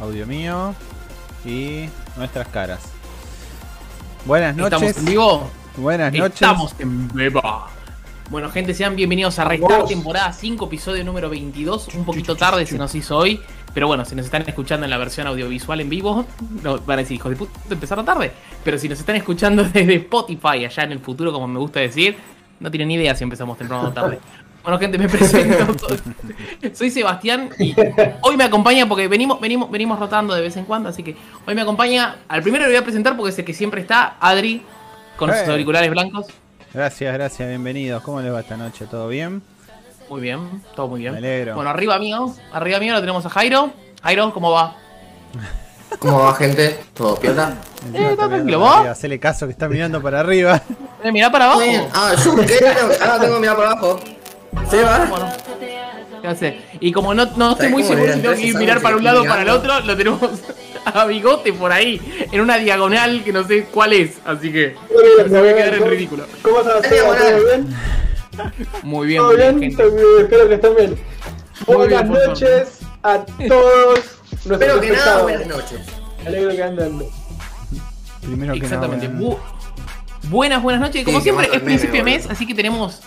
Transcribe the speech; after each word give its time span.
audio 0.00 0.26
mío 0.26 0.74
y 1.44 1.88
nuestras 2.16 2.48
caras. 2.48 2.80
Buenas 4.24 4.56
noches. 4.56 4.72
¿Estamos 4.72 4.98
en 4.98 5.04
vivo? 5.04 5.50
Buenas 5.76 6.12
noches. 6.12 6.34
Estamos 6.34 6.74
en 6.78 7.08
vivo. 7.08 7.42
Bueno, 8.30 8.48
gente, 8.50 8.74
sean 8.74 8.94
bienvenidos 8.94 9.38
a 9.40 9.44
Restart, 9.44 9.88
temporada 9.88 10.32
5, 10.32 10.66
episodio 10.66 11.04
número 11.04 11.28
22. 11.28 11.88
Un 11.94 12.04
poquito 12.04 12.36
tarde 12.36 12.64
se 12.64 12.78
nos 12.78 12.94
hizo 12.94 13.16
hoy, 13.16 13.40
pero 13.74 13.88
bueno, 13.88 14.04
si 14.04 14.14
nos 14.14 14.24
están 14.24 14.42
escuchando 14.46 14.84
en 14.84 14.90
la 14.90 14.98
versión 14.98 15.26
audiovisual 15.26 15.80
en 15.80 15.88
vivo, 15.88 16.24
no, 16.62 16.78
van 16.78 17.00
a 17.00 17.02
decir, 17.02 17.16
hijos 17.16 17.30
de 17.30 17.36
puta, 17.36 17.58
empezaron 17.68 18.04
tarde. 18.04 18.30
Pero 18.62 18.78
si 18.78 18.88
nos 18.88 19.00
están 19.00 19.16
escuchando 19.16 19.64
desde 19.72 19.96
Spotify, 19.96 20.64
allá 20.64 20.84
en 20.84 20.92
el 20.92 21.00
futuro, 21.00 21.32
como 21.32 21.48
me 21.48 21.58
gusta 21.58 21.80
decir, 21.80 22.16
no 22.60 22.70
tienen 22.70 22.88
ni 22.88 22.94
idea 22.94 23.16
si 23.16 23.24
empezamos 23.24 23.58
temprano 23.58 23.88
o 23.88 23.92
tarde. 23.92 24.20
Bueno, 24.62 24.78
gente, 24.78 24.98
me 24.98 25.08
presento. 25.08 25.74
Soy 26.74 26.90
Sebastián 26.90 27.50
y 27.58 27.74
hoy 28.20 28.36
me 28.36 28.44
acompaña 28.44 28.86
porque 28.86 29.08
venimos, 29.08 29.40
venimos, 29.40 29.70
venimos 29.70 29.98
rotando 29.98 30.34
de 30.34 30.42
vez 30.42 30.56
en 30.56 30.64
cuando, 30.64 30.88
así 30.90 31.02
que 31.02 31.16
hoy 31.46 31.54
me 31.54 31.62
acompaña. 31.62 32.16
Al 32.28 32.42
primero 32.42 32.64
le 32.64 32.70
voy 32.70 32.78
a 32.78 32.82
presentar 32.84 33.16
porque 33.16 33.30
es 33.30 33.38
el 33.38 33.44
que 33.44 33.54
siempre 33.54 33.80
está, 33.80 34.16
Adri, 34.20 34.62
con 35.16 35.30
sus 35.30 35.48
auriculares 35.48 35.90
blancos. 35.90 36.26
Gracias, 36.74 37.12
gracias, 37.14 37.48
bienvenidos. 37.48 38.02
¿Cómo 38.02 38.20
les 38.20 38.32
va 38.32 38.40
esta 38.40 38.56
noche? 38.56 38.86
¿Todo 38.86 39.08
bien? 39.08 39.42
Muy 40.08 40.20
bien, 40.20 40.62
todo 40.76 40.88
muy 40.88 41.00
bien. 41.00 41.12
Me 41.12 41.18
alegro. 41.18 41.54
Bueno, 41.54 41.70
arriba 41.70 41.98
mío, 41.98 42.34
arriba 42.52 42.78
mío 42.80 42.92
lo 42.94 43.00
tenemos 43.00 43.24
a 43.26 43.30
Jairo. 43.30 43.72
Jairo, 44.02 44.32
¿cómo 44.32 44.50
va? 44.52 44.76
¿Cómo 45.98 46.20
va, 46.20 46.34
gente? 46.34 46.78
¿Todo 46.94 47.16
piola? 47.16 47.54
Eh, 47.92 48.08
está 48.12 48.28
tranquilo, 48.28 48.60
¿vos? 48.60 48.86
Hacele 48.86 49.18
caso 49.18 49.46
que 49.46 49.52
está 49.52 49.68
mirando 49.68 50.00
para 50.00 50.20
arriba. 50.20 50.62
Eh, 51.02 51.10
mirá 51.10 51.32
para 51.32 51.46
abajo. 51.46 51.62
Ah, 51.94 52.14
yo 52.22 52.36
qué 52.36 52.58
Ah, 53.00 53.18
tengo 53.20 53.34
que 53.34 53.40
mirar 53.40 53.56
para 53.56 53.70
abajo. 53.72 53.98
¿Sí, 54.70 54.76
va? 54.84 55.04
Bueno. 55.06 55.32
Y 56.80 56.92
como 56.92 57.14
no, 57.14 57.24
no 57.36 57.52
estoy 57.52 57.68
¿Sabes 57.68 57.70
muy 57.70 57.82
seguro 57.82 58.12
si 58.12 58.20
tengo 58.20 58.34
que 58.36 58.54
mirar 58.54 58.80
para 58.82 58.96
un 58.96 59.04
lado 59.04 59.22
o 59.22 59.24
para 59.24 59.42
el 59.42 59.48
otro, 59.48 59.80
lo 59.80 59.96
tenemos 59.96 60.20
a 60.84 61.04
bigote 61.06 61.52
por 61.52 61.72
ahí, 61.72 62.00
en 62.30 62.40
una 62.40 62.58
diagonal 62.58 63.22
que 63.24 63.32
no 63.32 63.44
sé 63.46 63.64
cuál 63.64 63.92
es, 63.94 64.18
así 64.24 64.52
que 64.52 64.74
me 65.28 65.38
voy 65.40 65.48
a 65.48 65.54
quedar 65.56 65.74
en 65.74 65.88
ridículo. 65.88 66.24
¿Cómo 66.42 66.60
estás? 66.60 66.82
¿Todo 66.88 67.06
buenas. 67.06 67.44
bien? 67.44 67.76
Muy 68.82 69.06
bien, 69.08 69.18
¿Todo 69.18 69.28
muy 69.28 69.36
bien, 69.36 69.60
bien? 69.60 69.76
gente. 69.76 70.22
Espero 70.22 70.48
que 70.48 70.54
estén 70.54 70.76
bien. 70.76 70.98
Muy 71.66 71.76
Buenas 71.76 72.08
bien, 72.08 72.26
noches 72.26 72.78
a 73.02 73.18
todos 73.48 73.98
Espero 74.50 74.80
que 74.80 74.90
nada, 74.92 75.22
buenas 75.22 75.46
noches. 75.46 75.80
Me 76.22 76.28
alegro 76.28 76.50
que 76.50 76.62
anden. 76.62 77.02
Primero 78.22 78.52
que 78.54 78.58
Exactamente. 78.60 79.08
nada. 79.08 79.20
Bu- 79.20 79.38
buenas, 80.28 80.62
buenas 80.62 80.80
noches. 80.82 81.04
Como 81.04 81.18
Sí, 81.18 81.24
siempre, 81.24 81.48
es 81.52 81.60
principio 81.60 81.96
de 81.96 82.02
mes, 82.04 82.26
así 82.30 82.46
que 82.46 82.54
tenemos. 82.54 83.00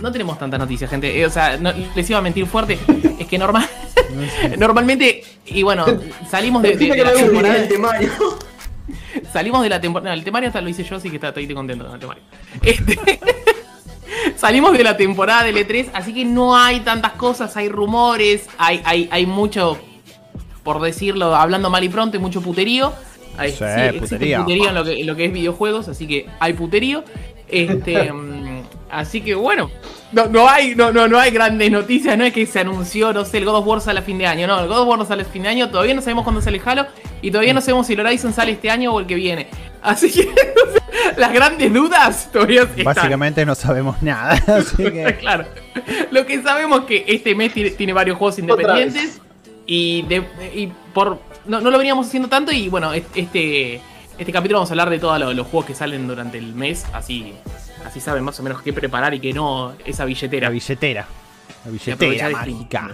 No 0.00 0.10
tenemos 0.12 0.38
tantas 0.38 0.58
noticias, 0.60 0.90
gente. 0.90 1.18
Eh, 1.20 1.26
o 1.26 1.30
sea, 1.30 1.56
no- 1.56 1.72
les 1.94 2.08
iba 2.10 2.18
a 2.18 2.22
mentir 2.22 2.46
fuerte. 2.46 2.78
Es 3.18 3.26
que 3.28 3.38
normal. 3.38 3.68
normalmente. 4.58 5.22
Y 5.46 5.62
bueno, 5.62 5.86
salimos 6.30 6.62
de, 6.62 6.76
de- 6.76 6.88
de 6.88 7.04
la 7.04 7.12
temporada. 7.12 7.56
el 7.56 7.68
temario. 7.68 8.10
Salimos 9.32 9.62
de 9.62 9.68
la 9.68 9.80
temporada. 9.80 10.12
el 10.14 10.24
temario 10.24 10.48
hasta 10.48 10.60
lo 10.60 10.68
hice 10.68 10.84
yo, 10.84 10.96
así 10.96 11.08
que 11.08 11.16
está- 11.16 11.28
estoy 11.28 11.46
contento 11.54 11.84
con 11.84 11.94
el 11.94 12.00
temario. 12.00 12.22
Este, 12.62 12.98
salimos 14.36 14.76
de 14.76 14.82
la 14.84 14.96
temporada 14.96 15.44
del 15.44 15.56
E3, 15.56 15.90
así 15.94 16.12
que 16.12 16.24
no 16.24 16.56
hay 16.56 16.80
tantas 16.80 17.12
cosas, 17.12 17.56
hay 17.56 17.68
rumores, 17.68 18.46
hay, 18.58 18.80
hay, 18.84 19.08
hay 19.10 19.26
mucho, 19.26 19.78
por 20.62 20.80
decirlo, 20.82 21.34
hablando 21.34 21.70
mal 21.70 21.82
y 21.84 21.88
pronto, 21.88 22.16
hay 22.16 22.20
mucho 22.22 22.40
puterío. 22.42 22.92
Hay, 23.36 23.52
Sí, 23.52 23.64
existe 23.64 24.00
puterío. 24.16 24.40
puterío 24.42 24.68
en 24.68 24.74
lo, 24.74 24.84
que, 24.84 25.00
en 25.00 25.06
lo 25.06 25.16
que 25.16 25.24
es 25.26 25.32
videojuegos, 25.32 25.88
así 25.88 26.06
que 26.06 26.26
hay 26.40 26.52
puterío. 26.52 27.04
Este, 27.48 28.12
mm, 28.12 28.43
así 28.90 29.20
que 29.20 29.34
bueno, 29.34 29.70
no, 30.12 30.26
no 30.26 30.48
hay, 30.48 30.74
no, 30.74 30.92
no, 30.92 31.08
no 31.08 31.18
hay 31.18 31.30
grandes 31.30 31.70
noticias, 31.70 32.16
no 32.16 32.24
es 32.24 32.32
que 32.32 32.46
se 32.46 32.60
anunció, 32.60 33.12
no 33.12 33.24
sé, 33.24 33.38
el 33.38 33.44
God 33.44 33.56
of 33.56 33.66
War 33.66 33.80
sale 33.80 34.00
a 34.00 34.02
fin 34.02 34.18
de 34.18 34.26
año, 34.26 34.46
no, 34.46 34.60
el 34.60 34.68
God 34.68 34.80
of 34.80 34.88
War 34.88 34.98
no 34.98 35.04
sale 35.04 35.22
a 35.22 35.26
fin 35.26 35.42
de 35.42 35.48
año, 35.48 35.70
todavía 35.70 35.94
no 35.94 36.00
sabemos 36.02 36.24
cuándo 36.24 36.40
sale 36.40 36.60
Halo 36.64 36.86
y 37.22 37.30
todavía 37.30 37.52
no 37.54 37.60
sabemos 37.60 37.86
si 37.86 37.94
el 37.94 38.00
Horizon 38.00 38.32
sale 38.32 38.52
este 38.52 38.70
año 38.70 38.92
o 38.92 39.00
el 39.00 39.06
que 39.06 39.14
viene. 39.16 39.48
Así 39.82 40.10
que 40.10 40.24
no 40.26 40.32
sé, 40.72 41.14
las 41.18 41.32
grandes 41.32 41.72
dudas 41.72 42.30
todavía 42.32 42.62
están. 42.62 42.84
Básicamente 42.84 43.44
no 43.44 43.54
sabemos 43.54 44.00
nada. 44.02 44.32
Así 44.46 44.76
que. 44.84 45.16
claro. 45.20 45.44
Lo 46.10 46.24
que 46.26 46.42
sabemos 46.42 46.80
es 46.80 46.86
que 46.86 47.04
este 47.08 47.34
mes 47.34 47.52
tiene, 47.52 47.70
tiene 47.70 47.92
varios 47.92 48.16
juegos 48.16 48.38
independientes 48.38 49.20
y, 49.66 50.02
de- 50.02 50.24
y 50.54 50.72
por 50.94 51.18
no, 51.46 51.60
no 51.60 51.70
lo 51.70 51.76
veníamos 51.78 52.06
haciendo 52.06 52.28
tanto 52.28 52.52
y 52.52 52.68
bueno, 52.68 52.92
es- 52.94 53.04
este 53.14 53.80
este 54.16 54.32
capítulo 54.32 54.58
vamos 54.60 54.70
a 54.70 54.74
hablar 54.74 54.90
de 54.90 54.98
todos 55.00 55.18
los, 55.18 55.34
los 55.34 55.46
juegos 55.48 55.66
que 55.66 55.74
salen 55.74 56.06
durante 56.06 56.38
el 56.38 56.54
mes, 56.54 56.86
así 56.92 57.32
así 57.84 58.00
saben 58.00 58.24
más 58.24 58.38
o 58.40 58.42
menos 58.42 58.62
qué 58.62 58.72
preparar 58.72 59.14
y 59.14 59.20
qué 59.20 59.32
no 59.32 59.72
esa 59.84 60.04
billetera. 60.04 60.48
La 60.48 60.52
billetera. 60.52 61.06
La 61.64 61.70
billetera 61.70 62.26
el 62.26 62.32
mágica. 62.32 62.90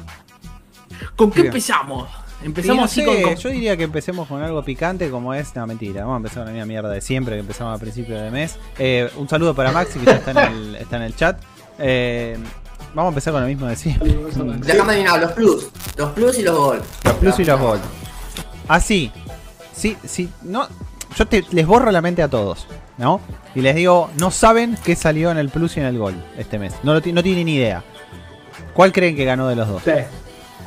¿Con 1.16 1.30
qué 1.30 1.42
Bien. 1.42 1.46
empezamos? 1.52 2.08
Sí, 2.40 2.46
Empezamos 2.46 2.76
no 2.78 2.84
así 2.84 3.00
sé, 3.00 3.06
con, 3.06 3.22
con- 3.22 3.36
Yo 3.36 3.48
diría 3.50 3.76
que 3.76 3.84
empecemos 3.84 4.26
con 4.26 4.42
algo 4.42 4.64
picante 4.64 5.10
como 5.10 5.34
es. 5.34 5.54
No, 5.54 5.66
mentira. 5.66 6.02
Vamos 6.02 6.14
a 6.14 6.16
empezar 6.18 6.38
con 6.38 6.46
la 6.46 6.52
misma 6.52 6.66
mierda 6.66 6.88
de 6.88 7.00
siempre 7.00 7.34
que 7.34 7.40
empezamos 7.40 7.76
a 7.76 7.78
principio 7.78 8.18
de 8.20 8.30
mes. 8.30 8.56
Eh, 8.78 9.10
un 9.16 9.28
saludo 9.28 9.54
para 9.54 9.72
Maxi 9.72 9.98
que 9.98 10.06
ya 10.06 10.12
está 10.12 10.30
en 10.30 10.38
el, 10.38 10.76
está 10.80 10.96
en 10.96 11.02
el 11.02 11.14
chat. 11.16 11.40
Eh, 11.78 12.38
vamos 12.94 13.10
a 13.10 13.12
empezar 13.12 13.32
con 13.34 13.42
lo 13.42 13.48
mismo 13.48 13.66
de 13.66 13.76
siempre. 13.76 14.08
Déjame 14.60 14.92
adivinar, 14.92 15.20
los 15.20 15.32
plus. 15.32 15.68
Los 15.96 16.10
plus 16.12 16.38
y 16.38 16.42
los 16.42 16.56
gol. 16.56 16.82
Los 17.04 17.14
plus 17.14 17.38
y 17.40 17.44
los 17.44 17.60
gold. 17.60 17.82
Así. 18.68 19.12
Sí, 19.74 19.96
sí, 20.04 20.30
no. 20.42 20.66
Yo 21.16 21.26
te, 21.26 21.44
les 21.50 21.66
borro 21.66 21.90
la 21.90 22.00
mente 22.00 22.22
a 22.22 22.28
todos, 22.28 22.66
¿no? 23.00 23.20
Y 23.54 23.62
les 23.62 23.74
digo, 23.74 24.10
no 24.18 24.30
saben 24.30 24.76
qué 24.84 24.94
salió 24.94 25.30
en 25.32 25.38
el 25.38 25.48
plus 25.48 25.76
y 25.76 25.80
en 25.80 25.86
el 25.86 25.98
gol 25.98 26.14
este 26.38 26.58
mes. 26.58 26.74
No, 26.84 26.92
lo 26.94 27.00
no 27.00 27.22
tienen 27.22 27.46
ni 27.46 27.56
idea. 27.56 27.82
¿Cuál 28.74 28.92
creen 28.92 29.16
que 29.16 29.24
ganó 29.24 29.48
de 29.48 29.56
los 29.56 29.66
dos? 29.66 29.82
Sí. 29.82 29.90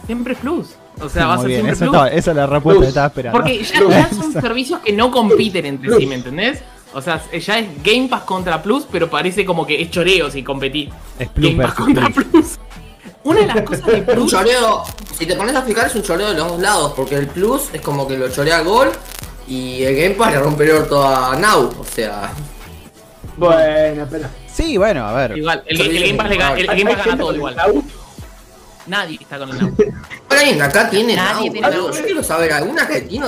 siempre 0.05 0.35
plus. 0.35 0.71
O 0.99 1.09
sea, 1.09 1.27
va 1.27 1.33
a 1.33 1.37
Muy 1.37 1.43
ser 1.45 1.49
bien, 1.49 1.61
siempre 1.75 1.87
eso 1.87 1.91
plus. 1.91 2.11
esa 2.19 2.31
es 2.31 2.37
la 2.37 2.45
respuesta 2.47 2.77
Plus. 2.79 2.81
que 2.81 2.89
estaba 2.89 3.07
esperando. 3.07 3.39
Porque 3.39 3.63
ya, 3.63 3.79
ya 3.89 4.09
son 4.09 4.33
servicios 4.33 4.79
que 4.81 4.91
no 4.93 5.09
compiten 5.11 5.65
entre 5.65 5.95
sí, 5.97 6.05
¿me 6.05 6.15
entendés? 6.15 6.59
O 6.93 7.01
sea, 7.01 7.21
ya 7.31 7.59
es 7.59 7.67
Game 7.83 8.07
Pass 8.09 8.23
contra 8.23 8.61
Plus, 8.61 8.85
pero 8.91 9.09
parece 9.09 9.45
como 9.45 9.65
que 9.65 9.81
es 9.81 9.89
choreo 9.89 10.29
si 10.29 10.43
competí. 10.43 10.89
Es 11.17 11.29
Plus 11.29 11.49
Game 11.51 11.63
Pass 11.63 11.73
contra 11.75 12.09
Plus. 12.09 12.25
Plus. 12.25 12.59
Una 13.23 13.39
de 13.39 13.45
las 13.47 13.61
cosas 13.61 13.85
de 13.85 13.93
Un 14.01 14.05
Plus. 14.05 14.31
choreo. 14.31 14.83
Si 15.17 15.25
te 15.25 15.35
pones 15.35 15.55
a 15.55 15.61
fijar, 15.61 15.87
es 15.87 15.95
un 15.95 16.03
choreo 16.03 16.29
de 16.29 16.35
los 16.35 16.47
dos 16.47 16.59
lados. 16.59 16.93
Porque 16.95 17.15
el 17.15 17.27
plus 17.27 17.69
es 17.73 17.81
como 17.81 18.07
que 18.07 18.17
lo 18.17 18.29
chorea 18.29 18.61
gol. 18.61 18.89
Y 19.47 19.83
el 19.83 19.95
Game 19.95 20.15
Pass 20.15 20.31
le 20.33 20.39
rompe 20.39 20.63
el 20.63 20.71
orto 20.71 21.05
a 21.05 21.35
Now. 21.35 21.73
O 21.79 21.83
sea. 21.85 22.31
Bueno, 23.37 24.07
pero. 24.09 24.27
Sí, 24.47 24.77
bueno, 24.77 25.05
a 25.07 25.13
ver. 25.13 25.37
Igual, 25.37 25.63
el, 25.65 25.81
el 25.81 26.03
Game 26.07 26.13
Pass, 26.15 26.29
le 26.29 26.37
gana, 26.37 26.53
el, 26.59 26.69
el 26.69 26.77
Game 26.83 26.95
Pass 26.95 27.05
gana 27.05 27.17
todo 27.17 27.35
igual. 27.35 27.55
Nadie 28.87 29.17
está 29.19 29.37
con 29.39 29.49
el 29.49 29.59
Now. 29.59 29.75
¿Alguien 30.29 30.61
acá 30.61 30.89
tiene 30.89 31.15
Nadie 31.15 31.49
Now? 31.49 31.69
tiene. 31.69 31.75
Yo 31.75 32.05
quiero 32.05 32.23
saber, 32.23 32.53
¿alguna 32.53 32.87
que 32.87 33.01
tiene? 33.01 33.27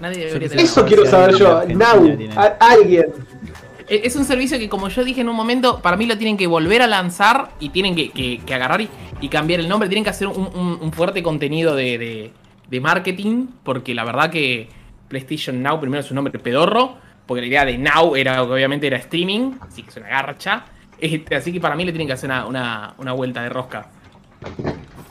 Nadie 0.00 0.26
debería 0.26 0.48
tener. 0.48 0.64
Eso 0.64 0.84
quiero 0.84 1.06
saber 1.06 1.36
yo. 1.36 1.62
Now. 1.68 2.18
alguien. 2.60 3.12
Es 3.88 4.04
es 4.04 4.16
un 4.16 4.24
servicio 4.24 4.58
que, 4.58 4.68
como 4.68 4.88
yo 4.88 5.04
dije 5.04 5.20
en 5.20 5.28
un 5.28 5.36
momento, 5.36 5.80
para 5.80 5.96
mí 5.96 6.06
lo 6.06 6.16
tienen 6.16 6.36
que 6.36 6.46
volver 6.46 6.82
a 6.82 6.86
lanzar 6.86 7.50
y 7.60 7.70
tienen 7.70 7.94
que, 7.94 8.10
que- 8.10 8.40
que 8.44 8.54
agarrar 8.54 8.80
y, 8.80 8.88
y 9.20 9.28
cambiar 9.28 9.60
el 9.60 9.68
nombre. 9.68 9.88
Tienen 9.88 10.04
que 10.04 10.10
hacer 10.10 10.28
un, 10.28 10.50
un- 10.54 10.78
un 10.80 10.92
fuerte 10.92 11.22
contenido 11.22 11.74
de, 11.74 11.98
de- 11.98 12.32
de 12.68 12.80
marketing, 12.80 13.48
porque 13.64 13.94
la 13.94 14.04
verdad 14.04 14.30
que 14.30 14.68
PlayStation 15.12 15.62
Now 15.62 15.78
primero 15.78 16.00
es 16.00 16.10
un 16.10 16.14
nombre 16.16 16.32
pedorro, 16.38 16.96
porque 17.26 17.42
la 17.42 17.46
idea 17.46 17.64
de 17.66 17.76
Now 17.76 18.16
era 18.16 18.36
que 18.36 18.40
obviamente 18.40 18.86
era 18.86 18.96
streaming, 18.96 19.52
así 19.60 19.82
que 19.82 19.90
es 19.90 19.96
una 19.98 20.08
garcha. 20.08 20.64
Este, 20.98 21.36
así 21.36 21.52
que 21.52 21.60
para 21.60 21.74
mí 21.76 21.84
le 21.84 21.92
tienen 21.92 22.06
que 22.06 22.14
hacer 22.14 22.30
una, 22.30 22.46
una- 22.46 22.94
una 22.98 23.12
vuelta 23.12 23.42
de 23.42 23.48
rosca. 23.50 23.86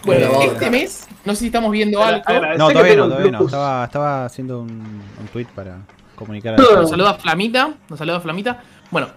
Bueno, 0.03 0.27
Pero 0.31 0.41
este 0.41 0.55
otra. 0.55 0.69
mes, 0.71 1.07
no 1.25 1.33
sé 1.33 1.39
si 1.41 1.45
estamos 1.47 1.71
viendo 1.71 2.01
algo. 2.03 2.23
No, 2.57 2.69
todavía 2.69 2.95
no, 2.95 3.07
todavía 3.07 3.31
no. 3.31 3.45
Estaba, 3.45 3.85
estaba 3.85 4.25
haciendo 4.25 4.61
un, 4.61 4.69
un 4.71 5.27
tweet 5.31 5.45
para 5.53 5.77
comunicar 6.15 6.55
a 6.55 6.57
Nos 6.57 6.89
saluda 6.89 7.13
Flamita, 7.15 7.73
nos 7.89 7.99
saluda 7.99 8.19
Flamita. 8.19 8.61
Bueno, 8.89 9.07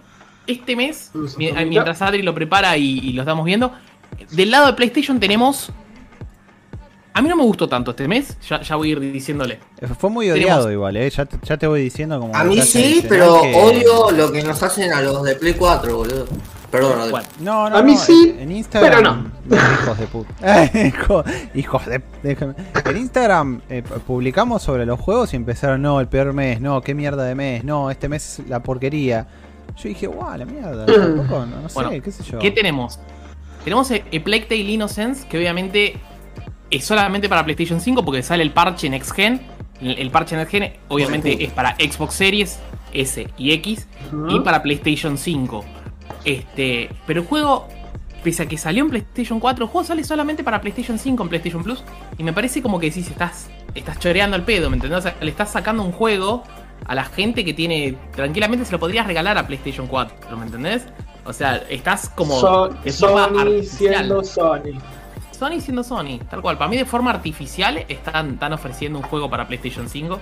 este 0.45 0.75
mes, 0.75 1.11
mientras 1.37 2.01
Adri 2.03 2.21
lo 2.21 2.35
prepara 2.35 2.77
y, 2.77 2.99
y 2.99 3.13
lo 3.13 3.23
estamos 3.23 3.45
viendo, 3.45 3.71
del 4.31 4.51
lado 4.51 4.67
de 4.67 4.73
PlayStation 4.73 5.19
tenemos... 5.19 5.71
A 7.17 7.21
mí 7.21 7.29
no 7.29 7.37
me 7.37 7.43
gustó 7.43 7.69
tanto 7.69 7.91
este 7.91 8.09
mes, 8.09 8.37
ya, 8.45 8.61
ya 8.61 8.75
voy 8.75 8.89
a 8.89 8.91
ir 8.91 8.99
diciéndole. 8.99 9.59
Fue 9.97 10.09
muy 10.09 10.25
Tenemos- 10.27 10.43
odiado 10.43 10.71
igual, 10.71 10.97
¿eh? 10.97 11.09
Ya, 11.09 11.25
te- 11.25 11.37
ya 11.43 11.55
te 11.55 11.65
voy 11.65 11.81
diciendo 11.81 12.19
como... 12.19 12.35
A 12.35 12.43
mí 12.43 12.61
sí, 12.61 13.05
pero 13.07 13.41
que- 13.41 13.55
odio 13.55 14.11
lo 14.11 14.33
que 14.33 14.43
nos 14.43 14.61
hacen 14.61 14.91
a 14.91 15.01
los 15.01 15.23
de 15.23 15.35
Play 15.35 15.53
4, 15.53 15.95
boludo. 15.95 16.27
Perdón. 16.69 17.09
Bueno, 17.11 17.25
No, 17.39 17.69
no, 17.69 17.77
A 17.77 17.81
mí 17.83 17.93
no, 17.93 17.99
sí, 17.99 18.35
en, 18.37 18.51
Instagram... 18.51 19.31
pero 19.45 19.55
no. 19.55 19.55
Hijos 19.81 19.97
de 19.97 20.07
puta. 20.07 20.65
Hijo- 20.87 21.23
hijos 21.53 21.85
de... 21.85 22.01
déjame. 22.21 22.53
En 22.83 22.97
Instagram 22.97 23.61
eh, 23.69 23.81
pu- 23.81 23.99
publicamos 24.01 24.61
sobre 24.61 24.85
los 24.85 24.99
juegos 24.99 25.31
y 25.31 25.37
empezaron, 25.37 25.81
no, 25.81 26.01
el 26.01 26.09
peor 26.09 26.33
mes, 26.33 26.59
no, 26.59 26.81
qué 26.81 26.93
mierda 26.93 27.23
de 27.23 27.33
mes, 27.33 27.63
no, 27.63 27.91
este 27.91 28.09
mes 28.09 28.39
es 28.41 28.49
la 28.49 28.61
porquería. 28.61 29.25
Yo 29.77 29.87
dije, 29.87 30.07
guau, 30.07 30.37
la 30.37 30.43
mierda, 30.45 30.85
tampoco, 30.85 31.45
no, 31.45 31.61
no 31.61 31.69
sé, 31.69 31.75
Bueno, 31.75 31.91
qué 32.03 32.11
sé 32.11 32.23
yo. 32.25 32.39
¿qué 32.39 32.51
tenemos? 32.51 32.99
Tenemos 33.63 33.87
Plague 33.87 34.45
Tale 34.49 34.59
Innocence, 34.61 35.25
que 35.29 35.37
obviamente 35.37 35.95
es 36.69 36.85
solamente 36.85 37.29
para 37.29 37.43
PlayStation 37.43 37.79
5 37.79 38.03
porque 38.03 38.23
sale 38.23 38.43
el 38.43 38.51
parche 38.51 38.89
Next 38.89 39.11
Gen. 39.11 39.41
El, 39.81 39.97
el 39.97 40.11
parche 40.11 40.35
Next 40.35 40.51
Gen 40.51 40.73
obviamente 40.87 41.43
es 41.43 41.51
para 41.51 41.75
Xbox 41.75 42.13
Series 42.15 42.59
S 42.93 43.27
y 43.37 43.51
X 43.53 43.87
y 44.29 44.39
para 44.39 44.63
PlayStation 44.63 45.17
5. 45.17 45.65
Este, 46.23 46.89
pero 47.05 47.21
el 47.21 47.27
juego, 47.27 47.67
pese 48.23 48.43
a 48.43 48.45
que 48.47 48.57
salió 48.57 48.83
en 48.83 48.89
PlayStation 48.89 49.39
4, 49.39 49.65
el 49.65 49.71
juego 49.71 49.85
sale 49.85 50.03
solamente 50.03 50.43
para 50.43 50.61
PlayStation 50.61 50.97
5 50.97 51.23
en 51.23 51.29
PlayStation 51.29 51.63
Plus. 51.63 51.83
Y 52.17 52.23
me 52.23 52.33
parece 52.33 52.61
como 52.61 52.79
que 52.79 52.87
decís, 52.87 53.09
estás 53.09 53.49
estás 53.75 53.99
choreando 53.99 54.35
el 54.35 54.43
pedo, 54.43 54.69
¿me 54.69 54.77
entendés? 54.77 54.99
O 54.99 55.01
sea, 55.01 55.15
le 55.19 55.29
estás 55.29 55.51
sacando 55.51 55.83
un 55.83 55.91
juego 55.91 56.43
a 56.85 56.95
la 56.95 57.03
gente 57.03 57.45
que 57.45 57.53
tiene. 57.53 57.97
Tranquilamente 58.15 58.65
se 58.65 58.71
lo 58.71 58.79
podrías 58.79 59.05
regalar 59.05 59.37
a 59.37 59.45
PlayStation 59.45 59.87
4, 59.87 60.37
¿me 60.37 60.45
entendés? 60.45 60.83
O 61.25 61.33
sea, 61.33 61.57
estás 61.69 62.09
como. 62.09 62.69
De 62.83 62.91
forma 62.91 63.27
Sony 63.27 63.63
siendo 63.63 64.23
Sony. 64.23 64.79
Sony 65.35 65.59
siendo 65.61 65.83
Sony, 65.83 66.19
tal 66.29 66.41
cual. 66.41 66.57
Para 66.57 66.69
mí, 66.69 66.77
de 66.77 66.85
forma 66.85 67.11
artificial, 67.11 67.85
están, 67.87 68.31
están 68.33 68.53
ofreciendo 68.53 68.99
un 68.99 69.05
juego 69.05 69.29
para 69.29 69.47
PlayStation 69.47 69.87
5 69.89 70.19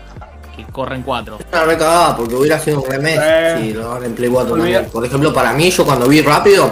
que 0.55 0.63
corre 0.65 0.95
en 0.95 1.01
4. 1.03 1.39
Una 1.51 1.63
recagada 1.63 2.15
porque 2.15 2.35
hubiera 2.35 2.59
sido 2.59 2.81
un 2.81 2.89
remake 2.91 3.19
Eh. 3.21 3.57
si 3.59 3.73
lo 3.73 3.89
dan 3.93 4.03
en 4.05 4.13
Play 4.15 4.29
4 4.29 4.53
Olvida- 4.53 4.73
también. 4.73 4.91
Por 4.91 5.05
ejemplo, 5.05 5.33
para 5.33 5.53
mí, 5.53 5.69
yo 5.71 5.85
cuando 5.85 6.07
vi 6.07 6.21
rápido, 6.21 6.69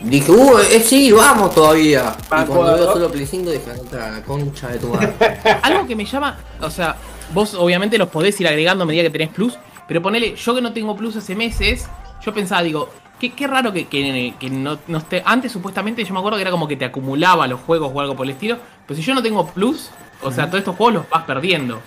dije, 0.00 0.30
uh, 0.30 0.58
eh, 0.58 0.80
sí, 0.80 1.10
vamos 1.12 1.54
todavía. 1.54 2.14
Y 2.24 2.28
cuando 2.46 2.74
veo 2.74 2.92
solo 2.92 3.10
Play 3.10 3.26
5 3.26 3.50
dije, 3.50 3.70
"Otra, 3.80 4.10
la 4.10 4.22
concha 4.22 4.68
de 4.68 4.78
tu 4.78 4.88
madre. 4.88 5.14
Algo 5.62 5.86
que 5.86 5.96
me 5.96 6.04
llama, 6.04 6.36
o 6.60 6.70
sea, 6.70 6.96
vos 7.32 7.54
obviamente 7.54 7.96
los 7.98 8.08
podés 8.08 8.38
ir 8.40 8.46
agregando 8.48 8.84
a 8.84 8.86
medida 8.86 9.02
que 9.04 9.10
tenés 9.10 9.30
plus, 9.30 9.58
pero 9.88 10.02
ponele, 10.02 10.34
yo 10.36 10.54
que 10.54 10.60
no 10.60 10.72
tengo 10.72 10.94
plus 10.94 11.16
hace 11.16 11.34
meses, 11.34 11.86
yo 12.22 12.34
pensaba, 12.34 12.62
digo, 12.62 12.90
qué, 13.20 13.32
qué 13.32 13.46
raro 13.46 13.72
que, 13.72 13.86
que- 13.86 14.34
que 14.38 14.50
no, 14.50 14.78
no 14.88 14.98
esté. 14.98 15.22
Antes 15.24 15.52
supuestamente 15.52 16.04
yo 16.04 16.12
me 16.12 16.18
acuerdo 16.20 16.36
que 16.38 16.42
era 16.42 16.50
como 16.50 16.66
que 16.68 16.76
te 16.76 16.84
acumulaba 16.84 17.46
los 17.46 17.60
juegos 17.60 17.90
o 17.94 18.00
algo 18.00 18.14
por 18.16 18.26
el 18.26 18.30
estilo, 18.32 18.58
pero 18.86 18.96
si 18.98 19.02
yo 19.04 19.14
no 19.14 19.22
tengo 19.22 19.46
plus, 19.46 19.90
o 20.22 20.30
sea, 20.30 20.46
todos 20.46 20.58
estos 20.60 20.76
juegos 20.76 20.94
los 20.94 21.10
vas 21.10 21.24
perdiendo. 21.24 21.80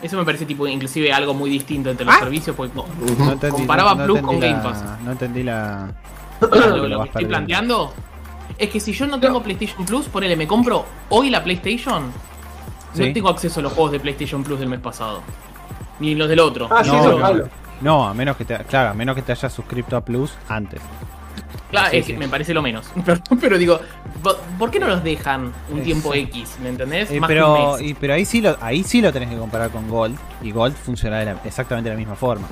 Eso 0.00 0.16
me 0.16 0.24
parece 0.24 0.46
tipo 0.46 0.66
inclusive 0.68 1.12
algo 1.12 1.34
muy 1.34 1.50
distinto 1.50 1.90
entre 1.90 2.06
los 2.06 2.14
Ah. 2.14 2.20
servicios, 2.20 2.54
porque 2.54 2.72
no, 2.74 2.82
Ujú. 2.82 3.32
entendí- 3.32 3.50
Comparaba 3.50 3.96
Plus 4.04 4.20
con 4.20 4.38
Game 4.38 4.52
la- 4.54 4.62
Pass. 4.62 4.84
No 5.04 5.10
entendí 5.12 5.42
la. 5.42 5.92
lo, 6.40 6.48
lo 6.48 6.88
lo 6.88 6.98
vas 6.98 7.06
que 7.06 7.08
estoy 7.18 7.24
perdiendo. 7.24 7.28
planteando 7.28 7.94
es 8.56 8.70
que 8.70 8.78
si 8.78 8.92
yo 8.92 9.06
no 9.08 9.18
tengo 9.18 9.42
PlayStation 9.42 9.84
Plus, 9.84 10.06
ponele, 10.06 10.36
me 10.36 10.46
compro 10.46 10.84
hoy 11.08 11.30
la 11.30 11.42
PlayStation, 11.42 12.12
Sí. 12.94 13.06
no 13.08 13.12
tengo 13.12 13.28
acceso 13.28 13.58
a 13.58 13.62
los 13.64 13.72
juegos 13.72 13.90
de 13.92 13.98
PlayStation 14.00 14.44
Plus 14.44 14.60
del 14.60 14.68
mes 14.68 14.78
pasado. 14.80 15.20
Ni 16.00 16.14
los 16.14 16.28
del 16.28 16.38
otro. 16.40 16.68
Ah, 16.70 16.84
sí, 16.84 16.90
No, 16.90 16.98
eso 17.00 17.08
es 17.10 17.14
no. 17.16 17.20
malo. 17.22 17.48
No, 17.80 18.06
a 18.08 18.14
menos 18.14 18.36
que 18.36 18.44
te, 18.44 18.56
claro, 18.64 18.90
a 18.90 18.94
menos 18.94 19.14
que 19.14 19.22
te 19.22 19.32
hayas 19.32 19.52
suscrito 19.52 19.96
a 19.96 20.00
Plus 20.04 20.32
antes. 20.48 20.80
Claro, 21.70 21.90
Sí, 21.90 21.98
es 21.98 22.06
que 22.06 22.12
sí. 22.14 22.18
me 22.18 22.28
parece 22.28 22.52
lo 22.54 22.62
menos. 22.62 22.86
Pero, 23.04 23.20
pero 23.40 23.58
digo, 23.58 23.78
¿por- 24.22 24.38
¿por 24.58 24.70
qué 24.70 24.80
no 24.80 24.86
los 24.88 25.04
dejan 25.04 25.52
un 25.70 25.82
tiempo 25.82 26.14
X? 26.14 26.56
¿Me 26.62 26.70
entendés? 26.70 27.10
Eh, 27.10 27.20
Más 27.20 27.28
que 27.28 27.34
un 27.34 27.40
pero, 27.54 27.72
mes. 27.76 27.82
y- 27.82 27.94
pero 27.94 28.14
ahí 28.14 28.24
sí 28.24 28.40
lo, 28.40 28.56
ahí 28.60 28.82
sí 28.82 29.00
lo 29.02 29.12
tenés 29.12 29.28
que 29.28 29.36
comparar 29.36 29.70
con 29.70 29.88
Gold. 29.88 30.18
Y 30.42 30.50
Gold 30.50 30.74
funciona 30.74 31.18
de 31.18 31.26
la- 31.26 31.36
exactamente 31.44 31.90
de 31.90 31.94
la 31.94 31.98
misma 31.98 32.16
forma. 32.16 32.46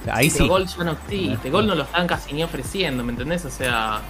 O 0.00 0.04
sea, 0.04 0.14
ahí 0.16 0.30
Pero 0.30 0.44
sí. 0.44 0.48
Gold 0.48 0.68
ya 0.78 0.84
no 0.84 0.92
existe. 0.92 1.50
Gold 1.50 1.68
no 1.68 1.74
lo 1.74 1.82
están 1.82 2.06
casi 2.06 2.32
ni 2.32 2.42
ofreciendo, 2.44 3.02
¿me 3.04 3.10
entendés? 3.12 3.44
O 3.44 3.50
sea. 3.50 4.00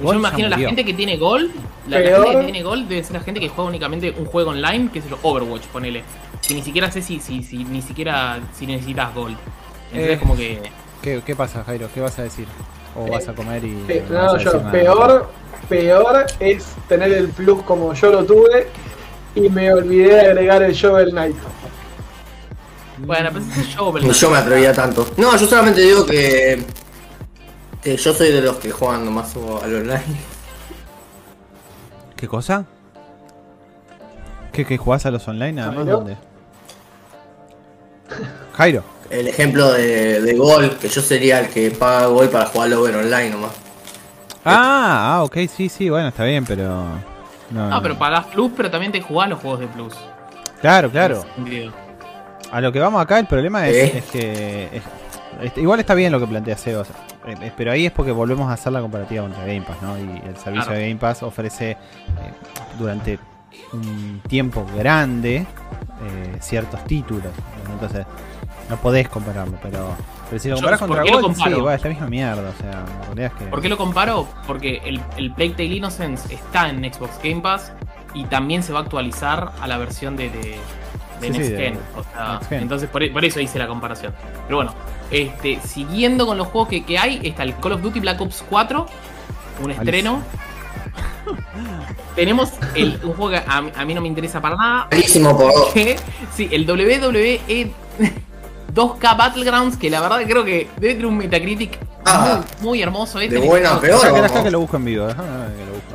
Yo 0.00 0.08
me 0.10 0.16
imagino 0.16 0.48
la 0.48 0.58
gente 0.58 0.84
que 0.84 0.92
tiene 0.94 1.16
Gold. 1.16 1.50
La, 1.88 1.98
la 2.00 2.10
gente 2.24 2.30
que 2.38 2.42
tiene 2.44 2.62
Gold 2.62 2.88
debe 2.88 3.02
ser 3.04 3.14
la 3.14 3.20
gente 3.20 3.40
que 3.40 3.48
juega 3.48 3.68
únicamente 3.68 4.14
un 4.16 4.26
juego 4.26 4.50
online, 4.50 4.90
que 4.92 4.98
es 5.00 5.06
el 5.06 5.14
Overwatch, 5.22 5.64
ponele. 5.66 6.02
Que 6.46 6.54
ni 6.54 6.62
siquiera 6.62 6.90
sé 6.90 7.00
si, 7.00 7.20
si, 7.20 7.42
si 7.42 7.64
ni 7.64 7.80
siquiera 7.82 8.38
si 8.52 8.66
necesitas 8.66 9.14
Gold. 9.14 9.36
Entonces 9.94 10.16
Eh, 10.16 10.18
como 10.20 10.36
que. 10.36 10.62
¿Qué, 11.02 11.22
qué 11.24 11.36
pasa, 11.36 11.64
Jairo? 11.64 11.88
¿Qué 11.92 12.00
vas 12.00 12.18
a 12.18 12.22
decir? 12.22 12.46
¿O 12.96 13.06
vas 13.08 13.28
a 13.28 13.34
comer 13.34 13.64
y.? 13.64 13.84
Eh, 13.88 14.04
no 14.08 14.14
vas 14.22 14.32
no, 14.32 14.38
a 14.38 14.38
yo, 14.38 14.52
nada? 14.60 14.72
peor, 14.72 15.30
peor 15.68 16.26
es 16.40 16.64
tener 16.88 17.12
el 17.12 17.28
plus 17.28 17.62
como 17.62 17.92
yo 17.94 18.10
lo 18.10 18.24
tuve 18.24 18.68
y 19.34 19.48
me 19.50 19.72
olvidé 19.72 20.14
de 20.14 20.20
agregar 20.28 20.62
el 20.62 20.72
Shovel 20.72 21.10
Knight. 21.10 21.36
Bueno, 22.98 23.30
pues 23.32 23.46
ese 23.48 23.60
es 23.62 23.66
Shovel 23.68 24.02
Ni 24.04 24.08
Knight. 24.10 24.20
yo 24.20 24.30
me 24.30 24.38
atrevía 24.38 24.72
tanto. 24.72 25.06
No, 25.16 25.36
yo 25.36 25.46
solamente 25.46 25.80
digo 25.80 26.06
que, 26.06 26.64
que 27.82 27.96
yo 27.96 28.14
soy 28.14 28.30
de 28.32 28.40
los 28.40 28.56
que 28.56 28.70
juegan 28.70 29.04
nomás 29.04 29.34
al 29.36 29.74
online. 29.74 30.02
¿Qué 32.16 32.28
cosa? 32.28 32.64
¿Qué, 34.52 34.64
que 34.64 34.78
jugás 34.78 35.04
a 35.06 35.10
los 35.10 35.26
online 35.26 35.52
nada 35.54 35.72
más? 35.72 35.84
Jairo. 35.84 35.96
¿Dónde? 35.98 36.16
Jairo. 38.52 38.84
El 39.10 39.28
ejemplo 39.28 39.70
de, 39.72 40.20
de 40.20 40.34
Gol, 40.34 40.76
que 40.80 40.88
yo 40.88 41.00
sería 41.00 41.40
el 41.40 41.48
que 41.48 41.70
paga 41.70 42.06
Gol 42.06 42.28
para 42.30 42.46
jugar 42.46 42.72
over 42.74 42.96
online 42.96 43.30
nomás. 43.30 43.52
Ah, 44.44 45.16
ah, 45.16 45.22
ok, 45.24 45.36
sí, 45.54 45.68
sí, 45.68 45.88
bueno, 45.90 46.08
está 46.08 46.24
bien, 46.24 46.44
pero. 46.44 46.84
No, 47.50 47.70
No, 47.70 47.82
pero 47.82 47.96
pagás 47.98 48.26
Plus, 48.26 48.52
pero 48.56 48.70
también 48.70 48.92
te 48.92 49.00
jugás 49.00 49.28
los 49.28 49.38
juegos 49.40 49.60
de 49.60 49.66
Plus. 49.68 49.94
Claro, 50.60 50.90
claro. 50.90 51.24
A 52.50 52.60
lo 52.60 52.72
que 52.72 52.78
vamos 52.80 53.00
acá, 53.02 53.18
el 53.18 53.26
problema 53.26 53.66
es, 53.68 53.74
¿Eh? 53.76 53.98
es 53.98 54.04
que. 54.06 54.68
es- 55.42 55.56
igual 55.56 55.80
está 55.80 55.94
bien 55.94 56.12
lo 56.12 56.20
que 56.20 56.26
plantea 56.26 56.56
Sebas. 56.56 56.88
eh, 57.26 57.34
eh, 57.40 57.52
pero 57.56 57.72
ahí 57.72 57.86
es 57.86 57.92
porque 57.92 58.12
volvemos 58.12 58.48
a 58.50 58.54
hacer 58.54 58.72
la 58.72 58.80
comparativa 58.80 59.22
contra 59.22 59.40
Game 59.44 59.62
Pass, 59.62 59.76
¿no? 59.82 59.98
Y 59.98 60.02
el 60.02 60.36
servicio 60.36 60.64
Claro. 60.66 60.72
de 60.78 60.88
Game 60.88 60.96
Pass 61.00 61.22
ofrece 61.22 61.70
eh, 61.72 61.76
durante 62.78 63.18
un 63.72 64.20
tiempo 64.28 64.66
grande 64.76 65.36
eh, 65.36 66.36
ciertos 66.40 66.84
títulos. 66.84 67.32
¿no? 67.66 67.72
Entonces, 67.74 68.06
no 68.68 68.76
podés 68.76 69.08
compararlo, 69.08 69.58
pero. 69.62 69.94
Pero 70.30 70.40
si 70.42 70.48
lo 70.48 70.56
Yo, 70.56 70.60
comparás 70.62 70.80
¿por 70.80 70.88
contra 70.88 71.04
qué 71.04 71.10
lo 71.10 71.20
Gold, 71.20 71.34
sí, 71.36 71.42
comparo? 71.42 71.62
bueno, 71.62 71.76
es 71.76 71.82
la 71.84 71.90
misma 71.90 72.06
mierda. 72.08 72.50
O 72.50 72.60
sea, 72.62 72.70
la 72.70 73.04
realidad 73.06 73.32
es 73.34 73.38
que. 73.38 73.44
¿Por 73.50 73.60
qué 73.62 73.68
lo 73.68 73.76
comparo? 73.76 74.28
Porque 74.46 74.80
el, 74.84 75.00
el 75.16 75.32
Plague 75.32 75.50
Tale 75.52 75.64
Innocence 75.74 76.34
está 76.34 76.68
en 76.70 76.82
Xbox 76.92 77.18
Game 77.22 77.40
Pass 77.42 77.72
y 78.14 78.24
también 78.24 78.62
se 78.62 78.72
va 78.72 78.80
a 78.80 78.82
actualizar 78.82 79.52
a 79.60 79.66
la 79.66 79.76
versión 79.78 80.16
de, 80.16 80.30
de, 80.30 80.38
de 80.38 80.56
Sí, 81.20 81.30
Next 81.30 81.46
sí, 81.46 81.52
de- 81.52 81.56
Gen. 81.58 81.78
O 81.96 82.02
sea, 82.12 82.32
Next 82.34 82.48
Gen. 82.48 82.62
entonces 82.62 82.88
por, 82.88 83.12
por 83.12 83.24
eso 83.24 83.40
hice 83.40 83.58
la 83.58 83.66
comparación. 83.66 84.14
Pero 84.46 84.56
bueno, 84.56 84.74
este, 85.10 85.60
siguiendo 85.60 86.26
con 86.26 86.38
los 86.38 86.46
juegos 86.48 86.68
que, 86.70 86.84
que 86.84 86.98
hay, 86.98 87.20
está 87.22 87.42
el 87.42 87.54
Call 87.56 87.72
of 87.72 87.82
Duty 87.82 88.00
Black 88.00 88.20
Ops 88.20 88.44
4, 88.48 88.86
un 89.62 89.70
estreno. 89.72 90.22
Tenemos 92.16 92.52
el, 92.74 93.00
un 93.02 93.12
juego 93.14 93.30
que 93.30 93.42
a, 93.46 93.60
mí- 93.60 93.72
a 93.76 93.84
mí 93.84 93.94
no 93.94 94.00
me 94.00 94.08
interesa 94.08 94.40
para 94.40 94.56
nada. 94.56 94.88
Malísimo 94.90 95.36
por 95.36 95.72
que- 95.72 95.96
sí, 96.34 96.48
el 96.50 96.68
WWE 96.70 97.72
2K 98.74 99.16
Battlegrounds, 99.16 99.76
que 99.76 99.88
la 99.90 100.00
verdad 100.00 100.20
creo 100.26 100.44
que 100.44 100.68
debe 100.78 100.94
tener 100.94 101.06
un 101.06 101.16
Metacritic 101.18 101.78
Ah. 102.06 102.42
muy, 102.60 102.68
muy 102.70 102.82
hermoso. 102.82 103.18
Este 103.20 103.36
De 103.40 103.46
buena 103.46 103.74
a 103.76 103.80
peor. 103.80 104.00
Que, 104.30 104.42
que 104.42 104.50
lo 104.50 104.60
busco 104.60 104.76
en 104.76 104.84
vivo, 104.84 105.06
déjame 105.06 105.28
que 105.56 105.64
lo 105.64 105.72
busco. 105.72 105.94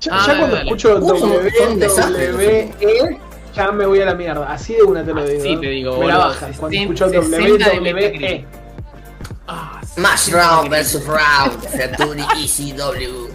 Ya, 0.00 0.12
Ah, 0.12 0.18
ya 0.20 0.26
dale, 0.26 0.38
cuando 0.38 0.56
dale. 0.56 0.68
escucho 0.70 0.96
Uh, 0.98 1.08
son- 1.18 1.20
W, 1.32 1.50
son 1.58 1.78
desastres, 1.80 2.34
WE, 2.36 3.18
ya 3.54 3.72
me 3.72 3.86
voy 3.86 4.00
a 4.00 4.06
la 4.06 4.14
mierda. 4.14 4.50
Así 4.52 4.74
de 4.74 4.82
una 4.82 5.04
te 5.04 5.12
lo 5.12 5.22
Así 5.22 5.32
digo. 5.38 5.60
te 5.60 5.66
digo, 5.68 5.98
me 5.98 6.06
la 6.06 6.16
bajan 6.18 6.52
cuando 6.54 6.78
60 6.78 6.94
escucho 6.94 7.06
W, 7.06 7.58
de 7.58 7.80
WE. 7.80 7.94
Metacritic. 7.94 8.46
Ah, 9.46 9.80
sí. 9.82 9.88
Smash 10.00 10.30
Round 10.30 10.70
vs 10.70 11.06
Round. 11.06 11.68
Saturn 11.68 12.18
ECW. 12.20 13.28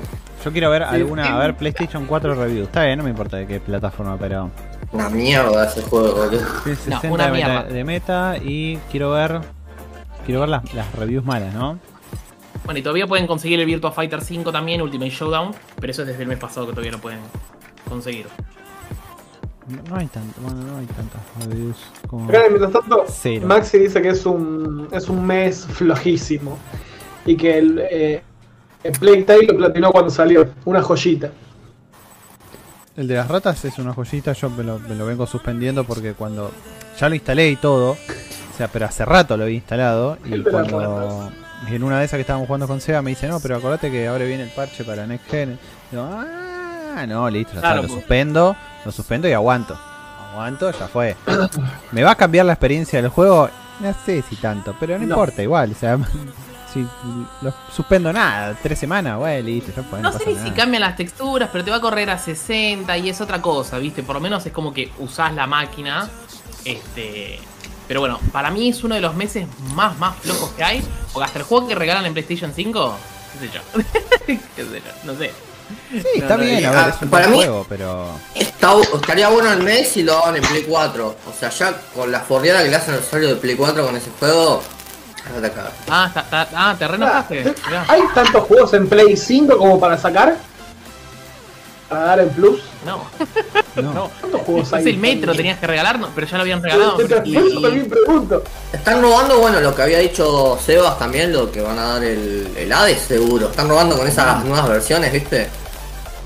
Yo 0.43 0.51
quiero 0.51 0.69
ver 0.71 0.83
Sí, 0.89 0.95
alguna, 0.95 1.25
sí. 1.25 1.31
a 1.33 1.37
ver, 1.37 1.55
PlayStation 1.57 2.05
4 2.05 2.33
review. 2.35 2.63
Está 2.63 2.85
bien, 2.85 2.97
no 2.97 3.03
me 3.03 3.09
importa 3.11 3.37
de 3.37 3.45
qué 3.45 3.59
plataforma, 3.59 4.17
pero. 4.17 4.49
Una 4.91 5.09
mierda 5.09 5.65
ese 5.67 5.81
juego, 5.83 6.13
boludo. 6.15 6.39
Sí, 6.63 6.69
No, 6.87 6.99
60 6.99 7.11
una 7.11 7.25
de, 7.27 7.31
meta, 7.31 7.47
mierda. 7.47 7.63
de 7.63 7.83
meta 7.83 8.37
y 8.43 8.77
quiero 8.91 9.11
ver. 9.11 9.41
Quiero 10.25 10.41
ver 10.41 10.49
las, 10.49 10.73
las 10.73 10.91
reviews 10.95 11.25
malas, 11.25 11.53
¿no? 11.53 11.79
Bueno, 12.65 12.79
y 12.79 12.83
todavía 12.83 13.07
pueden 13.07 13.25
conseguir 13.25 13.59
el 13.59 13.65
Virtua 13.65 13.91
Fighter 13.91 14.21
5 14.21 14.51
también, 14.51 14.81
Ultimate 14.81 15.09
Showdown, 15.09 15.53
pero 15.79 15.91
eso 15.91 16.01
es 16.03 16.07
desde 16.09 16.23
el 16.23 16.27
mes 16.29 16.37
pasado 16.37 16.65
que 16.67 16.71
todavía 16.73 16.91
no 16.91 16.99
pueden 16.99 17.19
conseguir. 17.87 18.27
No, 19.87 19.95
hay 19.95 20.07
tanto, 20.07 20.41
bueno, 20.41 20.61
no 20.61 20.77
hay 20.79 20.85
tantas 20.87 21.21
reviews 21.47 21.77
como. 22.07 22.27
Acá, 22.27 22.41
mientras 22.49 22.71
tanto, 22.71 23.05
Cero. 23.07 23.45
Maxi 23.47 23.77
dice 23.79 24.01
que 24.01 24.09
es 24.09 24.25
un, 24.25 24.87
es 24.91 25.07
un 25.09 25.25
mes 25.25 25.65
flojísimo. 25.67 26.57
Y 27.25 27.35
que 27.37 27.57
el, 27.59 27.79
eh, 27.91 28.21
el 28.83 28.91
Plague 28.93 29.23
Tale 29.23 29.45
lo 29.45 29.57
platinó 29.57 29.91
cuando 29.91 30.09
salió. 30.09 30.47
Una 30.65 30.81
joyita. 30.81 31.31
El 32.99 33.07
de 33.07 33.15
las 33.15 33.27
ratas 33.29 33.63
es 33.63 33.77
una 33.79 33.93
joyita, 33.93 34.33
yo 34.33 34.49
me 34.49 34.61
lo, 34.63 34.77
me 34.77 34.93
lo 34.93 35.05
vengo 35.05 35.25
suspendiendo 35.25 35.85
porque 35.85 36.13
cuando 36.13 36.51
ya 36.99 37.07
lo 37.07 37.15
instalé 37.15 37.49
y 37.49 37.55
todo, 37.55 37.91
o 37.91 38.57
sea, 38.57 38.67
pero 38.67 38.85
hace 38.87 39.05
rato 39.05 39.37
lo 39.37 39.43
había 39.43 39.55
instalado 39.55 40.17
y 40.25 40.41
cuando 40.43 41.31
y 41.69 41.75
en 41.75 41.83
una 41.83 41.99
de 41.99 42.05
esas 42.05 42.17
que 42.17 42.21
estábamos 42.21 42.47
jugando 42.47 42.67
con 42.67 42.81
Seba 42.81 43.01
me 43.01 43.11
dice, 43.11 43.27
no, 43.29 43.39
pero 43.39 43.55
acordate 43.55 43.89
que 43.89 44.05
ahora 44.07 44.25
viene 44.25 44.43
el 44.43 44.49
parche 44.49 44.83
para 44.83 45.07
Next 45.07 45.29
Gen. 45.29 45.57
Digo, 45.91 46.03
ah, 46.11 47.05
no, 47.07 47.29
listo, 47.29 47.53
ya 47.53 47.59
está, 47.59 47.67
Claro, 47.69 47.81
lo 47.83 47.87
pues. 47.87 47.99
suspendo, 48.01 48.55
lo 48.83 48.91
suspendo 48.91 49.29
y 49.29 49.31
aguanto. 49.33 49.79
Aguanto, 50.33 50.69
ya 50.71 50.87
fue. 50.89 51.15
¿Me 51.91 52.03
va 52.03 52.11
a 52.11 52.15
cambiar 52.15 52.45
la 52.47 52.53
experiencia 52.53 53.01
del 53.01 53.11
juego? 53.11 53.49
No 53.79 53.95
sé 54.05 54.21
si 54.29 54.35
tanto, 54.35 54.75
pero 54.77 54.93
no, 54.99 55.05
No. 55.05 55.13
importa, 55.13 55.41
igual, 55.41 55.71
o 55.71 55.75
sea, 55.75 55.97
si 56.73 56.85
lo 57.41 57.53
suspendo 57.75 58.11
nada, 58.13 58.55
tres 58.61 58.79
semanas, 58.79 59.17
güey, 59.17 59.41
listo, 59.43 59.71
ya 59.75 59.83
fue, 59.83 59.99
no, 60.01 60.11
No 60.11 60.17
sé 60.17 60.25
ni 60.27 60.35
si 60.37 60.51
cambian 60.51 60.81
las 60.81 60.95
texturas, 60.95 61.49
pero 61.51 61.63
te 61.63 61.71
va 61.71 61.77
a 61.77 61.81
correr 61.81 62.09
a 62.09 62.17
60 62.17 62.97
y 62.97 63.09
es 63.09 63.19
otra 63.21 63.41
cosa, 63.41 63.77
¿viste? 63.77 64.03
Por 64.03 64.15
lo 64.15 64.21
menos 64.21 64.45
es 64.45 64.51
como 64.53 64.73
que 64.73 64.91
usás 64.99 65.33
la 65.33 65.47
máquina. 65.47 66.09
Este. 66.65 67.39
Pero 67.87 68.01
bueno, 68.01 68.19
para 68.31 68.51
mí 68.51 68.69
es 68.69 68.83
uno 68.83 68.95
de 68.95 69.01
los 69.01 69.15
meses 69.15 69.47
más, 69.73 69.97
más 69.97 70.15
flojos 70.17 70.51
que 70.51 70.63
hay. 70.63 70.83
Porque 71.11 71.25
hasta 71.25 71.39
el 71.39 71.45
juego 71.45 71.67
que 71.67 71.75
regalan 71.75 72.05
en 72.05 72.13
PlayStation 72.13 72.53
5, 72.55 72.95
qué 73.33 73.47
sé 73.47 73.53
yo. 73.53 73.61
qué 74.55 74.63
sé 74.63 74.81
yo, 74.85 75.11
no 75.11 75.17
sé. 75.17 75.31
Sí, 75.91 76.03
está 76.15 76.35
No, 76.37 76.43
bien, 76.43 76.65
a 76.65 76.71
ver, 76.71 76.89
es 76.95 77.01
un 77.01 77.09
para 77.09 77.27
buen 77.27 77.37
mí- 77.39 77.43
juego, 77.45 77.65
pero... 77.69 78.09
Está, 78.35 78.73
estaría 78.95 79.29
bueno 79.29 79.51
el 79.53 79.61
mes 79.63 79.87
si 79.89 80.03
lo 80.03 80.13
daban 80.13 80.35
en 80.35 80.43
Play 80.43 80.63
4. 80.67 81.07
O 81.27 81.33
sea, 81.39 81.49
ya 81.49 81.79
con 81.95 82.11
la 82.11 82.19
forreada 82.21 82.63
que 82.63 82.69
le 82.69 82.75
hacen 82.75 82.93
al 82.95 82.99
usuario 83.01 83.29
de 83.29 83.35
Play 83.35 83.55
4 83.55 83.85
con 83.85 83.95
ese 83.95 84.09
juego, 84.19 84.61
Ah, 85.89 86.05
está, 86.07 86.19
está- 86.21 86.47
ah 86.53 86.75
te 86.77 86.85
Ah. 86.85 87.25
¿Hay 87.87 88.01
tantos 88.13 88.43
juegos 88.43 88.73
en 88.73 88.87
Play 88.87 89.15
5 89.15 89.57
como 89.57 89.79
para 89.79 89.97
sacar? 89.97 90.35
para 91.87 92.03
dar 92.05 92.19
en 92.19 92.29
Plus? 92.29 92.61
No, 92.85 93.03
No. 93.81 94.11
¿Cuántos 94.21 94.41
juegos 94.41 94.73
hay? 94.73 94.81
Es 94.81 94.87
el 94.87 94.97
metro, 94.97 95.33
tenías 95.33 95.57
que 95.57 95.65
regalar, 95.65 95.97
no, 95.97 96.09
pero 96.13 96.27
ya 96.27 96.37
lo 96.37 96.41
habían 96.43 96.61
regalado. 96.61 96.97
Y- 97.25 97.61
también 97.61 97.89
pregunto. 97.89 98.43
Están 98.71 99.01
robando, 99.01 99.39
bueno, 99.39 99.59
lo 99.59 99.73
que 99.73 99.81
había 99.81 99.97
dicho 99.99 100.57
Sebas 100.63 100.99
también, 100.99 101.33
lo 101.33 101.51
que 101.51 101.61
van 101.61 101.79
a 101.79 101.93
dar 101.93 102.03
el, 102.03 102.47
el 102.55 102.71
Hades 102.71 102.99
seguro. 103.01 103.49
Están 103.49 103.69
robando 103.69 103.97
con 103.97 104.07
esas 104.07 104.43
nuevas 104.45 104.69
versiones, 104.69 105.11
¿viste? 105.11 105.47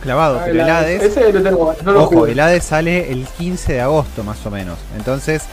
Clavado, 0.02 0.40
Ah, 0.40 0.44
pero 0.46 0.62
el 0.64 0.70
Hades. 0.70 1.02
Ese 1.02 1.32
lo 1.32 1.42
tengo, 1.42 1.74
no 1.86 1.92
lo 1.94 2.04
Ojo, 2.04 2.16
jugué. 2.18 2.34
el 2.34 2.40
Hades 2.42 2.64
sale 2.66 3.10
el 3.10 3.26
15 3.26 3.72
de 3.74 3.82
agosto 3.82 4.22
más 4.26 4.46
o 4.46 4.52
menos. 4.52 4.78
Entonces, 4.98 5.44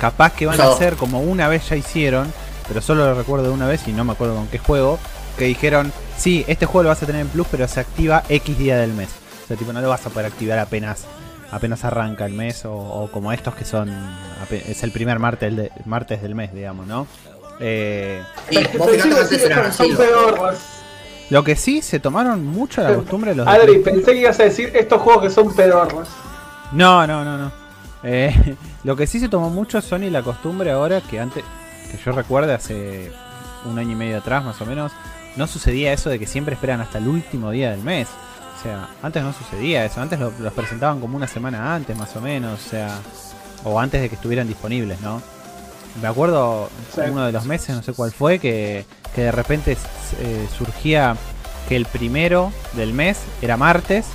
capaz 0.00 0.32
que 0.34 0.46
van 0.46 0.60
a 0.60 0.64
hacer 0.74 0.94
como 0.94 1.20
una 1.20 1.48
vez 1.48 1.68
ya 1.68 1.76
hicieron, 1.76 2.32
pero 2.66 2.80
solo 2.80 3.04
lo 3.06 3.14
recuerdo 3.14 3.46
de 3.46 3.50
una 3.52 3.66
vez 3.66 3.86
y 3.88 3.92
no 3.92 4.04
me 4.04 4.12
acuerdo 4.12 4.34
con 4.36 4.46
qué 4.48 4.58
juego, 4.58 4.98
que 5.36 5.44
dijeron, 5.44 5.92
sí, 6.16 6.44
este 6.48 6.66
juego 6.66 6.84
lo 6.84 6.88
vas 6.90 7.02
a 7.02 7.06
tener 7.06 7.22
en 7.22 7.28
Plus, 7.28 7.46
pero 7.50 7.66
se 7.68 7.80
activa 7.80 8.22
X 8.28 8.58
día 8.58 8.76
del 8.76 8.92
mes. 8.92 9.08
O 9.44 9.48
sea, 9.48 9.56
tipo, 9.56 9.72
no 9.72 9.80
lo 9.80 9.88
vas 9.88 10.04
a 10.06 10.10
poder 10.10 10.26
activar 10.26 10.58
apenas 10.58 11.04
apenas 11.50 11.82
arranca 11.82 12.26
el 12.26 12.34
mes 12.34 12.66
o, 12.66 12.74
o 12.74 13.10
como 13.10 13.32
estos 13.32 13.54
que 13.54 13.64
son 13.64 13.90
es 14.50 14.82
el 14.82 14.90
primer 14.92 15.18
martes, 15.18 15.56
de- 15.56 15.72
martes 15.86 16.20
del 16.20 16.34
mes, 16.34 16.52
digamos, 16.52 16.86
¿no? 16.86 17.06
Eh, 17.58 18.22
sí, 18.50 18.56
sí, 19.76 19.90
lo 21.30 21.44
que 21.44 21.56
sí 21.56 21.82
se 21.82 22.00
tomaron 22.00 22.44
mucho 22.46 22.82
la 22.82 22.94
costumbre 22.94 23.34
los 23.34 23.46
de 23.46 23.52
Adri, 23.52 23.78
pensé 23.78 24.12
que 24.12 24.20
ibas 24.20 24.38
a 24.40 24.44
decir 24.44 24.72
estos 24.74 25.00
juegos 25.02 25.22
que 25.24 25.30
son 25.30 25.54
pedorras. 25.54 26.08
No, 26.72 27.06
no, 27.06 27.24
no, 27.24 27.36
no. 27.38 27.52
Eh, 28.02 28.56
lo 28.84 28.96
que 28.96 29.06
sí 29.06 29.20
se 29.20 29.28
tomó 29.28 29.50
mucho 29.50 29.80
Sony 29.80 30.10
la 30.10 30.22
costumbre 30.22 30.70
ahora 30.70 31.00
que 31.00 31.20
antes, 31.20 31.44
que 31.90 31.98
yo 32.04 32.12
recuerde 32.12 32.54
hace 32.54 33.10
un 33.64 33.78
año 33.78 33.92
y 33.92 33.96
medio 33.96 34.18
atrás 34.18 34.44
más 34.44 34.60
o 34.60 34.66
menos, 34.66 34.92
no 35.36 35.46
sucedía 35.46 35.92
eso 35.92 36.10
de 36.10 36.18
que 36.18 36.26
siempre 36.26 36.54
esperan 36.54 36.80
hasta 36.80 36.98
el 36.98 37.08
último 37.08 37.50
día 37.50 37.70
del 37.70 37.80
mes. 37.82 38.08
O 38.58 38.62
sea, 38.62 38.88
antes 39.02 39.22
no 39.22 39.32
sucedía 39.32 39.84
eso, 39.84 40.00
antes 40.00 40.18
lo- 40.18 40.32
los 40.40 40.52
presentaban 40.52 41.00
como 41.00 41.16
una 41.16 41.28
semana 41.28 41.74
antes 41.74 41.96
más 41.96 42.14
o 42.16 42.20
menos, 42.20 42.60
o 42.66 42.70
sea, 42.70 42.98
o 43.64 43.78
antes 43.78 44.00
de 44.00 44.08
que 44.08 44.16
estuvieran 44.16 44.48
disponibles, 44.48 45.00
¿no? 45.00 45.22
Me 46.02 46.08
acuerdo 46.08 46.68
uno 47.10 47.26
de 47.26 47.32
los 47.32 47.44
meses, 47.44 47.74
no 47.74 47.82
sé 47.82 47.92
cuál 47.92 48.10
fue, 48.12 48.38
que, 48.38 48.84
que 49.14 49.22
de 49.22 49.32
repente 49.32 49.76
eh, 50.20 50.48
surgía 50.56 51.16
que 51.68 51.76
el 51.76 51.86
primero 51.86 52.52
del 52.74 52.92
mes 52.92 53.18
era 53.42 53.56
martes 53.56 54.06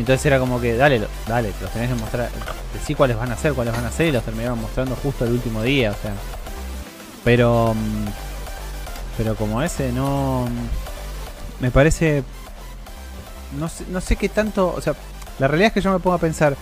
y 0.00 0.02
entonces 0.02 0.24
era 0.24 0.38
como 0.38 0.58
que, 0.58 0.76
dale, 0.76 1.06
dale, 1.28 1.52
los 1.60 1.70
tenés 1.72 1.90
que 1.90 1.94
mostrar, 1.94 2.30
decí 2.72 2.94
cuáles 2.94 3.18
van 3.18 3.32
a 3.32 3.36
ser, 3.36 3.52
cuáles 3.52 3.74
van 3.74 3.84
a 3.84 3.90
ser, 3.90 4.06
y 4.08 4.12
los 4.12 4.24
terminaron 4.24 4.58
mostrando 4.58 4.96
justo 4.96 5.26
el 5.26 5.32
último 5.32 5.62
día, 5.62 5.90
o 5.90 5.94
sea. 6.00 6.14
Pero. 7.22 7.74
mm, 7.74 8.06
Pero 9.18 9.34
como 9.36 9.60
ese, 9.60 9.92
no. 9.92 10.48
Me 11.60 11.70
parece. 11.70 12.24
No 13.58 13.68
sé, 13.68 13.84
no 13.90 14.00
sé 14.00 14.16
qué 14.16 14.30
tanto. 14.30 14.72
O 14.74 14.80
sea, 14.80 14.94
la 15.38 15.48
realidad 15.48 15.66
es 15.66 15.74
que 15.74 15.80
yo 15.82 15.92
me 15.92 15.98
pongo 15.98 16.16
a 16.16 16.18
pensar, 16.18 16.56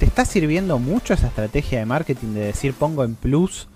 ¿te 0.00 0.04
está 0.04 0.24
sirviendo 0.24 0.80
mucho 0.80 1.14
esa 1.14 1.28
estrategia 1.28 1.78
de 1.78 1.86
marketing 1.86 2.34
de 2.34 2.46
decir 2.46 2.74
pongo 2.74 3.04
en 3.04 3.14
plus 3.14 3.68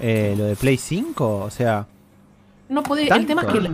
eh, 0.00 0.36
lo 0.38 0.44
de 0.44 0.54
Play 0.54 0.76
5? 0.76 1.38
O 1.38 1.50
sea. 1.50 1.88
No 2.68 2.84
podés, 2.84 3.10
el 3.10 3.26
tema 3.26 3.42
es 3.42 3.48
que, 3.48 3.70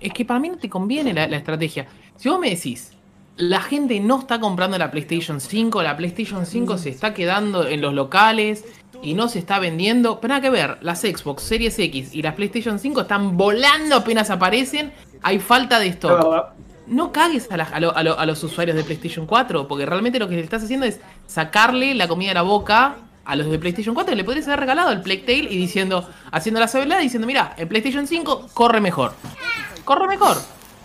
es 0.00 0.12
que 0.12 0.24
para 0.24 0.40
mí 0.40 0.48
no 0.48 0.56
te 0.56 0.68
conviene 0.68 1.12
la, 1.12 1.28
la 1.28 1.36
estrategia. 1.36 1.86
Si 2.16 2.28
vos 2.28 2.40
me 2.40 2.50
decís, 2.50 2.90
la 3.36 3.60
gente 3.60 3.98
no 4.00 4.18
está 4.20 4.38
comprando 4.40 4.76
la 4.78 4.90
PlayStation 4.90 5.40
5, 5.40 5.82
la 5.82 5.96
PlayStation 5.96 6.44
5 6.46 6.78
se 6.78 6.90
está 6.90 7.14
quedando 7.14 7.66
en 7.66 7.80
los 7.80 7.94
locales 7.94 8.64
y 9.02 9.14
no 9.14 9.28
se 9.28 9.38
está 9.38 9.58
vendiendo, 9.58 10.20
pero 10.20 10.28
nada 10.34 10.40
que 10.42 10.50
ver, 10.50 10.78
las 10.82 11.00
Xbox 11.00 11.42
Series 11.42 11.78
X 11.78 12.14
y 12.14 12.22
las 12.22 12.34
PlayStation 12.34 12.78
5 12.78 13.00
están 13.00 13.36
volando 13.36 13.96
apenas 13.96 14.30
aparecen, 14.30 14.92
hay 15.22 15.38
falta 15.38 15.78
de 15.80 15.86
stock. 15.88 16.20
No 16.86 17.10
cagues 17.12 17.48
a, 17.50 17.56
la- 17.56 17.64
a 17.64 17.80
lo- 17.80 17.96
a 17.96 18.02
lo- 18.02 18.18
a 18.18 18.26
los 18.26 18.42
usuarios 18.44 18.76
de 18.76 18.84
PlayStation 18.84 19.26
4, 19.26 19.66
porque 19.66 19.86
realmente 19.86 20.18
lo 20.18 20.28
que 20.28 20.34
le 20.36 20.42
estás 20.42 20.62
haciendo 20.64 20.84
es 20.86 21.00
sacarle 21.26 21.94
la 21.94 22.06
comida 22.08 22.28
de 22.30 22.34
la 22.34 22.42
boca 22.42 22.96
a 23.24 23.36
los 23.36 23.48
de 23.50 23.58
PlayStation 23.58 23.94
4. 23.94 24.14
Le 24.14 24.24
podrías 24.24 24.46
haber 24.48 24.60
regalado 24.60 24.90
el 24.90 25.00
Playtail 25.00 25.46
y 25.50 25.56
diciendo, 25.56 26.08
haciendo 26.32 26.60
la 26.60 26.68
sabelada, 26.68 27.00
diciendo, 27.00 27.26
mira, 27.26 27.54
en 27.56 27.68
PlayStation 27.68 28.06
5 28.06 28.48
corre 28.52 28.80
mejor. 28.80 29.14
Corre 29.84 30.06
mejor. 30.08 30.36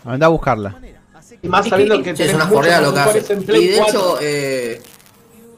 Anda 0.05 0.27
a 0.27 0.29
buscarla. 0.29 0.75
Y 1.41 1.47
más 1.49 1.65
Es 1.65 1.69
sabiendo 1.69 2.01
que- 2.01 2.11
es 2.11 2.33
una 2.33 2.47
forrea 2.47 2.81
lo 2.81 2.93
que 2.93 2.99
hace. 2.99 3.33
Y 3.33 3.67
de 3.67 3.77
4. 3.77 3.87
hecho, 3.87 4.17
eh, 4.21 4.81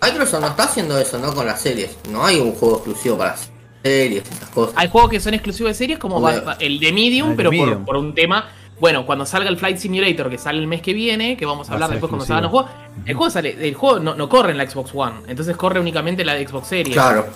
Microsoft 0.01 0.41
no 0.41 0.48
está 0.48 0.63
haciendo 0.63 0.98
eso, 0.98 1.17
¿no? 1.17 1.33
Con 1.33 1.45
las 1.45 1.62
series. 1.62 1.98
No 2.12 2.25
hay 2.25 2.39
un 2.39 2.53
juego 2.53 2.75
exclusivo 2.77 3.17
para 3.17 3.36
series, 3.83 4.24
esas 4.29 4.50
cosas. 4.50 4.74
Hay 4.77 4.89
juegos 4.89 5.09
que 5.09 5.19
son 5.19 5.33
exclusivos 5.33 5.71
de 5.71 5.74
series, 5.75 6.00
como 6.00 6.27
el 6.29 6.79
de 6.79 6.91
Medium, 6.91 7.31
El 7.31 7.31
de 7.31 7.38
pero 7.38 7.50
por- 7.50 7.59
Medium. 7.59 7.86
Por, 7.86 7.95
un 7.98 8.13
tema. 8.13 8.50
Bueno, 8.79 9.05
cuando 9.05 9.25
salga 9.25 9.50
el 9.50 9.57
Flight 9.57 9.77
Simulator, 9.77 10.29
que 10.29 10.38
sale 10.38 10.59
el 10.59 10.67
mes 10.67 10.81
que 10.81 10.93
viene, 10.93 11.36
que 11.36 11.45
vamos 11.45 11.69
a 11.69 11.74
hablar 11.74 11.89
después 11.89 12.09
cuando 12.09 12.25
salgan 12.25 12.43
los 12.43 12.51
juegos, 12.51 12.71
el 13.05 13.13
juego 13.13 13.29
sale, 13.29 13.67
el 13.67 13.75
juego 13.75 14.00
no, 14.00 14.15
no 14.15 14.29
corre 14.29 14.51
en 14.51 14.57
la 14.57 14.69
Xbox 14.69 14.91
One, 14.93 15.15
entonces 15.27 15.57
corre 15.57 15.81
únicamente 15.81 16.21
en 16.21 16.27
la 16.27 16.38
Xbox 16.38 16.67
Series. 16.69 16.95
Claro, 16.95 17.27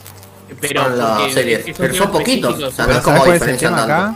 pero 0.61 0.83
son 0.85 0.97
las 0.97 1.33
series. 1.33 1.65
Pero 1.77 1.93
son 1.95 2.11
poquitos. 2.11 2.53
O 2.63 2.71
sea, 2.71 2.85
no 2.85 2.87
Pero 2.87 2.99
es 2.99 3.03
como 3.03 3.17
¿sabes 3.17 3.23
cuál 3.23 3.35
es 3.35 3.41
el 3.41 3.47
diferencian 3.57 3.73
tema 3.75 3.87
tanto. 3.87 3.93
acá? 3.93 4.15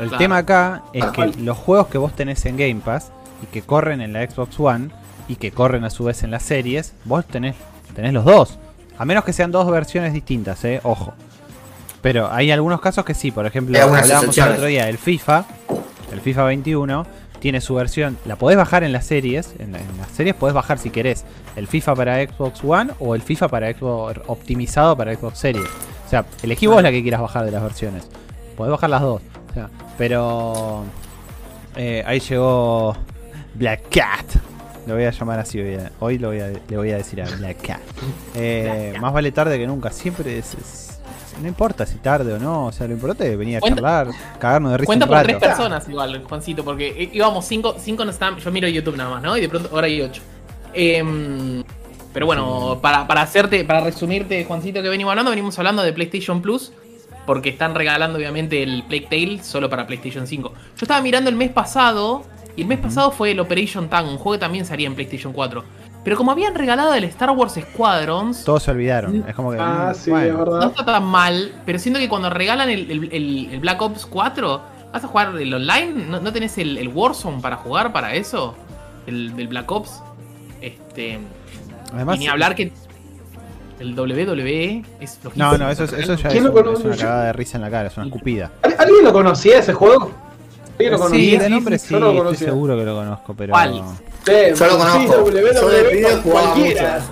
El 0.00 0.08
Claro. 0.08 0.18
tema 0.18 0.36
acá 0.38 0.82
es 0.94 1.04
que 1.06 1.26
los 1.42 1.58
juegos 1.58 1.86
que 1.88 1.98
vos 1.98 2.16
tenés 2.16 2.44
en 2.46 2.56
Game 2.56 2.80
Pass 2.82 3.10
y 3.44 3.46
que 3.52 3.62
corren 3.62 4.00
en 4.00 4.12
la 4.12 4.28
Xbox 4.28 4.58
One 4.58 4.88
y 5.28 5.36
que 5.36 5.52
corren 5.52 5.84
a 5.84 5.90
su 5.90 6.04
vez 6.04 6.22
en 6.24 6.30
las 6.30 6.42
series, 6.42 6.92
vos 7.04 7.24
tenés, 7.26 7.54
tenés 7.94 8.12
los 8.12 8.24
dos. 8.24 8.58
A 8.98 9.04
menos 9.04 9.24
que 9.24 9.32
sean 9.32 9.50
dos 9.52 9.70
versiones 9.70 10.12
distintas, 10.12 10.64
eh, 10.64 10.80
ojo. 10.82 11.14
Pero 12.02 12.30
hay 12.30 12.50
algunos 12.50 12.80
casos 12.80 13.04
que 13.04 13.14
sí, 13.14 13.30
por 13.30 13.46
ejemplo, 13.46 13.72
hablábamos 14.02 14.36
el 14.36 14.42
otro 14.54 14.66
día, 14.66 14.88
el 14.88 14.98
FIFA, 14.98 15.44
el 16.12 16.20
FIFA 16.20 16.44
21, 16.44 17.06
tiene 17.40 17.60
su 17.60 17.74
versión, 17.74 18.18
la 18.26 18.36
podés 18.36 18.56
bajar 18.56 18.84
en 18.84 18.92
las 18.92 19.06
series, 19.06 19.54
en, 19.58 19.72
la- 19.72 19.78
en 19.78 19.98
las 19.98 20.08
series 20.08 20.34
podés 20.34 20.54
bajar 20.54 20.78
si 20.78 20.90
querés 20.90 21.24
el 21.56 21.66
FIFA 21.66 21.94
para 21.94 22.22
Xbox 22.26 22.62
One 22.64 22.92
o 23.00 23.14
el 23.14 23.22
FIFA 23.22 23.48
para 23.48 23.72
Xbox 23.72 24.20
optimizado 24.26 24.96
para 24.96 25.14
Xbox 25.14 25.38
Series. 25.38 25.66
O 26.06 26.10
sea, 26.10 26.24
elegí 26.42 26.66
vos 26.66 26.82
la 26.82 26.90
que 26.90 27.02
quieras 27.02 27.20
bajar 27.22 27.44
de 27.46 27.50
las 27.50 27.62
versiones. 27.62 28.06
Podés 28.56 28.70
bajar 28.70 28.90
las 28.90 29.00
dos. 29.02 29.22
O 29.50 29.54
sea, 29.54 29.68
pero 29.98 30.84
eh, 31.76 32.02
ahí 32.06 32.20
llegó 32.20 32.96
Black 33.54 33.88
Cat. 33.90 34.24
Lo 34.86 34.94
voy 34.94 35.04
a 35.04 35.10
llamar 35.10 35.38
así 35.38 35.58
hoy. 35.60 35.78
Hoy 36.00 36.18
lo 36.18 36.28
voy 36.28 36.40
a- 36.40 36.48
le 36.68 36.76
voy 36.76 36.90
a 36.90 36.96
decir 36.98 37.22
a 37.22 37.26
Black 37.36 37.60
Cat. 37.66 37.80
Eh, 38.36 38.94
más 39.00 39.12
vale 39.12 39.30
tarde 39.32 39.58
que 39.58 39.66
nunca. 39.66 39.90
Siempre 39.90 40.38
es, 40.38 40.54
es- 40.54 41.00
No 41.40 41.48
importa 41.48 41.84
si 41.86 41.96
tarde 41.98 42.32
o 42.34 42.38
no. 42.38 42.66
O 42.66 42.72
sea, 42.72 42.86
lo 42.86 42.92
importante 42.94 43.30
es 43.32 43.36
venir 43.38 43.56
a 43.56 43.60
Cuenta- 43.60 43.76
charlar, 43.82 44.08
cagarnos 44.38 44.72
de 44.72 44.78
risa 44.78 44.86
Cuenta 44.86 45.06
por 45.06 45.16
rato. 45.16 45.26
tres 45.28 45.38
personas 45.38 45.88
igual, 45.88 46.22
Juancito, 46.24 46.64
porque 46.64 47.10
íbamos 47.12 47.44
cinco, 47.46 47.74
cinco 47.78 48.04
no 48.04 48.10
están, 48.10 48.36
yo 48.38 48.50
miro 48.52 48.68
YouTube 48.68 48.96
nada 48.96 49.10
más, 49.10 49.22
¿no? 49.22 49.36
Y 49.36 49.40
de 49.40 49.48
pronto 49.48 49.68
ahora 49.72 49.86
hay 49.86 50.00
ocho. 50.02 50.22
Em, 50.72 51.64
pero 52.12 52.26
bueno, 52.26 52.78
para, 52.82 53.06
para 53.06 53.22
hacerte, 53.22 53.64
para 53.64 53.80
resumirte, 53.80 54.44
Juancito, 54.44 54.82
que 54.82 54.88
venimos 54.88 55.10
hablando, 55.10 55.30
venimos 55.30 55.58
hablando 55.58 55.82
de 55.82 55.92
PlayStation 55.92 56.40
Plus, 56.42 56.72
porque 57.26 57.48
están 57.48 57.74
regalando 57.74 58.18
obviamente 58.18 58.62
el 58.62 58.82
Playtale 58.84 59.42
solo 59.42 59.68
para 59.70 59.86
PlayStation 59.86 60.26
5. 60.26 60.48
Yo 60.52 60.56
estaba 60.82 61.00
mirando 61.00 61.30
el 61.30 61.36
mes 61.36 61.50
pasado, 61.50 62.24
y 62.56 62.62
el 62.62 62.68
mes 62.68 62.78
pasado 62.78 63.10
fue 63.10 63.32
el 63.32 63.40
Operation 63.40 63.88
Tank, 63.88 64.06
un 64.08 64.16
juego 64.16 64.32
que 64.32 64.38
también 64.38 64.64
salía 64.66 64.86
en 64.86 64.94
PlayStation 64.94 65.32
4. 65.32 65.64
Pero 66.04 66.16
como 66.18 66.30
habían 66.32 66.54
regalado 66.54 66.92
el 66.94 67.04
Star 67.04 67.30
Wars 67.30 67.54
Squadrons, 67.58 68.44
Todos 68.44 68.62
se 68.64 68.70
olvidaron. 68.70 69.24
Es 69.26 69.34
como 69.34 69.50
que. 69.52 69.58
Ah, 69.58 69.92
mm, 69.92 69.94
sí, 69.94 70.10
bueno. 70.10 70.26
es 70.26 70.32
no 70.34 70.38
verdad. 70.52 70.70
está 70.70 70.84
tan 70.84 71.04
mal, 71.04 71.52
pero 71.64 71.78
siento 71.78 71.98
que 71.98 72.08
cuando 72.08 72.28
regalan 72.30 72.68
el, 72.68 72.90
el- 72.90 73.04
el- 73.12 73.48
el 73.52 73.60
Black 73.60 73.80
Ops 73.80 74.04
4, 74.06 74.60
¿vas 74.92 75.02
a 75.04 75.08
jugar 75.08 75.34
el 75.36 75.54
online? 75.54 76.04
¿No, 76.06 76.20
no 76.20 76.32
tenés 76.32 76.58
el, 76.58 76.76
el 76.76 76.88
Warzone 76.88 77.40
para 77.40 77.56
jugar 77.56 77.92
para 77.92 78.14
eso? 78.14 78.54
El, 79.06 79.32
el 79.38 79.48
Black 79.48 79.70
Ops. 79.72 80.02
Este. 80.60 81.18
Además, 81.94 82.16
y 82.16 82.18
ni 82.20 82.28
hablar 82.28 82.54
que 82.54 82.70
el 83.80 83.98
WWE 83.98 84.84
es 85.00 85.18
flojito. 85.18 85.42
No, 85.44 85.58
no, 85.58 85.70
eso, 85.70 85.84
es- 85.84 85.92
eso 85.94 86.14
ya 86.14 86.28
es, 86.28 86.32
¿Quién 86.32 86.44
lo 86.44 86.50
un- 86.50 86.56
conoce? 86.56 86.80
es 86.80 86.84
una 86.86 86.96
cagada 86.96 87.24
de 87.24 87.32
risa 87.32 87.56
en 87.58 87.62
la 87.62 87.70
cara, 87.70 87.88
es 87.88 87.96
una 87.96 88.06
escupida. 88.06 88.50
¿Al- 88.62 88.76
¿Alguien 88.78 89.04
lo 89.04 89.12
conocía 89.12 89.58
ese 89.58 89.72
juego? 89.72 90.10
¿Alguien 90.78 90.92
lo 90.92 91.08
Sí, 91.08 91.36
de 91.36 91.48
nombre 91.50 91.78
sí, 91.78 91.94
estoy 91.94 92.36
seguro 92.36 92.76
que 92.76 92.84
lo 92.84 92.94
conozco, 92.96 93.34
pero. 93.34 93.52
¿Cuál? 93.52 93.82
Sí, 94.26 94.32
Yo 94.32 94.66
lo 94.66 94.72
sí, 94.72 94.76
conozco. 94.78 95.24
Jugaba 96.22 96.52
cualquiera. 96.52 97.02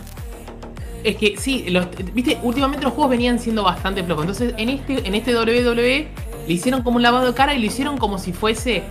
Es 1.04 1.16
que 1.16 1.36
sí, 1.36 1.66
los- 1.68 1.86
viste, 2.14 2.38
últimamente 2.42 2.84
los 2.84 2.92
juegos 2.94 3.10
venían 3.10 3.38
siendo 3.38 3.62
bastante 3.64 4.04
flojos. 4.04 4.22
Entonces, 4.24 4.54
en 4.56 4.68
este, 4.68 5.06
en 5.06 5.14
este 5.14 5.34
WWE 5.34 6.08
le 6.46 6.52
hicieron 6.52 6.82
como 6.82 6.96
un 6.96 7.02
lavado 7.02 7.26
de 7.26 7.34
cara 7.34 7.54
y 7.54 7.58
lo 7.60 7.66
hicieron 7.66 7.98
como 7.98 8.18
si 8.18 8.32
fuese. 8.32 8.82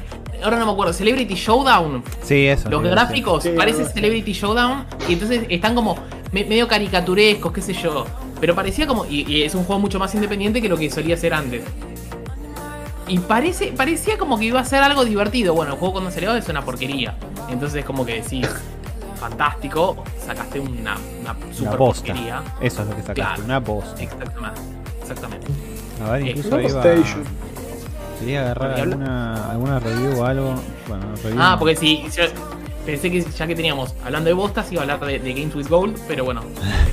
Ahora 0.44 0.58
no 0.58 0.66
me 0.66 0.72
acuerdo, 0.72 0.92
Celebrity 0.92 1.36
Showdown. 1.36 2.04
Sí, 2.24 2.48
eso. 2.48 2.70
Los 2.70 2.82
sí, 2.82 2.88
sí. 2.88 2.92
gráficos 2.92 3.44
Sí, 3.44 3.50
parece 3.56 3.86
sí. 3.86 3.92
Celebrity 3.94 4.34
Showdown 4.34 4.86
y 5.08 5.14
entonces 5.14 5.44
están 5.50 5.76
como 5.76 5.96
me- 6.32 6.44
medio 6.46 6.68
caricaturescos, 6.68 7.52
qué 7.54 7.62
sé 7.62 7.74
yo. 7.74 8.06
Pero 8.42 8.56
parecía 8.56 8.88
como. 8.88 9.06
Y, 9.06 9.22
y 9.32 9.44
es 9.44 9.54
un 9.56 9.64
juego 9.64 9.80
mucho 9.80 10.00
más 10.00 10.14
independiente 10.16 10.62
que 10.62 10.68
lo 10.68 10.78
que 10.78 10.90
solía 10.90 11.16
ser 11.16 11.34
antes. 11.34 11.62
Y 13.12 13.20
parece, 13.20 13.74
parecía 13.76 14.18
como 14.18 14.40
que 14.40 14.46
iba 14.46 14.60
a 14.62 14.66
ser 14.66 14.82
algo 14.84 15.04
divertido. 15.04 15.54
Bueno, 15.54 15.74
el 15.74 15.80
juego 15.80 15.94
cuando 15.94 16.12
salió 16.12 16.36
es 16.36 16.48
una 16.48 16.64
porquería. 16.64 17.14
Entonces, 17.50 17.84
como 17.84 18.06
que 18.06 18.22
decís, 18.22 18.48
fantástico, 19.20 20.04
sacaste 20.26 20.60
una, 20.60 20.96
una 21.22 21.36
super 21.54 21.78
porquería. 21.78 22.42
Eso 22.62 22.82
es 22.84 22.88
lo 22.88 22.96
que 22.96 23.02
sacaste, 23.02 23.14
Claro. 23.22 23.44
una 23.44 23.62
posta. 23.62 24.02
Exactamente. 24.02 24.62
Exactamente. 25.02 25.48
A 26.08 26.12
ver, 26.12 26.22
Eh, 26.22 26.30
incluso 26.30 26.50
Luego 26.58 26.70
iba. 26.70 26.84
Quería 28.20 28.42
agarrar 28.42 28.80
alguna, 28.80 29.52
alguna 29.52 29.80
review 29.80 30.20
o 30.20 30.26
algo. 30.26 30.56
Bueno, 30.88 31.06
review. 31.24 31.42
Ah, 31.42 31.52
no. 31.52 31.60
porque 31.60 31.76
si. 31.76 32.06
si- 32.10 32.22
Pensé 32.86 33.12
que 33.12 33.22
ya 33.22 33.46
que 33.46 33.56
teníamos 33.56 33.94
hablando 34.04 34.28
de 34.30 34.34
bostas 34.34 34.72
iba 34.72 34.82
a 34.82 34.84
hablar 34.84 35.00
de, 35.06 35.20
de 35.20 35.34
Games 35.34 35.54
with 35.54 35.68
Gold, 35.68 36.00
pero 36.08 36.24
bueno. 36.26 36.42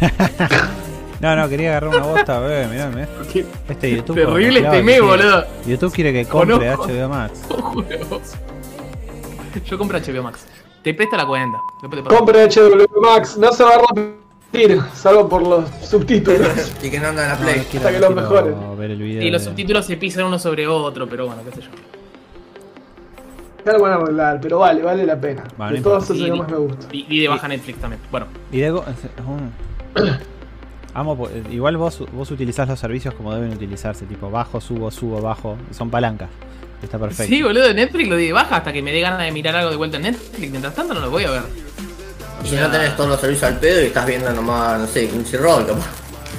No, 1.21 1.35
no, 1.35 1.49
quería 1.49 1.71
agarrar 1.71 1.91
una 1.97 2.07
bosta, 2.07 2.39
bebé, 2.39 2.69
mirá, 2.69 2.89
mirá. 2.91 3.09
Este 3.69 3.97
YouTube. 3.97 4.15
Terrible 4.17 4.61
este 4.61 4.83
me, 4.83 4.95
que 4.95 5.01
boludo. 5.01 5.45
YouTube 5.67 5.93
quiere 5.93 6.13
que 6.13 6.25
compre 6.27 6.57
Conozco. 6.73 6.87
HBO 6.93 7.09
Max. 7.09 7.41
Juro. 7.61 7.89
Yo 9.65 9.79
compro 9.79 9.99
HBO 9.99 10.23
Max. 10.23 10.47
Te 10.83 10.95
presta 10.95 11.17
la 11.17 11.27
cuenta. 11.27 11.59
Después 11.83 12.03
te 12.03 12.09
pago. 12.09 12.17
Compre 12.19 12.45
HW 12.49 13.01
Max, 13.01 13.37
no 13.37 13.51
se 13.53 13.65
va 13.65 13.71
a 13.75 13.81
repetir, 13.95 14.81
salvo 14.95 15.29
por 15.29 15.43
los 15.47 15.69
subtítulos. 15.83 16.73
Y 16.83 16.89
que 16.91 17.01
no 17.01 17.09
anda 17.09 17.25
en 17.25 17.29
la 17.31 17.35
No, 17.37 17.41
Play. 17.45 17.57
no 17.59 17.65
quiero, 17.65 17.87
Hasta 17.89 17.91
que 17.93 17.99
no 18.01 18.11
los 18.15 18.29
quiero 18.31 18.47
mejores. 18.47 18.79
ver 18.79 18.91
el 18.93 19.03
video. 19.03 19.23
Y 19.23 19.31
los 19.31 19.43
de- 19.43 19.49
subtítulos 19.51 19.87
se 19.87 19.97
pisan 19.97 20.25
uno 20.25 20.39
sobre 20.39 20.69
otro, 20.69 21.09
pero 21.09 21.27
bueno, 21.27 21.43
qué 21.45 21.57
sé 21.57 21.63
yo. 21.63 21.69
Ya 23.67 23.73
lo 23.73 23.81
van 23.81 23.93
a 23.93 23.95
arreglar, 23.97 24.39
pero 24.41 24.61
vale, 24.61 24.83
vale 24.83 25.05
la 25.05 25.21
pena. 25.21 25.43
Vale, 25.59 25.79
de 25.79 25.83
todos 25.83 26.05
esos 26.05 26.17
que 26.17 26.25
di- 26.25 26.31
más 26.31 26.49
me 26.49 26.57
gusta. 26.59 26.87
Y, 26.93 27.07
y 27.09 27.21
de 27.23 27.29
baja 27.29 27.49
Netflix 27.49 27.81
también. 27.81 28.01
Bueno, 28.13 28.27
Y 28.53 28.61
de 28.61 28.71
go-. 28.71 28.85
Amo, 30.99 31.17
po- 31.17 31.31
igual 31.51 31.77
vos, 31.77 32.03
vos 32.13 32.29
utilizás 32.33 32.69
los 32.69 32.81
servicios 32.81 33.15
como 33.15 33.33
deben 33.33 33.53
utilizarse, 33.53 34.05
tipo 34.05 34.31
bajo, 34.31 34.61
subo, 34.61 34.91
subo, 34.91 35.21
bajo, 35.21 35.57
y 35.71 35.75
son 35.75 35.91
palancas. 35.91 36.29
Está 36.83 36.99
perfecto. 36.99 37.33
sí, 37.33 37.41
boludo, 37.41 37.69
de 37.69 37.75
Netflix 37.75 38.09
lo 38.09 38.17
di 38.17 38.27
de 38.27 38.33
baja 38.33 38.57
hasta 38.57 38.73
que 38.73 38.83
me 38.83 38.91
dé 38.93 39.01
ganas 39.01 39.21
de 39.21 39.31
mirar 39.31 39.55
algo 39.55 39.71
de 39.71 39.77
vuelta 39.77 39.97
en 39.99 40.05
Netflix. 40.05 40.51
Mientras 40.51 40.75
tanto 40.75 40.95
no 40.95 41.01
lo 41.01 41.11
voy 41.11 41.23
a 41.25 41.31
ver. 41.31 41.43
Y 42.45 42.49
si 42.49 42.57
no 42.57 42.69
tenés 42.69 42.97
todos 42.97 43.11
los 43.11 43.21
servicios 43.21 43.45
al 43.53 43.59
pedo 43.61 43.81
y 43.83 43.87
estás 43.87 44.07
viendo 44.07 44.33
nomás, 44.33 44.81
no 44.81 44.87
sé, 44.89 45.09
Crunchyroll, 45.09 45.67
capaz. 45.67 45.87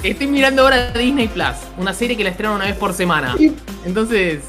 Estoy 0.02 0.26
mirando 0.26 0.62
ahora 0.62 0.90
Disney 0.92 1.28
Plus, 1.28 1.56
una 1.78 1.94
serie 1.94 2.16
que 2.16 2.24
la 2.24 2.30
estrenan 2.30 2.56
una 2.56 2.66
vez 2.66 2.76
por 2.76 2.92
semana. 2.92 3.36
Entonces, 3.84 4.40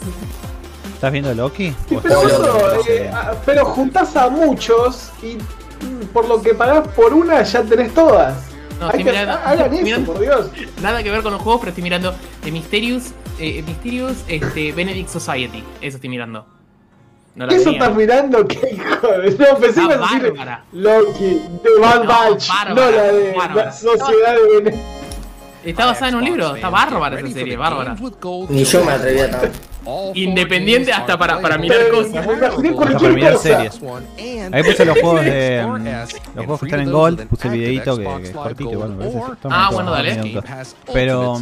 ¿Estás 0.93 1.11
viendo 1.13 1.33
Loki? 1.33 1.73
¿O 1.95 1.99
pero, 2.01 2.27
eso, 2.27 2.81
eh, 2.87 3.09
ah, 3.13 3.33
pero 3.45 3.65
juntás 3.65 4.15
a 4.15 4.29
muchos 4.29 5.09
y 5.23 5.35
mm, 5.35 6.05
por 6.13 6.27
lo 6.27 6.41
que 6.41 6.53
pagás 6.53 6.87
por 6.89 7.13
una 7.13 7.41
ya 7.43 7.63
tenés 7.63 7.93
todas. 7.93 8.50
No, 8.81 8.87
estoy 8.87 9.03
que, 9.03 9.11
mirando- 9.11 9.33
hagan 9.45 9.73
eso, 9.73 9.83
mirando- 9.83 10.13
por 10.13 10.21
Dios. 10.21 10.49
nada 10.81 11.03
que 11.03 11.11
ver 11.11 11.21
con 11.23 11.31
los 11.33 11.41
juegos, 11.41 11.61
pero 11.61 11.69
estoy 11.69 11.83
mirando 11.83 12.13
The 12.43 12.51
Mysterious, 12.51 13.13
eh, 13.39 13.63
Mysterious 13.65 14.17
este, 14.27 14.71
Benedict 14.75 15.07
Society. 15.09 15.63
Eso 15.81 15.97
estoy 15.97 16.09
mirando. 16.09 16.45
No 17.35 17.45
la 17.45 17.53
¿Eso 17.55 17.69
estás 17.69 17.95
mirando? 17.95 18.45
¿Qué 18.47 18.75
hijo 18.75 19.07
de.? 19.07 19.31
No, 19.31 19.57
pensé 19.57 19.87
que 19.87 19.93
a 19.93 19.97
decir. 19.97 20.33
Loki, 20.73 21.25
de 21.63 21.79
Bad 21.79 22.03
No, 22.03 22.09
Batch, 22.09 22.47
bárbara, 22.49 22.73
no 22.73 22.91
la 22.91 23.03
de 23.13 23.33
bárbara. 23.37 23.65
la 23.65 23.71
Sociedad 23.71 24.35
de 24.35 24.61
Bene- 24.61 24.83
Está 25.63 25.85
basada 25.85 26.09
en 26.09 26.15
un 26.15 26.25
libro, 26.25 26.55
está 26.55 26.69
bárbara 26.69 27.19
esa 27.19 27.29
serie, 27.29 27.55
bárbara. 27.55 27.95
Ni 28.49 28.63
yo 28.65 28.83
me 28.83 28.91
atrevía 28.93 29.29
tanto. 29.29 29.59
Independiente 30.13 30.93
hasta 30.93 31.17
para- 31.17 31.41
para 31.41 31.57
mirar 31.57 31.89
cosas. 31.89 32.15
Hasta 32.15 32.75
para 32.99 33.09
mirar 33.09 33.37
series. 33.37 33.79
Ahí 34.51 34.63
puse 34.63 34.85
los 34.85 34.99
juegos 34.99 35.21
de. 35.25 35.63
mm, 35.65 35.85
los 36.35 36.45
juegos 36.45 36.59
que 36.59 36.65
están 36.67 36.79
en 36.81 36.91
Gold, 36.91 37.27
puse 37.27 37.47
el 37.47 37.53
videito 37.55 37.97
que, 37.97 38.03
que 38.03 38.23
es 38.23 38.31
cortito, 38.31 38.71
igual 38.71 38.89
me 38.91 39.05
parece. 39.05 39.19
Toma, 39.41 39.67
Ah, 39.67 39.69
bueno, 39.71 39.91
dale. 39.91 40.41
Pero. 40.93 41.39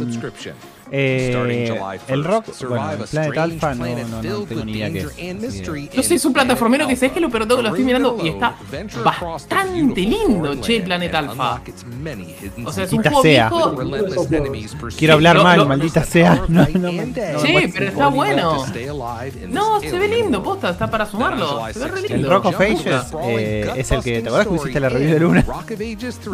Eh, 0.92 1.78
el 2.08 2.24
rock, 2.24 2.46
bueno, 2.68 2.90
el 2.92 2.98
Planet 3.08 3.38
Alpha 3.38 3.74
no, 3.74 3.86
no, 3.86 4.22
no 4.22 4.42
tengo 4.44 4.64
ni 4.64 4.72
idea 4.72 4.90
qué 4.90 4.98
es. 5.00 5.06
así 5.06 5.62
que- 5.62 5.96
No 5.96 6.02
sé, 6.02 6.14
es 6.16 6.24
un 6.24 6.32
plataformero 6.32 6.86
que 6.88 6.96
sabes 6.96 7.12
que 7.12 7.20
lo 7.20 7.30
peor 7.30 7.44
de 7.44 7.48
todo 7.48 7.58
que 7.58 7.62
lo 7.62 7.68
estoy 7.70 7.84
mirando 7.84 8.18
y 8.22 8.28
está 8.28 8.56
bastante 9.04 10.00
lindo, 10.00 10.54
che, 10.60 10.76
el 10.76 10.82
Planet 10.84 11.14
Alpha. 11.14 11.60
O 12.64 12.72
sea, 12.72 12.84
es 12.84 12.92
un 12.92 12.96
Maldita 12.98 13.10
juego 13.10 13.22
sea. 13.22 13.50
viejo. 13.50 14.88
Quiero 14.96 15.14
hablar 15.14 15.42
mal, 15.42 15.58
lo- 15.58 15.66
maldita 15.66 16.04
sea. 16.04 16.42
No, 16.48 16.66
Sí, 16.66 17.54
pero 17.72 17.86
está 17.86 18.08
bueno. 18.08 18.64
No, 19.48 19.80
se 19.80 19.98
ve 19.98 20.08
lindo, 20.08 20.42
posta, 20.42 20.70
está 20.70 20.90
para 20.90 21.06
sumarlo. 21.06 21.60
Se 21.72 21.78
ve 21.78 21.86
re 21.88 22.14
El. 22.14 22.26
Rock 22.28 22.46
of 22.46 22.60
Ages 22.60 23.06
eh, 23.24 23.70
es 23.76 23.90
el 23.92 24.02
que. 24.02 24.20
¿Te 24.22 24.28
acordás 24.28 24.46
que 24.48 24.54
hiciste 24.56 24.80
la 24.80 24.88
review 24.88 25.12
de 25.14 25.20
Luna? 25.20 25.44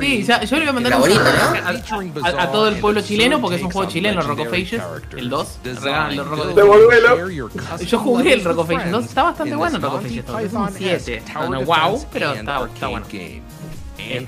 Sí, 0.01 0.25
ya, 0.25 0.43
yo 0.45 0.57
le 0.57 0.63
voy 0.63 0.69
a 0.69 0.73
mandar 0.73 0.95
un 1.01 2.25
a- 2.25 2.43
a 2.43 2.51
todo 2.53 2.69
el 2.69 2.77
pueblo 2.77 3.01
chileno 3.03 3.41
porque 3.41 3.57
es 3.57 3.63
un 3.63 3.71
juego 3.71 3.91
chileno, 3.91 4.23
Rock 4.23 4.41
of 4.41 4.46
Ages, 4.53 4.83
el 5.17 5.29
2. 5.29 5.59
Regalan 5.83 6.13
el 6.13 6.19
Rock 6.25 6.33
of 6.33 6.45
Ages. 6.45 6.57
Devolvelo. 6.57 7.29
Yo 7.79 7.99
jugué 7.99 8.33
el 8.35 8.45
Rock 8.45 8.59
of 8.59 8.71
Ages 8.71 8.91
2, 8.91 9.05
está 9.05 9.23
bastante 9.23 9.55
bueno 9.57 9.77
el 9.77 9.83
Rock 9.83 9.95
of 9.95 10.05
Ages 10.05 10.27
2. 10.27 10.41
Es 10.43 10.53
un 10.53 10.73
7. 10.73 11.23
No, 11.35 11.49
no, 11.49 11.65
wow, 11.65 12.07
pero 12.13 12.33
está, 12.33 12.67
está 12.67 12.87
bueno. 12.89 13.07
Un 13.99 14.27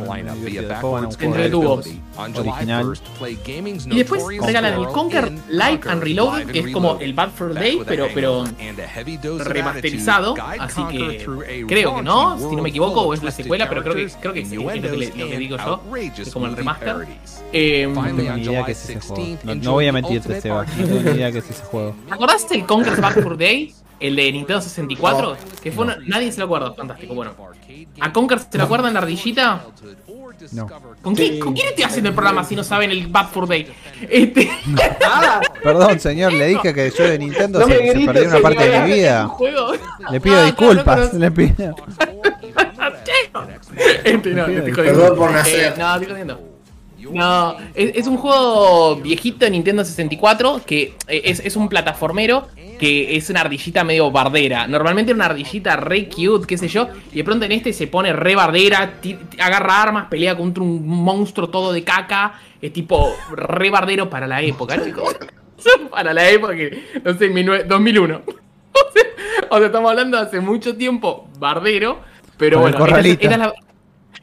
juego 0.00 0.16
Entretuvo. 1.20 1.82
original. 2.36 2.92
Y 3.94 3.98
después 3.98 4.22
regalan 4.44 4.74
el 4.74 4.86
Conquer 4.88 5.32
Live 5.48 5.80
and 5.86 6.02
Reloaded, 6.02 6.46
que 6.50 6.58
es 6.60 6.70
como 6.72 6.98
el 7.00 7.14
Bad 7.14 7.30
for 7.30 7.54
Day, 7.54 7.80
pero, 7.86 8.08
pero 8.14 8.44
remasterizado. 9.44 10.34
Así 10.58 10.82
que 10.90 11.24
creo 11.66 11.96
que 11.96 12.02
no, 12.02 12.38
si 12.50 12.56
no 12.56 12.62
me 12.62 12.68
equivoco, 12.70 13.00
o 13.02 13.14
es 13.14 13.22
la 13.22 13.30
secuela, 13.30 13.68
pero 13.68 13.82
creo 13.82 13.94
que 13.94 14.08
creo 14.20 14.32
que 14.32 14.44
sí, 14.46 14.56
es 14.56 14.82
lo 14.82 14.90
que, 14.90 14.96
le- 14.96 15.06
lo 15.08 15.28
que 15.28 15.38
digo 15.38 15.56
yo, 15.56 15.80
que 16.14 16.22
es 16.22 16.32
como 16.32 16.46
el 16.46 16.56
remaster. 16.56 17.06
Eh, 17.52 17.86
No 17.92 18.02
tengo 18.04 18.32
ni 18.36 18.42
idea 18.42 18.64
qué 18.64 18.72
es 18.72 18.84
ese 18.90 19.00
juego. 19.00 19.38
No, 19.44 19.54
no 19.54 19.72
voy 19.72 19.86
a 19.86 19.92
mentirte, 19.92 20.40
Seba. 20.40 20.64
No 20.64 20.86
tengo 20.86 21.00
ni 21.02 21.10
idea 21.16 21.32
qué 21.32 21.38
es 21.38 21.50
ese 21.50 21.62
juego. 21.64 21.94
¿Te 22.08 22.14
acordás 22.14 22.48
del 22.48 22.66
Conquer 22.66 23.00
Bad 23.00 23.14
for 23.22 23.36
Day? 23.38 23.74
El 24.00 24.16
de 24.16 24.32
Nintendo 24.32 24.62
64, 24.62 25.36
que 25.62 25.70
fue 25.72 25.84
una- 25.84 25.98
nadie 26.06 26.32
se 26.32 26.38
lo 26.38 26.46
acuerda, 26.46 26.72
fantástico, 26.72 27.14
bueno. 27.14 27.32
¿A 28.00 28.12
Conquer 28.12 28.38
se 28.40 28.56
lo 28.58 28.64
acuerdan 28.64 28.94
la 28.94 29.00
ardillita? 29.00 29.62
No. 30.52 30.66
¿Con, 31.02 31.14
qué, 31.14 31.38
¿Con 31.38 31.52
quién 31.52 31.68
estoy 31.68 31.84
haciendo 31.84 32.08
el 32.08 32.14
programa 32.14 32.42
si 32.44 32.56
no 32.56 32.64
saben 32.64 32.90
el 32.90 33.08
Bad 33.08 33.28
for 33.28 33.46
Day? 33.46 33.70
Este, 34.08 34.50
Ah, 35.06 35.40
Perdón, 35.62 36.00
señor, 36.00 36.32
le 36.32 36.46
dije 36.46 36.72
que 36.72 36.90
yo 36.90 37.04
de 37.04 37.18
Nintendo 37.18 37.60
No 37.60 37.66
se, 37.66 37.76
grites, 37.76 38.06
perdió 38.06 38.28
una 38.30 38.40
parte 38.40 38.68
de 38.70 38.80
mi 38.80 38.92
vida. 38.94 39.26
juego. 39.28 39.72
Le 40.10 40.20
pido 40.20 40.36
Ah, 40.38 40.44
disculpas. 40.44 41.12
Le 41.14 41.30
pido. 41.30 41.74
Este, 44.04 44.30
no, 44.34 44.46
te 44.46 44.56
estoy 44.58 44.72
jodiendo. 44.72 45.00
Perdón 45.00 45.16
por 45.18 45.30
nacer. 45.32 45.72
Eh, 45.72 45.74
no, 45.78 45.92
estoy 45.94 46.08
jodiendo. 46.08 46.49
No, 47.12 47.56
es, 47.74 47.96
es 47.96 48.06
un 48.06 48.16
juego 48.16 48.96
viejito 48.96 49.44
de 49.44 49.50
Nintendo 49.50 49.84
64 49.84 50.60
que 50.66 50.94
eh, 51.08 51.22
es, 51.24 51.40
es 51.40 51.56
un 51.56 51.68
plataformero 51.68 52.48
que 52.78 53.16
es 53.16 53.28
una 53.28 53.40
ardillita 53.42 53.84
medio 53.84 54.10
bardera. 54.10 54.66
Normalmente 54.66 55.10
era 55.12 55.16
una 55.16 55.26
ardillita 55.26 55.76
re 55.76 56.08
cute, 56.08 56.46
qué 56.46 56.56
sé 56.56 56.66
yo, 56.68 56.88
y 57.12 57.16
de 57.16 57.24
pronto 57.24 57.44
en 57.44 57.52
este 57.52 57.72
se 57.74 57.86
pone 57.86 58.12
re 58.12 58.34
bardera, 58.34 58.94
agarra 59.38 59.82
armas, 59.82 60.06
pelea 60.08 60.34
contra 60.36 60.62
un 60.62 60.86
monstruo 60.86 61.50
todo 61.50 61.72
de 61.74 61.84
caca, 61.84 62.40
es 62.60 62.72
tipo 62.72 63.14
re 63.32 63.68
bardero 63.70 64.08
para 64.08 64.26
la 64.26 64.40
época, 64.40 64.82
chicos. 64.84 65.14
para 65.90 66.14
la 66.14 66.28
época 66.30 66.54
que, 66.56 66.82
no 67.04 67.12
sé, 67.12 67.24
19 67.28 67.64
2001. 67.64 68.22
O 68.72 68.92
sea, 68.92 69.02
o 69.50 69.56
sea, 69.58 69.66
estamos 69.66 69.90
hablando 69.90 70.16
de 70.16 70.22
hace 70.22 70.40
mucho 70.40 70.76
tiempo 70.76 71.28
bardero, 71.38 72.00
pero 72.38 72.60
bueno, 72.60 72.76
esta 72.76 72.84
es- 72.84 72.90
corralito. 72.90 73.22
esta 73.24 73.34
es 73.34 73.38
la, 73.40 73.52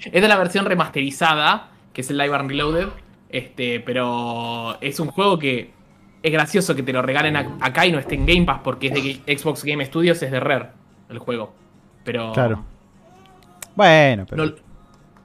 esta 0.06 0.18
es 0.20 0.28
la 0.30 0.38
versión 0.38 0.66
remasterizada, 0.66 1.70
que 1.98 2.02
es 2.02 2.10
el 2.12 2.18
Live 2.20 2.36
and 2.36 2.48
Reloaded. 2.48 2.90
Este, 3.28 3.80
pero 3.80 4.78
es 4.82 5.00
un 5.00 5.08
juego 5.08 5.40
que 5.40 5.72
es 6.22 6.32
gracioso 6.32 6.76
que 6.76 6.84
te 6.84 6.94
lo 6.94 7.02
regalen 7.02 7.36
a- 7.36 7.58
acá 7.60 7.88
y 7.88 7.92
no 7.92 7.98
esté 7.98 8.14
en 8.14 8.28
Game 8.28 8.46
Pass 8.46 8.60
porque 8.64 8.88
es 8.88 8.94
de 9.26 9.36
Xbox 9.38 9.64
Game 9.64 9.84
Studios, 9.84 10.22
es 10.22 10.30
de 10.30 10.40
Rare 10.40 10.68
el 11.10 11.18
juego. 11.18 11.54
Pero 12.04 12.32
Claro. 12.34 12.64
Bueno, 13.76 14.26
pero. 14.30 14.46
no- 14.46 14.52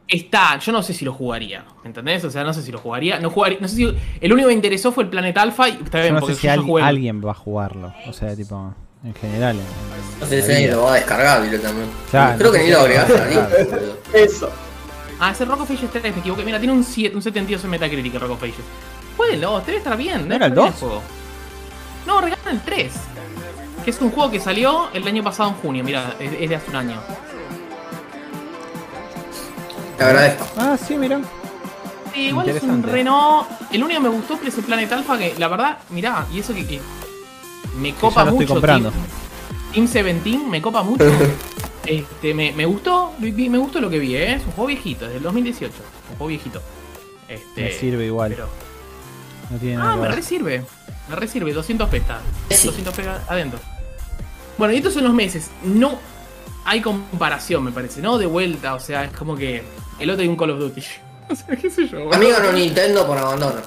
está, 0.09 0.59
yo 0.59 0.73
no 0.73 0.83
sé 0.83 0.95
si 0.95 1.05
lo 1.05 1.13
jugaría, 1.13 1.65
¿entendés? 1.85 2.25
O 2.25 2.31
sea, 2.31 2.43
no 2.43 2.53
sé 2.55 2.63
si 2.63 2.73
lo 2.73 2.79
jugaría, 2.79 3.21
no 3.21 3.29
jugaría, 3.31 3.59
no 3.61 3.69
sé 3.69 3.77
si 3.77 3.85
el 4.21 4.33
único 4.33 4.49
que 4.49 4.53
me 4.55 4.57
interesó 4.57 4.93
fue 4.93 5.05
el 5.05 5.11
Planet 5.11 5.37
Alpha 5.37 5.69
y 5.69 5.73
está 5.85 5.99
Yo 5.99 6.03
bien 6.05 6.15
no 6.15 6.21
porque 6.21 6.35
sé 6.37 6.41
si 6.41 6.47
yo 6.47 6.53
al- 6.55 6.61
jugué 6.61 6.83
alguien 6.83 7.23
va 7.25 7.31
a 7.33 7.35
jugarlo. 7.35 7.93
O 8.09 8.13
sea, 8.15 8.35
tipo, 8.35 8.75
en 9.05 9.15
general. 9.15 9.57
en- 9.57 9.63
en 9.63 10.21
No 10.21 10.27
sé 10.27 10.43
si 10.43 10.67
lo 10.69 10.83
va 10.85 10.93
a 10.93 10.95
descargar 10.97 11.43
directamente. 11.43 11.93
Claro, 12.11 12.39
Creo 12.39 12.53
no 12.53 12.59
que 12.59 12.65
ni 12.65 12.71
lo 12.71 12.81
agregaste 12.81 13.13
va 13.15 13.21
a 13.25 14.19
eso. 14.19 14.51
Ah, 15.25 15.31
ese 15.31 15.45
Rock 15.45 15.61
of 15.61 15.71
Ages 15.71 15.89
3, 15.89 16.03
me 16.17 16.21
equivoqué. 16.21 16.45
Mira, 16.45 16.59
tiene 16.59 16.75
un, 16.75 16.83
7, 16.83 17.15
un 17.15 17.23
72 17.23 17.63
en 17.63 17.71
Metacritic 17.71 18.13
el 18.15 18.21
Rock 18.21 18.33
of 18.33 18.43
Ages. 18.43 18.57
Jueguenlo, 19.17 19.61
debe 19.61 19.79
estar 19.79 19.97
bien. 19.97 20.23
¿No 20.29 20.35
debe 20.35 20.35
era 20.35 20.47
el 20.47 20.53
estar 20.53 20.65
bien 20.65 20.73
2? 20.73 20.81
juego. 20.81 21.03
No, 22.09 22.21
regalan 22.21 22.49
el 22.57 22.61
3. 22.63 22.93
Que 23.85 23.91
es 23.93 24.01
un 24.01 24.11
juego 24.11 24.33
que 24.33 24.41
salió 24.41 24.89
el 24.93 25.07
año 25.07 25.23
pasado 25.23 25.51
en 25.51 25.55
junio. 25.57 25.85
Mira, 25.85 26.17
es, 26.19 26.33
es 26.41 26.49
de 26.49 26.57
hace 26.57 26.71
un 26.71 26.77
año. 26.77 27.01
Te 29.97 30.05
agradezco. 30.05 30.45
Ah, 30.57 30.77
sí, 30.77 30.97
mira. 30.97 31.21
Sí, 32.13 32.21
igual 32.23 32.49
es 32.49 32.61
un. 32.65 32.83
Renault. 32.83 33.47
El 33.71 33.85
único 33.85 34.01
que 34.03 34.09
me 34.09 34.15
gustó 34.15 34.41
es 34.45 34.59
el 34.59 34.65
Planet 34.65 34.91
Alpha, 34.93 35.19
que 35.19 35.37
la 35.39 35.47
verdad, 35.47 35.79
mirá, 35.91 36.27
y 36.33 36.41
eso 36.41 36.53
que, 36.53 36.67
que 36.67 36.81
me 37.79 37.95
copa 37.95 38.23
ya 38.23 38.25
lo 38.25 38.31
estoy 38.33 38.47
mucho. 38.47 38.55
comprando. 38.55 38.91
Team, 39.73 39.87
Team 39.87 40.23
17 40.23 40.39
me 40.51 40.61
copa 40.61 40.83
mucho. 40.83 41.05
este, 41.87 42.35
me, 42.35 42.53
me 42.53 42.65
gustó, 42.67 43.13
me 43.19 43.59
gustó 43.59 43.81
lo 43.81 43.91
que 43.91 43.99
vi, 43.99 44.17
¿eh? 44.17 44.35
Es 44.35 44.45
un 44.45 44.53
juego 44.53 44.69
viejito, 44.69 45.07
es 45.07 45.15
del 45.15 45.23
2018. 45.23 45.73
Un 46.11 46.17
juego 46.17 46.29
viejito. 46.29 46.63
Este, 47.29 47.63
Me 47.63 47.73
sirve 47.73 48.07
igual. 48.07 48.33
pero- 48.33 48.49
No 49.51 49.59
tiene 49.59 49.77
nada 49.77 49.93
Ah, 49.93 49.95
que 49.97 50.01
me 50.03 50.09
resirve. 50.15 50.65
Me 51.09 51.17
resirve, 51.17 51.53
200 51.53 51.89
pestas. 51.89 52.21
Sí. 52.51 52.67
200 52.67 52.95
pestas 52.95 53.23
adentro. 53.29 53.59
Bueno, 54.59 54.75
y 54.75 54.77
estos 54.79 54.95
son 54.95 55.05
los 55.05 55.15
meses. 55.15 55.51
No 55.65 55.99
hay 56.65 56.81
comparación, 56.81 57.65
me 57.65 57.73
parece, 57.73 58.01
¿no? 58.03 58.19
De 58.19 58.27
vuelta, 58.27 58.75
o 58.75 58.81
sea, 58.81 59.05
es 59.05 59.13
como 59.13 59.35
que 59.37 59.63
el 59.99 60.11
otro 60.11 60.23
hay 60.23 60.29
un 60.29 60.37
Call 60.37 60.51
of 60.51 60.59
Duty. 60.59 60.83
O 61.31 61.35
sea, 61.35 61.57
qué 61.57 61.71
sé 61.71 61.89
yo. 61.89 62.13
Amigo 62.13 62.37
no 62.43 62.53
Nintendo 62.53 63.07
por 63.07 63.17
abandono. 63.17 63.61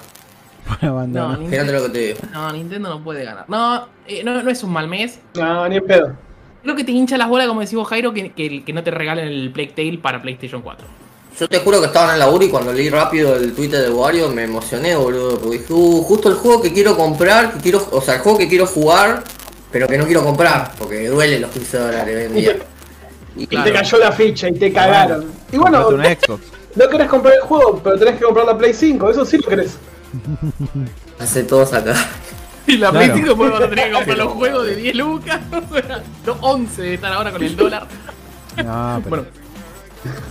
No, 0.82 0.90
abandono. 0.90 1.30
Fíjate 1.30 1.42
Nintendo, 1.44 1.74
lo 1.74 1.84
que 1.84 1.90
te 1.90 2.00
digo. 2.00 2.20
no, 2.32 2.52
Nintendo 2.52 2.90
no 2.90 3.04
puede 3.04 3.24
ganar. 3.24 3.46
No, 3.48 3.88
eh, 4.06 4.24
no, 4.24 4.44
no 4.44 4.52
es 4.52 4.62
un 4.62 4.72
mal 4.72 4.88
mes. 4.88 5.20
No, 5.36 5.68
ni 5.68 5.78
en 5.78 5.86
pedo. 5.86 6.16
Creo 6.66 6.76
que 6.76 6.84
te 6.84 6.92
hincha 6.92 7.18
las 7.18 7.30
bolas, 7.30 7.48
como 7.48 7.62
decís 7.62 7.76
vos, 7.76 7.88
Jairo, 7.88 8.14
que, 8.14 8.34
que, 8.34 8.64
que 8.66 8.74
no 8.74 8.84
te 8.84 8.92
regalen 8.92 9.28
el 9.30 9.52
Plague 9.52 9.72
Tale 9.76 9.98
para 10.00 10.22
PlayStation 10.22 10.62
4. 10.62 10.86
Yo 11.40 11.48
te 11.48 11.60
juro 11.60 11.80
que 11.82 11.88
estaba 11.88 12.08
en 12.10 12.14
el 12.14 12.20
laburo 12.20 12.46
y 12.46 12.50
cuando 12.50 12.72
leí 12.74 12.90
rápido 12.90 13.36
el 13.36 13.54
Twitter 13.54 13.82
de 13.82 13.90
Wario 13.90 14.30
me 14.30 14.44
emocioné, 14.44 14.96
boludo. 14.96 15.40
Porque 15.40 15.60
dije, 15.60 15.74
uh, 15.74 16.02
justo 16.04 16.30
el 16.30 16.36
juego 16.36 16.62
que 16.62 16.72
quiero 16.74 16.96
comprar, 16.98 17.54
que 17.54 17.60
quiero, 17.60 17.88
o 17.92 18.02
sea, 18.02 18.16
el 18.16 18.22
juego 18.22 18.38
que 18.38 18.48
quiero 18.50 18.66
jugar, 18.66 19.24
pero 19.72 19.88
que 19.88 19.98
no 19.98 20.06
quiero 20.06 20.24
comprar, 20.24 20.72
porque 20.78 21.08
duele 21.08 21.40
los 21.40 21.52
15 21.52 21.78
dólares 21.78 22.16
hoy 22.16 22.24
en 22.24 22.34
día. 22.36 22.56
Y 23.38 23.44
Y 23.44 23.48
Claro. 23.48 23.66
te 23.66 23.74
cayó 23.74 23.98
la 23.98 24.12
ficha 24.14 24.48
y 24.48 24.54
te 24.54 24.72
cagaron. 24.72 25.26
Y 25.52 25.58
bueno, 25.58 25.84
Comprate 25.84 26.18
una 26.32 26.38
Xbox. 26.40 26.44
no 26.76 26.88
querés 26.88 27.10
comprar 27.10 27.34
el 27.34 27.42
juego, 27.42 27.82
pero 27.84 28.00
tenés 28.00 28.16
que 28.18 28.24
comprar 28.24 28.46
la 28.46 28.58
Play 28.58 28.74
5, 28.74 29.10
eso 29.10 29.26
sí 29.26 29.38
lo 29.38 29.48
querés. 29.50 29.78
hace 31.20 31.44
todos 31.44 31.74
acá. 31.74 31.96
Y 32.68 32.78
la 32.78 32.90
Claro. 32.90 33.06
Play 33.06 33.18
5 33.18 33.28
después 33.30 33.52
vas 33.52 33.62
a 33.62 33.70
tener 33.70 33.86
que 33.88 33.94
comprar 33.94 34.18
los 34.18 34.34
juegos 34.34 34.66
de 34.68 34.76
10 34.76 34.96
lucas. 34.96 35.40
O 35.72 35.74
sea, 35.74 36.02
no, 36.26 36.34
11 36.42 36.82
de 36.82 36.94
estar 36.96 37.14
ahora 37.14 37.32
con 37.32 37.44
el 37.44 37.56
dólar. 37.56 37.88
No, 38.58 39.02
pero- 39.04 39.10
Bueno, 39.10 39.26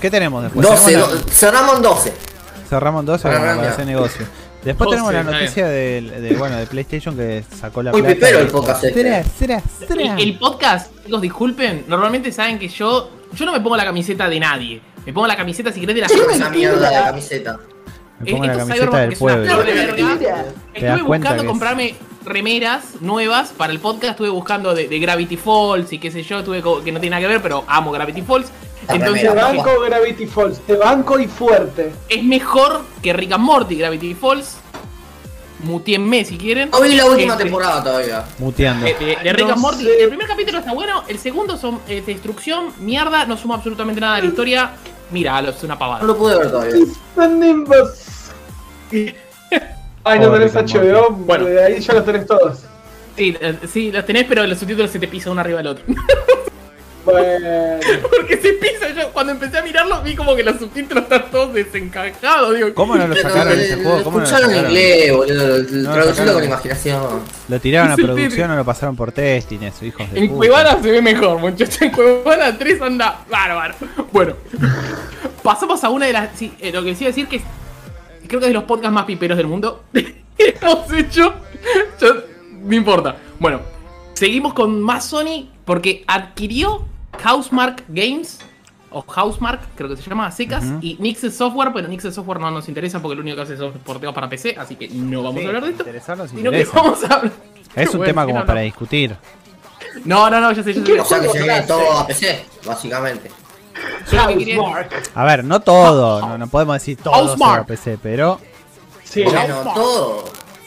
¿Qué 0.01 0.11
tenemos 0.11 0.43
después? 0.43 0.67
12, 0.67 0.85
Tenemos 0.87 1.11
do- 1.11 1.29
cerramos 1.33 1.77
en 1.77 1.83
12. 1.83 2.11
la- 2.11 2.69
cerramos 2.69 3.05
12 3.05 3.23
Para 3.29 3.69
hacer 3.71 3.87
negocio. 3.87 4.27
Después 4.65 4.87
12, 4.87 4.91
tenemos 5.03 5.13
la 5.13 5.23
noticia 5.25 5.67
de, 5.67 6.01
de, 6.01 6.35
bueno, 6.37 6.57
de 6.57 6.67
PlayStation 6.67 7.15
que 7.17 7.45
sacó 7.61 7.83
la 7.83 7.91
Muy 7.93 8.01
plata. 8.01 8.15
pipero 8.15 8.39
el 8.39 8.47
podcast 8.47 8.83
este. 8.85 9.03
Será, 9.03 9.23
será, 9.25 9.63
será. 9.87 10.15
el, 10.15 10.21
el 10.31 10.39
podcast, 10.39 10.91
chicos, 11.05 11.21
disculpen, 11.21 11.85
normalmente 11.87 12.33
saben 12.33 12.59
que 12.59 12.69
yo 12.69 13.11
yo 13.35 13.45
no 13.45 13.53
me 13.53 13.61
pongo 13.61 13.77
la 13.77 13.85
camiseta 13.85 14.27
de 14.29 14.41
nadie. 14.41 14.81
Me 15.05 15.13
pongo 15.13 15.27
la 15.27 15.37
camiseta, 15.37 15.71
si 15.71 15.81
querés, 15.81 15.97
de 15.97 16.01
la 16.03 16.07
¿Qué 16.07 16.15
es 16.15 16.21
gente. 16.21 16.35
esa 16.37 16.49
mierda 16.49 16.89
de 16.89 16.97
camiseta? 17.05 17.59
Me 18.21 18.31
pongo 18.31 18.45
la 18.47 18.53
Esto 18.53 18.63
es 18.63 18.69
camiseta 18.69 18.75
Cyberpunk, 18.75 19.01
del 19.01 19.09
que 19.09 19.15
es 19.15 19.21
una 19.21 19.35
pueblo. 19.35 20.53
Te 20.73 20.87
das 20.87 21.03
buscando 21.03 21.43
que 21.43 21.49
comprarme 21.49 21.95
remeras 22.25 23.01
nuevas 23.01 23.51
para 23.57 23.73
el 23.73 23.81
podcast. 23.81 24.13
Estuve 24.13 24.31
buscando 24.31 24.75
de, 24.75 24.89
de 24.89 24.99
Gravity 24.99 25.37
Falls 25.37 25.93
y 25.93 25.99
qué 25.99 26.11
sé 26.11 26.23
yo. 26.23 26.39
Estuve 26.41 26.63
co- 26.63 26.83
que 26.83 26.93
no 26.93 27.01
tiene 27.01 27.17
nada 27.17 27.23
que 27.23 27.33
ver, 27.35 27.43
pero 27.43 27.65
amo 27.67 27.93
Gravity 27.93 28.23
Falls. 28.23 28.49
La 28.89 28.95
Entonces 28.97 29.23
Te 29.23 29.29
banco 29.35 29.81
Gravity 29.81 30.27
Falls, 30.27 30.61
te 30.67 30.75
banco 30.77 31.19
y 31.19 31.27
fuerte. 31.27 31.93
es 32.09 32.23
mejor 32.23 32.83
que 33.03 33.13
Rick 33.15 33.33
and 33.33 33.43
Morty 33.45 33.77
Gravity 33.77 34.15
Falls. 34.15 34.57
Mutienme 35.61 36.25
si 36.27 36.37
quieren. 36.37 36.69
No 36.71 36.81
vi 36.83 36.95
la 36.95 37.07
última 37.07 37.33
Este, 37.33 37.45
temporada 37.45 37.83
todavía. 37.83 38.25
Muteando. 38.39 38.85
De, 38.85 38.93
de- 38.95 39.17
de 39.23 39.33
Rick 39.33 39.47
No 39.47 39.53
and 39.55 39.63
Morty. 39.63 39.85
sé. 39.85 40.03
El 40.03 40.09
primer 40.09 40.27
capítulo 40.27 40.59
está 40.59 40.75
bueno, 40.75 41.05
el 41.09 41.19
segundo 41.19 41.57
son 41.57 41.81
eh, 41.89 42.03
destrucción, 42.05 42.67
mierda, 42.81 43.25
no 43.25 43.39
suma 43.39 43.55
absolutamente 43.55 43.99
nada 44.01 44.17
a 44.17 44.21
la 44.21 44.27
historia. 44.27 44.73
Mira, 45.11 45.41
es 45.41 45.63
una 45.63 45.75
No 45.75 45.79
pavada. 45.79 46.05
lo 46.05 46.17
pude 46.19 46.37
ver 46.37 46.51
todavía. 46.51 46.75
Ay, 50.05 50.21
no 50.21 50.31
tenés 50.31 50.55
HBO, 50.55 51.11
Bueno. 51.11 51.47
de 51.47 51.65
ahí 51.65 51.81
ya 51.81 51.95
los 51.95 52.05
tenés 52.05 52.27
todos. 52.27 52.61
Sí, 53.17 53.37
sí, 53.73 53.93
los 53.93 54.05
tenés, 54.05 54.27
pero 54.29 54.47
los 54.47 54.59
subtítulos 54.59 54.91
se 54.91 54.99
te 54.99 55.09
pisan 55.09 55.33
uno 55.33 55.41
arriba 55.41 55.59
del 55.59 55.69
otro. 55.69 55.85
Bueno. 57.05 57.79
Porque 58.11 58.39
se 58.39 58.55
pisa, 58.55 58.89
yo 58.97 59.13
cuando 59.13 59.33
empecé 59.33 59.59
a 59.59 59.63
mirarlo 59.63 60.03
vi 60.03 60.15
como 60.15 60.35
que 60.35 60.43
los 60.43 60.59
subtítulos 60.59 61.05
están 61.05 61.31
todos 61.31 61.53
desencajados. 61.53 62.55
Digo, 62.55 62.75
¿Cómo 62.75 62.97
no 62.97 63.07
lo 63.07 63.15
sacaron 63.15 63.59
ese 63.59 63.77
juego? 63.77 64.03
¿Cómo 64.03 64.19
no 64.19 64.25
lo 64.25 64.31
escucharon 64.31 64.55
en 64.55 64.65
inglés, 64.65 65.13
boludo. 65.13 65.67
Traducirlo 65.67 66.13
sacaron. 66.15 66.35
con 66.35 66.45
imaginación. 66.45 67.21
Lo 67.49 67.61
tiraron 67.61 67.93
a 67.93 67.97
producción 67.97 68.51
o 68.51 68.57
lo 68.57 68.65
pasaron 68.65 68.97
por 68.97 69.13
testing, 69.13 69.61
eso, 69.61 69.85
hijos 69.85 70.11
de 70.11 70.19
En 70.19 70.29
puta. 70.29 70.37
Cuevana 70.39 70.83
se 70.83 70.91
ve 70.91 71.03
mejor, 71.03 71.39
muchachos. 71.39 71.83
En 71.83 71.91
Cuevana 71.91 72.57
3 72.59 72.83
anda 72.83 73.25
bárbaro. 73.31 73.75
Bueno, 74.13 74.35
pasamos 75.43 75.85
a 75.85 75.91
una 75.91 76.07
de 76.07 76.13
las. 76.15 76.31
Sí, 76.39 76.53
eh, 76.61 76.73
lo 76.73 76.83
que 76.83 76.91
les 76.91 77.01
iba 77.01 77.09
a 77.09 77.13
decir 77.13 77.29
que 77.29 77.43
creo 78.29 78.41
que 78.41 78.47
es 78.47 78.51
de 78.51 78.55
los 78.55 78.65
podcasts 78.65 78.93
más 78.95 79.05
piperos 79.05 79.37
del 79.37 79.47
mundo. 79.47 79.85
hemos 80.39 80.93
hecho. 80.93 81.35
Yo- 82.01 82.15
no 82.63 82.75
importa. 82.75 83.17
Bueno, 83.39 83.61
seguimos 84.15 84.55
con 84.55 84.81
más 84.83 85.05
Sony 85.07 85.49
porque 85.65 86.05
adquirió 86.07 86.85
Housemark 87.23 87.85
Games. 87.89 88.41
O 88.97 89.03
Housemark, 89.03 89.61
creo 89.75 89.89
que 89.89 89.97
se 89.97 90.09
llama 90.09 90.27
a 90.27 90.31
secas. 90.31 90.65
Y 90.81 90.97
Nixel 91.01 91.33
Software, 91.33 91.73
pero 91.75 91.89
Nixel 91.89 92.13
Software 92.13 92.39
no 92.39 92.49
nos 92.53 92.69
interesa 92.69 93.03
porque 93.03 93.17
lo 93.17 93.23
único 93.23 93.35
que 93.37 93.43
hace 93.43 93.55
es 93.55 93.61
porteos 93.85 94.15
para 94.15 94.29
PC. 94.29 94.55
Así 94.57 94.77
que 94.77 94.89
no 94.89 95.21
vamos 95.25 95.41
Sí, 95.41 95.45
a 95.47 95.49
hablar 95.49 95.65
de 95.65 95.71
esto. 95.71 95.83
interesarnos 95.83 96.31
Sino 96.31 96.51
que 96.53 96.65
vamos 96.73 97.03
a 97.03 97.15
hablar. 97.15 97.33
Es 97.75 97.89
un 97.91 97.93
Bueno, 97.99 98.05
tema 98.05 98.25
como 98.25 98.39
no, 98.39 98.47
para 98.47 98.61
no. 98.61 98.65
discutir. 98.67 99.17
No, 100.05 100.31
no, 100.31 100.41
no, 100.41 100.53
ya 100.53 100.63
sé, 100.63 100.75
ya 100.75 100.81
sé. 100.81 100.93
¿Qué 100.93 101.01
O 101.01 101.05
sea 101.05 101.21
que 101.21 101.29
se 101.29 101.39
viene 101.39 101.63
Juego 101.63 101.67
todo 101.67 101.99
a 101.99 102.07
PC, 102.07 102.45
básicamente. 102.65 103.31
A 105.15 105.25
ver, 105.25 105.45
no 105.45 105.61
todo, 105.61 106.21
no, 106.21 106.39
no 106.39 106.47
podemos 106.49 106.75
decir 106.77 106.99
todo 106.99 107.37
sobre 107.37 107.65
PC, 107.65 107.99
pero 108.03 108.41
Sí, 109.05 109.23
Bueno, 109.23 109.63
todo. 109.75 110.25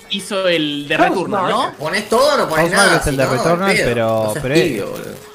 hizo 0.10 0.48
el 0.48 0.88
de 0.88 0.96
Returnal, 0.98 1.50
¿no? 1.50 1.74
¿Pones 1.78 2.08
todo 2.08 2.34
o 2.34 2.38
no 2.38 2.48
pones 2.48 2.66
Housemark 2.72 2.88
nada? 2.88 2.98
es 3.02 3.08
el 3.08 3.18
de 3.18 3.26
Returnal, 3.26 3.78
pero- 3.84 4.34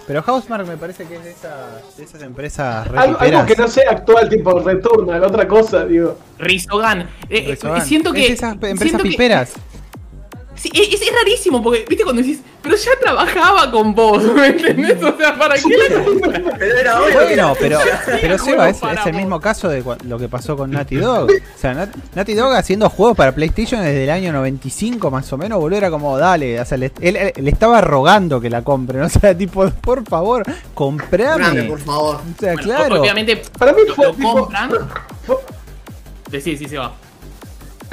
pero- 0.06 0.22
Housemark 0.22 0.66
me 0.66 0.76
parece 0.76 1.04
que 1.04 1.16
es 1.16 1.24
de 1.24 1.30
esas, 1.30 1.96
de 1.96 2.04
esas 2.04 2.22
empresas 2.22 2.86
re 2.88 2.98
Algo, 2.98 3.18
algo 3.20 3.46
que 3.46 3.56
no 3.56 3.68
sea 3.68 3.90
actual, 3.90 4.28
tipo 4.28 4.58
Returnal, 4.60 5.22
otra 5.24 5.46
cosa, 5.46 5.84
digo. 5.84 6.16
Rizogan. 6.38 7.08
Eh, 7.28 7.58
siento 7.84 8.12
que. 8.12 8.26
es 8.26 8.32
esas 8.32 8.52
empresas 8.54 9.02
que- 9.02 9.08
piperas. 9.08 9.52
Sí, 10.62 10.70
es, 10.72 11.02
es 11.02 11.12
rarísimo, 11.14 11.62
porque, 11.62 11.84
viste, 11.88 12.04
cuando 12.04 12.22
decís, 12.22 12.40
pero 12.62 12.76
ya 12.76 12.90
trabajaba 13.00 13.70
con 13.70 13.94
vos, 13.94 14.22
¿me 14.34 14.46
entendés? 14.46 15.02
O 15.02 15.16
sea, 15.16 15.36
¿para 15.36 15.54
qué 15.56 15.62
la 15.68 16.56
Pero 16.58 16.76
era 16.78 16.98
Bueno, 17.00 17.54
pero, 17.58 18.38
Seba, 18.38 18.68
es, 18.70 18.76
es 18.82 19.06
el 19.06 19.14
mismo 19.14 19.40
caso 19.40 19.68
de 19.68 19.82
lo 20.06 20.18
que 20.18 20.28
pasó 20.28 20.56
con 20.56 20.70
Naughty 20.70 20.96
Dog. 20.96 21.28
O 21.30 21.58
sea, 21.58 21.74
Nat- 21.74 21.94
Naughty 22.14 22.34
Dog 22.34 22.52
haciendo 22.54 22.88
juegos 22.88 23.16
para 23.16 23.32
PlayStation 23.34 23.80
desde 23.82 24.04
el 24.04 24.10
año 24.10 24.32
95 24.32 25.10
más 25.10 25.32
o 25.32 25.38
menos, 25.38 25.58
boludo, 25.58 25.78
era 25.78 25.90
como, 25.90 26.16
dale, 26.18 26.60
o 26.60 26.64
sea, 26.64 26.78
le, 26.78 26.92
él, 27.00 27.16
él- 27.16 27.32
le 27.36 27.50
estaba 27.50 27.80
rogando 27.80 28.40
que 28.40 28.48
la 28.50 28.62
compren, 28.62 29.02
o 29.02 29.08
sea, 29.08 29.36
tipo, 29.36 29.68
por 29.70 30.04
favor, 30.06 30.44
comprame. 30.74 31.32
Comprame, 31.44 31.62
por 31.64 31.80
favor. 31.80 32.16
O 32.16 32.40
sea, 32.40 32.52
Bueno, 32.54 32.62
claro. 32.62 33.00
Obviamente, 33.00 33.42
Para 33.58 33.72
mí 33.72 33.80
lo, 33.88 33.94
fue 33.94 34.06
lo 34.06 34.14
tipo- 34.14 34.32
compran. 34.40 34.70
fue- 35.26 35.36
Sí, 36.40 36.56
sí, 36.56 36.66
se 36.68 36.78
va. 36.78 36.94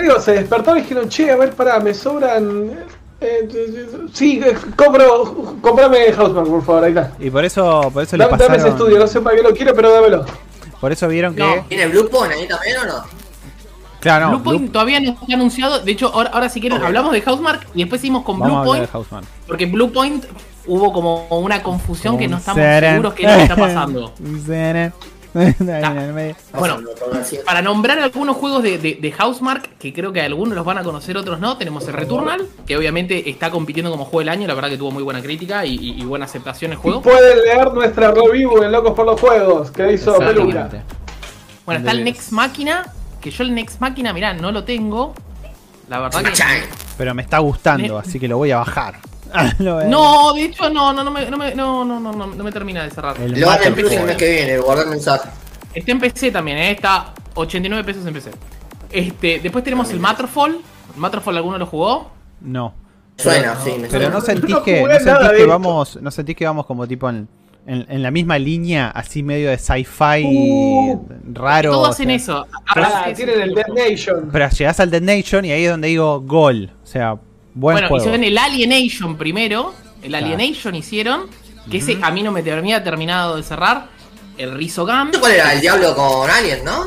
Digo, 0.02 0.20
se 0.20 0.34
despertaron 0.34 0.80
y 0.80 0.82
dijeron, 0.82 1.10
che, 1.10 1.32
a 1.32 1.36
ver, 1.36 1.54
pará, 1.54 1.80
me 1.80 1.94
sobran. 1.94 2.72
eh, 3.22 3.48
eh, 3.54 3.88
sí, 4.14 4.42
eh, 4.44 4.56
compro, 4.76 5.56
comprame 5.62 6.12
Housemark, 6.14 6.48
por 6.48 6.64
favor, 6.64 6.84
ahí 6.86 6.90
está. 6.92 7.12
Y 7.20 7.30
por 7.30 7.44
eso, 7.46 7.90
por 7.94 8.04
eso 8.04 8.16
le 8.18 8.24
Dame, 8.26 8.38
dame 8.38 8.44
ese 8.56 8.66
pasaron. 8.66 8.78
estudio, 8.78 9.00
no 9.00 9.08
sé 9.08 9.22
para 9.22 9.36
qué 9.36 9.44
lo 9.44 9.54
quiero, 9.54 9.74
pero 9.76 9.92
dámelo. 9.94 10.26
Por 10.80 10.92
eso 10.92 11.08
vieron 11.08 11.36
que. 11.36 11.42
No. 11.42 11.66
¿Tiene 11.68 11.88
Blue 11.88 12.10
Point 12.10 12.32
ahí 12.34 12.48
también 12.48 12.78
o 12.78 12.86
no? 12.86 13.04
Claro, 14.00 14.28
no. 14.28 14.32
Bluepoint 14.40 14.62
Blue- 14.62 14.72
todavía 14.72 15.00
no 15.02 15.12
está 15.12 15.26
anunciado. 15.34 15.80
De 15.82 15.92
hecho, 15.92 16.10
ahora, 16.14 16.30
ahora 16.30 16.48
si 16.48 16.62
quieren, 16.62 16.82
hablamos 16.82 17.12
de 17.12 17.22
Housemark 17.22 17.68
y 17.76 17.80
después 17.80 18.00
seguimos 18.00 18.24
con 18.24 18.40
Bluepoint. 18.40 18.88
Porque 19.46 19.66
Bluepoint 19.66 20.24
hubo 20.68 20.94
como 20.94 21.28
una 21.40 21.62
confusión 21.62 22.18
que 22.18 22.30
no 22.30 22.38
estamos 22.38 22.62
seguros 22.80 23.14
qué 23.16 23.24
es 23.26 23.30
lo 23.32 23.36
que 23.38 23.44
está 23.44 23.56
pasando. 23.58 24.14
Bueno. 26.58 26.80
Para 27.46 27.62
nombrar 27.62 28.00
algunos 28.00 28.36
juegos 28.38 28.64
de, 28.64 28.78
de, 28.78 28.96
de 29.02 29.12
Housemark, 29.12 29.78
que 29.78 29.94
creo 29.94 30.12
que 30.12 30.22
algunos 30.22 30.56
los 30.56 30.66
van 30.66 30.78
a 30.80 30.84
conocer, 30.84 31.18
otros 31.18 31.40
no, 31.40 31.58
tenemos 31.58 31.88
el 31.88 31.94
Returnal, 31.94 32.46
que 32.66 32.76
obviamente 32.78 33.30
está 33.30 33.52
compitiendo 33.52 33.92
como 33.92 34.06
juego 34.06 34.20
del 34.20 34.30
año, 34.30 34.48
la 34.48 34.54
verdad 34.56 34.70
que 34.70 34.78
tuvo 34.78 34.92
muy 34.92 35.04
buena 35.04 35.22
crítica 35.22 35.66
y, 35.66 35.76
y- 35.76 36.02
y 36.02 36.04
buena 36.06 36.26
aceptación 36.26 36.72
el 36.72 36.78
Y 36.78 36.82
juego. 36.82 37.02
pueden 37.02 37.42
leer 37.42 37.72
nuestra 37.74 38.12
review 38.12 38.64
en 38.64 38.72
Locos 38.72 38.94
por 38.94 39.06
los 39.06 39.20
Juegos, 39.20 39.72
que 39.72 39.94
hizo 39.94 40.18
Peluca. 40.18 40.50
Exactamente. 40.66 40.94
Bueno, 41.66 41.80
está 41.80 41.92
el 41.92 42.04
Next 42.04 42.32
Máquina, 42.32 42.92
que 43.22 43.30
yo 43.32 43.44
el 43.44 43.54
Next 43.54 43.80
Máquina, 43.80 44.12
mirá, 44.14 44.34
no 44.34 44.52
lo 44.52 44.64
tengo. 44.64 45.14
La 45.88 46.00
verdad 46.00 46.24
que... 46.24 46.64
Pero 46.98 47.14
me 47.16 47.22
está 47.22 47.40
gustando, 47.40 47.98
así 47.98 48.20
que 48.20 48.28
lo 48.28 48.38
voy 48.38 48.52
a 48.52 48.58
bajar. 48.58 48.96
Lo 49.60 49.76
voy 49.76 49.84
a- 49.84 49.88
No, 49.88 50.34
de 50.34 50.44
hecho 50.46 50.70
no, 50.70 50.92
no, 50.94 51.04
no 51.04 51.12
me, 51.12 51.30
no, 51.30 51.38
me, 51.38 51.54
no, 51.56 51.84
no, 51.86 52.00
no, 52.00 52.12
no, 52.12 52.28
no 52.28 52.44
me 52.44 52.52
termina 52.52 52.84
de 52.84 52.90
cerrar. 52.92 53.20
El 53.22 53.40
Lo 53.40 53.48
van 53.48 53.62
a 53.62 53.66
empezar 53.66 53.94
el 54.00 54.06
mes 54.06 54.18
que 54.18 54.30
viene, 54.32 54.58
guardar 54.60 54.88
mensaje. 54.88 55.30
Está 55.74 55.92
en 55.92 56.00
PC 56.00 56.32
también, 56.32 56.58
¿eh? 56.58 56.72
está 56.72 57.14
89 57.36 57.84
pesos 57.84 58.06
en 58.06 58.14
PC. 58.14 58.32
Este, 58.92 59.40
después 59.40 59.64
tenemos 59.64 59.90
el 59.92 60.00
Matterfall. 60.00 60.60
¿El 60.96 61.00
Matterfall 61.00 61.38
alguno 61.38 61.58
lo 61.58 61.66
jugó? 61.68 62.10
No. 62.42 62.74
Suena, 63.18 63.56
sí, 63.64 63.72
me 63.72 63.88
Pero 63.88 63.92
suena. 63.92 64.10
no 64.10 64.22
sentís 64.22 64.50
No 64.50 64.64
que, 64.64 64.82
no 64.82 64.90
sentís 65.00 65.30
que 65.38 65.46
vamos, 65.46 66.00
no 66.02 66.10
sentís 66.10 66.36
que 66.38 66.46
vamos 66.46 66.66
como 66.66 66.88
tipo 66.88 67.10
en, 67.10 67.28
en, 67.68 67.86
en 67.90 68.02
la 68.02 68.12
misma 68.12 68.40
línea, 68.40 68.90
así 68.90 69.22
medio 69.22 69.50
de 69.50 69.58
sci-fi 69.58 70.24
Uh, 70.26 71.06
raro. 71.34 71.72
Todos 71.72 71.88
o 71.88 71.92
hacen 71.92 72.08
sea. 72.08 72.16
eso. 72.16 72.48
Ah, 72.66 72.74
Ahora, 72.76 73.14
tienen 73.14 73.42
el 73.42 73.54
Dead 73.54 73.68
Nation. 73.68 74.30
Pero 74.32 74.50
llegás 74.50 74.80
al 74.80 74.90
Dead 74.90 75.02
Nation 75.02 75.44
y 75.46 75.52
ahí 75.52 75.66
es 75.66 75.70
donde 75.72 75.90
digo 75.90 76.22
gol. 76.22 76.72
O 76.82 76.88
sea, 76.88 77.18
buen 77.54 77.76
Bueno, 77.76 77.88
juego. 77.88 78.04
hicieron 78.04 78.24
el 78.24 78.38
Alienation 78.38 79.18
primero. 79.18 79.74
El 80.02 80.10
Claro. 80.10 80.26
Alienation 80.28 80.76
hicieron. 80.76 81.28
Que 81.70 81.78
ese 81.78 81.98
a 82.02 82.10
mí 82.12 82.24
no 82.24 82.32
me 82.32 82.42
termina 82.42 82.84
terminado 82.84 83.36
de 83.36 83.44
cerrar. 83.44 83.88
El 84.38 84.54
Rizogam. 84.56 85.12
¿Cuál 85.20 85.34
era? 85.34 85.54
El 85.54 85.62
diablo 85.62 85.94
con 85.96 86.30
Alien, 86.30 86.64
¿no? 86.64 86.86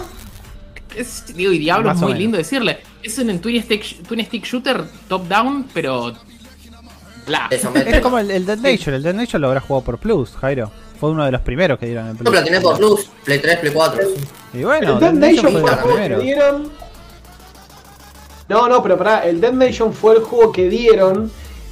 Es, 0.97 1.25
digo, 1.35 1.53
y 1.53 1.59
Diablo 1.59 1.89
Más 1.89 1.97
es 1.99 2.03
muy 2.03 2.15
lindo 2.15 2.37
decirle. 2.37 2.81
Es 3.03 3.17
un 3.19 3.39
twin 3.41 3.63
stick, 3.63 4.07
twin 4.07 4.25
stick 4.25 4.45
shooter 4.45 4.85
top 5.09 5.27
down, 5.29 5.67
pero. 5.73 6.13
Bla. 7.27 7.49
Es 7.51 8.01
como 8.01 8.19
el, 8.19 8.31
el 8.31 8.45
Dead 8.47 8.59
Nation. 8.59 8.95
El 8.95 9.03
Dead 9.03 9.15
Nation 9.15 9.41
lo 9.41 9.49
habrás 9.49 9.65
jugado 9.65 9.85
por 9.85 9.99
Plus, 9.99 10.31
Jairo. 10.41 10.71
Fue 10.99 11.11
uno 11.11 11.25
de 11.25 11.33
los 11.33 11.41
primeros 11.43 11.79
que 11.79 11.87
dieron 11.87 12.09
en 12.09 12.17
Plus. 12.17 12.33
la 12.35 12.45
tenés 12.45 12.61
por 12.61 12.77
Plus, 12.79 13.09
Play 13.25 13.39
3, 13.39 13.59
Play 13.59 13.73
4. 13.73 14.01
Y 14.55 14.63
bueno, 14.65 14.95
el 14.95 15.01
Dead 15.01 15.13
Dead 15.13 15.33
Nation 15.35 15.53
Nation 15.53 15.53
fue 15.53 15.61
el 15.61 15.65
de 15.65 16.09
los 16.09 16.19
primeros. 16.19 16.71
No, 18.53 18.69
no, 18.69 18.83
pero 18.83 18.97
pará, 18.99 19.25
el 19.27 19.41
Dead 19.41 19.53
Nation 19.53 19.93
fue 19.93 20.15
el 20.17 20.23
juego 20.23 20.53
que 20.53 20.69
dieron 20.69 21.31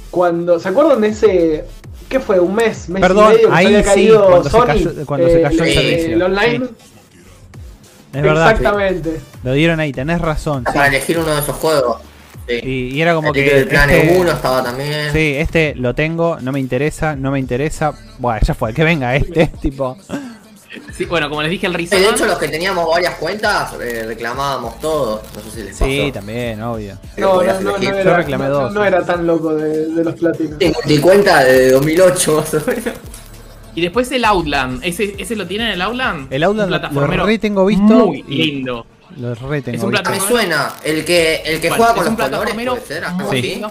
cuando. 0.09 0.59
¿Se 0.59 0.69
acuerdan 0.69 1.01
de 1.01 1.07
ese 1.09 1.65
¿Qué 2.09 2.19
fue? 2.19 2.39
¿Un 2.39 2.53
mes? 2.55 2.89
¿Mes 2.89 3.01
Perdón, 3.01 3.31
y 3.31 3.35
medio 3.35 3.53
ahí 3.53 3.65
se 3.67 3.69
había 3.77 3.79
sí, 3.83 3.89
caído 3.89 4.25
cuando 4.25 4.43
se 4.43 4.49
Sony? 4.49 4.65
cayó- 4.65 5.05
cuando 5.05 5.27
se 5.29 5.41
cayó 5.41 5.63
el 5.63 5.69
eh, 5.69 5.73
servicio. 5.73 6.13
El 6.15 6.21
online. 6.23 6.65
Sí. 6.65 6.73
Es 8.13 8.21
verdad. 8.21 8.51
Exactamente. 8.51 9.21
Lo 9.43 9.53
dieron 9.53 9.79
ahí, 9.79 9.93
tenés 9.93 10.19
razón. 10.19 10.65
sí. 10.67 10.73
Para 10.73 10.87
elegir 10.87 11.19
uno 11.19 11.33
de 11.33 11.39
esos 11.39 11.55
juegos. 11.55 12.01
Sí. 12.49 12.55
Y, 12.63 12.69
y 12.97 13.01
era 13.01 13.13
como 13.13 13.29
el 13.29 13.33
que. 13.33 13.43
del 13.43 13.67
plan 13.67 13.89
este- 13.89 14.17
1 14.19 14.31
estaba 14.31 14.61
también. 14.63 15.13
Sí, 15.13 15.35
este 15.37 15.73
lo 15.75 15.95
tengo, 15.95 16.37
no 16.41 16.51
me 16.51 16.59
interesa, 16.59 17.15
no 17.15 17.31
me 17.31 17.39
interesa. 17.39 17.93
Bueno, 18.19 18.39
ya 18.45 18.53
fue, 18.55 18.73
que 18.73 18.83
venga 18.83 19.15
este, 19.15 19.47
tipo. 19.61 19.97
Sí, 20.95 21.05
bueno, 21.05 21.27
como 21.29 21.41
les 21.41 21.51
dije, 21.51 21.67
el 21.67 21.73
Sí, 21.73 21.77
Rizan. 21.79 22.01
de 22.01 22.09
hecho, 22.09 22.25
los 22.25 22.37
que 22.37 22.47
teníamos 22.47 22.87
varias 22.87 23.15
cuentas 23.15 23.73
eh, 23.81 24.03
reclamábamos 24.07 24.79
todos. 24.79 25.21
No 25.35 25.41
sé 25.41 25.51
si 25.51 25.63
les 25.63 25.71
pasó. 25.73 25.85
Sí, 25.85 26.11
también, 26.13 26.61
obvio. 26.61 26.97
Que 27.15 27.21
No, 27.21 27.41
no, 27.41 27.53
no, 27.53 27.61
no 27.61 27.69
elegir. 27.75 27.89
Yo 27.93 27.99
era, 27.99 28.17
reclamé 28.17 28.45
no, 28.45 28.51
dos. 28.51 28.73
no 28.73 28.85
era 28.85 29.05
tan 29.05 29.27
loco 29.27 29.53
de, 29.55 29.87
de 29.87 30.03
los 30.03 30.15
platinos. 30.15 30.57
Tengo 30.59 30.79
mi 30.85 30.97
cuenta 30.99 31.43
de 31.43 31.71
2008 31.71 32.35
más 32.37 32.53
o 32.53 32.61
menos. 32.67 32.85
Y 33.75 33.81
después 33.81 34.11
el 34.11 34.23
Outland. 34.25 34.83
¿Ese, 34.83 35.15
ese 35.17 35.35
lo 35.35 35.45
tienen 35.47 35.67
el 35.67 35.81
Outland? 35.81 36.31
El 36.31 36.43
Outland 36.43 36.71
lo- 36.71 36.79
plataformero 36.79 37.23
lo 37.23 37.25
re 37.27 37.39
tengo 37.39 37.65
visto 37.65 37.83
Muy 38.07 38.23
lindo. 38.23 38.85
Lo 39.17 39.35
re 39.35 39.57
Es 39.57 39.63
tengo 39.65 39.85
un 39.87 39.91
visto. 39.91 40.09
Me 40.09 40.19
suena. 40.21 40.73
El 40.83 41.03
que, 41.03 41.35
el 41.45 41.59
que 41.59 41.67
Bueno, 41.69 41.83
juega 41.85 41.99
es 42.01 42.07
con 42.07 42.17
los 42.17 42.29
colores 42.29 42.53
puede 42.55 42.81
ser. 42.87 43.03
así. 43.05 43.61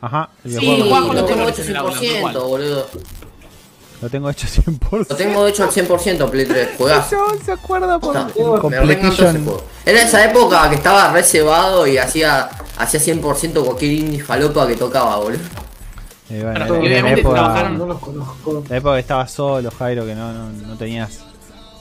Ajá, 0.00 0.28
el 0.44 0.52
que 0.54 0.60
Sí, 0.60 0.66
juega 0.66 1.06
con- 1.06 1.16
los 1.16 1.26
tengo 1.26 1.28
colores 1.28 1.58
hecho 1.58 1.62
en 1.62 1.70
el 1.70 1.76
aula, 1.76 1.94
100%, 1.96 2.18
igual. 2.18 2.34
boludo. 2.34 2.88
Lo 4.00 4.08
tengo 4.08 4.30
hecho 4.30 4.46
100%. 4.46 5.06
Lo 5.08 5.16
tengo 5.16 5.46
hecho 5.46 5.64
al 5.64 5.70
100% 5.70 6.30
Play 6.30 6.46
3. 6.46 6.68
Juegás. 6.78 7.10
Chabón 7.10 7.38
se 7.44 7.52
acuerda 7.52 7.98
por 7.98 8.16
el 8.16 8.24
Me 8.26 8.30
ese 9.08 9.32
juego. 9.40 9.64
Era 9.84 10.02
esa 10.02 10.24
época 10.24 10.68
que 10.70 10.76
estaba 10.76 11.12
reservado 11.12 11.86
y 11.86 11.98
hacía 11.98 12.48
hacía 12.78 13.00
100% 13.00 13.64
cualquier 13.64 13.92
indie 13.92 14.20
falopa 14.22 14.66
que 14.68 14.76
tocaba, 14.76 15.16
boludo. 15.16 15.40
Eh, 16.30 16.42
bueno, 16.44 16.66
Bueno, 16.66 16.74
y 16.84 16.86
era 16.86 16.94
obviamente 17.00 17.20
época- 17.22 17.34
trabajaron- 17.36 17.78
No 17.78 17.86
los 17.86 17.98
conozco. 17.98 18.64
La 18.68 18.76
época 18.76 18.94
que 18.94 19.00
estaba 19.00 19.26
solo, 19.26 19.70
Jairo, 19.76 20.04
que 20.06 20.14
no, 20.14 20.32
no, 20.32 20.50
no 20.50 20.76
tenías 20.76 21.20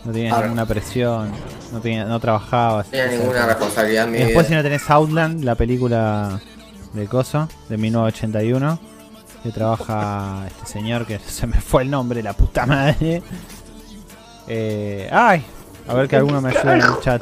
no 0.06 0.14
tenías 0.14 0.40
ninguna 0.42 0.66
presión, 0.66 1.32
no 1.74 1.82
tenías, 1.82 2.08
no 2.08 2.18
trabajabas. 2.20 2.86
No 2.86 2.92
tenía 2.92 3.08
ninguna 3.08 3.46
responsabilidad 3.46 4.06
en 4.06 4.12
mi 4.12 4.18
Y 4.20 4.22
después 4.24 4.48
si 4.48 4.52
vida. 4.54 4.64
no 4.64 4.64
tenés 4.64 4.90
Outland, 4.90 5.44
la 5.44 5.56
película 5.56 6.40
de 6.94 7.06
Coso, 7.08 7.50
de 7.68 7.76
1981, 7.78 8.80
que 9.44 9.52
trabaja 9.52 10.44
este 10.48 10.66
señor 10.66 11.06
que 11.06 11.20
se 11.20 11.48
me 11.48 11.60
fue 11.60 11.84
el 11.84 11.90
nombre, 11.92 12.22
la 12.24 12.34
puta 12.34 12.66
madre. 12.66 13.22
Eh, 14.48 15.10
ay, 15.12 15.44
a 15.88 15.94
ver 15.94 16.08
que 16.08 16.16
alguno 16.16 16.42
me 16.42 16.50
ayude 16.50 16.74
en 16.74 16.82
el 16.82 17.00
chat. 17.02 17.22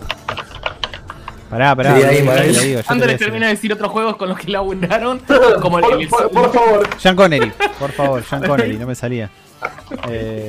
Pará, 1.50 1.76
pará, 1.76 1.96
Sí, 1.98 2.04
ahí, 2.04 2.24
pará, 2.26 2.42
ahí. 2.42 2.52
te 2.54 2.60
digo, 2.64 2.76
yo 2.76 2.78
te 2.80 2.84
Cuando 2.86 3.04
voy 3.06 3.10
a 3.10 3.12
les 3.12 3.20
decir. 3.20 3.28
termino 3.28 3.46
de 3.46 3.52
decir 3.52 3.74
otros 3.74 3.92
juegos 3.92 4.16
con 4.18 4.30
los 4.30 4.38
que 4.40 4.52
laburaron, 4.52 5.22
como 5.62 5.80
Por, 5.80 6.02
el- 6.02 6.08
por- 6.08 6.32
por 6.32 6.52
favor. 6.54 6.88
Sean 6.98 7.16
Connery, 7.16 7.52
por 7.80 7.92
favor, 7.92 8.24
Sean 8.24 8.44
Connery, 8.46 8.78
no 8.78 8.88
me 8.88 8.96
salía. 8.96 9.30
Eh, 10.10 10.48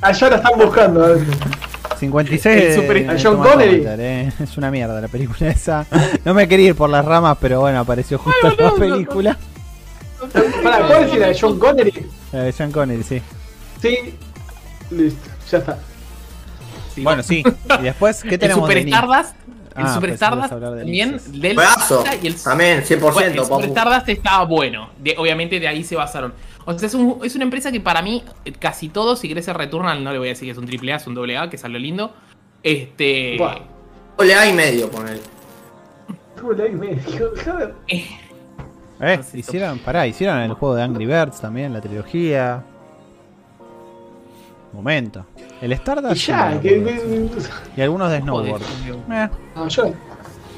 Allá 0.00 0.30
la 0.30 0.36
están 0.36 0.58
buscando. 0.58 1.04
a 1.04 1.08
ver. 1.08 1.18
56 1.98 2.46
El 2.56 2.68
de- 2.68 2.74
super- 2.76 3.06
de 3.06 3.08
a 3.08 3.12
John 3.20 3.32
Thomas 3.36 3.48
Connery. 3.52 3.84
Eh. 3.86 4.32
Es 4.40 4.56
una 4.56 4.70
mierda 4.70 5.00
la 5.00 5.08
película 5.08 5.50
esa. 5.50 5.84
No 6.24 6.32
me 6.34 6.46
quería 6.46 6.68
ir 6.68 6.74
por 6.76 6.88
las 6.90 7.04
ramas, 7.04 7.36
pero 7.40 7.60
bueno, 7.60 7.80
apareció 7.80 8.18
justo 8.18 8.48
en 8.56 8.64
la 8.64 8.72
película. 8.72 9.36
Para, 10.62 10.86
¿cuál 10.86 11.04
es 11.04 11.14
la 11.18 11.26
de 11.28 11.38
John 11.40 11.58
Connery? 11.58 12.06
La 12.32 12.42
de 12.44 12.52
Sean 12.52 12.72
Connery, 12.72 13.02
sí. 13.02 13.22
Sí. 13.80 13.96
Listo, 14.90 15.30
ya 15.50 15.58
está. 15.58 15.78
sí, 16.94 17.02
Bueno, 17.02 17.22
sí. 17.22 17.42
Y 17.78 17.82
después, 17.82 18.22
¿qué 18.22 18.30
el 18.34 18.38
tenemos 18.38 18.62
Super 18.64 18.78
de 18.78 18.84
Nin? 18.84 18.94
Stardust. 18.94 19.34
El 19.76 19.86
Ah, 19.86 19.94
Super 19.94 20.10
a 20.10 20.14
Stardust 20.14 20.48
también 20.50 21.20
del 21.30 21.54
y 22.20 22.26
el 22.26 22.34
También, 22.42 22.82
100%, 22.82 22.98
Bueno, 23.12 23.20
el 23.20 23.34
Super 23.36 23.48
papu. 23.48 23.62
Stardust 23.64 24.08
estaba 24.08 24.44
bueno. 24.44 24.90
De- 24.98 25.14
obviamente 25.16 25.60
de 25.60 25.68
ahí 25.68 25.84
se 25.84 25.94
basaron. 25.94 26.34
O 26.64 26.76
sea, 26.76 26.88
es, 26.88 26.94
un- 26.94 27.20
es 27.22 27.34
una 27.36 27.44
empresa 27.44 27.70
que 27.70 27.80
para 27.80 28.02
mí, 28.02 28.24
eh, 28.44 28.52
casi 28.52 28.88
todo, 28.88 29.14
si 29.14 29.28
querés 29.28 29.46
el 29.46 29.54
Returnal, 29.54 30.02
no 30.02 30.10
le 30.12 30.18
voy 30.18 30.28
a 30.28 30.30
decir 30.30 30.46
que 30.48 30.52
es 30.52 30.58
un 30.58 30.66
triple 30.66 30.92
A, 30.92 30.96
es 30.96 31.06
un 31.06 31.14
doble 31.14 31.38
A, 31.38 31.48
que 31.48 31.56
salió 31.58 31.78
lindo. 31.78 32.12
Este. 32.64 33.38
Ole 34.16 34.34
A 34.34 34.46
y 34.48 34.52
medio, 34.52 34.90
ponele. 34.90 35.20
Tuve 36.36 36.56
la 36.56 36.66
y 36.66 36.72
medio. 36.72 37.32
joder. 37.44 37.74
eh, 39.00 39.14
Eh, 39.14 39.20
hicieron, 39.38 39.78
pará, 39.78 40.06
hicieron 40.06 40.38
el 40.38 40.52
juego 40.54 40.74
de 40.74 40.82
Angry 40.82 41.06
Birds 41.06 41.40
también, 41.40 41.72
la 41.72 41.80
trilogía. 41.80 42.62
Momento. 44.72 45.24
El 45.62 45.70
Y 45.72 45.74
Stardust. 45.74 46.26
ya, 46.26 46.52
sí, 46.52 46.58
que. 46.60 47.28
Y 47.76 47.80
algunos 47.80 48.10
de 48.10 48.20
Snowboard. 48.20 48.62
Eh, 49.10 49.28
No, 49.56 49.68
yo. 49.68 49.92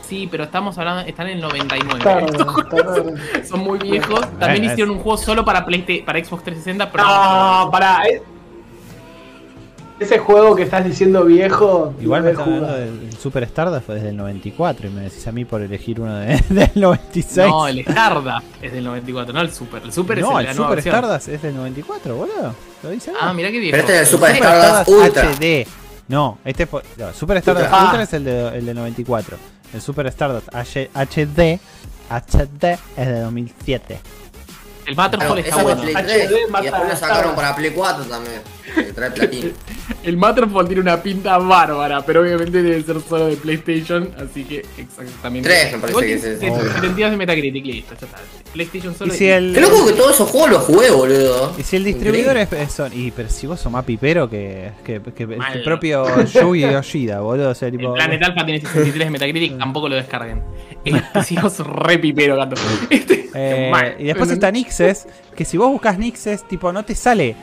Sí, 0.03 0.27
pero 0.29 0.43
estamos 0.45 0.77
hablando, 0.77 1.03
están 1.03 1.29
en 1.29 1.37
el 1.37 1.41
99. 1.43 2.03
Tarde, 2.03 3.45
son 3.47 3.61
muy 3.61 3.79
viejos. 3.79 4.21
También 4.41 4.63
Bueno, 4.63 4.65
hicieron 4.73 4.91
es- 4.91 4.97
un 4.97 5.03
juego 5.05 5.17
solo 5.19 5.45
para, 5.45 5.65
Playsta- 5.65 6.05
para 6.05 6.19
Xbox 6.25 6.43
360, 6.43 6.91
pero 6.91 7.05
No, 7.05 7.69
pará. 7.71 8.03
eh. 8.11 8.21
Ese 10.01 10.19
juego 10.19 10.57
que 10.57 10.63
estás 10.63 10.85
diciendo 10.85 11.25
viejo. 11.25 11.95
Igual 12.01 12.23
me 12.23 12.29
he 12.29 12.33
está 12.33 12.43
hablando 12.45 12.67
jugado. 12.69 12.81
del 12.81 13.13
Super 13.19 13.43
Stardust 13.45 13.85
fue 13.87 13.95
desde 13.97 14.09
el 14.09 14.17
94 14.17 14.89
y 14.89 14.91
me 14.91 15.03
decís 15.03 15.27
a 15.27 15.33
mí 15.33 15.45
por 15.45 15.61
elegir 15.61 16.01
uno 16.01 16.17
de- 16.17 16.43
del 16.49 16.71
96. 16.75 17.47
No, 17.49 17.69
el 17.69 17.81
Stardust 17.81 18.47
es 18.63 18.73
del 18.73 18.85
94, 18.85 19.33
no 19.35 19.41
el 19.43 19.53
Super. 19.53 19.83
El 19.85 19.93
Super 19.93 20.19
No, 20.21 20.31
es 20.33 20.39
el 20.41 20.47
la 20.47 20.55
nueva 20.55 20.69
Super 20.71 20.77
versión. 20.77 20.95
Stardust 20.95 21.29
es 21.29 21.43
del 21.43 21.55
94, 21.57 22.17
boludo. 22.17 22.55
Lo 22.83 22.91
dice. 22.91 23.13
Ah, 23.21 23.33
mira 23.35 23.51
qué 23.51 23.59
viejo. 23.59 23.73
Pero 23.73 23.83
este 23.83 23.95
es 23.95 24.01
el 24.01 24.07
Super 24.07 24.35
Super 24.37 24.49
Stardust 24.49 24.89
Ultra. 24.89 25.31
HD. 25.33 25.67
No, 26.09 26.39
este 26.45 26.67
fue. 26.67 26.83
no, 26.97 27.13
Super 27.13 27.37
Stardust 27.37 27.67
Ultra. 27.67 27.85
Ultra 27.85 28.03
es 28.03 28.13
el 28.15 28.25
de, 28.25 28.49
el 28.59 28.67
de 28.67 28.75
94. 28.75 29.37
El 29.75 29.81
Super 29.83 30.07
Stardust 30.07 30.49
H- 30.55 30.91
HD. 30.95 31.61
HD 32.11 32.79
es 32.97 33.07
de 33.07 33.21
2007. 33.21 34.01
El 34.91 34.97
Matterfall 34.97 35.43
Claro, 35.43 35.49
está 35.49 35.63
bueno. 35.63 35.83
Play 35.83 35.95
HD 35.95 36.05
3 36.07 36.31
y 36.31 36.63
después 36.65 36.89
lo 36.89 36.97
sacaron 36.97 37.35
para 37.37 37.55
Play 37.55 37.71
4 37.71 38.05
también. 38.05 38.41
Que 38.75 38.93
trae 38.93 39.11
platino. 39.11 39.51
El 40.05 40.17
Matterfall 40.17 40.67
tiene 40.67 40.81
una 40.81 41.03
pinta 41.03 41.37
bárbara, 41.39 42.01
pero 42.07 42.23
obviamente 42.23 42.63
debe 42.63 42.83
ser 42.83 42.97
solo 43.07 43.27
de 43.27 43.37
PlayStation, 43.37 44.11
así 44.17 44.45
que 44.45 44.65
exactamente. 44.79 45.49
Tres, 45.49 45.73
me 45.73 45.79
parece 45.79 46.01
que 46.07 46.15
es. 46.15 46.23
72 46.41 47.11
de 47.11 47.17
Metacritic, 47.17 47.65
listo, 47.67 47.95
ya 48.01 48.07
está. 48.07 48.19
PlayStation 48.53 48.93
Y 48.93 48.97
solo. 48.97 49.13
si 49.15 49.29
el. 49.29 49.53
Qué 49.55 49.61
loco 49.61 49.87
que 49.87 49.93
todos 49.95 50.15
esos 50.15 50.31
juegos 50.31 50.51
los 50.51 50.63
jugué, 50.63 50.91
boludo. 50.91 51.53
Y 51.59 51.63
si 51.65 51.77
el 51.77 51.85
distribuidor 51.85 52.37
es, 52.37 52.53
es 52.53 52.73
Sony- 52.73 52.91
Y 52.95 53.11
pero 53.11 53.29
si 53.29 53.47
vos 53.47 53.61
sos 53.61 53.71
más 53.73 53.85
pipero 53.85 54.31
que, 54.31 54.71
que, 54.85 55.01
que 55.15 55.23
el 55.25 55.63
propio 55.65 56.05
Yugi 56.25 56.61
Yoshida, 56.63 57.21
boludo. 57.21 57.51
O 57.51 57.55
sea, 57.55 57.69
El 57.69 57.77
tipo. 57.77 57.93
Planet 57.95 58.23
Alpha 58.23 58.45
tiene 58.47 58.61
63 58.61 59.07
de 59.07 59.11
Metacritic, 59.11 59.59
tampoco 59.59 59.89
lo 59.89 59.97
descarguen. 59.97 60.43
Este, 60.85 61.23
si 61.25 61.37
vos 61.37 61.53
sos 61.53 61.67
re 61.67 61.99
pipero, 61.99 62.37
gato. 62.37 62.57
Este, 62.89 63.29
Eh, 63.33 63.97
y 64.01 64.05
después 64.05 64.29
está 64.31 64.51
Nixes, 64.81 65.07
que 65.37 65.45
si 65.45 65.57
vos 65.59 65.71
buscas 65.71 65.99
Nixes, 65.99 66.47
tipo, 66.49 66.73
no 66.73 66.85
te 66.85 66.95
sale 66.95 67.37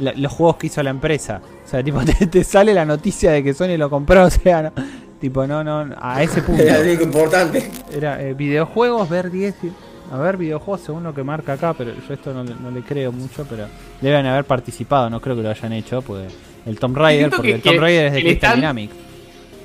la- 0.00 0.12
los 0.14 0.32
juegos 0.32 0.56
que 0.56 0.66
hizo 0.66 0.82
la 0.82 0.90
empresa. 0.90 1.40
O 1.64 1.68
sea, 1.68 1.82
tipo, 1.82 2.00
te, 2.04 2.26
te 2.26 2.44
sale 2.44 2.74
la 2.74 2.84
noticia 2.84 3.30
de 3.32 3.42
que 3.44 3.54
Sony 3.54 3.76
lo 3.76 3.88
compró, 3.90 4.24
o 4.26 4.30
sea, 4.30 4.62
no, 4.62 4.72
tipo, 5.20 5.46
no, 5.46 5.62
no, 5.62 5.94
a 6.00 6.22
ese 6.22 6.42
punto. 6.42 6.62
Era 6.62 6.76
algo 6.76 7.02
importante. 7.04 7.70
Era 7.92 8.20
eh, 8.22 8.34
videojuegos, 8.34 9.08
ver 9.08 9.30
10. 9.30 9.54
y- 9.64 9.72
A 10.12 10.18
ver, 10.18 10.36
videojuegos 10.36 10.80
según 10.80 11.04
lo 11.04 11.14
que 11.14 11.22
marca 11.22 11.52
acá, 11.52 11.72
pero 11.74 11.92
yo 11.94 12.14
esto 12.14 12.34
no, 12.34 12.42
le- 12.42 12.54
no 12.60 12.70
le 12.70 12.82
creo 12.82 13.12
mucho, 13.12 13.46
pero 13.48 13.66
deben 14.00 14.26
haber 14.26 14.44
participado, 14.44 15.08
no 15.08 15.20
creo 15.20 15.36
que 15.36 15.42
lo 15.42 15.50
hayan 15.50 15.72
hecho, 15.72 16.02
porque 16.02 16.26
el 16.66 16.78
Tomb 16.78 16.96
Raider, 16.96 17.30
porque 17.30 17.48
que- 17.50 17.54
el 17.54 17.62
Tomb 17.62 17.78
Raider 17.80 18.06
es 18.06 18.12
de 18.14 18.20
Crystal 18.22 18.56
Dynamics. 18.56 18.94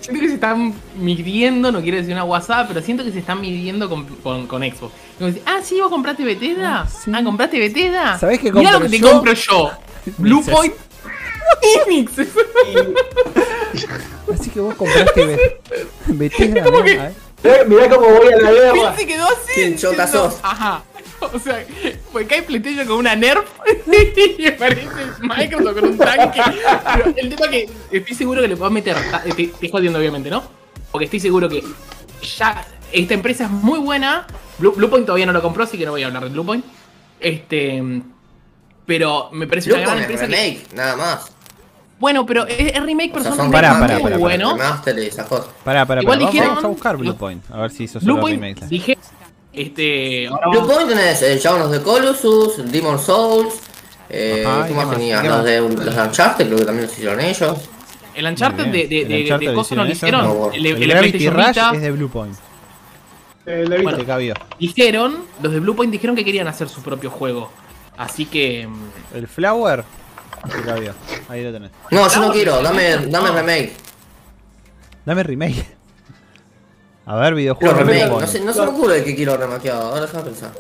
Siento 0.02 0.22
que 0.22 0.28
se 0.28 0.34
están 0.36 0.72
midiendo, 1.00 1.72
no 1.72 1.82
quiero 1.82 1.98
decir 1.98 2.14
una 2.14 2.24
WhatsApp, 2.26 2.68
pero 2.68 2.80
siento 2.82 3.04
que 3.04 3.12
se 3.12 3.18
están 3.20 3.42
midiendo 3.42 3.90
con, 3.90 4.06
con, 4.22 4.46
con 4.46 4.62
Xbox. 4.62 4.94
Ah, 5.46 5.60
sí, 5.64 5.80
vos 5.80 5.90
compraste 5.90 6.24
Bethesda. 6.24 6.82
Ah, 6.82 6.88
sí. 6.88 7.12
Ah, 7.14 7.24
compraste 7.24 7.60
Bethesda. 7.60 8.20
¿Sabés 8.20 8.40
qué 8.40 8.52
Mirá 8.52 8.72
lo 8.72 8.80
compro 8.80 8.90
que 8.92 8.98
te 8.98 9.02
yo? 9.02 9.12
compro 9.12 9.34
yo. 9.34 9.72
Blue. 10.18 10.44
Point. 10.44 10.74
Así 14.34 14.50
que 14.50 14.60
vos 14.60 14.76
compraste 14.76 15.26
Be- 15.26 15.60
Bethesda, 16.08 16.64
¿no? 16.70 16.84
que-. 16.84 17.12
Eh, 17.44 17.64
mirá 17.68 17.90
cómo 17.90 18.08
voy 18.10 18.34
a 18.34 18.38
la 18.42 18.52
guerra. 18.52 18.96
Se 18.96 19.06
quedó 19.06 19.26
así. 19.26 19.52
Qué 19.56 19.76
chota 19.76 20.08
sos. 20.08 20.38
Ajá. 20.42 20.84
O 21.22 21.40
sea, 21.40 21.64
pues 22.12 22.28
cae 22.28 22.42
PlayStation 22.44 22.86
con 22.88 22.98
una 22.98 23.16
Nerf 23.16 23.46
y 24.38 24.48
aparece 24.48 24.88
Microsoft 25.22 25.76
con 25.76 25.90
un 25.90 25.98
tanque. 25.98 26.42
Pero 26.96 27.14
el 27.16 27.36
tema 27.36 27.48
que 27.50 27.70
estoy 27.92 28.16
seguro 28.16 28.42
que 28.42 28.48
le 28.48 28.58
puedo 28.58 28.72
meter. 28.72 28.96
te 29.36 29.44
estoy 29.44 29.70
jodiendo, 29.70 30.00
obviamente, 30.00 30.30
¿no? 30.30 30.44
Porque 30.92 31.06
estoy 31.06 31.20
seguro 31.20 31.48
que 31.48 31.64
ya 32.38 32.66
esta 32.92 33.14
empresa 33.14 33.46
es 33.46 33.50
muy 33.52 33.80
buena. 33.80 34.26
Blue, 34.58 34.72
Bluepoint 34.76 35.06
todavía 35.06 35.26
no 35.26 35.34
lo 35.34 35.42
compró, 35.42 35.64
así 35.64 35.78
que 35.78 35.86
no 35.86 35.92
voy 35.92 36.04
a 36.04 36.08
hablar 36.08 36.24
de 36.24 36.30
Bluepoint. 36.30 36.64
Este. 37.20 37.82
Pero 38.86 39.30
me 39.32 39.48
parece 39.48 39.70
Yo 39.70 39.76
una 39.76 39.86
gran 39.86 39.98
empresa. 40.00 40.28
que- 40.28 40.36
remake, 40.36 40.74
nada 40.76 40.96
más. 40.96 41.32
bueno, 42.00 42.26
pero 42.26 42.46
es, 42.46 42.74
es 42.74 42.84
remake, 42.84 43.10
O 43.10 43.14
pero 43.14 43.24
sea, 43.24 43.32
son 43.32 43.38
son 43.46 43.52
Pará, 43.52 43.70
remakes 43.74 43.82
pará, 43.82 43.94
muy 43.94 44.04
pará, 44.04 44.18
pará. 45.64 45.86
Pará, 45.86 46.02
Igual 46.02 46.20
dijeron- 46.20 46.48
Vamos 46.50 46.64
a 46.64 46.68
buscar 46.68 46.98
Blue 46.98 47.06
los- 47.08 47.16
Point, 47.16 47.44
a 47.52 47.62
ver 47.62 47.72
si 47.72 47.84
hizo 47.86 48.00
solo 48.00 48.14
Bluepoint, 48.14 48.42
remakes. 48.42 48.70
dije. 48.70 48.98
Este. 49.54 50.28
ahora 50.28 50.48
Blue 50.50 50.60
vamos- 50.62 50.74
Point 50.76 50.90
tenés 50.90 51.22
el 51.22 51.40
Shadow 51.40 51.66
of 51.66 51.72
the 51.72 51.82
Colossus, 51.82 52.72
Demon 52.72 53.00
Souls. 53.00 53.56
Eh, 54.10 54.44
Ajá, 54.46 54.66
¿y 54.66 54.68
¿Qué 54.70 54.76
más? 54.76 54.86
¿Qué 54.98 55.28
Los 55.30 55.44
de, 55.44 55.60
los 55.62 55.96
de 55.96 56.02
Uncharted, 56.02 56.46
creo 56.46 56.60
que 56.60 56.66
también 56.66 56.86
los 56.86 56.94
hicieron 56.94 57.20
ellos. 57.22 57.58
El 58.14 58.26
Uncharted 58.28 58.66
de, 58.68 58.88
de, 58.88 59.06
de, 59.06 59.38
de 59.40 59.54
Coso 59.54 59.74
no 59.76 59.84
lo 59.84 59.92
hicieron. 59.92 60.26
El, 60.54 60.62
de- 60.64 60.70
El, 60.70 60.76
el 60.76 60.80
de 60.80 60.86
Gravity 60.88 61.30
Rush 61.30 61.48
Vita, 61.48 61.72
es 61.74 61.82
de 61.82 61.92
Blue 61.92 62.10
Point. 62.10 62.36
Eh, 63.46 63.66
Bueno. 63.84 63.98
Dijeron, 64.60 65.18
los 65.42 65.52
de 65.54 65.60
Bluepoint 65.60 65.92
dijeron 65.92 66.16
que 66.16 66.26
querían 66.26 66.48
hacer 66.48 66.68
su 66.70 66.82
propio 66.82 67.10
juego. 67.12 67.52
Así 67.98 68.26
que. 68.26 68.68
mm, 68.68 69.16
El 69.16 69.28
Flower. 69.28 69.84
Ahí 71.30 71.44
lo 71.44 71.52
tenés. 71.52 71.72
No, 71.92 72.08
yo 72.08 72.20
no 72.20 72.32
quiero, 72.32 72.62
dame, 72.62 72.98
No. 72.98 73.08
dame 73.10 73.32
remake. 73.32 73.74
Dame 75.06 75.24
remake. 75.24 75.66
A 77.08 77.16
ver, 77.18 77.36
videojuegos. 77.36 77.78
remake, 77.78 78.06
remake. 78.06 78.42
no, 78.44 78.54
se 78.54 78.62
me 78.62 78.68
ocurre 78.68 79.04
que 79.04 79.16
quiero 79.16 79.38
remakeado, 79.38 79.90
ahora 79.90 80.02
déjame 80.02 80.24
pensar. 80.24 80.52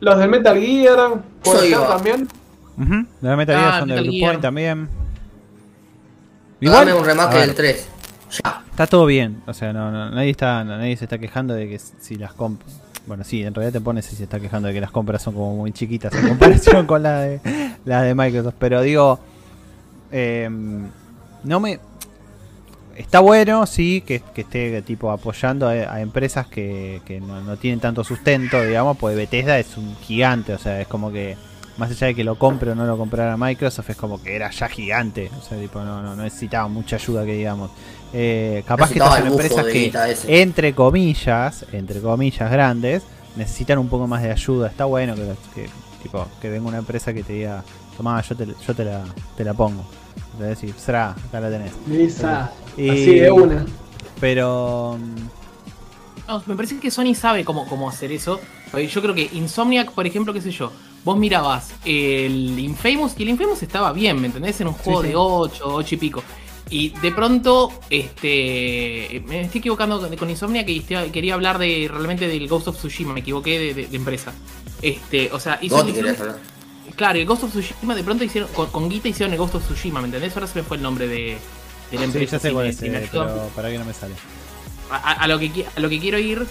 Los 0.00 0.18
del 0.18 0.28
Metal 0.28 0.58
Gear, 0.60 1.14
puede 1.42 1.58
Soy 1.58 1.68
ser 1.70 1.78
yo. 1.78 1.84
también. 1.86 2.28
Ujú, 2.76 3.06
De 3.20 3.28
la 3.28 3.36
Metal 3.36 3.56
Ah, 3.56 3.60
Gear 3.60 3.78
son 3.80 3.88
de 3.88 3.94
Metal 3.94 4.10
Blue. 4.10 4.20
Point 4.20 4.40
también. 4.42 4.88
Dame 6.60 6.92
un 6.94 7.04
remake 7.04 7.34
del 7.38 7.54
3. 7.54 7.88
Ya. 8.44 8.63
Está 8.74 8.88
todo 8.88 9.06
bien, 9.06 9.40
o 9.46 9.54
sea, 9.54 9.72
no, 9.72 9.92
no- 9.92 10.10
nadie 10.10 10.30
está, 10.30 10.64
no- 10.64 10.76
nadie 10.76 10.96
se 10.96 11.04
está 11.04 11.18
quejando 11.18 11.54
de 11.54 11.68
que 11.68 11.78
si 11.78 12.16
las 12.16 12.32
compras, 12.34 12.80
bueno, 13.06 13.22
sí, 13.22 13.42
en 13.44 13.54
realidad 13.54 13.72
te 13.74 13.80
pones 13.80 14.04
si 14.04 14.16
se 14.16 14.24
está 14.24 14.40
quejando 14.40 14.66
de 14.66 14.74
que 14.74 14.80
las 14.80 14.90
compras 14.90 15.22
son 15.22 15.34
como 15.34 15.54
muy 15.56 15.70
chiquitas 15.72 16.12
en 16.14 16.26
comparación 16.28 16.84
con 16.86 17.02
la 17.04 17.20
de 17.20 17.40
la 17.84 18.02
de 18.02 18.14
Microsoft, 18.16 18.56
pero 18.58 18.82
digo, 18.82 19.20
em, 20.10 20.88
no 21.44 21.60
me, 21.60 21.78
está 22.96 23.20
bueno, 23.20 23.64
sí, 23.66 24.00
que, 24.04 24.20
que 24.34 24.40
esté 24.40 24.82
tipo 24.82 25.12
apoyando 25.12 25.68
a, 25.68 25.72
a 25.72 26.00
empresas 26.00 26.48
que, 26.48 27.00
que 27.04 27.20
no, 27.20 27.42
no 27.42 27.56
tienen 27.56 27.78
tanto 27.78 28.02
sustento, 28.02 28.60
digamos, 28.64 28.96
pues 28.98 29.14
Bethesda 29.16 29.56
es 29.56 29.76
un 29.76 29.94
gigante, 29.98 30.52
o 30.52 30.58
sea, 30.58 30.80
es 30.80 30.88
como 30.88 31.12
que 31.12 31.36
más 31.76 31.90
allá 31.92 32.08
de 32.08 32.14
que 32.16 32.24
lo 32.24 32.36
compre 32.38 32.70
o 32.72 32.74
no 32.74 32.86
lo 32.86 32.96
comprara 32.98 33.36
Microsoft, 33.36 33.90
es 33.90 33.96
como 33.96 34.20
que 34.20 34.34
era 34.34 34.50
ya 34.50 34.68
gigante, 34.68 35.30
o 35.38 35.42
sea, 35.42 35.58
tipo, 35.60 35.78
no, 35.80 36.02
no, 36.02 36.16
no 36.16 36.22
necesitaba 36.24 36.66
mucha 36.66 36.96
ayuda 36.96 37.24
que 37.24 37.34
digamos. 37.36 37.70
Eh, 38.16 38.62
capaz 38.64 38.90
que 38.90 38.98
estas 39.00 39.18
son 39.18 39.26
empresas 39.26 39.64
que, 39.66 39.92
entre 40.28 40.72
comillas, 40.72 41.66
entre 41.72 42.00
comillas 42.00 42.48
grandes, 42.50 43.02
necesitan 43.34 43.78
un 43.78 43.88
poco 43.88 44.06
más 44.06 44.22
de 44.22 44.30
ayuda. 44.30 44.68
Está 44.68 44.84
bueno 44.84 45.16
que, 45.16 45.22
que, 45.54 45.68
tipo, 46.00 46.24
que 46.40 46.48
venga 46.48 46.68
una 46.68 46.78
empresa 46.78 47.12
que 47.12 47.24
te 47.24 47.32
diga, 47.32 47.64
tomá, 47.96 48.20
yo 48.22 48.36
te, 48.36 48.46
yo 48.46 48.74
te 48.74 48.84
la, 48.84 49.02
te 49.36 49.42
la 49.42 49.52
pongo. 49.52 49.84
Te 50.38 50.44
decir, 50.44 50.72
será, 50.78 51.10
acá 51.10 51.40
la 51.40 51.50
tenés. 51.50 51.72
Lisa. 51.88 52.52
Y- 52.76 52.88
Así 52.88 53.14
de 53.18 53.30
una. 53.32 53.66
Pero 54.20 54.96
No, 56.28 56.42
me 56.46 56.54
parece 56.54 56.78
que 56.78 56.90
Sony 56.90 57.14
sabe 57.14 57.44
cómo, 57.44 57.66
cómo 57.66 57.88
hacer 57.88 58.12
eso. 58.12 58.40
Yo 58.72 59.02
creo 59.02 59.14
que 59.14 59.28
Insomniac, 59.32 59.90
por 59.90 60.06
ejemplo, 60.06 60.32
qué 60.32 60.40
sé 60.40 60.50
yo, 60.50 60.72
vos 61.04 61.16
mirabas 61.16 61.72
el 61.84 62.58
Infamous 62.58 63.14
y 63.18 63.22
el 63.24 63.28
Infamous 63.30 63.62
estaba 63.62 63.92
bien, 63.92 64.20
¿me 64.20 64.26
entendés? 64.28 64.60
En 64.60 64.68
un 64.68 64.74
juego 64.74 65.02
sí. 65.02 65.08
de 65.08 65.16
8, 65.16 65.64
8 65.66 65.94
y 65.94 65.98
pico. 65.98 66.22
Y 66.74 66.88
de 66.88 67.12
pronto, 67.12 67.70
este. 67.88 69.22
Me 69.28 69.42
estoy 69.42 69.60
equivocando 69.60 70.00
con, 70.18 70.28
y 70.72 70.78
estoy- 70.80 71.10
quería 71.12 71.34
hablar 71.34 71.58
de 71.58 71.88
realmente 71.88 72.26
del 72.26 72.48
Ghost 72.48 72.66
of 72.66 72.76
Tsushima, 72.76 73.12
me 73.12 73.20
equivoqué 73.20 73.60
de, 73.60 73.74
de- 73.74 73.86
de 73.86 73.96
empresa. 73.96 74.32
Este, 74.82 75.30
o 75.32 75.38
sea, 75.38 75.60
hizo. 75.62 75.76
Claro, 76.96 77.18
el 77.20 77.26
Ghost 77.26 77.44
of 77.44 77.50
Tsushima 77.52 77.94
de 77.94 78.02
pronto 78.02 78.24
hicieron. 78.24 78.50
Con, 78.52 78.70
con 78.72 78.88
Guita 78.90 79.06
hicieron 79.06 79.32
el 79.32 79.38
Ghost 79.38 79.54
of 79.54 79.64
Tsushima, 79.64 80.00
¿me 80.00 80.06
entendés? 80.06 80.34
Ahora 80.34 80.48
se 80.48 80.58
me 80.58 80.64
fue 80.64 80.76
el 80.76 80.82
nombre 80.82 81.06
de, 81.06 81.16
de 81.16 81.38
la 81.92 81.98
sí, 81.98 82.04
empresa. 82.04 82.38
ya 82.38 82.40
sé 82.40 82.52
cuál 82.52 82.66
es, 82.66 82.80
me 82.80 82.88
eh, 82.88 83.08
pero 83.12 83.48
para 83.54 83.70
que 83.70 83.78
no 83.78 83.84
me 83.84 83.94
sale. 83.94 84.14
A, 84.90 84.96
a- 84.96 85.12
a 85.12 85.28
lo 85.28 85.38
que, 85.38 85.52
qui- 85.52 85.66
a 85.76 85.78
lo 85.80 85.88
que 85.88 86.00
quiero 86.00 86.18
ir. 86.18 86.44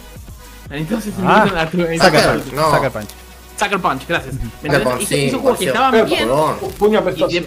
Entonces, 0.69 1.13
Ah, 1.21 1.67
Sucker 1.69 1.69
Punch, 1.69 2.91
Punch. 2.93 3.07
No. 3.53 3.59
Sucker 3.59 3.79
Punch. 3.79 4.07
Gracias. 4.07 4.33
¿Me 4.35 4.41
Sucker 4.41 4.65
entendés? 4.65 4.87
Punch, 4.87 5.01
Hizo, 5.01 5.09
sí, 5.15 5.21
hizo 5.25 5.39
juegos 5.39 5.59
que 5.59 5.65
pareció. 5.65 5.73
estaban 5.73 5.91
Pero, 5.91 6.05
bien. 6.05 6.19
Perdón. 6.19 6.55
Puño 6.77 7.03
Y 7.27 7.39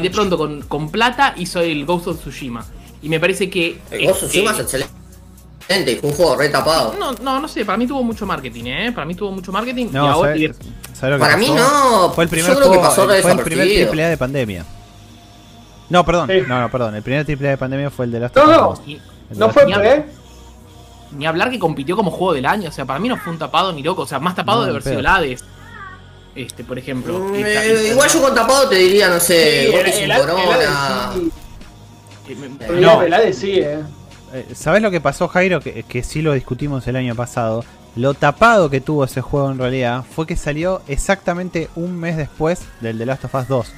de, 0.00 0.06
y 0.06 0.08
pronto 0.10 0.38
con, 0.38 0.62
con 0.62 0.90
plata 0.90 1.34
hizo 1.36 1.60
el 1.60 1.84
Ghost 1.86 2.06
of 2.08 2.18
Tsushima. 2.20 2.64
Y 3.02 3.08
me 3.08 3.20
parece 3.20 3.48
que. 3.48 3.80
El 3.90 4.06
Ghost 4.06 4.22
of 4.24 4.28
Tsushima 4.30 4.50
eh, 4.50 4.54
es 4.54 4.60
excelente, 4.60 5.92
y 5.92 5.96
fue 5.96 6.10
un 6.10 6.16
juego 6.16 6.36
re 6.36 6.48
tapado. 6.48 6.94
no, 6.98 7.12
no, 7.12 7.40
no 7.40 7.48
sé, 7.48 7.64
para 7.64 7.76
mí 7.78 7.86
tuvo 7.86 8.02
mucho 8.02 8.24
marketing, 8.26 8.64
¿eh? 8.66 8.92
Para 8.92 9.04
mí 9.06 9.14
tuvo 9.14 9.30
mucho 9.32 9.52
marketing. 9.52 9.86
y 9.86 9.90
No, 9.92 10.08
ahora. 10.08 10.30
¿sabes, 10.30 10.40
y 10.42 10.46
lo 10.48 11.16
que 11.16 11.20
Para 11.20 11.36
mí 11.36 11.48
no, 11.50 12.10
Fue 12.14 12.24
el 12.24 12.30
primer 12.30 12.52
que 12.54 12.62
juego- 12.62 12.82
pasó 12.82 13.10
el- 13.12 13.22
fue 13.22 13.32
el 13.32 13.38
primer 13.40 13.66
triple 13.68 14.04
A 14.04 14.08
de 14.08 14.16
pandemia. 14.16 14.64
No, 15.90 16.04
perdón, 16.04 16.28
Sí. 16.28 16.42
no, 16.46 16.60
no, 16.60 16.70
perdón. 16.70 16.94
El 16.96 17.02
primer 17.02 17.24
triple 17.24 17.48
A 17.48 17.50
de 17.52 17.56
pandemia 17.56 17.90
fue 17.90 18.04
el 18.06 18.12
de 18.12 18.20
Last 18.20 18.36
No, 18.36 18.42
of 18.42 18.48
Us 18.48 18.56
no. 18.56 18.62
2. 18.68 18.80
y- 18.86 18.92
El 18.94 18.98
de 19.00 19.38
No 19.38 19.46
Last 19.46 19.54
fue 19.54 19.64
pre. 19.64 20.06
Ni 21.12 21.26
hablar 21.26 21.50
que 21.50 21.58
compitió 21.58 21.96
como 21.96 22.10
juego 22.10 22.34
del 22.34 22.46
año. 22.46 22.68
O 22.68 22.72
sea, 22.72 22.84
para 22.84 22.98
mí 23.00 23.08
no 23.08 23.16
fue 23.16 23.32
un 23.32 23.38
tapado 23.38 23.72
ni 23.72 23.82
loco. 23.82 24.02
O 24.02 24.06
sea, 24.06 24.18
más 24.18 24.34
tapado 24.34 24.60
No, 24.60 24.64
de 24.66 24.70
ni 24.70 24.76
haber 24.76 24.82
sido 24.82 24.98
el 24.98 25.04
pedo. 25.04 25.14
Hades. 25.14 25.44
Este, 26.34 26.62
por 26.64 26.78
ejemplo. 26.78 27.18
Mm, 27.18 27.34
Esta- 27.34 27.64
eh, 27.64 27.72
esta- 27.72 27.88
igual 27.88 28.08
yo 28.10 28.22
con 28.22 28.34
tapado 28.34 28.68
te 28.68 28.76
diría, 28.76 29.08
no 29.08 29.18
sé, 29.20 29.66
Sí, 29.70 29.74
el- 29.74 29.86
el- 29.86 30.10
el 30.12 30.18
corona. 30.20 31.12
Eh, 32.28 32.80
No. 32.80 33.02
El 33.02 33.14
Hades 33.14 33.38
sí, 33.38 33.52
eh. 33.60 33.80
Eh, 34.34 34.46
¿Sabes 34.54 34.82
lo 34.82 34.90
que 34.90 35.00
pasó, 35.00 35.26
Jairo? 35.28 35.60
Que, 35.60 35.82
que 35.84 36.02
sí 36.02 36.20
lo 36.22 36.32
discutimos 36.34 36.86
el 36.86 36.96
año 36.96 37.14
pasado. 37.14 37.64
Lo 37.96 38.14
tapado 38.14 38.68
que 38.70 38.80
tuvo 38.80 39.04
ese 39.04 39.22
juego 39.22 39.50
en 39.50 39.58
realidad 39.58 40.04
fue 40.14 40.26
que 40.26 40.36
salió 40.36 40.82
exactamente 40.86 41.68
un 41.74 41.98
mes 41.98 42.16
después 42.16 42.60
del 42.80 42.98
The 42.98 43.06
Last 43.06 43.24
of 43.24 43.34
Us 43.34 43.48
2. 43.48 43.72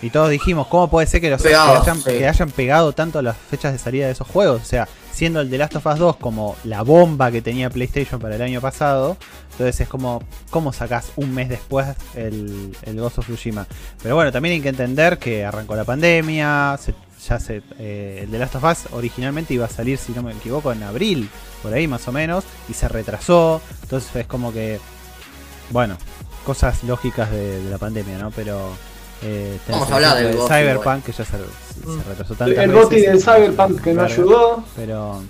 Y 0.00 0.10
todos 0.10 0.30
dijimos, 0.30 0.66
¿cómo 0.68 0.88
puede 0.88 1.06
ser 1.08 1.20
que, 1.20 1.28
los, 1.30 1.42
que 1.42 1.54
hayan, 1.54 1.96
sí. 1.98 2.04
que 2.10 2.28
hayan 2.28 2.50
pegado 2.50 2.92
tanto 2.92 3.20
las 3.20 3.36
fechas 3.36 3.72
de 3.72 3.78
salida 3.78 4.06
de 4.06 4.12
esos 4.12 4.28
juegos? 4.28 4.62
O 4.62 4.64
sea, 4.64 4.86
siendo 5.12 5.40
el 5.40 5.50
The 5.50 5.58
Last 5.58 5.74
of 5.76 5.86
Us 5.86 5.98
2 5.98 6.16
como 6.18 6.54
la 6.64 6.82
bomba 6.82 7.32
que 7.32 7.42
tenía 7.42 7.68
PlayStation 7.68 8.20
para 8.20 8.36
el 8.36 8.42
año 8.42 8.60
pasado. 8.60 9.16
Entonces 9.52 9.80
es 9.80 9.88
como, 9.88 10.22
¿cómo 10.50 10.72
sacás 10.72 11.06
un 11.16 11.34
mes 11.34 11.48
después 11.48 11.88
el, 12.14 12.76
el 12.82 13.00
Ghost 13.00 13.18
of 13.18 13.26
Tsushima? 13.26 13.66
Pero 14.00 14.14
bueno, 14.14 14.30
también 14.30 14.52
hay 14.54 14.60
que 14.60 14.68
entender 14.68 15.18
que 15.18 15.44
arrancó 15.44 15.74
la 15.74 15.82
pandemia, 15.84 16.78
se- 16.80 16.94
ya 17.28 17.40
se, 17.40 17.62
eh, 17.80 18.20
el 18.22 18.30
The 18.30 18.38
Last 18.38 18.54
of 18.54 18.62
Us 18.64 18.78
originalmente 18.92 19.52
iba 19.54 19.64
a 19.64 19.68
salir, 19.68 19.98
si 19.98 20.12
no 20.12 20.22
me 20.22 20.30
equivoco, 20.30 20.70
en 20.72 20.84
abril, 20.84 21.28
por 21.60 21.74
ahí 21.74 21.88
más 21.88 22.06
o 22.06 22.12
menos, 22.12 22.44
y 22.68 22.74
se 22.74 22.86
retrasó. 22.86 23.60
Entonces 23.82 24.14
es 24.14 24.26
como 24.28 24.52
que, 24.52 24.78
bueno, 25.70 25.96
cosas 26.46 26.84
lógicas 26.84 27.28
de, 27.32 27.64
de 27.64 27.68
la 27.70 27.78
pandemia, 27.78 28.16
¿no? 28.18 28.30
Pero 28.30 28.70
eh, 29.22 29.58
Vamos 29.68 29.90
a 29.90 29.94
hablar 29.96 30.16
del 30.16 30.32
de 30.36 30.42
Cyberpunk, 30.46 31.04
que 31.04 31.12
ya 31.12 31.24
se, 31.24 31.32
se- 31.32 31.38
se 31.38 32.02
retrasó 32.08 32.34
tantas 32.34 32.64
El 32.64 32.72
Goti 32.72 33.00
del 33.00 33.20
Cyberpunk 33.20 33.80
que 33.82 33.92
no 33.94 34.04
Claro. 34.06 34.12
ayudó. 34.14 34.64
pero. 34.76 35.22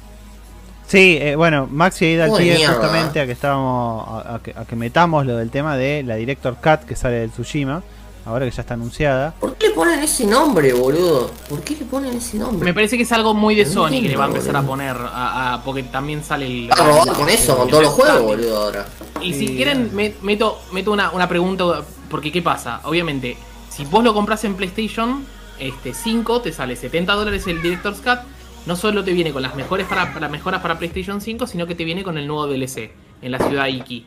Sí, 0.87 1.19
eh, 1.21 1.37
bueno, 1.37 1.69
Maxi 1.71 2.07
el 2.07 2.21
Juego 2.31 2.39
de 2.39 2.45
pie 2.57 2.67
justamente 2.67 3.21
a 3.21 3.27
que 3.27 3.33
estábamos. 3.33 4.09
A, 4.27 4.37
a 4.37 4.39
que, 4.43 4.55
a 4.57 4.65
que 4.65 4.75
metamos 4.77 5.27
lo 5.27 5.37
del 5.37 5.51
tema 5.51 5.77
de 5.77 6.03
la 6.03 6.15
Director 6.17 6.57
Cut 6.57 6.87
que 6.87 6.97
sale 6.97 7.17
del 7.17 7.31
Tsushima. 7.31 7.83
Ahora 8.25 8.45
que 8.45 8.51
ya 8.51 8.61
está 8.61 8.75
anunciada. 8.75 9.33
¿Por 9.41 9.55
qué 9.57 9.69
le 9.69 9.75
ponen 9.75 10.01
ese 10.01 10.27
nombre, 10.27 10.71
boludo? 10.75 11.31
¿Por 11.49 11.63
qué 11.63 11.77
le 11.77 11.87
ponen 11.87 12.15
ese 12.15 12.37
Me 12.37 12.45
nombre? 12.45 12.75
parece 12.75 12.99
que 12.99 13.05
es 13.05 13.13
algo 13.13 13.33
muy 13.33 13.55
de 13.55 13.65
No 13.65 13.71
Sony 13.73 14.03
que 14.03 14.09
le 14.09 14.17
va 14.19 14.25
a 14.25 14.29
empezar 14.29 14.55
a 14.55 14.63
poner. 14.63 14.95
A, 14.97 15.55
a- 15.55 15.65
porque 15.65 15.83
también 15.85 16.23
sale 16.23 16.45
el. 16.47 16.71
Va 16.71 16.75
a 16.75 16.87
robar 16.87 17.17
con 17.17 17.29
eso, 17.31 17.57
con 17.57 17.69
todos 17.69 17.85
los 17.85 17.93
juegos, 17.93 18.23
boludo, 18.23 18.57
ahora. 18.65 18.87
Y 19.23 19.33
si 19.33 19.47
quieren, 19.57 19.91
me- 19.95 20.15
meto, 20.23 20.59
meto 20.73 20.93
una, 20.93 21.11
una 21.11 21.27
pregunta, 21.27 21.83
porque 22.11 22.31
¿qué 22.31 22.43
pasa? 22.43 22.81
Obviamente, 22.85 23.37
si 23.79 23.85
vos 23.85 24.03
lo 24.03 24.13
compras 24.13 24.43
en 24.43 24.57
PlayStation 24.57 25.25
este, 25.61 25.95
5, 25.95 26.43
te 26.43 26.51
sale 26.53 26.75
70 26.75 27.13
dólares 27.13 27.47
el 27.47 27.63
Director's 27.63 28.01
Cut. 28.01 28.19
No 28.67 28.75
solo 28.75 29.05
te 29.05 29.13
viene 29.13 29.33
con 29.33 29.41
las 29.41 29.55
mejores 29.55 29.87
para, 29.87 30.13
para 30.13 30.29
mejoras 30.29 30.61
para 30.61 30.77
PlayStation 30.79 31.21
5, 31.21 31.47
sino 31.47 31.65
que 31.69 31.77
te 31.77 31.85
viene 31.85 32.03
con 32.03 32.19
el 32.19 32.27
nuevo 32.27 32.49
DLC 32.49 32.91
en 33.23 33.31
la 33.31 33.39
ciudad 33.39 33.69
Iki. 33.69 34.05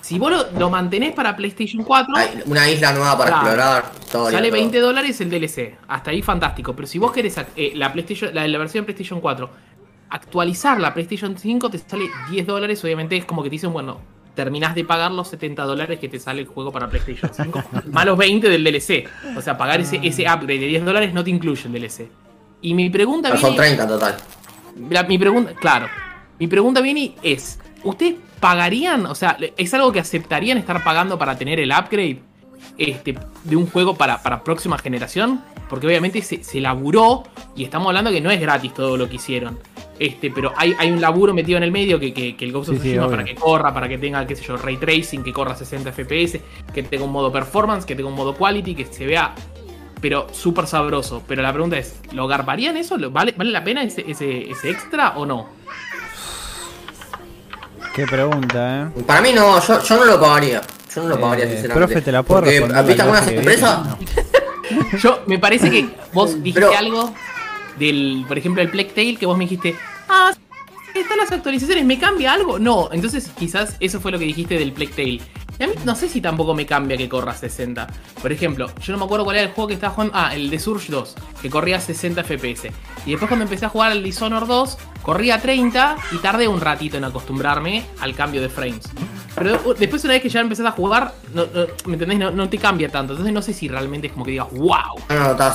Si 0.00 0.18
vos 0.18 0.32
lo, 0.32 0.58
lo 0.58 0.68
mantenés 0.68 1.12
para 1.14 1.36
PlayStation 1.36 1.84
4, 1.84 2.16
Hay 2.16 2.42
una 2.46 2.68
isla 2.68 2.92
nueva 2.92 3.16
para 3.16 3.30
Claro. 3.30 3.46
explorar. 3.46 3.84
historia, 4.02 4.30
sale 4.38 4.48
todo. 4.48 4.58
20 4.58 4.80
dólares 4.80 5.20
el 5.20 5.30
DLC. 5.30 5.76
Hasta 5.86 6.10
ahí 6.10 6.20
fantástico. 6.22 6.74
Pero 6.74 6.88
si 6.88 6.98
vos 6.98 7.12
querés 7.12 7.38
eh, 7.54 7.72
la, 7.76 7.92
PlayStation, 7.92 8.34
la, 8.34 8.48
la 8.48 8.58
versión 8.58 8.82
de 8.84 8.92
PlayStation 8.92 9.20
4, 9.20 9.48
actualizar 10.10 10.80
la 10.80 10.92
PlayStation 10.92 11.38
5 11.38 11.70
te 11.70 11.78
sale 11.78 12.04
10 12.30 12.46
dólares. 12.46 12.82
Obviamente 12.84 13.16
es 13.16 13.24
como 13.24 13.44
que 13.44 13.48
te 13.48 13.54
dicen, 13.54 13.72
bueno, 13.72 14.00
terminás 14.34 14.74
de 14.74 14.84
pagar 14.84 15.10
los 15.12 15.28
70 15.28 15.62
dólares 15.64 15.98
que 15.98 16.08
te 16.08 16.18
sale 16.18 16.40
el 16.42 16.46
juego 16.46 16.72
para 16.72 16.88
PlayStation 16.88 17.30
5, 17.32 17.62
más 17.92 18.04
los 18.06 18.18
20 18.18 18.48
del 18.48 18.64
DLC. 18.64 19.08
O 19.36 19.40
sea, 19.40 19.56
pagar 19.56 19.80
ese, 19.80 20.00
ese 20.02 20.22
upgrade 20.22 20.58
de 20.60 20.66
10 20.66 20.84
dólares 20.84 21.12
no 21.14 21.22
te 21.24 21.30
incluye 21.30 21.62
el 21.66 21.72
DLC. 21.72 22.08
Y 22.62 22.74
mi 22.74 22.90
pregunta 22.90 23.28
Ah, 23.28 23.32
viene... 23.32 23.46
Son 23.46 23.56
30 23.56 23.82
en 23.82 23.88
total. 23.88 24.16
La- 24.90 25.02
mi 25.04 25.18
pregunta, 25.18 25.52
claro. 25.54 25.86
Mi 26.38 26.46
pregunta 26.48 26.80
viene 26.80 27.14
es, 27.22 27.60
¿ustedes 27.84 28.16
pagarían, 28.40 29.06
o 29.06 29.14
sea, 29.14 29.36
es 29.56 29.72
algo 29.74 29.92
que 29.92 30.00
aceptarían 30.00 30.58
estar 30.58 30.82
pagando 30.82 31.18
para 31.18 31.36
tener 31.38 31.60
el 31.60 31.70
upgrade 31.70 32.20
este, 32.78 33.18
de 33.44 33.56
un 33.56 33.66
juego 33.66 33.96
para, 33.96 34.22
para 34.22 34.42
próxima 34.44 34.78
generación? 34.78 35.40
Porque 35.68 35.86
obviamente 35.86 36.20
se, 36.22 36.44
se 36.44 36.60
laburó 36.60 37.22
y 37.56 37.64
estamos 37.64 37.88
hablando 37.88 38.10
que 38.10 38.20
no 38.20 38.30
es 38.30 38.40
gratis 38.40 38.74
todo 38.74 38.96
lo 38.96 39.08
que 39.08 39.16
hicieron. 39.16 39.58
Este, 39.98 40.30
pero 40.30 40.52
hay, 40.56 40.74
hay 40.78 40.90
un 40.90 41.00
laburo 41.00 41.32
metido 41.32 41.56
en 41.56 41.62
el 41.64 41.70
medio 41.70 41.98
que, 42.00 42.12
que, 42.12 42.36
que 42.36 42.44
el 42.44 42.52
Ghost 42.52 42.70
of 42.70 42.82
Sí, 42.82 42.92
sí, 42.92 42.98
para 42.98 43.24
que 43.24 43.34
corra, 43.34 43.72
para 43.72 43.88
que 43.88 43.96
tenga, 43.96 44.26
qué 44.26 44.34
sé 44.36 44.42
yo, 44.44 44.56
ray 44.56 44.76
tracing, 44.76 45.22
que 45.22 45.32
corra 45.32 45.54
60 45.54 45.92
FPS, 45.92 46.40
que 46.74 46.82
tenga 46.82 47.04
un 47.04 47.12
modo 47.12 47.30
performance, 47.32 47.86
que 47.86 47.94
tenga 47.94 48.08
un 48.08 48.16
modo 48.16 48.34
quality, 48.34 48.74
que 48.74 48.84
se 48.86 49.06
vea 49.06 49.34
pero 50.00 50.26
súper 50.32 50.66
sabroso. 50.66 51.22
Pero 51.26 51.40
la 51.42 51.50
pregunta 51.52 51.78
es, 51.78 51.98
¿lo 52.12 52.26
garparían 52.26 52.76
eso? 52.76 52.98
¿Lo- 52.98 53.10
¿Vale, 53.10 53.32
¿Vale 53.38 53.50
la 53.50 53.64
pena 53.64 53.82
ese, 53.82 54.04
ese, 54.06 54.50
ese 54.50 54.68
extra 54.70 55.14
o 55.16 55.24
no? 55.24 55.48
Qué 57.94 58.06
pregunta, 58.06 58.82
eh. 58.96 59.02
Para 59.06 59.20
mí 59.20 59.30
no, 59.32 59.60
yo, 59.60 59.80
yo 59.82 59.96
no 59.96 60.04
lo 60.04 60.20
pagaría. 60.20 60.60
Yo 60.94 61.02
no 61.02 61.08
lo 61.08 61.20
pagaría, 61.20 61.44
Eh, 61.44 61.48
sinceramente. 61.52 61.86
profe, 61.94 62.04
¿te 62.04 62.12
la 62.12 62.22
puedo 62.22 62.40
Porque, 62.40 62.60
responder 62.60 62.84
¿Viste 62.86 63.02
viene? 63.42 63.60
No. 63.60 63.98
Yo, 64.98 65.22
me 65.26 65.38
parece 65.38 65.70
que 65.70 65.88
vos 66.12 66.42
dijiste 66.42 66.60
Pero- 66.60 66.76
algo 66.78 67.14
del, 67.78 68.24
por 68.28 68.38
ejemplo, 68.38 68.62
el 68.62 68.70
Plague 68.70 68.90
Tale, 68.94 69.16
que 69.16 69.26
vos 69.26 69.36
me 69.36 69.44
dijiste, 69.44 69.74
ah, 70.08 70.32
están 70.94 71.16
las 71.18 71.32
actualizaciones, 71.32 71.84
¿me 71.84 71.98
cambia 71.98 72.32
algo? 72.32 72.58
No, 72.58 72.88
entonces 72.92 73.28
quizás 73.38 73.76
eso 73.80 74.00
fue 74.00 74.12
lo 74.12 74.18
que 74.18 74.24
dijiste 74.24 74.56
del 74.58 74.72
Plague 74.72 74.92
Tale. 74.94 75.20
Y 75.58 75.62
a 75.62 75.66
mí 75.68 75.74
no 75.84 75.94
sé 75.94 76.08
si 76.08 76.20
tampoco 76.20 76.54
me 76.54 76.66
cambia 76.66 76.96
que 76.96 77.08
corra 77.08 77.32
60. 77.34 77.86
Por 78.20 78.32
ejemplo, 78.32 78.68
yo 78.80 78.92
no 78.92 78.98
me 78.98 79.04
acuerdo 79.04 79.24
cuál 79.24 79.36
era 79.36 79.46
el 79.48 79.52
juego 79.52 79.68
que 79.68 79.74
estaba 79.74 79.92
jugando. 79.94 80.12
Ah, 80.16 80.34
el 80.34 80.50
de 80.50 80.58
Surge 80.58 80.90
2, 80.90 81.14
que 81.42 81.48
corría 81.50 81.80
60 81.80 82.22
FPS. 82.24 82.70
Y 83.06 83.10
después 83.10 83.28
cuando 83.28 83.44
empecé 83.44 83.66
a 83.66 83.68
jugar 83.68 83.92
al 83.92 84.02
Dishonored 84.02 84.46
2, 84.48 84.78
corría 85.02 85.40
30 85.40 85.96
y 86.12 86.16
tardé 86.18 86.48
un 86.48 86.60
ratito 86.60 86.96
en 86.96 87.04
acostumbrarme 87.04 87.84
al 88.00 88.14
cambio 88.14 88.40
de 88.40 88.48
frames. 88.48 88.88
Pero 89.36 89.74
después 89.74 90.02
una 90.04 90.14
vez 90.14 90.22
que 90.22 90.28
ya 90.28 90.40
empezás 90.40 90.66
a 90.66 90.70
jugar, 90.72 91.12
no, 91.34 91.44
no- 91.46 91.66
¿me 91.86 91.94
entendés? 91.94 92.18
No, 92.18 92.30
no 92.30 92.48
te 92.48 92.58
cambia 92.58 92.88
tanto. 92.88 93.12
Entonces 93.12 93.32
no 93.34 93.42
sé 93.42 93.52
si 93.52 93.68
realmente 93.68 94.06
es 94.08 94.12
como 94.12 94.24
que 94.24 94.32
digas, 94.32 94.48
wow. 94.52 95.00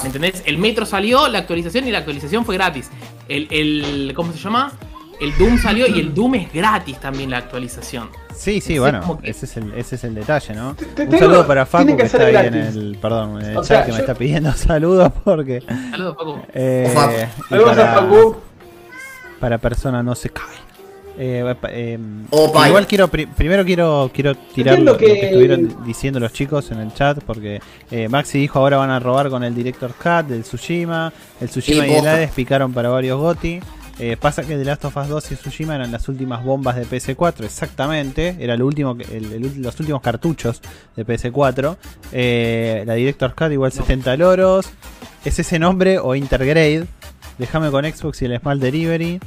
¿Me 0.04 0.08
entendés? 0.08 0.43
El 0.45 0.58
Metro 0.58 0.86
salió, 0.86 1.28
la 1.28 1.39
actualización 1.39 1.88
y 1.88 1.91
la 1.91 2.00
actualización 2.00 2.45
fue 2.45 2.56
gratis. 2.56 2.89
El, 3.28 3.47
el 3.52 4.14
¿cómo 4.16 4.32
se 4.32 4.39
llama? 4.39 4.72
El 5.20 5.38
Doom 5.38 5.57
salió 5.57 5.86
y 5.88 5.99
el 5.99 6.13
Doom 6.13 6.36
es 6.36 6.53
gratis 6.53 6.97
también 6.99 7.30
la 7.32 7.38
actualización. 7.39 8.09
Sí, 8.36 8.61
sí, 8.61 8.80
bueno, 8.80 9.20
que- 9.22 9.30
ese 9.32 9.45
es 9.45 9.57
el, 9.57 9.74
ese 9.74 9.95
es 9.95 10.03
el 10.05 10.15
detalle, 10.15 10.53
¿no? 10.55 10.74
Te- 10.76 10.86
te 10.86 11.03
Un 11.03 11.09
tengo- 11.09 11.20
saludo 11.26 11.45
para 11.47 11.65
Facu 11.65 11.88
que, 11.88 11.97
que 11.97 12.03
está 12.03 12.26
ahí 12.26 12.36
en 12.47 12.53
el, 12.53 12.97
perdón, 13.01 13.41
en 13.41 13.51
el 13.51 13.57
O 13.57 13.61
chat 13.61 13.65
sea, 13.67 13.86
que 13.86 13.91
me 13.91 13.99
está 13.99 14.15
pidiendo 14.15 14.53
saludos 14.55 15.11
porque 15.26 15.61
Saludos, 15.91 16.39
eh, 16.53 16.89
Facu. 16.93 17.11
y 17.13 17.49
Saludos 17.49 17.72
a 17.72 17.76
para, 17.76 17.93
Facu. 18.01 18.36
para 19.39 19.57
persona 19.57 20.01
no 20.03 20.15
se 20.15 20.30
cae. 20.30 20.45
Eh, 21.22 21.43
eh, 21.67 21.99
O 22.30 22.49
Pai. 22.53 22.70
igual 22.70 22.88
quiero 22.88 23.09
pri- 23.09 23.26
primero 23.26 23.65
quiero 23.65 24.09
quiero 24.13 24.36
tirar 24.36 24.80
lo, 24.80 24.93
lo 24.93 24.97
que... 24.97 25.26
estuvieron 25.26 25.84
diciendo 25.86 26.17
los 26.22 26.32
chicos 26.32 26.72
en 26.72 26.80
el 26.80 26.93
chat 26.93 27.22
porque 27.26 27.59
eh, 27.91 28.07
Maxi 28.07 28.39
dijo 28.39 28.57
ahora 28.59 28.78
van 28.78 28.89
a 28.89 29.01
robar 29.01 29.30
con 29.30 29.43
el 29.43 29.53
director 29.53 29.91
cut 30.01 30.28
del 30.30 30.43
Tsushima, 30.43 31.11
el 31.41 31.49
Tsushima 31.49 31.84
Sí, 31.84 31.91
y 31.91 31.93
el. 31.95 32.07
Hades 32.07 32.32
picaron 32.32 32.72
para 32.72 32.88
varios 32.88 33.20
GOTI. 33.20 33.59
Eh, 34.00 34.16
pasa 34.18 34.43
que 34.43 34.56
The 34.58 34.64
Last 34.64 34.86
of 34.86 34.95
Us 34.95 35.08
2 35.10 35.32
y 35.32 35.36
Tsushima 35.36 35.76
eran 35.76 35.91
las 35.91 36.08
últimas 36.08 36.43
bombas 36.43 36.78
de 36.78 36.86
PS4, 36.86 37.43
exactamente. 37.45 38.38
Era 38.39 38.56
lo 38.56 38.66
último 38.66 38.95
que- 38.97 39.04
el- 39.18 39.32
el- 39.34 39.62
los 39.62 39.78
últimos 39.80 40.02
cartuchos 40.02 40.62
de 40.95 41.06
PS4. 41.06 41.78
Eh, 42.14 42.84
la 42.88 42.93
Director's 42.93 43.34
Cut 43.34 43.52
igual 43.52 43.72
70 43.74 44.16
loros. 44.16 44.68
¿Es 45.26 45.38
ese 45.38 45.60
nombre 45.60 46.00
o 46.00 46.16
Intergrade? 46.16 46.86
Déjame 47.38 47.72
con 47.72 47.84
Xbox 47.86 48.22
y 48.22 48.26
el 48.26 48.39
Small 48.39 48.60
Delivery. 48.62 49.20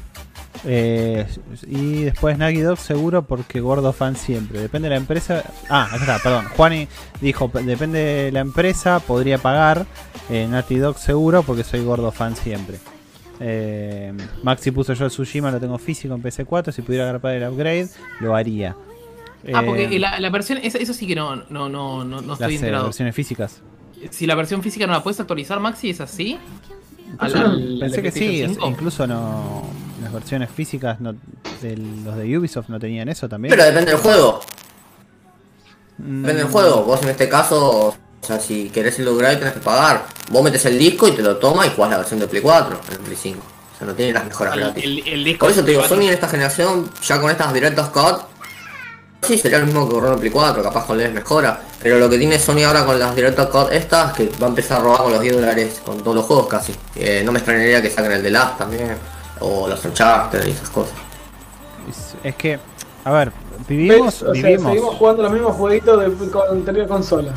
Eh, 0.64 1.26
y 1.66 2.04
después 2.04 2.38
Nagi 2.38 2.60
Dog 2.60 2.78
seguro 2.78 3.22
porque 3.26 3.60
gordo 3.60 3.92
fan 3.92 4.16
siempre. 4.16 4.60
Depende 4.60 4.86
de 4.88 4.94
la 4.94 5.00
empresa. 5.00 5.42
Ah, 5.68 5.88
está, 5.94 6.18
perdón. 6.18 6.46
Juani 6.56 6.88
dijo, 7.20 7.48
"P- 7.50 7.62
depende 7.62 7.98
de 7.98 8.32
la 8.32 8.40
empresa, 8.40 9.00
podría 9.00 9.38
pagar. 9.38 9.86
Eh, 10.30 10.46
Naughty 10.48 10.76
Dog 10.76 10.98
seguro 10.98 11.42
porque 11.42 11.64
soy 11.64 11.82
gordo 11.84 12.12
fan 12.12 12.36
siempre. 12.36 12.78
Eh, 13.44 14.12
Maxi 14.44 14.70
puso 14.70 14.92
yo 14.92 15.04
el 15.04 15.10
Tsushima, 15.10 15.50
lo 15.50 15.58
tengo 15.58 15.76
físico 15.78 16.14
en 16.14 16.22
PC4. 16.22 16.70
Si 16.72 16.82
pudiera 16.82 17.08
agarrar 17.10 17.34
el 17.34 17.48
upgrade, 17.50 17.88
lo 18.20 18.36
haría. 18.36 18.76
Ah, 19.52 19.62
porque 19.66 19.84
Eh, 19.86 19.98
la, 19.98 20.20
la 20.20 20.30
versión, 20.30 20.58
esa- 20.62 20.78
eso 20.78 20.94
sí 20.94 21.06
que 21.06 21.16
no, 21.16 21.34
no, 21.36 21.68
no, 21.68 22.04
no, 22.04 22.04
no 22.04 22.20
las 22.22 22.40
estoy 22.40 22.52
eh, 22.54 22.56
enterado. 22.56 22.84
versiones 22.84 23.14
físicas. 23.16 23.60
Si 24.10 24.26
la 24.26 24.34
versión 24.36 24.62
física 24.62 24.86
no 24.86 24.92
la 24.92 25.02
puedes 25.02 25.18
actualizar, 25.18 25.58
Maxi, 25.60 25.90
¿es 25.90 26.00
así? 26.00 26.38
Al- 27.18 27.78
Pensé 27.80 27.96
al 27.96 28.02
que 28.02 28.10
sí, 28.12 28.18
PlayStation 28.20 28.50
es- 28.50 28.56
5. 28.56 28.68
incluso 28.68 29.06
no 29.06 29.62
las 30.02 30.12
versiones 30.12 30.50
físicas 30.50 31.00
no, 31.00 31.14
de 31.60 31.76
los 31.76 32.16
de 32.16 32.38
Ubisoft 32.38 32.68
no 32.68 32.78
tenían 32.80 33.08
eso 33.08 33.28
también. 33.28 33.50
Pero 33.50 33.64
depende 33.64 33.90
del 33.92 34.00
juego. 34.00 34.40
Mm, 35.98 36.22
Depende 36.22 36.42
del 36.44 36.52
juego. 36.52 36.84
Vos 36.84 37.02
en 37.02 37.08
este 37.10 37.28
caso, 37.28 37.94
o 38.22 38.26
sea, 38.26 38.38
si 38.38 38.70
querés 38.70 38.98
el 39.00 39.08
upgrade 39.08 39.36
tenés 39.36 39.54
que 39.54 39.60
pagar. 39.60 40.04
Vos 40.30 40.42
metes 40.44 40.64
el 40.66 40.78
disco 40.78 41.08
y 41.08 41.12
te 41.12 41.22
lo 41.22 41.36
tomas 41.38 41.66
y 41.66 41.70
jugás 41.70 41.90
la 41.90 41.98
versión 41.98 42.20
de 42.20 42.26
Play 42.28 42.40
4 42.42 42.80
en 42.88 42.92
el 42.92 42.98
Play 43.00 43.16
5. 43.20 43.40
O 43.40 43.78
sea, 43.78 43.86
no 43.86 43.94
tiene 43.94 44.12
las 44.12 44.24
mejoras 44.24 44.56
gratis. 44.56 44.84
el- 44.84 45.08
el 45.08 45.24
disco 45.24 45.40
Por 45.46 45.50
eso 45.50 45.64
te 45.64 45.70
digo, 45.72 45.82
Sony 45.84 46.02
en 46.02 46.10
esta 46.10 46.28
generación, 46.28 46.88
ya 47.02 47.20
con 47.20 47.30
estas 47.30 47.52
directos 47.52 47.88
COD, 47.88 48.20
sí 49.22 49.38
sería 49.38 49.58
lo 49.58 49.66
mismo 49.66 49.88
que 49.88 49.94
correr 49.94 50.12
en 50.12 50.18
Play 50.20 50.30
4, 50.30 50.62
capaz 50.62 50.86
con 50.86 50.98
les 50.98 51.12
mejora. 51.12 51.60
Pero 51.82 51.98
lo 51.98 52.08
que 52.08 52.16
tiene 52.18 52.38
Sony 52.38 52.62
ahora 52.64 52.84
con 52.84 52.96
las 52.98 53.14
directos 53.16 53.46
COD 53.48 53.72
estas, 53.72 54.12
que 54.12 54.30
va 54.40 54.46
a 54.46 54.50
empezar 54.50 54.78
a 54.80 54.84
robar 54.84 55.02
con 55.02 55.12
los 55.12 55.20
10 55.20 55.34
dólares 55.34 55.80
con 55.84 55.98
todos 56.00 56.14
los 56.16 56.24
juegos 56.24 56.46
casi. 56.46 56.72
Eh, 56.94 57.22
no 57.24 57.32
me 57.32 57.38
extrañaría 57.40 57.82
que 57.82 57.90
saquen 57.90 58.12
el 58.12 58.22
de 58.22 58.30
Last 58.30 58.58
también, 58.58 58.96
o 59.40 59.66
los 59.66 59.84
Uncharted 59.84 60.46
y 60.46 60.50
esas 60.52 60.70
cosas. 60.70 60.94
es, 62.22 62.34
que, 62.36 62.60
a 63.04 63.10
ver, 63.10 63.32
vivimos, 63.66 64.20
¿Ves? 64.20 64.22
O 64.22 64.32
sea, 64.34 64.42
vivimos. 64.44 64.72
seguimos 64.72 64.94
jugando 64.94 65.22
los 65.24 65.32
mismos 65.32 65.56
jueguitos 65.56 66.20
de 66.20 66.30
con 66.30 66.48
anterior 66.50 66.86
consola. 66.86 67.32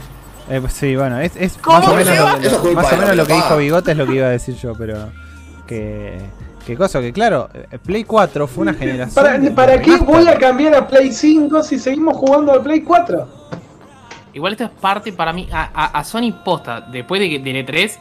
Eh, 0.49 0.59
pues 0.61 0.73
sí, 0.73 0.95
bueno, 0.95 1.19
es, 1.19 1.35
es 1.35 1.57
¿Cómo 1.57 1.79
más 1.79 1.87
o 1.87 1.95
menos, 1.95 2.17
lo, 2.17 2.73
más 2.73 2.93
o 2.93 2.97
menos 2.97 3.15
lo 3.15 3.25
que 3.25 3.33
dijo. 3.33 3.57
Bigote 3.57 3.91
es 3.91 3.97
lo 3.97 4.05
que 4.05 4.15
iba 4.15 4.27
a 4.27 4.29
decir 4.29 4.55
yo, 4.55 4.73
pero 4.75 5.09
que 5.67 6.19
qué 6.65 6.75
cosa 6.75 7.01
que 7.01 7.11
claro, 7.13 7.49
eh, 7.53 7.77
Play 7.83 8.03
4 8.03 8.47
fue 8.47 8.61
una 8.63 8.73
generación 8.73 9.15
¿Para, 9.23 9.37
de 9.39 9.51
¿para 9.51 9.81
qué 9.81 9.91
remaster. 9.93 10.07
voy 10.07 10.27
a 10.27 10.37
cambiar 10.37 10.75
a 10.75 10.87
Play 10.87 11.11
5 11.11 11.63
si 11.63 11.79
seguimos 11.79 12.15
jugando 12.17 12.53
a 12.53 12.61
Play 12.61 12.81
4? 12.81 13.27
Igual 14.33 14.51
esta 14.53 14.65
es 14.65 14.71
parte 14.71 15.13
para 15.13 15.31
mí, 15.33 15.47
a, 15.51 15.63
a- 15.73 15.99
a 15.99 16.03
Sony 16.03 16.31
posta, 16.43 16.81
después 16.81 17.21
de 17.21 17.29
que 17.29 17.39
del 17.39 17.65
E3, 17.65 17.91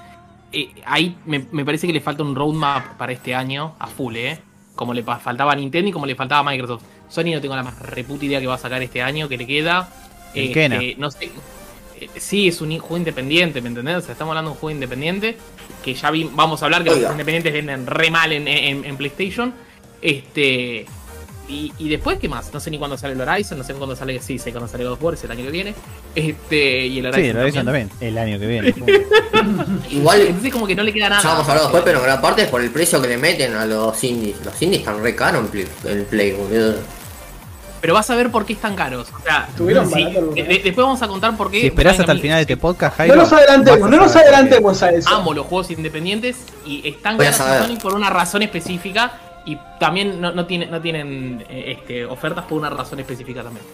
eh, 0.52 0.74
ahí 0.84 1.16
me, 1.24 1.46
me 1.52 1.64
parece 1.64 1.86
que 1.86 1.92
le 1.92 2.00
falta 2.00 2.22
un 2.22 2.34
roadmap 2.34 2.96
para 2.98 3.12
este 3.12 3.34
año 3.34 3.74
a 3.78 3.86
full, 3.86 4.16
¿eh? 4.16 4.38
Como 4.74 4.92
le 4.92 5.02
faltaba 5.04 5.52
a 5.52 5.56
Nintendo 5.56 5.88
y 5.88 5.92
como 5.92 6.04
le 6.06 6.14
faltaba 6.16 6.40
a 6.40 6.52
Microsoft. 6.52 6.82
Sony 7.08 7.32
no 7.34 7.40
tengo 7.40 7.54
la 7.54 7.62
más 7.62 7.78
reputa 7.78 8.24
idea 8.24 8.40
que 8.40 8.46
va 8.48 8.54
a 8.54 8.58
sacar 8.58 8.82
este 8.82 9.00
año, 9.00 9.28
que 9.28 9.38
le 9.38 9.46
queda. 9.46 9.88
Kena. 10.34 10.80
no 10.98 11.10
sé. 11.12 11.30
Sí, 12.16 12.48
es 12.48 12.60
un 12.60 12.70
juego 12.78 12.96
independiente, 12.96 13.60
¿me 13.60 13.68
entendés? 13.68 13.96
O 13.96 14.00
sea, 14.00 14.12
estamos 14.12 14.32
hablando 14.32 14.50
de 14.50 14.54
un 14.54 14.60
juego 14.60 14.74
independiente. 14.74 15.36
Que 15.84 15.94
ya 15.94 16.10
vi, 16.10 16.28
vamos 16.32 16.62
a 16.62 16.64
hablar 16.66 16.82
que 16.82 16.90
los 16.90 16.96
Oiga. 16.98 17.08
juegos 17.08 17.20
independientes 17.20 17.52
venden 17.52 17.86
re 17.86 18.10
mal 18.10 18.32
en, 18.32 18.48
en- 18.48 18.84
en 18.84 18.96
PlayStation. 18.96 19.52
Este. 20.00 20.86
Y, 21.46 21.70
y 21.78 21.90
después, 21.90 22.18
¿qué 22.18 22.26
más? 22.26 22.54
No 22.54 22.58
sé 22.60 22.70
ni 22.70 22.78
cuándo 22.78 22.96
sale 22.96 23.12
el 23.12 23.20
Horizon, 23.20 23.58
no 23.58 23.64
sé 23.64 23.74
cuándo 23.74 23.94
sale. 23.94 24.18
Sí, 24.22 24.38
sé 24.38 24.50
cuándo 24.50 24.66
sale 24.66 24.84
God 24.84 24.94
of 24.94 25.02
War, 25.02 25.12
es 25.14 25.24
el 25.24 25.30
año 25.30 25.44
que 25.44 25.50
viene. 25.50 25.74
Este. 26.14 26.86
Y 26.86 26.98
el 27.00 27.06
Horizon. 27.06 27.22
Sí, 27.24 27.32
lo 27.34 27.44
dicen 27.44 27.64
también. 27.66 27.88
también, 27.90 28.12
el 28.12 28.18
año 28.18 28.38
que 28.38 28.46
viene. 28.46 28.74
Igual, 29.90 30.20
Entonces, 30.22 30.52
como 30.52 30.66
que 30.66 30.74
no 30.74 30.82
le 30.82 30.92
queda 30.92 31.10
nada. 31.10 31.22
ya 31.22 31.28
vamos 31.30 31.46
a 31.46 31.50
hablar 31.52 31.64
después, 31.64 31.82
pero 31.84 32.00
gran 32.00 32.20
parte 32.20 32.42
es 32.42 32.48
por 32.48 32.62
el 32.62 32.70
precio 32.70 33.00
que 33.02 33.08
le 33.08 33.18
meten 33.18 33.54
a 33.54 33.66
los 33.66 34.02
indies. 34.04 34.36
Los 34.44 34.60
indies 34.62 34.80
están 34.80 35.02
re 35.02 35.14
caros 35.14 35.42
en 35.44 35.48
Play, 35.48 35.66
en 35.84 36.04
Play 36.06 36.32
boludo. 36.32 36.76
Pero 37.84 37.92
vas 37.92 38.08
a 38.08 38.14
ver 38.14 38.30
por 38.30 38.46
qué 38.46 38.54
están 38.54 38.74
caros. 38.74 39.08
O 39.14 39.22
sea, 39.22 39.44
Estuvieron 39.50 39.86
sí, 39.86 39.92
baratos 39.92 40.16
alguna 40.16 40.34
de- 40.36 40.48
vez. 40.48 40.64
después 40.64 40.86
vamos 40.86 41.02
a 41.02 41.06
contar 41.08 41.36
por 41.36 41.50
qué. 41.50 41.60
si 41.60 41.66
esperás 41.66 42.00
hasta 42.00 42.12
el 42.12 42.20
final 42.22 42.36
de 42.38 42.40
este 42.40 42.56
podcast, 42.56 42.94
No 42.94 42.96
Jairo, 42.96 43.16
nos 43.16 43.30
adelantemos, 43.34 43.90
no 43.90 43.96
nos 43.98 44.16
adelantemos 44.16 44.82
a 44.82 44.88
eso. 44.90 45.14
Amo 45.14 45.34
los 45.34 45.44
juegos 45.44 45.70
independientes 45.70 46.46
y 46.64 46.88
están 46.88 47.18
Voy 47.18 47.26
caros. 47.26 47.66
Sony 47.68 47.76
por 47.78 47.94
una 47.94 48.08
razón 48.08 48.40
específica 48.40 49.12
y 49.44 49.58
también 49.78 50.18
no, 50.18 50.32
no, 50.32 50.46
tiene- 50.46 50.64
no 50.68 50.80
tienen 50.80 51.44
eh, 51.50 51.76
este, 51.78 52.06
ofertas 52.06 52.46
por 52.46 52.56
una 52.58 52.70
razón 52.70 53.00
específica 53.00 53.42
también. 53.42 53.66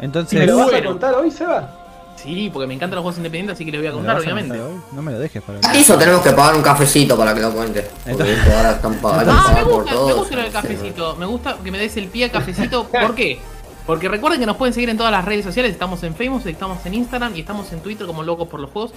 Entonces, 0.00 0.38
¿Me 0.38 0.46
lo 0.46 0.56
vas 0.56 0.72
a 0.72 0.82
contar 0.82 1.14
hoy, 1.14 1.30
Seba? 1.30 1.83
Sí, 2.24 2.50
porque 2.52 2.66
me 2.66 2.74
encantan 2.74 2.96
los 2.96 3.02
juegos 3.02 3.18
independientes, 3.18 3.54
así 3.54 3.64
que 3.64 3.70
les 3.72 3.80
voy 3.80 3.86
a 3.86 3.90
¿me 3.90 3.96
lo 3.96 3.98
contar, 3.98 4.18
obviamente. 4.18 4.58
No 4.92 5.02
me 5.02 5.12
lo 5.12 5.18
dejes 5.18 5.42
para 5.42 5.60
Eso 5.74 5.96
tenemos 5.98 6.22
que 6.22 6.30
pagar 6.32 6.56
un 6.56 6.62
cafecito 6.62 7.16
para 7.16 7.34
que 7.34 7.40
lo 7.40 7.52
cuente. 7.52 7.82
Porque 7.82 8.10
Entonces- 8.10 8.38
ahora 8.56 8.70
están 8.72 8.94
pagando 9.02 9.32
Ah, 9.32 9.52
me 9.54 9.62
por 9.64 9.72
gusta, 9.82 9.92
me 10.06 10.12
gusta 10.14 10.36
lo 10.36 10.42
del 10.42 10.52
cafecito. 10.52 11.16
Me 11.16 11.26
gusta 11.26 11.56
que 11.62 11.70
me 11.70 11.78
des 11.78 11.96
el 11.98 12.08
pie 12.08 12.24
a 12.24 12.32
cafecito. 12.32 12.84
¿Por 12.88 13.14
qué? 13.14 13.38
Porque 13.86 14.08
recuerden 14.08 14.40
que 14.40 14.46
nos 14.46 14.56
pueden 14.56 14.72
seguir 14.72 14.88
en 14.88 14.96
todas 14.96 15.12
las 15.12 15.24
redes 15.26 15.44
sociales. 15.44 15.70
Estamos 15.70 16.02
en 16.04 16.14
Facebook, 16.14 16.42
estamos 16.46 16.84
en 16.86 16.94
Instagram 16.94 17.36
y 17.36 17.40
estamos 17.40 17.70
en 17.72 17.80
Twitter 17.80 18.06
como 18.06 18.22
Locos 18.22 18.48
por 18.48 18.58
los 18.58 18.70
Juegos. 18.70 18.92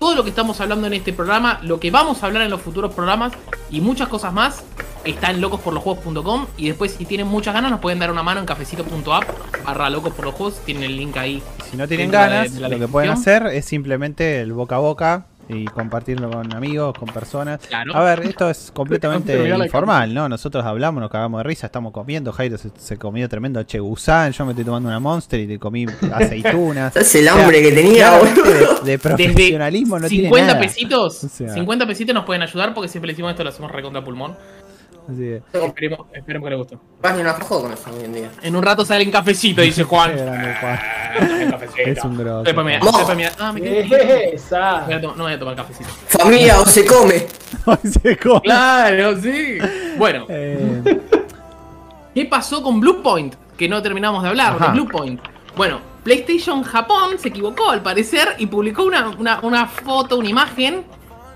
Todo 0.00 0.16
lo 0.16 0.24
que 0.24 0.30
estamos 0.30 0.60
hablando 0.60 0.88
en 0.88 0.94
este 0.94 1.12
programa, 1.12 1.60
lo 1.62 1.78
que 1.78 1.92
vamos 1.92 2.20
a 2.22 2.26
hablar 2.26 2.42
en 2.42 2.50
los 2.50 2.60
futuros 2.60 2.92
programas 2.92 3.32
y 3.70 3.80
muchas 3.80 4.08
cosas 4.08 4.32
más 4.32 4.64
está 5.04 5.30
en 5.30 5.40
locosporlosjuegos.com. 5.40 6.46
Y 6.56 6.68
después, 6.68 6.92
si 6.92 7.04
tienen 7.04 7.26
muchas 7.26 7.54
ganas, 7.54 7.70
nos 7.70 7.80
pueden 7.80 7.98
dar 7.98 8.10
una 8.10 8.22
mano 8.22 8.40
en 8.40 8.46
cafecito.app 8.46 9.24
barra 9.64 9.90
locos 9.90 10.12
por 10.14 10.24
los 10.26 10.34
juegos. 10.34 10.60
Tienen 10.64 10.84
el 10.84 10.96
link 10.96 11.16
ahí. 11.16 11.42
Si 11.70 11.76
no 11.76 11.86
tienen 11.88 12.10
de- 12.10 12.16
ganas, 12.16 12.54
de 12.54 12.68
lo 12.68 12.78
que 12.78 12.88
pueden 12.88 13.10
hacer 13.10 13.46
es 13.46 13.64
simplemente 13.64 14.40
el 14.40 14.52
boca 14.52 14.76
a 14.76 14.78
boca 14.78 15.26
y 15.48 15.64
compartirlo 15.66 16.30
con 16.30 16.54
amigos, 16.54 16.96
con 16.96 17.08
personas. 17.08 17.60
Claro. 17.66 17.94
A 17.96 18.02
ver, 18.02 18.20
esto 18.20 18.48
es 18.48 18.70
completamente 18.72 19.36
informal, 19.64 20.14
¿no? 20.14 20.28
Nosotros 20.28 20.64
hablamos, 20.64 21.00
nos 21.02 21.10
cagamos 21.10 21.40
de 21.40 21.42
risa, 21.44 21.66
estamos 21.66 21.92
comiendo. 21.92 22.32
Jairo 22.32 22.56
se, 22.56 22.70
se 22.78 22.96
comió 22.96 23.28
tremendo 23.28 23.62
chegusán, 23.64 24.32
yo 24.32 24.46
me 24.46 24.52
estoy 24.52 24.64
tomando 24.64 24.88
una 24.88 25.00
monster 25.00 25.40
y 25.40 25.46
te 25.48 25.58
comí 25.58 25.84
aceitunas. 26.14 26.94
Es 26.96 27.14
el 27.16 27.28
O 27.28 27.32
sea, 27.34 27.42
hambre 27.42 27.60
que 27.60 27.72
tenía, 27.72 28.12
de, 28.84 28.92
de 28.92 28.98
profesionalismo 28.98 29.98
no 29.98 30.08
tiene 30.08 30.24
50 30.28 30.46
nada. 30.46 30.60
pesitos. 30.60 31.24
O 31.24 31.28
sea. 31.28 31.52
50 31.52 31.86
pesitos 31.86 32.14
nos 32.14 32.24
pueden 32.24 32.42
ayudar 32.42 32.72
porque 32.72 32.88
siempre 32.88 33.08
le 33.08 33.12
decimos 33.14 33.32
esto, 33.32 33.42
lo 33.44 33.50
hacemos 33.50 33.70
recontra 33.72 34.02
pulmón. 34.02 34.36
Así 35.08 35.18
que, 35.18 35.42
Esperemos, 35.52 36.06
esperemos 36.12 36.46
que 36.46 36.50
les 36.50 36.58
guste. 36.58 36.78
Vas 37.02 37.14
ni 37.16 37.20
una 37.22 37.34
fajo 37.34 37.62
con 37.62 37.72
eso 37.72 37.90
hoy 37.92 38.04
en 38.04 38.12
día. 38.12 38.30
En 38.42 38.54
un 38.56 38.62
rato 38.62 38.84
sale 38.84 39.02
en 39.02 39.10
cafecito, 39.10 39.60
dice 39.60 39.82
Juan. 39.82 40.14
qué 40.14 40.22
grande, 40.22 40.54
Juan. 40.60 40.78
Ah. 40.80 41.58
Es 41.84 42.04
un 42.04 42.16
grosso. 42.18 42.42
Después 42.44 42.64
me- 42.66 42.78
Vos. 42.78 42.96
después 42.96 43.16
me- 43.16 43.26
ah, 43.38 43.52
me 43.52 43.60
quedé- 43.60 44.34
Esa. 44.34 44.84
Voy 44.84 44.94
a 44.94 45.00
tomar- 45.00 45.16
No 45.16 45.24
voy 45.24 45.32
a 45.32 45.38
tomar 45.38 45.56
cafecito. 45.56 45.90
Familia 46.06 46.60
o 46.60 46.64
se 46.66 46.84
come. 46.86 47.26
Hoy 47.66 47.76
se 48.02 48.16
come. 48.16 48.40
Claro, 48.42 49.20
sí. 49.20 49.58
Bueno, 49.98 50.26
Eh, 50.28 51.00
¿qué 52.14 52.24
pasó 52.26 52.62
con 52.62 52.80
Bluepoint? 52.80 53.34
Que 53.56 53.68
no 53.68 53.82
terminamos 53.82 54.22
de 54.22 54.28
hablar 54.30 54.54
Ajá. 54.54 54.66
de 54.68 54.72
Bluepoint. 54.72 55.20
Bueno, 55.56 55.80
PlayStation 56.04 56.62
Japón 56.62 57.18
se 57.18 57.28
equivocó 57.28 57.70
al 57.70 57.82
parecer 57.82 58.28
y 58.38 58.46
publicó 58.46 58.84
una, 58.84 59.08
una, 59.10 59.40
una 59.42 59.66
foto, 59.66 60.16
una 60.18 60.28
imagen. 60.28 60.84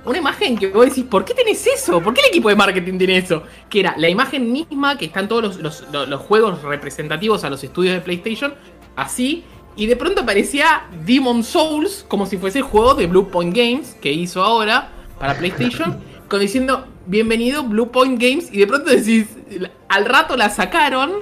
Una 0.06 0.18
imagen 0.18 0.56
que 0.56 0.68
vos 0.68 0.86
decís, 0.86 1.04
¿por 1.04 1.24
qué 1.24 1.34
tenés 1.34 1.66
eso? 1.66 2.00
¿Por 2.00 2.14
qué 2.14 2.20
el 2.22 2.28
equipo 2.28 2.48
de 2.48 2.54
marketing 2.56 2.96
tiene 2.96 3.18
eso? 3.18 3.42
Que 3.68 3.80
era 3.80 3.94
la 3.98 4.08
imagen 4.08 4.50
misma 4.52 4.96
que 4.96 5.06
están 5.06 5.28
todos 5.28 5.42
los, 5.42 5.56
los- 5.58 5.84
los- 5.92 6.08
los 6.08 6.20
juegos 6.22 6.62
representativos 6.62 7.42
a 7.44 7.50
los 7.50 7.62
estudios 7.64 7.94
de 7.94 8.00
PlayStation, 8.00 8.54
así, 8.96 9.44
Y 9.78 9.84
de 9.84 9.94
pronto 9.96 10.22
aparecía 10.22 10.86
Demon 11.04 11.44
Souls 11.44 12.06
como 12.08 12.24
si 12.24 12.38
fuese 12.38 12.60
el 12.60 12.64
juego 12.64 12.94
de 12.94 13.06
Blue 13.08 13.28
Point 13.28 13.54
Games 13.54 13.94
que 14.00 14.10
hizo 14.10 14.42
ahora 14.42 14.88
para 15.18 15.36
PlayStation, 15.36 15.98
con 16.30 16.40
diciendo 16.40 16.86
bienvenido 17.04 17.62
Blue 17.62 17.90
Point 17.90 18.18
Games. 18.18 18.48
Y 18.50 18.56
de 18.58 18.66
pronto 18.66 18.88
decís, 18.90 19.26
al 19.90 20.06
rato 20.06 20.34
la 20.34 20.48
sacaron 20.48 21.12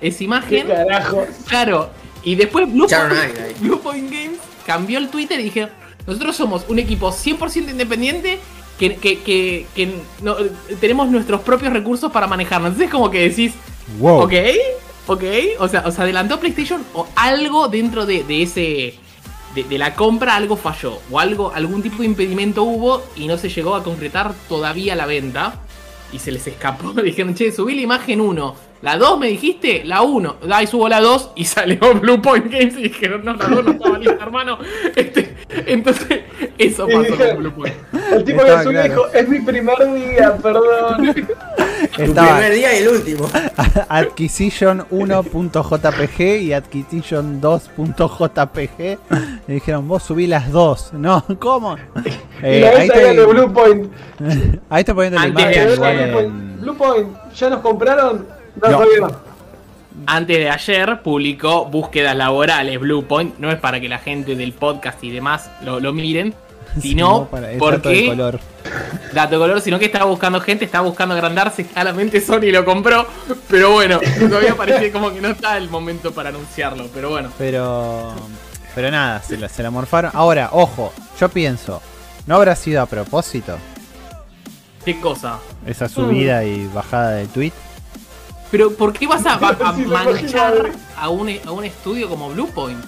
esa 0.00 0.18
¿Qué 0.18 0.24
imagen. 0.24 0.66
carajo? 0.66 1.24
Claro. 1.46 1.90
Y 2.24 2.34
después 2.34 2.66
Blue 2.72 2.88
Point. 2.88 3.58
Blue 3.60 3.78
Point 3.78 4.10
Games 4.10 4.38
cambió 4.66 4.98
el 4.98 5.08
Twitter 5.08 5.38
y 5.38 5.44
dijeron, 5.44 5.70
nosotros 6.06 6.36
somos 6.36 6.64
un 6.68 6.78
equipo 6.78 7.10
100% 7.12 7.70
independiente 7.70 8.38
que, 8.78 8.96
que- 8.96 9.18
que- 9.20 9.66
que 9.74 9.92
no- 10.22 10.36
tenemos 10.80 11.08
nuestros 11.10 11.40
propios 11.42 11.72
recursos 11.72 12.10
para 12.12 12.26
manejarnos. 12.26 12.68
Entonces 12.70 12.86
es 12.88 12.92
como 12.92 13.10
que 13.10 13.28
decís, 13.28 13.52
Wow. 13.98 14.22
ok, 14.22 14.32
ok, 15.08 15.24
o 15.58 15.68
sea, 15.68 15.82
os 15.86 15.98
adelantó 15.98 16.38
PlayStation 16.40 16.82
o 16.94 17.06
algo 17.16 17.68
dentro 17.68 18.06
de, 18.06 18.24
de 18.24 18.42
ese... 18.42 18.94
De, 19.54 19.64
de 19.64 19.78
la 19.78 19.96
compra 19.96 20.36
algo 20.36 20.56
falló 20.56 21.00
o 21.10 21.18
algo 21.18 21.50
algún 21.52 21.82
tipo 21.82 21.98
de 21.98 22.04
impedimento 22.04 22.62
hubo 22.62 23.02
y 23.16 23.26
no 23.26 23.36
se 23.36 23.48
llegó 23.48 23.74
a 23.74 23.82
concretar 23.82 24.32
todavía 24.48 24.94
la 24.94 25.06
venta 25.06 25.56
y 26.12 26.20
se 26.20 26.30
les 26.30 26.46
escapó. 26.46 26.92
Dijeron, 27.02 27.34
che, 27.34 27.50
subí 27.50 27.74
la 27.74 27.80
imagen 27.82 28.20
1. 28.20 28.54
La 28.82 28.96
2 28.96 29.18
me 29.18 29.26
dijiste, 29.26 29.82
la 29.84 30.02
1. 30.02 30.36
Ahí 30.52 30.68
subo 30.68 30.88
la 30.88 31.00
2 31.00 31.30
y 31.34 31.44
salió 31.46 31.80
Blue 32.00 32.22
Point 32.22 32.46
Games 32.48 32.74
y 32.78 32.82
dijeron, 32.84 33.24
no, 33.24 33.34
la 33.34 33.46
2 33.48 33.64
no 33.64 33.70
estaba 33.72 33.98
lista, 33.98 34.22
hermano. 34.22 34.58
Este, 34.94 35.29
entonces, 35.66 36.20
eso 36.58 36.88
Y 36.88 36.92
pasó 36.92 37.02
dijeron- 37.02 37.28
con 37.34 37.38
Blue 37.42 37.52
Point. 37.54 37.74
El 38.12 38.24
tipo 38.24 38.42
que 38.44 38.50
subió 38.50 38.70
claro. 38.70 38.88
dijo, 38.88 39.06
es 39.12 39.28
mi 39.28 39.40
primer 39.40 39.92
día, 39.94 40.36
perdón. 40.36 41.14
Estaba 41.98 42.28
primer 42.36 42.52
día 42.54 42.78
y 42.78 42.82
el 42.82 42.88
último. 42.88 43.28
Adquisition 43.88 44.84
1.jpg 44.90 46.20
y 46.42 46.52
Adquisition 46.52 47.40
2.jpg. 47.40 48.98
Y 49.48 49.52
dijeron, 49.52 49.88
vos 49.88 50.02
subí 50.02 50.26
las 50.26 50.50
dos. 50.50 50.92
No, 50.92 51.24
¿cómo? 51.38 51.76
y 51.76 52.08
Eh, 52.42 52.60
la 52.60 52.80
ahí, 52.80 52.88
era 52.92 52.98
de 52.98 53.10
estoy, 53.12 53.34
Blue 53.34 53.52
Point. 53.52 53.92
ahí 54.70 54.80
estoy 54.80 54.94
poniendo 54.94 55.18
la 55.20 55.26
imagen. 55.28 56.60
Blue 56.60 56.74
Point, 56.76 57.08
¿ya 57.34 57.50
nos 57.50 57.60
compraron? 57.60 58.26
No, 58.62 58.70
No. 58.70 59.29
Antes 60.06 60.38
de 60.38 60.50
ayer 60.50 61.02
publicó 61.02 61.66
búsquedas 61.66 62.16
laborales 62.16 62.78
Blue 62.80 63.04
Point. 63.06 63.38
No 63.38 63.50
es 63.50 63.58
para 63.58 63.80
que 63.80 63.88
la 63.88 63.98
gente 63.98 64.34
del 64.36 64.52
podcast 64.52 65.02
y 65.04 65.10
demás 65.10 65.50
lo, 65.62 65.80
lo 65.80 65.92
miren, 65.92 66.34
sino 66.80 67.28
dato 67.30 67.46
de 67.46 67.58
porque 67.58 68.06
color. 68.06 68.40
dato 69.12 69.34
de 69.34 69.38
color, 69.38 69.60
sino 69.60 69.78
que 69.78 69.86
estaba 69.86 70.04
buscando 70.06 70.40
gente, 70.40 70.64
estaba 70.64 70.86
buscando 70.86 71.14
agrandarse. 71.14 71.66
Claramente 71.66 72.20
Sony 72.20 72.50
lo 72.52 72.64
compró, 72.64 73.06
pero 73.48 73.72
bueno, 73.72 74.00
todavía 74.18 74.54
parece 74.56 74.90
como 74.92 75.12
que 75.12 75.20
no 75.20 75.28
está 75.28 75.56
el 75.56 75.68
momento 75.68 76.12
para 76.12 76.30
anunciarlo. 76.30 76.86
Pero 76.94 77.10
bueno, 77.10 77.30
Pero. 77.38 78.14
Pero 78.74 78.90
nada, 78.92 79.20
se 79.20 79.36
la, 79.36 79.48
se 79.48 79.64
la 79.64 79.70
morfaron. 79.70 80.12
Ahora, 80.14 80.50
ojo, 80.52 80.92
yo 81.18 81.28
pienso, 81.28 81.82
¿no 82.26 82.36
habrá 82.36 82.54
sido 82.54 82.80
a 82.80 82.86
propósito 82.86 83.58
qué 84.84 85.00
cosa. 85.00 85.38
esa 85.66 85.88
subida 85.88 86.44
y 86.44 86.66
bajada 86.68 87.12
del 87.12 87.28
tweet? 87.28 87.52
Pero 88.50 88.72
¿por 88.72 88.92
qué 88.92 89.06
vas 89.06 89.24
a, 89.26 89.38
manchar 89.86 90.70
a 90.96 91.08
un, 91.08 91.30
a 91.46 91.52
un 91.52 91.64
estudio 91.64 92.08
como 92.08 92.30
Blue 92.30 92.48
Point? 92.52 92.82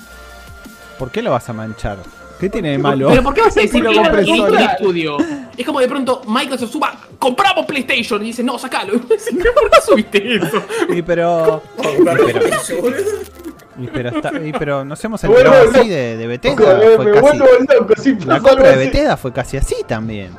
¿Por 0.98 1.10
qué 1.10 1.22
lo 1.22 1.30
vas 1.30 1.48
a 1.48 1.52
manchar? 1.52 1.98
¿Qué 2.38 2.48
tiene 2.50 2.72
de 2.72 2.78
malo? 2.78 3.08
Pero 3.08 3.22
¿por 3.22 3.34
qué 3.34 3.42
vas 3.42 3.56
a 3.56 3.60
decir 3.60 3.84
¿Por 3.84 3.92
que 3.94 4.24
Sony? 4.24 4.46
el 4.48 4.58
estudio? 4.58 5.16
Es 5.56 5.64
como 5.64 5.78
de 5.78 5.86
pronto 5.86 6.22
Microsoft 6.26 6.72
suba, 6.72 6.92
compramos 7.18 7.66
PlayStation 7.66 8.20
y 8.22 8.26
dice, 8.26 8.42
no, 8.42 8.58
sacalo. 8.58 8.94
¿Por 9.00 9.16
qué 9.16 9.80
subiste 9.86 10.36
eso? 10.36 10.62
Y 10.88 11.02
pero. 11.02 11.62
Y 13.78 13.86
pero, 13.86 14.10
está- 14.10 14.32
y 14.44 14.52
pero 14.52 14.84
nos 14.84 15.02
hemos 15.02 15.24
enterado 15.24 15.70
así 15.70 15.88
de, 15.88 16.16
de 16.18 16.26
Bethesda. 16.26 16.78
Fue 16.96 17.12
casi, 17.88 18.14
la 18.26 18.38
compra 18.38 18.68
de. 18.70 18.76
Bethesda 18.76 19.16
fue 19.16 19.32
casi 19.32 19.56
así 19.56 19.76
también. 19.88 20.36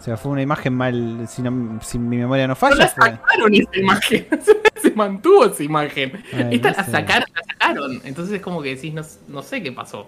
O 0.00 0.02
sea, 0.02 0.16
fue 0.16 0.32
una 0.32 0.40
imagen 0.42 0.72
mal. 0.74 1.26
Si, 1.28 1.42
no- 1.42 1.78
si 1.82 1.98
mi 1.98 2.16
memoria 2.16 2.46
no 2.46 2.52
No 2.52 2.56
falla, 2.56 2.76
la 2.76 2.88
fue. 2.88 3.10
sacaron 3.10 3.54
esa 3.54 3.70
imagen. 3.78 4.26
Se 4.82 4.90
mantuvo 4.92 5.44
esa 5.44 5.62
imagen. 5.62 6.12
Ay, 6.32 6.48
Esta 6.56 6.70
no 6.70 6.76
la 6.78 6.84
sé. 6.84 6.90
sacaron, 6.90 7.28
la 7.34 7.42
sacaron. 7.52 8.00
Entonces 8.04 8.36
es 8.36 8.40
como 8.40 8.62
que 8.62 8.74
decís, 8.76 8.94
no, 8.94 9.02
no 9.28 9.42
sé 9.42 9.62
qué 9.62 9.72
pasó. 9.72 10.06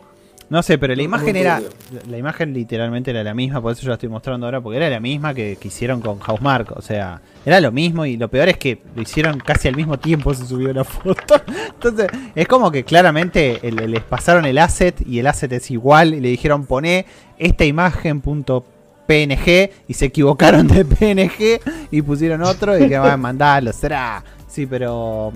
No 0.49 0.63
sé, 0.63 0.77
pero 0.79 0.95
la 0.95 1.03
imagen 1.03 1.37
era. 1.37 1.63
La 2.09 2.17
imagen 2.19 2.53
literalmente 2.53 3.11
era 3.11 3.23
la 3.23 3.33
misma, 3.35 3.61
por 3.63 3.73
eso 3.73 3.83
yo 3.83 3.89
la 3.89 3.95
estoy 3.95 4.09
mostrando 4.09 4.47
ahora, 4.47 4.61
porque 4.63 4.79
era 4.79 4.89
la 4.91 5.01
misma 5.01 5.33
que, 5.35 5.57
que 5.61 5.69
hicieron 5.69 6.01
con 6.01 6.19
Housemark. 6.19 6.73
O 6.77 6.83
sea, 6.83 7.21
era 7.45 7.61
lo 7.61 7.71
mismo 7.73 8.05
y 8.07 8.17
lo 8.17 8.29
peor 8.29 8.49
es 8.49 8.57
que 8.59 8.83
lo 8.95 9.03
hicieron 9.03 9.39
casi 9.41 9.69
al 9.69 9.77
mismo 9.77 9.99
tiempo 9.99 10.33
se 10.35 10.47
subió 10.47 10.73
la 10.73 10.85
foto. 10.85 11.41
Entonces, 11.75 12.09
es 12.35 12.49
como 12.49 12.71
que 12.71 12.83
claramente 12.85 13.61
les 13.71 14.03
pasaron 14.05 14.45
el 14.47 14.57
asset 14.59 15.07
y 15.07 15.19
el 15.19 15.27
asset 15.27 15.53
es 15.53 15.71
igual 15.71 16.15
y 16.15 16.21
le 16.21 16.29
dijeron 16.29 16.67
poné 16.67 17.05
esta 17.39 17.65
imagen 17.65 18.21
punto 18.21 18.65
PNG 19.07 19.71
y 19.89 19.95
se 19.95 20.07
equivocaron 20.07 20.67
de 20.69 20.85
PNG 20.85 21.61
y 21.91 22.03
pusieron 22.03 22.43
otro 22.43 22.79
y 22.79 22.89
que 22.89 22.99
van 22.99 23.11
a 23.11 23.17
mandarlo, 23.17 23.73
será. 23.73 24.23
Sí, 24.49 24.67
pero 24.67 25.33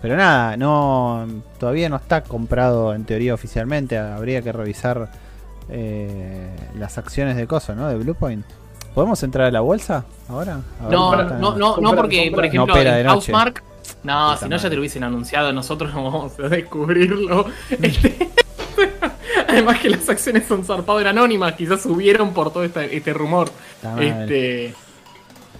pero 0.00 0.16
nada, 0.16 0.56
no 0.56 1.26
todavía 1.58 1.88
no 1.88 1.96
está 1.96 2.22
comprado 2.22 2.94
en 2.94 3.04
teoría 3.04 3.32
oficialmente. 3.32 3.96
Habría 3.96 4.42
que 4.42 4.52
revisar 4.52 5.10
eh, 5.70 6.54
las 6.78 6.98
acciones 6.98 7.36
de 7.36 7.46
coso, 7.46 7.74
¿no? 7.74 7.88
De 7.88 7.96
Bluepoint. 7.96 8.44
¿Podemos 8.94 9.22
entrar 9.22 9.46
a 9.46 9.50
la 9.50 9.60
bolsa 9.60 10.04
ahora? 10.28 10.60
A 10.80 10.90
No, 10.90 11.16
no, 11.16 11.24
no, 11.24 11.56
no, 11.56 11.74
Comprar, 11.74 11.96
porque, 11.96 12.30
por 12.34 12.44
ejemplo, 12.44 12.74
No 12.74 12.80
en. 12.80 13.06
Housemark. 13.06 13.62
No, 14.02 14.36
si 14.36 14.48
no 14.48 14.56
ya 14.56 14.68
te 14.68 14.74
lo 14.74 14.80
hubiesen 14.82 15.04
anunciado, 15.04 15.52
nosotros 15.52 15.94
no 15.94 16.04
vamos 16.10 16.38
a 16.38 16.48
descubrirlo. 16.48 17.46
Este, 17.70 18.30
Además 19.54 19.80
que 19.80 19.90
las 19.90 20.08
acciones 20.08 20.44
son 20.46 20.64
zarpado 20.64 21.00
en 21.00 21.06
anónimas, 21.06 21.54
quizás 21.54 21.82
subieron 21.82 22.32
por 22.34 22.52
todo 22.52 22.64
este 22.64 23.12
rumor. 23.12 23.50
Este, 24.00 24.74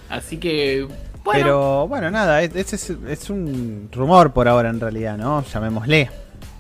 así 0.09 0.39
que, 0.39 0.87
bueno, 1.23 1.41
Pero 1.43 1.89
bueno, 1.89 2.11
nada, 2.11 2.43
es, 2.43 2.73
es, 2.73 3.31
un 3.31 3.89
rumor 3.93 4.33
por 4.33 4.49
ahora 4.49 4.69
en 4.71 4.81
realidad, 4.81 5.17
¿no? 5.17 5.45
Llamémosle. 5.45 6.11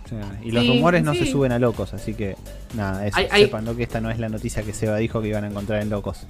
O 0.04 0.08
sea, 0.08 0.38
y 0.42 0.50
los 0.50 0.62
Sí, 0.64 0.68
rumores 0.68 1.02
no 1.02 1.12
sí. 1.12 1.20
se 1.20 1.32
suben 1.32 1.50
a 1.52 1.58
locos, 1.58 1.94
así 1.94 2.12
que 2.14 2.36
nada, 2.74 3.06
eso, 3.06 3.16
hay- 3.16 3.44
sepan 3.44 3.64
que 3.74 3.82
esta 3.82 4.00
no 4.02 4.10
es 4.10 4.18
la 4.18 4.28
noticia 4.28 4.62
que 4.62 4.74
Seba 4.74 4.98
dijo 4.98 5.22
que 5.22 5.28
iban 5.28 5.44
a 5.44 5.46
encontrar 5.48 5.80
en 5.80 5.88
locos. 5.88 6.26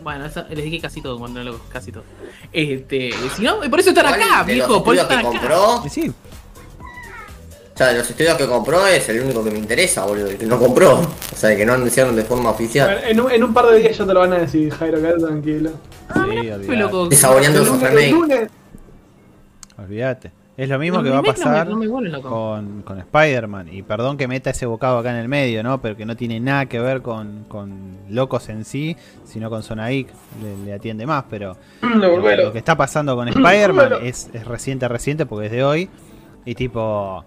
bueno, 0.00 0.26
eso- 0.26 0.44
les 0.48 0.64
dije 0.64 0.80
casi 0.80 1.02
todo, 1.02 1.18
cuando 1.18 1.42
loco, 1.42 1.60
casi 1.72 1.90
todo. 1.90 2.04
Este, 2.52 3.10
si 3.36 3.42
no, 3.42 3.58
por 3.68 3.80
eso 3.80 3.88
están 3.90 4.06
acá, 4.06 4.44
viejo, 4.44 4.82
por 4.84 4.94
eso 4.94 5.02
están 5.02 5.18
acá. 5.20 5.28
compró, 5.28 5.82
sí, 5.90 6.12
sea, 7.82 7.92
de 7.92 7.98
los 7.98 8.10
estudios 8.10 8.36
que 8.36 8.46
compró 8.46 8.86
es 8.86 9.08
el 9.08 9.22
único 9.22 9.42
que 9.42 9.50
me 9.50 9.58
interesa, 9.58 10.04
boludo. 10.04 10.26
El 10.28 10.36
que 10.36 10.46
no 10.46 10.58
compró. 10.58 10.98
O 11.00 11.36
sea, 11.36 11.50
el 11.52 11.56
que 11.56 11.64
no 11.66 11.72
anunciaron 11.72 12.14
de 12.14 12.24
forma 12.24 12.50
oficial. 12.50 13.00
En, 13.08 13.20
un, 13.20 13.30
en 13.30 13.42
un 13.42 13.54
par 13.54 13.66
de 13.66 13.78
días 13.78 13.96
ya 13.96 14.04
te 14.06 14.12
lo 14.14 14.20
van 14.20 14.32
a 14.34 14.38
decir, 14.38 14.70
Jairo, 14.72 14.98
quédate 15.00 15.20
tranquilo. 15.24 15.70
Ah, 16.08 16.26
Sí, 16.30 16.76
loco. 16.76 17.08
Y 17.10 17.14
saboreando 17.14 17.64
remakes. 17.64 18.10
lunes, 18.12 18.50
olvídate. 19.78 20.32
Es 20.56 20.68
lo 20.68 20.78
mismo 20.78 21.02
que 21.02 21.08
va 21.08 21.18
a 21.18 21.22
remakes 21.22 21.40
no 21.42 21.50
me- 21.50 21.56
pasar 21.56 21.68
no 21.68 21.76
me 21.76 22.20
con, 22.20 22.82
con 22.82 22.98
Spider-Man. 22.98 23.68
Y 23.72 23.82
perdón 23.82 24.18
que 24.18 24.28
meta 24.28 24.50
ese 24.50 24.66
bocado 24.66 24.98
acá 24.98 25.10
en 25.10 25.16
el 25.16 25.28
medio, 25.28 25.62
¿no? 25.62 25.80
Pero 25.80 25.96
que 25.96 26.04
no 26.04 26.16
tiene 26.16 26.38
nada 26.38 26.66
que 26.66 26.78
ver 26.80 27.00
con, 27.00 27.44
con 27.48 27.96
locos 28.10 28.50
en 28.50 28.66
sí, 28.66 28.94
sino 29.24 29.48
con 29.48 29.62
Sonaik. 29.62 30.08
Le, 30.42 30.66
le 30.66 30.74
atiende 30.74 31.06
más, 31.06 31.24
pero 31.30 31.56
no, 31.80 32.18
lo, 32.18 32.52
que 32.52 32.58
está 32.58 32.76
pasando 32.76 33.16
con 33.16 33.28
Spider-Man 33.28 33.92
es, 34.02 34.28
es 34.34 34.44
reciente, 34.46 34.86
reciente, 34.86 35.24
porque 35.24 35.46
es 35.46 35.52
de 35.52 35.64
hoy. 35.64 35.88
Y 36.44 36.54
tipo, 36.54 37.24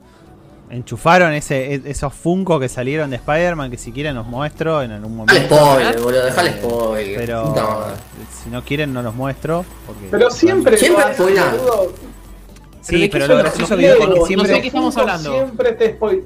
enchufaron 0.73 1.33
ese, 1.33 1.75
e- 1.75 1.81
esos 1.85 2.13
Funko 2.13 2.59
que 2.59 2.67
salieron 2.69 3.09
de 3.09 3.15
Spider-Man, 3.17 3.71
que 3.71 3.77
si 3.77 3.91
quieren 3.91 4.15
los 4.15 4.25
muestro 4.25 4.81
en 4.81 4.91
algún 4.91 5.25
Dale 5.25 5.39
momento. 5.47 5.55
spoiler, 5.55 5.99
boludo, 6.01 6.25
dejale 6.25 6.51
spoiler. 6.53 7.17
Pero 7.19 7.53
si 8.43 8.49
no 8.49 8.63
quieren, 8.63 8.93
no 8.93 9.01
los 9.01 9.15
muestro. 9.15 9.65
Porque 9.87 10.07
Pero 10.11 10.29
siempre. 10.31 10.77
Siempre 10.77 11.03
boludo. 11.17 11.93
Sí, 12.81 12.99
¿de 12.99 13.09
qué 13.09 13.13
pero 13.13 13.27
lo 13.27 13.33
los 13.35 13.43
gracioso 13.43 13.75
Lego? 13.77 13.95
viejo, 13.95 14.03
es 14.03 14.13
que 14.13 14.19
No 14.19 14.25
siempre. 14.25 14.47
sé 14.47 14.53
de 14.55 14.61
qué 14.61 14.67
estamos 14.67 14.93
Funko 14.93 15.09
hablando. 15.09 15.31
Siempre 15.33 15.71
te 15.73 15.91
spoil. 15.93 16.23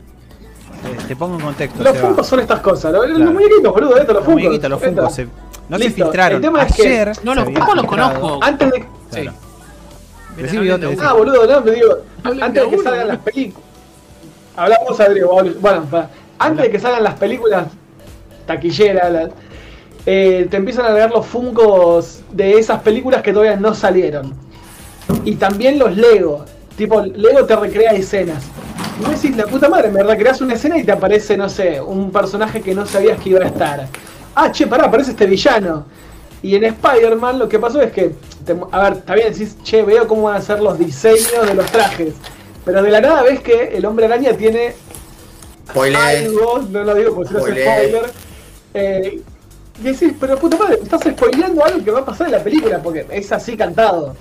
Te, 1.00 1.06
te 1.08 1.16
pongo 1.16 1.36
en 1.36 1.41
contexto. 1.41 1.84
Los 1.84 1.93
Seba. 1.93 2.08
Funkos 2.08 2.28
son 2.28 2.39
estas 2.39 2.60
cosas, 2.62 2.91
los, 2.93 3.08
los 3.08 3.18
Claro. 3.18 3.32
muñequitos, 3.32 3.74
boludo, 3.74 3.91
estos, 3.98 4.08
los 4.08 4.16
Los 4.16 4.26
Funkos. 4.26 4.43
muñequitos, 4.43 4.70
los. 4.70 4.82
Funkos 4.84 5.14
se- 5.14 5.28
no 5.70 5.78
se 5.78 5.84
Listo. 5.84 6.04
filtraron. 6.06 6.36
El 6.38 6.41
tema 6.41 6.64
es 6.64 6.76
que- 6.76 6.82
Ayer 6.88 7.08
No, 7.24 7.32
se 7.32 7.36
los 7.36 7.45
Funkos 7.45 7.76
los 7.76 7.86
conozco. 7.86 8.39
Antes 8.41 8.72
de. 8.72 8.86
Claro. 9.12 9.34
Sí. 10.50 10.58
Bigote, 10.60 10.86
decí. 10.88 11.02
Ah, 11.04 11.14
boludo, 11.14 11.48
no, 11.48 11.62
me 11.62 11.72
digo. 11.72 11.98
Antes 12.24 12.64
de 12.64 12.70
que 12.70 12.78
salgan 12.84 13.08
las 13.08 13.18
películas. 13.20 13.68
Hablamos, 14.58 14.99
Adrián. 14.99 15.55
Bueno, 15.62 15.88
antes 16.39 16.64
de 16.64 16.72
que 16.72 16.80
salgan 16.80 17.03
las 17.03 17.14
películas 17.14 17.68
taquilleras, 18.47 19.30
eh, 20.03 20.47
te 20.49 20.58
empiezan 20.58 20.88
a 20.88 20.93
leer 20.93 21.12
los 21.12 21.28
Funkos 21.28 22.24
de 22.32 22.53
esas 22.53 22.82
películas 22.82 23.22
que 23.22 23.32
todavía 23.32 23.55
no 23.55 23.76
salieron. 23.76 24.34
Y 25.26 25.36
también 25.36 25.78
los 25.78 25.95
Lego. 25.95 26.43
Tipo, 26.76 27.01
Lego 27.01 27.45
te 27.45 27.55
recrea 27.55 27.91
escenas. 27.91 28.45
Y 28.99 29.03
vos 29.03 29.22
decís, 29.22 29.38
la 29.38 29.45
puta 29.45 29.70
madre, 29.70 29.91
me 29.91 30.01
recreas 30.01 30.41
una 30.41 30.55
escena 30.55 30.80
y 30.80 30.84
te 30.84 30.91
aparece, 30.91 31.38
no 31.38 31.49
sé, 31.49 31.80
un 31.80 32.10
personaje 32.12 32.60
que 32.62 32.74
no 32.74 32.88
sabías 32.88 33.22
que 33.22 33.30
iba 33.30 33.41
a 33.41 33.47
estar. 33.47 33.88
Ah, 34.34 34.51
che, 34.51 34.66
pará, 34.66 34.86
aparece 34.86 35.12
este 35.12 35.28
villano. 35.28 35.86
Y 36.41 36.55
en 36.55 36.64
Spider-Man 36.64 37.38
lo 37.38 37.47
que 37.47 37.60
pasó 37.60 37.80
es 37.80 37.91
que, 37.91 38.16
a 38.72 38.89
ver, 38.89 38.93
está 38.93 39.14
bien, 39.14 39.32
decís, 39.32 39.55
che, 39.62 39.84
veo 39.84 40.08
cómo 40.08 40.24
van 40.24 40.38
a 40.38 40.41
ser 40.41 40.62
los 40.62 40.80
diseños 40.80 41.45
de 41.45 41.53
los 41.53 41.68
trajes. 41.68 42.16
Pero 42.68 42.84
de 42.84 42.91
la 42.91 43.01
nada 43.01 43.24
ves 43.24 43.39
que 43.39 43.78
el 43.78 43.86
hombre 43.86 44.05
araña 44.05 44.34
tiene 44.34 44.74
Spoiler. 45.70 45.97
algo, 45.99 46.59
no 46.70 46.84
lo 46.84 46.93
digo 46.93 47.15
porque 47.15 47.30
si 47.30 47.34
no 47.34 47.39
es 47.39 47.45
Spoiler. 47.45 47.89
spoiler. 47.89 48.11
Eh, 48.76 49.22
y 49.80 49.84
decís, 49.84 50.13
pero 50.20 50.38
puta 50.38 50.57
madre, 50.57 50.80
estás 50.84 51.01
spoileando 51.01 51.63
algo 51.63 51.84
que 51.84 51.91
va 51.91 51.99
a 52.01 52.05
pasar 52.05 52.28
en 52.28 52.34
la 52.34 52.43
película, 52.43 52.80
porque 52.84 53.05
es 53.09 53.32
así 53.32 53.55
cantado. 53.57 54.15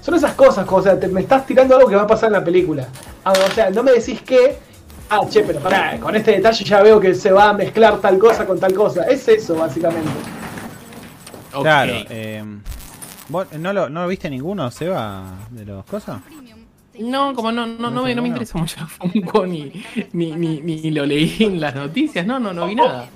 Son 0.00 0.14
esas 0.14 0.32
cosas, 0.34 0.66
o 0.70 0.82
sea, 0.82 0.98
te- 0.98 1.08
me 1.08 1.20
estás 1.22 1.44
tirando 1.46 1.76
algo 1.76 1.88
que 1.88 1.96
va 1.96 2.02
a 2.02 2.06
pasar 2.06 2.28
en 2.28 2.34
la 2.34 2.44
película. 2.44 2.88
Ah, 3.24 3.32
o 3.32 3.50
sea, 3.54 3.70
no 3.70 3.82
me 3.82 3.92
decís 3.92 4.20
que, 4.22 4.56
ah, 5.10 5.20
che, 5.28 5.42
pero 5.42 5.60
pará, 5.60 5.98
con 6.00 6.14
este 6.16 6.32
detalle 6.32 6.64
ya 6.64 6.82
veo 6.82 7.00
que 7.00 7.14
se 7.14 7.30
va 7.32 7.50
a 7.50 7.52
mezclar 7.52 8.00
tal 8.00 8.18
cosa 8.18 8.46
con 8.46 8.58
tal 8.60 8.74
cosa. 8.74 9.04
Es 9.04 9.26
eso, 9.28 9.54
básicamente. 9.56 10.10
Claro. 11.60 11.92
Eh, 12.10 12.42
¿vos 13.28 13.46
¿no, 13.58 13.72
lo, 13.72 13.88
¿No 13.88 14.02
lo 14.02 14.08
viste 14.08 14.28
ninguno, 14.30 14.70
Seba, 14.70 15.24
de 15.50 15.64
los 15.64 15.84
cosas? 15.84 16.20
No, 16.98 17.34
como 17.34 17.52
no, 17.52 17.66
no, 17.66 17.90
no, 17.90 18.02
me, 18.02 18.14
no 18.14 18.22
me 18.22 18.28
interesa 18.28 18.58
mucho 18.58 18.86
Funko 18.86 19.46
ni, 19.46 19.72
ni, 20.12 20.32
ni, 20.32 20.60
ni 20.60 20.90
lo 20.90 21.06
leí 21.06 21.36
en 21.40 21.60
las 21.60 21.74
noticias. 21.74 22.26
No, 22.26 22.38
no, 22.38 22.52
no 22.52 22.66
vi 22.66 22.74
nada. 22.74 23.08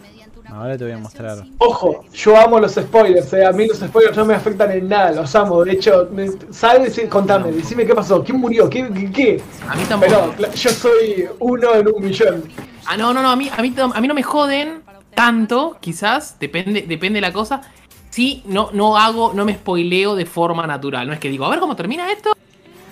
Ahora 0.48 0.78
te 0.78 0.84
voy 0.84 0.92
a 0.92 0.98
mostrar. 0.98 1.44
Ojo, 1.58 2.04
yo 2.12 2.36
amo 2.36 2.60
los 2.60 2.74
spoilers, 2.74 3.32
eh, 3.32 3.44
a 3.44 3.52
mí 3.52 3.66
los 3.66 3.78
spoilers 3.78 4.16
no 4.16 4.24
me 4.24 4.34
afectan 4.34 4.70
en 4.70 4.88
nada, 4.88 5.12
los 5.12 5.34
amo. 5.34 5.64
De 5.64 5.72
hecho, 5.72 6.08
me, 6.12 6.28
¿sabes? 6.50 7.00
Contame, 7.08 7.50
decime 7.50 7.84
qué 7.84 7.94
pasó, 7.94 8.22
quién 8.22 8.38
murió, 8.38 8.70
qué, 8.70 8.88
qué, 8.94 9.10
qué? 9.10 9.42
A 9.68 9.74
mí 9.74 9.82
tampoco. 9.88 10.32
Pero 10.36 10.52
yo 10.52 10.70
soy 10.70 11.28
uno 11.40 11.74
en 11.74 11.88
un 11.88 12.04
millón. 12.04 12.44
Ah, 12.86 12.96
no, 12.96 13.12
no, 13.12 13.22
no, 13.22 13.30
a 13.30 13.36
mí, 13.36 13.50
a 13.54 13.60
mí, 13.60 13.74
a 13.76 14.00
mí 14.00 14.08
no 14.08 14.14
me 14.14 14.22
joden 14.22 14.82
tanto, 15.14 15.76
quizás, 15.80 16.38
depende, 16.38 16.82
depende 16.82 17.16
de 17.16 17.22
la 17.22 17.32
cosa. 17.32 17.62
Sí, 18.10 18.42
no, 18.46 18.70
no 18.72 18.96
hago, 18.96 19.32
no 19.34 19.44
me 19.44 19.54
spoileo 19.54 20.14
de 20.14 20.26
forma 20.26 20.66
natural. 20.66 21.08
No 21.08 21.12
es 21.12 21.18
que 21.18 21.28
digo, 21.28 21.44
a 21.44 21.50
ver 21.50 21.58
cómo 21.58 21.74
termina 21.74 22.10
esto. 22.12 22.36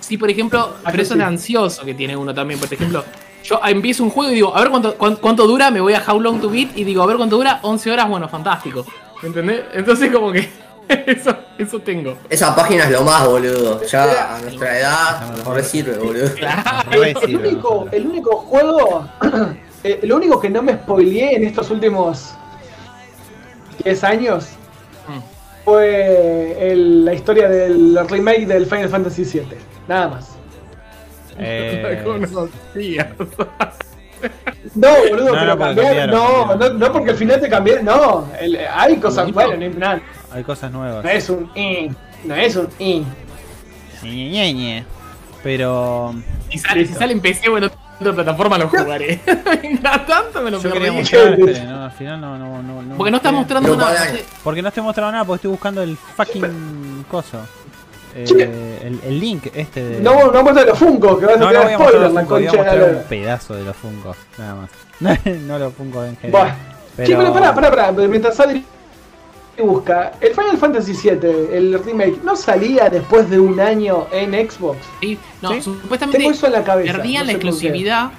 Sí, 0.06 0.18
por 0.18 0.30
ejemplo, 0.30 0.74
Ah, 0.84 0.90
pero 0.90 1.02
eso 1.02 1.14
es 1.14 1.20
ansioso 1.20 1.82
que 1.84 1.94
tiene 1.94 2.14
uno 2.16 2.34
también. 2.34 2.60
Por 2.60 2.70
ejemplo, 2.72 3.02
yo 3.42 3.58
empiezo 3.64 4.02
un 4.04 4.10
juego 4.10 4.30
y 4.30 4.34
digo, 4.34 4.54
a 4.54 4.60
ver 4.60 4.68
cuánto, 4.70 4.94
cuán- 4.96 5.16
cuánto, 5.16 5.46
dura, 5.46 5.70
me 5.70 5.80
voy 5.80 5.94
a 5.94 6.02
How 6.06 6.20
Long 6.20 6.40
to 6.42 6.50
Beat 6.50 6.76
y 6.76 6.84
digo, 6.84 7.02
a 7.02 7.06
ver 7.06 7.16
cuánto 7.16 7.36
dura, 7.36 7.58
11 7.62 7.90
horas, 7.90 8.08
bueno, 8.08 8.28
fantástico. 8.28 8.84
¿Entendés? 9.22 9.62
Entonces 9.72 10.10
como 10.12 10.30
que 10.30 10.46
eso, 11.06 11.34
eso 11.56 11.78
tengo. 11.80 12.18
Esa 12.28 12.54
página 12.54 12.84
es 12.84 12.90
lo 12.90 13.02
más, 13.02 13.26
boludo. 13.26 13.82
Ya 13.86 14.36
a 14.36 14.40
nuestra 14.42 14.78
edad 14.78 15.36
nos 15.38 15.46
re 15.46 15.62
sirve, 15.62 15.96
boludo. 15.96 16.30
El 16.90 17.36
único, 17.36 17.88
el 17.90 18.06
único 18.06 18.36
juego, 18.36 19.08
eh, 19.84 20.00
lo 20.02 20.16
único 20.16 20.38
que 20.38 20.50
no 20.50 20.60
me 20.62 20.74
spoileé 20.74 21.36
en 21.36 21.44
estos 21.44 21.70
últimos 21.70 22.34
10 23.82 24.04
años 24.04 24.48
Mm. 25.08 25.20
fue 25.64 26.72
el- 26.72 27.04
la 27.04 27.12
historia 27.14 27.48
del 27.48 27.98
remake 28.08 28.46
del 28.46 28.66
Final 28.66 28.88
Fantasy 28.88 29.24
VII. 29.24 29.73
Nada 29.88 30.08
más. 30.08 30.36
Eh. 31.38 32.02
No, 34.74 34.88
boludo, 35.10 35.26
No, 35.26 35.32
pero 35.32 35.44
no, 35.46 35.58
porque 35.58 35.82
cambiar, 35.82 36.08
no, 36.08 36.54
no, 36.56 36.68
no 36.70 36.92
porque 36.92 37.10
al 37.10 37.16
final 37.16 37.40
te 37.40 37.48
cambié, 37.50 37.82
no, 37.82 38.26
el- 38.40 38.58
hay 38.74 38.96
cosas, 38.96 39.30
bueno, 39.32 39.54
ni- 39.56 39.68
nada, 39.68 40.00
hay 40.32 40.42
cosas 40.42 40.72
nuevas. 40.72 41.04
no 41.04 41.10
es 41.10 41.28
un 41.28 41.50
eh, 41.54 41.90
no 42.24 42.34
es 42.34 42.56
un 42.56 42.68
eh. 42.78 43.02
Ñe, 44.02 44.30
Ñe, 44.30 44.54
Ñe. 44.54 44.84
Pero 45.42 46.14
Si 46.50 46.56
sale, 46.58 46.86
si 46.86 46.94
sale 46.94 47.12
en 47.12 47.20
PC 47.20 47.50
o 47.50 47.58
en 47.58 47.64
otra 47.64 48.12
plataforma 48.14 48.56
lo 48.56 48.68
jugaré. 48.68 49.20
Mientras 49.62 50.06
tanto 50.06 50.40
me 50.40 50.50
lo 50.50 50.60
yo 50.62 50.72
quería 50.72 50.90
no, 51.66 51.84
al 51.84 51.92
final 51.92 52.20
no, 52.20 52.38
no, 52.38 52.62
no, 52.62 52.82
no 52.82 52.96
Porque 52.96 53.10
no 53.10 53.18
está 53.18 53.30
mostré. 53.30 53.60
mostrando 53.60 53.76
nada. 53.76 54.06
Porque 54.42 54.62
no 54.62 54.68
estoy 54.68 54.82
mostrando 54.82 55.12
nada, 55.12 55.24
porque 55.26 55.36
estoy 55.36 55.50
buscando 55.50 55.82
el 55.82 55.96
fucking 55.98 57.04
coso. 57.10 57.40
Eh, 58.16 58.80
el, 58.84 59.00
el 59.06 59.20
link 59.20 59.46
este 59.54 59.82
de. 59.84 60.00
No, 60.00 60.30
no 60.30 60.42
muestra 60.42 60.64
los 60.64 60.78
Funko, 60.78 61.18
que 61.18 61.26
vas 61.26 61.36
a 61.36 61.38
no, 61.38 61.46
no 61.46 61.50
tener 61.52 61.64
voy 61.64 61.72
a 61.74 61.78
mostrar 61.78 61.90
spoiler, 61.90 62.12
la 62.12 62.20
Funko, 62.20 62.34
voy 62.34 62.46
a 62.46 62.48
concha 62.50 62.62
de 62.62 62.64
la 62.66 62.72
mostrar 62.86 62.96
un 63.02 63.08
pedazo 63.08 63.54
de 63.54 63.64
los 63.64 63.76
Funkos, 63.76 64.16
nada 64.38 64.54
más. 64.54 64.70
no 65.46 65.58
los 65.58 65.74
Funkos 65.74 66.08
en 66.08 66.16
general. 66.18 66.54
Che, 66.96 67.16
pero 67.16 67.32
pará, 67.32 67.54
pará, 67.54 67.70
pará, 67.70 67.92
mientras 67.92 68.38
Adri 68.38 68.64
busca, 69.58 70.12
el 70.20 70.30
Final 70.34 70.56
Fantasy 70.58 70.92
VII, 70.92 71.28
el 71.56 71.82
remake, 71.84 72.20
¿no 72.24 72.34
salía 72.36 72.88
después 72.88 73.28
de 73.30 73.38
un 73.38 73.58
año 73.60 74.06
en 74.12 74.32
Xbox? 74.48 74.78
Sí, 75.00 75.18
no, 75.42 75.52
¿Sí? 75.52 75.62
supuestamente 75.62 76.18
Tengo 76.18 76.32
eso 76.32 76.46
en 76.46 76.52
la 76.52 76.64
cabeza. 76.64 76.92
perdían 76.92 77.22
no 77.22 77.26
la 77.26 77.32
exclusividad 77.32 78.04
¿No 78.04 78.10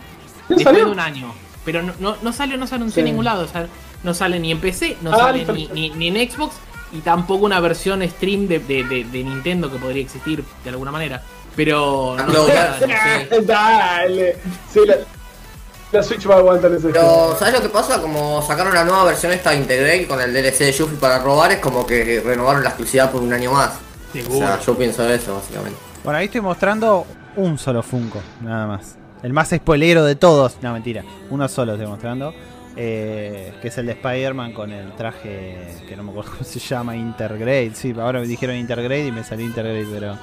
después 0.55 0.63
salió? 0.63 0.85
de 0.85 0.91
un 0.91 0.99
año. 0.99 1.33
Pero 1.65 1.81
no, 1.83 1.93
no, 1.99 2.15
no 2.21 2.31
salió, 2.33 2.57
no 2.57 2.67
se 2.67 2.75
anunció 2.75 2.95
Sí. 2.95 2.99
en 3.01 3.05
ningún 3.07 3.25
lado. 3.25 3.43
O 3.43 3.47
sea, 3.47 3.67
no 4.03 4.13
sale 4.13 4.39
ni 4.39 4.51
en 4.51 4.59
PC, 4.59 4.97
no 5.01 5.11
Ah, 5.13 5.17
sale 5.17 5.45
ni, 5.53 5.67
ni, 5.73 5.89
ni 5.91 6.07
en 6.09 6.29
Xbox 6.31 6.55
y 6.91 6.99
tampoco 6.99 7.45
una 7.45 7.59
versión 7.59 8.01
stream 8.07 8.47
de, 8.47 8.59
de, 8.59 8.83
de- 8.83 9.03
de 9.05 9.23
Nintendo 9.23 9.71
que 9.71 9.77
podría 9.77 10.01
existir 10.03 10.43
de 10.63 10.69
alguna 10.69 10.91
manera. 10.91 11.21
Pero 11.55 12.15
no, 12.17 12.45
sé, 12.45 12.51
claro. 12.51 12.73
no 12.81 12.87
sé. 12.87 13.41
Dale. 13.45 14.37
Sí, 14.71 14.79
la, 14.85 14.95
la 15.91 16.03
Switch 16.03 16.29
va 16.29 16.35
a 16.35 16.37
aguantar 16.39 16.71
ese 16.73 16.89
Pero. 16.89 17.35
¿sabes 17.39 17.53
lo 17.53 17.61
que 17.61 17.69
pasa? 17.69 18.01
Como 18.01 18.41
sacaron 18.41 18.73
la 18.73 18.83
nueva 18.83 19.05
versión 19.05 19.31
esta 19.31 19.51
de 19.51 19.57
Integrate 19.57 20.07
con 20.07 20.19
el 20.21 20.33
DLC 20.33 20.59
de 20.59 20.71
Yuffie 20.73 20.97
para 20.97 21.19
robar, 21.19 21.51
es 21.53 21.59
como 21.59 21.85
que 21.85 22.21
renovaron 22.25 22.61
la 22.63 22.69
exclusividad 22.69 23.09
por 23.11 23.21
un 23.21 23.31
año 23.33 23.51
más. 23.51 23.71
O 24.29 24.37
sea, 24.37 24.59
yo 24.59 24.77
pienso 24.77 25.07
eso, 25.09 25.35
básicamente. 25.35 25.77
Bueno, 26.03 26.19
ahí 26.19 26.25
estoy 26.25 26.41
mostrando 26.41 27.05
un 27.35 27.57
solo 27.57 27.81
Funko, 27.83 28.21
nada 28.41 28.67
más. 28.67 28.95
El 29.23 29.33
más 29.33 29.49
spoilero 29.49 30.03
de 30.05 30.15
todos. 30.15 30.57
No, 30.61 30.71
mentira. 30.73 31.03
Uno 31.29 31.47
solo 31.49 31.73
estoy 31.73 31.87
mostrando. 31.87 32.33
Eh, 32.75 33.53
que 33.61 33.69
es 33.69 33.77
el 33.77 33.85
de 33.85 33.93
Spider-Man 33.93 34.53
con 34.53 34.71
el 34.71 34.93
traje 34.93 35.57
que 35.87 35.95
no 35.95 36.03
me 36.03 36.11
acuerdo 36.11 36.31
cómo 36.37 36.43
se 36.43 36.59
llama, 36.59 36.95
Intergrade. 36.95 37.71
Sí, 37.73 37.93
ahora 37.97 38.19
me 38.19 38.27
dijeron 38.27 38.55
Intergrade 38.55 39.07
y 39.07 39.11
me 39.11 39.23
salió 39.23 39.45
Intergrade, 39.45 39.87
pero 39.91 40.17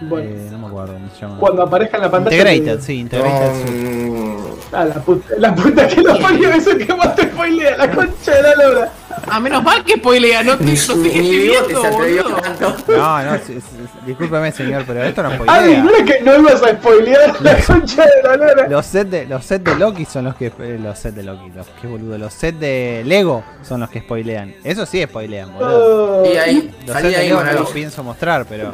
Bueno, 0.00 0.28
eh, 0.30 0.48
no 0.52 0.58
me 0.58 0.66
acuerdo 0.68 0.92
cómo 0.94 1.08
se 1.14 1.20
llama. 1.20 1.38
cuando 1.38 1.62
aparezca 1.62 1.96
en 1.96 2.02
la 2.04 2.10
pantalla. 2.10 2.36
Integrated, 2.36 2.76
te- 2.78 2.82
sí, 2.86 2.92
Integrated. 3.00 3.50
sí. 3.66 4.08
Con- 4.08 4.48
Ah, 4.70 4.84
la 4.84 4.94
puta, 4.96 5.34
la 5.38 5.54
puta 5.54 5.88
que 5.88 6.02
lo 6.02 6.18
parió, 6.20 6.50
eso 6.52 6.76
que 6.76 6.94
más 6.94 7.14
te 7.16 7.22
spoilea, 7.22 7.76
la 7.78 7.90
concha 7.90 8.34
de 8.34 8.42
la 8.42 8.54
lora. 8.54 8.92
Ah, 9.26 9.40
menos 9.40 9.62
mal 9.64 9.82
que 9.82 9.94
spoilea, 9.94 10.42
no, 10.42 10.58
te, 10.58 10.64
boludo. 10.64 12.36
tanto. 12.36 12.76
No, 12.88 13.22
no, 13.24 13.34
sí, 13.38 13.54
sí, 13.54 13.60
sí, 13.60 13.98
discúlpeme 14.06 14.52
señor, 14.52 14.84
pero 14.86 15.02
esto 15.04 15.22
no 15.22 15.30
Adri, 15.30 15.44
spoilea. 15.44 15.82
no 15.82 15.90
era 15.90 16.04
que 16.04 16.20
no 16.20 16.38
ibas 16.38 16.62
a 16.62 16.68
spoilear 16.72 17.40
la 17.40 17.56
concha 17.64 18.04
de 18.04 18.22
la 18.22 18.36
lora. 18.36 18.68
Los 18.68 18.84
sets 18.86 19.10
de, 19.10 19.26
los 19.26 19.44
set 19.44 19.62
de 19.62 19.74
Loki 19.74 20.04
son 20.04 20.24
los 20.26 20.34
que. 20.34 20.46
eh, 20.58 20.78
los 20.82 20.98
sets 20.98 21.16
de 21.16 21.22
Loki, 21.22 21.50
los 21.54 21.66
que 21.80 21.86
boludo. 21.86 22.18
Los 22.18 22.34
sets 22.34 22.60
de 22.60 23.02
Lego 23.06 23.42
son 23.66 23.80
los 23.80 23.88
que 23.88 24.00
spoilean. 24.00 24.54
Eso 24.64 24.84
sí 24.84 25.02
spoilean, 25.02 25.52
boludo. 25.54 26.22
Oh, 26.22 26.26
Y 26.30 26.36
ahí, 26.36 26.74
Los 26.86 26.94
sets 26.96 27.16
de 27.16 27.22
Lego 27.24 27.42
no 27.42 27.52
los 27.52 27.70
pienso 27.70 28.04
mostrar, 28.04 28.44
pero. 28.46 28.70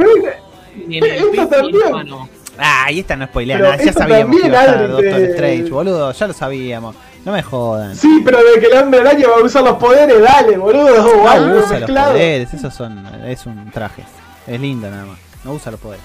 En 0.74 1.04
el 1.04 1.30
ni 1.32 1.46
también. 1.48 2.28
Ah, 2.58 2.90
y 2.92 3.00
esta 3.00 3.16
no 3.16 3.26
spoilea 3.26 3.58
nada. 3.58 3.76
Ya 3.82 3.92
sabíamos 3.92 4.36
que 4.36 4.42
también, 4.42 4.50
iba 4.52 4.58
a 4.60 4.64
estar 4.64 4.78
Adri, 4.78 4.88
Doctor 4.92 5.20
Strange, 5.30 5.70
boludo. 5.70 6.12
Ya 6.12 6.26
lo 6.28 6.32
sabíamos. 6.32 6.96
No 7.24 7.32
me 7.32 7.42
jodan. 7.42 7.96
Sí, 7.96 8.20
pero 8.24 8.38
de 8.44 8.60
que 8.60 8.66
el 8.66 8.74
hombre 8.82 9.00
araña 9.00 9.26
va 9.28 9.36
a 9.36 9.42
usar 9.42 9.64
los 9.64 9.76
poderes, 9.78 10.20
dale, 10.22 10.56
boludo. 10.56 10.96
No 10.98 11.22
o 11.22 11.28
algo 11.28 11.58
usa 11.60 11.80
los 11.80 11.90
poderes, 11.90 12.52
esos 12.54 12.72
son. 12.74 13.04
Es 13.24 13.46
un 13.46 13.70
traje. 13.72 14.04
Es 14.46 14.60
lindo 14.60 14.88
nada 14.90 15.06
más. 15.06 15.18
No 15.42 15.54
usa 15.54 15.72
los 15.72 15.80
poderes. 15.80 16.04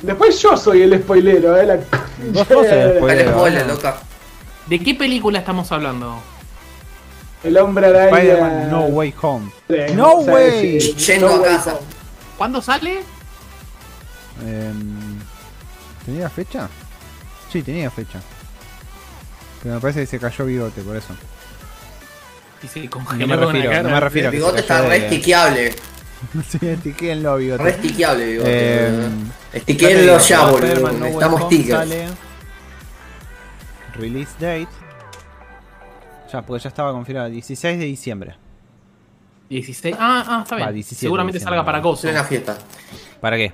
Después 0.00 0.40
yo 0.42 0.56
soy 0.56 0.82
el 0.82 1.00
spoilero, 1.00 1.56
eh. 1.56 1.66
La 1.66 1.76
Vos 2.32 2.48
sos 2.48 2.66
el 2.66 2.96
spoilero. 2.98 3.30
¿no? 3.66 3.72
loca. 3.74 3.96
¿De 4.66 4.78
qué 4.80 4.94
película 4.94 5.38
estamos 5.38 5.70
hablando? 5.70 6.16
El 7.44 7.56
hombre 7.58 7.86
araña. 7.88 8.16
Spider-Man 8.16 8.70
No 8.70 8.80
Way 8.86 9.14
Home. 9.22 9.50
Sí, 9.68 9.76
No 9.94 10.14
o 10.14 10.24
sea, 10.24 10.34
way. 10.34 10.80
sí, 10.80 10.94
Yendo 10.94 11.28
no 11.28 11.44
a 11.44 11.46
casa. 11.46 11.74
¿Cuándo 12.38 12.62
sale? 12.62 13.00
Em, 14.40 15.18
¿Tenía 16.04 16.28
fecha? 16.30 16.68
Sí, 17.50 17.62
tenía 17.62 17.90
fecha. 17.90 18.20
Pero 19.62 19.76
me 19.76 19.80
parece 19.80 20.00
que 20.00 20.06
se 20.06 20.18
cayó 20.18 20.44
bigote, 20.46 20.82
por 20.82 20.96
eso. 20.96 21.14
Y 22.62 22.66
se 22.68 22.80
No 22.84 22.90
congeló 22.90 23.26
me 23.26 23.34
con 23.36 23.40
la 23.44 23.46
refiero, 23.52 23.70
cara. 23.70 23.82
no 23.82 23.90
me 23.90 24.00
refiero 24.00 24.28
a 24.28 24.30
El 24.30 24.36
bigote 24.36 24.60
está 24.60 24.82
re 24.88 24.96
estiqueable. 24.96 25.74
Sí, 26.48 26.58
bigote. 26.60 27.56
Re 27.62 27.70
estiqueable, 27.70 28.26
bigote. 28.26 28.48
Eh. 28.52 29.08
Ya 29.52 29.58
Estiquéenlo 29.58 30.18
te 30.18 30.24
ya, 30.24 30.44
boludo. 30.46 30.92
No 30.92 31.38
stickers. 31.46 31.78
sale 31.78 32.06
Release 33.94 34.32
date. 34.38 34.68
Ya, 36.32 36.42
porque 36.42 36.62
ya 36.62 36.68
estaba 36.68 36.92
confirmado. 36.92 37.28
16 37.28 37.78
de 37.78 37.84
diciembre. 37.84 38.36
16. 39.50 39.96
Ah, 39.98 40.24
ah, 40.26 40.40
está 40.44 40.56
bien. 40.56 40.68
Va, 40.68 40.72
17 40.72 41.00
Seguramente 41.00 41.40
salga 41.40 41.64
para 41.64 41.82
Coso. 41.82 42.02
Plena 42.02 42.24
fiesta. 42.24 42.56
¿Para 43.20 43.36
qué? 43.36 43.52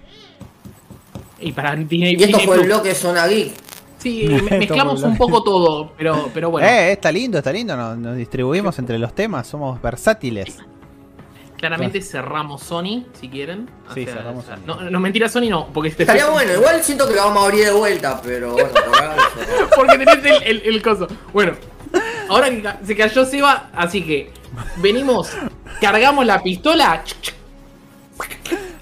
Y 1.40 1.52
para 1.52 1.74
Disney, 1.76 2.12
Y 2.12 2.14
esto 2.14 2.26
Disney 2.26 2.46
fue 2.46 2.56
el 2.56 2.62
bloque 2.66 2.94
Zona 2.94 3.26
Geek. 3.26 3.52
Sí, 3.98 4.26
me- 4.50 4.58
mezclamos 4.58 5.02
un 5.02 5.16
poco 5.16 5.42
todo, 5.42 5.92
pero, 5.96 6.30
pero 6.32 6.50
bueno. 6.50 6.66
Eh, 6.68 6.92
está 6.92 7.10
lindo, 7.12 7.38
está 7.38 7.52
lindo. 7.52 7.76
Nos, 7.76 7.98
nos 7.98 8.16
distribuimos 8.16 8.78
entre 8.78 8.98
los 8.98 9.14
temas. 9.14 9.46
Somos 9.46 9.80
versátiles. 9.82 10.56
Claramente 11.56 12.00
cerramos 12.02 12.62
Sony, 12.62 13.04
si 13.18 13.28
quieren. 13.28 13.68
Sí, 13.92 14.04
cerramos 14.04 14.44
Sony. 14.44 14.58
No, 14.64 14.76
no, 14.88 15.00
mentira, 15.00 15.28
Sony 15.28 15.48
no, 15.50 15.66
porque 15.72 15.88
este 15.88 16.04
Estaría 16.04 16.26
bueno, 16.30 16.52
igual 16.54 16.82
siento 16.84 17.08
que 17.08 17.14
lo 17.16 17.24
vamos 17.24 17.42
a 17.42 17.46
abrir 17.46 17.64
de 17.64 17.72
vuelta, 17.72 18.20
pero 18.24 18.52
bueno. 18.52 18.68
Porque 19.76 19.98
tenés 19.98 20.24
el, 20.24 20.42
el, 20.44 20.62
el 20.74 20.82
coso. 20.82 21.08
Bueno, 21.32 21.54
ahora 22.28 22.48
que 22.50 22.86
se 22.86 22.96
cayó 22.96 23.24
Seba, 23.24 23.70
así 23.74 24.02
que 24.02 24.30
venimos, 24.76 25.30
cargamos 25.80 26.24
la 26.26 26.40
pistola. 26.42 27.02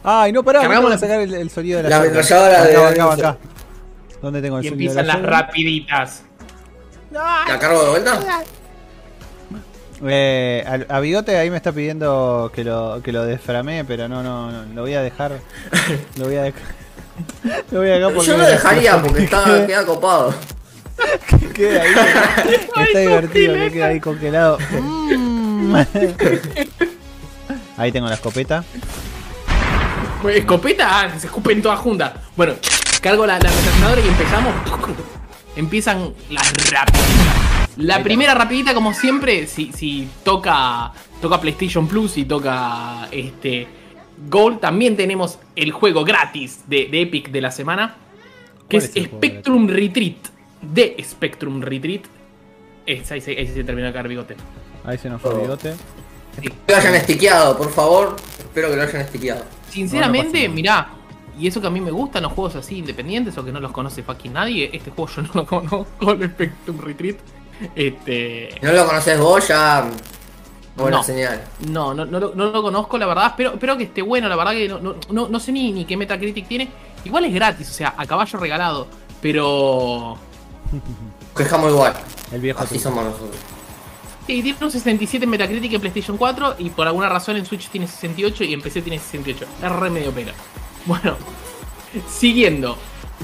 Ay, 0.09 0.31
no, 0.33 0.43
pará. 0.45 0.67
Vamos 0.69 0.87
a 0.87 0.95
la- 0.95 0.99
sacar 0.99 1.21
el, 1.21 1.35
el 1.35 1.51
sonido 1.51 1.79
de 1.79 1.83
la 1.83 1.89
La 1.99 2.03
de- 2.05 2.09
Acá, 2.21 2.89
acá, 2.91 3.13
acá. 3.13 3.37
¿Dónde 4.23 4.41
tengo 4.41 4.59
el 4.59 4.65
Y 4.65 4.69
sonido 4.69 4.95
de 4.95 5.01
empiezan 5.01 5.07
la 5.07 5.13
las 5.15 5.17
shotgun? 5.23 5.31
rapiditas. 5.33 6.23
¿La 7.11 7.59
cargo 7.59 7.83
de 7.85 7.91
vuelta? 7.91 8.21
Eh, 10.05 10.65
a, 10.89 10.97
a 10.97 11.01
Bigote 11.01 11.37
ahí 11.39 11.51
me 11.51 11.57
está 11.57 11.73
pidiendo 11.73 12.51
que 12.55 12.63
lo, 12.65 13.01
que 13.03 13.13
lo 13.13 13.25
desframee, 13.25 13.83
pero 13.85 14.09
no, 14.09 14.23
no, 14.23 14.53
no, 14.53 14.75
lo 14.75 14.83
voy 14.83 14.95
a 14.95 15.03
dejar. 15.03 15.41
Lo 16.17 16.27
voy 16.27 16.37
a 16.37 16.43
dejar. 16.45 16.63
Lo 17.71 17.79
voy 17.81 17.89
a 17.91 17.95
dejar 17.95 18.13
porque 18.13 18.29
Yo 18.29 18.37
lo 18.37 18.47
dejaría 18.47 19.03
porque 19.03 19.25
está, 19.25 19.67
queda 19.67 19.85
copado. 19.87 20.35
queda 21.55 21.83
ahí. 21.83 21.95
Está 22.87 22.99
divertido 23.01 23.55
que 23.55 23.73
queda 23.73 23.87
ahí 23.87 24.01
congelado. 24.01 24.59
Mm. 24.71 25.77
Ahí 27.79 27.91
tengo 27.93 28.07
la 28.09 28.15
escopeta. 28.15 28.65
Pues, 30.23 30.37
Escopeta, 30.37 31.01
ah, 31.03 31.19
se 31.19 31.27
escupen 31.27 31.63
todas 31.63 31.79
juntas. 31.81 32.13
Bueno, 32.37 32.55
cargo 33.01 33.27
la, 33.27 33.39
la 33.39 33.51
y 34.05 34.09
empezamos. 34.09 34.55
Empiezan 35.57 36.13
las 36.31 36.53
rapiditas. 36.71 37.47
La 37.77 38.03
primera 38.03 38.35
rapidita, 38.35 38.73
como 38.75 38.95
siempre, 38.95 39.47
si, 39.47 39.73
si 39.73 40.09
toca, 40.25 40.93
toca 41.21 41.41
PlayStation 41.41 41.87
Plus 41.87 42.17
y 42.17 42.25
toca 42.25 43.09
este 43.11 43.67
Gold, 44.31 44.61
también 44.61 44.97
tenemos 44.97 45.39
el 45.55 45.73
juego 45.73 46.05
gratis 46.05 46.61
de, 46.67 46.89
de 46.91 47.03
Epic 47.03 47.31
de 47.31 47.41
la 47.41 47.51
semana. 47.51 47.97
Que 48.69 48.79
¿Cuál 48.79 48.83
es, 48.83 48.91
es 48.91 48.97
el 48.97 49.09
juego 49.09 49.19
Spectrum 49.19 49.69
Retreat. 49.69 50.17
De 50.63 50.97
Spectrum 51.03 51.61
Retreat. 51.61 52.03
Es- 52.87 53.11
ahí, 53.13 53.21
se, 53.21 53.33
ahí 53.33 53.47
se 53.47 53.63
terminó 53.65 53.89
de 53.89 53.93
caer 53.93 54.09
bigote. 54.09 54.37
Ahí 54.85 54.97
se 54.99 55.11
nos 55.11 55.21
fue 55.21 55.39
Bigote. 55.39 55.75
Que 56.41 56.53
lo 56.69 56.77
hayan 56.77 56.95
estiqueado, 56.95 57.57
por 57.57 57.71
favor. 57.73 58.17
Espero 58.39 58.71
que 58.71 58.77
lo 58.77 58.83
hayan 58.83 59.01
estiqueado. 59.03 59.45
Sinceramente, 59.71 60.49
No, 60.49 60.55
mirá, 60.55 60.89
y 61.39 61.47
eso 61.47 61.61
que 61.61 61.67
a 61.67 61.71
mí 61.71 61.81
me 61.81 61.91
gustan 61.91 62.23
los 62.23 62.33
juegos 62.33 62.57
así 62.57 62.79
independientes 62.79 63.37
o 63.39 63.45
que 63.45 63.53
no 63.53 63.61
los 63.61 63.73
conoce 63.73 64.03
fucking 64.03 64.33
nadie, 64.33 64.71
este 64.73 64.91
juego 64.91 65.11
yo 65.15 65.23
no 65.23 65.31
lo 65.35 65.47
conozco, 65.47 66.13
el 66.13 66.31
Spectrum 66.31 66.79
Retreat. 66.81 67.17
Este. 67.75 68.51
No 68.63 68.73
lo 68.73 68.87
conoces 68.87 69.19
vos, 69.19 69.49
ya. 69.49 69.89
Buena 70.77 70.99
No. 70.99 71.03
señal. 71.03 71.43
No, 71.71 71.95
no, 71.95 72.05
no, 72.05 72.21
lo- 72.21 72.33
no 72.35 72.51
lo 72.51 72.63
conozco, 72.63 72.99
la 72.99 73.07
verdad. 73.07 73.27
Espero, 73.29 73.55
espero 73.55 73.79
que 73.79 73.85
esté 73.85 74.03
bueno, 74.03 74.29
la 74.29 74.37
verdad 74.37 74.53
que 74.53 74.69
no, 74.69 74.79
no, 74.79 74.97
no, 75.11 75.29
no 75.29 75.41
sé 75.41 75.53
ni, 75.53 75.73
ni 75.73 75.85
qué 75.87 75.97
Metacritic 75.97 76.47
tiene. 76.47 76.69
Igual 77.05 77.25
es 77.25 77.33
gratis, 77.35 77.71
o 77.71 77.73
sea, 77.73 77.95
a 77.97 78.05
caballo 78.07 78.39
regalado. 78.39 78.87
Pero. 79.23 80.19
Quejamos 81.37 81.71
igual. 81.73 81.95
El 82.33 82.41
viejo 82.41 82.63
Así 82.63 82.79
somos 82.79 83.05
nosotros. 83.05 83.37
Sí, 84.27 84.43
tiene 84.43 84.59
un 84.61 84.71
67 84.71 85.25
en 85.25 85.31
Metacritic 85.31 85.73
en 85.73 85.81
PlayStation 85.81 86.17
4 86.17 86.57
y 86.59 86.71
por 86.71 86.89
alguna 86.89 87.09
razón 87.09 87.37
en 87.37 87.47
Switch 87.47 87.69
tiene 87.69 87.87
68 87.87 88.43
y 88.45 88.55
en 88.55 88.61
PC 88.61 88.83
tiene 88.83 88.99
68. 88.99 89.47
Es 89.63 89.73
re 89.73 89.91
medio 89.91 90.13
pena. 90.13 90.33
Bueno, 90.87 91.17
siguiendo. 92.09 92.79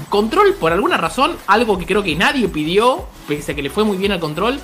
Control, 0.09 0.53
por 0.55 0.73
alguna 0.73 0.97
razón, 0.97 1.37
algo 1.47 1.77
que 1.77 1.85
creo 1.85 2.03
que 2.03 2.13
nadie 2.13 2.49
pidió, 2.49 3.05
pese 3.25 3.53
a 3.53 3.55
que 3.55 3.61
le 3.61 3.69
fue 3.69 3.85
muy 3.85 3.95
bien 3.95 4.11
al 4.11 4.19
control, 4.19 4.59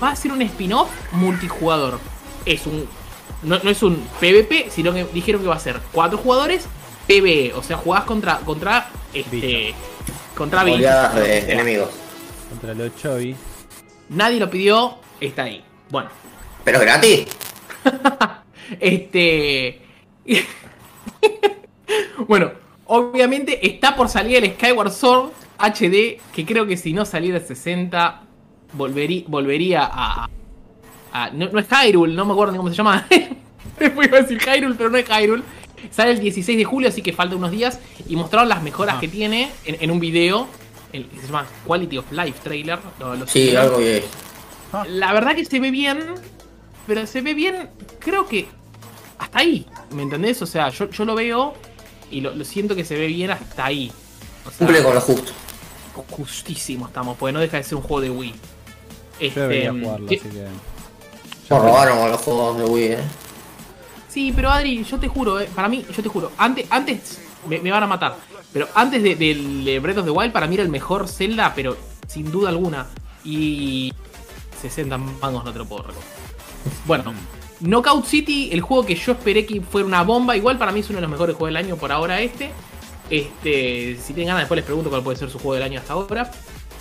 va 0.00 0.10
a 0.10 0.16
ser 0.16 0.30
un 0.30 0.40
spin-off 0.42 0.88
multijugador. 1.12 1.98
Es 2.46 2.68
un. 2.68 2.86
No, 3.42 3.58
no 3.60 3.68
es 3.70 3.82
un 3.82 3.96
PvP, 4.20 4.70
sino 4.70 4.92
que 4.92 5.06
dijeron 5.06 5.42
que 5.42 5.48
va 5.48 5.56
a 5.56 5.60
ser 5.60 5.80
cuatro 5.90 6.18
jugadores 6.18 6.66
PvE. 7.08 7.52
O 7.54 7.64
sea, 7.64 7.76
jugás 7.76 8.04
contra. 8.04 8.38
contra. 8.38 8.90
Este. 9.12 9.74
Contra 10.36 10.62
bichos. 10.62 11.16
Enemigos. 11.16 11.90
Contra 12.48 12.74
los 12.74 12.94
Chovy. 12.96 13.34
Nadie 14.10 14.38
lo 14.38 14.48
pidió, 14.50 14.98
está 15.20 15.44
ahí. 15.44 15.62
Bueno. 15.90 16.08
Pero 16.64 16.78
es 16.78 16.84
gratis. 16.84 17.26
Este. 18.78 19.80
bueno, 22.28 22.52
obviamente 22.86 23.66
está 23.66 23.96
por 23.96 24.08
salir 24.08 24.36
el 24.44 24.52
Skyward 24.52 24.92
Sword 24.92 25.30
HD, 25.58 26.20
que 26.32 26.46
creo 26.46 26.66
que 26.66 26.76
si 26.76 26.92
no 26.92 27.04
saliera 27.04 27.38
el 27.38 27.44
60, 27.44 28.22
volvería, 28.74 29.24
volvería 29.26 29.90
a. 29.92 30.28
a- 31.12 31.30
no, 31.30 31.48
no 31.50 31.58
es 31.58 31.66
Hyrule, 31.68 32.14
no 32.14 32.24
me 32.24 32.32
acuerdo 32.32 32.52
ni 32.52 32.58
cómo 32.58 32.70
se 32.70 32.76
llama. 32.76 33.06
Después 33.78 34.08
iba 34.08 34.18
a 34.18 34.22
decir 34.22 34.38
Hyrule, 34.38 34.74
pero 34.76 34.90
no 34.90 34.98
es 34.98 35.06
Hyrule. 35.08 35.42
Sale 35.90 36.12
el 36.12 36.20
16 36.20 36.58
de 36.58 36.64
julio, 36.64 36.88
así 36.90 37.02
que 37.02 37.12
falta 37.12 37.34
unos 37.34 37.50
días. 37.50 37.80
Y 38.08 38.14
mostraron 38.14 38.48
las 38.48 38.62
mejoras 38.62 38.92
Ajá. 38.94 39.00
que 39.00 39.08
tiene 39.08 39.50
en, 39.64 39.76
en 39.80 39.90
un 39.90 39.98
video. 39.98 40.46
El, 40.92 41.06
que 41.06 41.20
se 41.20 41.26
llama 41.26 41.46
Quality 41.66 41.98
of 41.98 42.12
Life 42.12 42.38
Trailer. 42.42 42.78
lo- 42.98 43.16
lo 43.16 43.26
Sí, 43.26 43.54
algo 43.56 43.78
que. 43.78 44.04
La 44.88 45.12
verdad 45.12 45.34
que 45.34 45.44
se 45.44 45.58
ve 45.60 45.70
bien, 45.70 45.98
pero 46.86 47.06
se 47.06 47.20
ve 47.20 47.34
bien, 47.34 47.68
creo 47.98 48.26
que 48.26 48.46
hasta 49.18 49.40
ahí, 49.40 49.66
¿me 49.90 50.02
entendés? 50.02 50.40
O 50.42 50.46
sea, 50.46 50.68
yo, 50.70 50.88
yo 50.90 51.04
lo 51.04 51.14
veo 51.14 51.54
y 52.10 52.20
lo, 52.20 52.34
lo 52.34 52.44
siento 52.44 52.74
que 52.76 52.84
se 52.84 52.96
ve 52.96 53.06
bien 53.08 53.30
hasta 53.30 53.64
ahí. 53.66 53.90
O 54.46 54.50
sea, 54.50 54.66
Cumple 54.66 54.82
con 54.82 54.94
lo 54.94 55.00
justo. 55.00 55.32
justísimo 56.10 56.86
estamos, 56.86 57.16
porque 57.18 57.32
no 57.32 57.40
deja 57.40 57.56
de 57.56 57.62
ser 57.64 57.76
un 57.76 57.82
juego 57.82 58.00
de 58.00 58.10
Wii. 58.10 58.34
Yo 59.20 59.28
debería 59.42 59.70
Este, 59.70 59.80
jugarlo, 59.84 60.06
que- 60.06 60.16
así 60.16 60.28
que. 60.28 60.46
Nos 61.50 61.62
robaron 61.62 61.98
con 61.98 62.10
los 62.10 62.20
juegos 62.20 62.58
de 62.58 62.64
Wii, 62.64 62.84
eh. 62.92 62.98
Sí, 64.08 64.32
pero 64.34 64.50
Adri, 64.50 64.82
yo 64.84 64.98
te 64.98 65.08
juro, 65.08 65.40
eh, 65.40 65.48
para 65.54 65.68
mí, 65.68 65.84
yo 65.94 66.02
te 66.02 66.08
juro, 66.08 66.32
antes, 66.38 66.66
antes 66.70 67.20
me, 67.48 67.58
me 67.60 67.70
van 67.70 67.82
a 67.82 67.86
matar, 67.86 68.16
pero 68.52 68.68
antes 68.74 69.02
de- 69.02 69.16
del 69.16 69.64
de 69.64 69.78
Breath 69.80 69.98
of 69.98 70.04
the 70.04 70.10
Wild, 70.10 70.32
para 70.32 70.46
mí 70.46 70.54
era 70.54 70.62
el 70.64 70.68
mejor 70.70 71.08
Zelda, 71.08 71.52
pero 71.54 71.76
sin 72.08 72.30
duda 72.30 72.48
alguna. 72.48 72.86
Y 73.24 73.92
60 74.62 74.98
mangos 74.98 75.44
no 75.44 75.52
te 75.52 75.58
lo 75.58 75.64
puedo 75.66 75.82
recordar. 75.82 76.08
Bueno, 76.86 77.14
Knockout 77.60 78.04
City, 78.06 78.50
el 78.52 78.60
juego 78.60 78.84
que 78.86 78.94
yo 78.94 79.12
esperé 79.12 79.44
que 79.46 79.60
fuera 79.60 79.86
una 79.86 80.02
bomba, 80.02 80.36
igual 80.36 80.58
para 80.58 80.72
mí 80.72 80.80
es 80.80 80.88
uno 80.90 80.96
de 80.96 81.02
los 81.02 81.10
mejores 81.10 81.36
juegos 81.36 81.48
del 81.54 81.56
año 81.64 81.76
por 81.76 81.92
ahora 81.92 82.20
este. 82.20 82.50
Este, 83.10 83.96
si 84.00 84.12
tienen 84.14 84.28
ganas 84.28 84.42
después 84.42 84.56
les 84.56 84.64
pregunto 84.64 84.88
cuál 84.90 85.02
puede 85.02 85.16
ser 85.18 85.30
su 85.30 85.38
juego 85.38 85.54
del 85.54 85.62
año 85.64 85.80
hasta 85.80 85.94
ahora. 85.94 86.30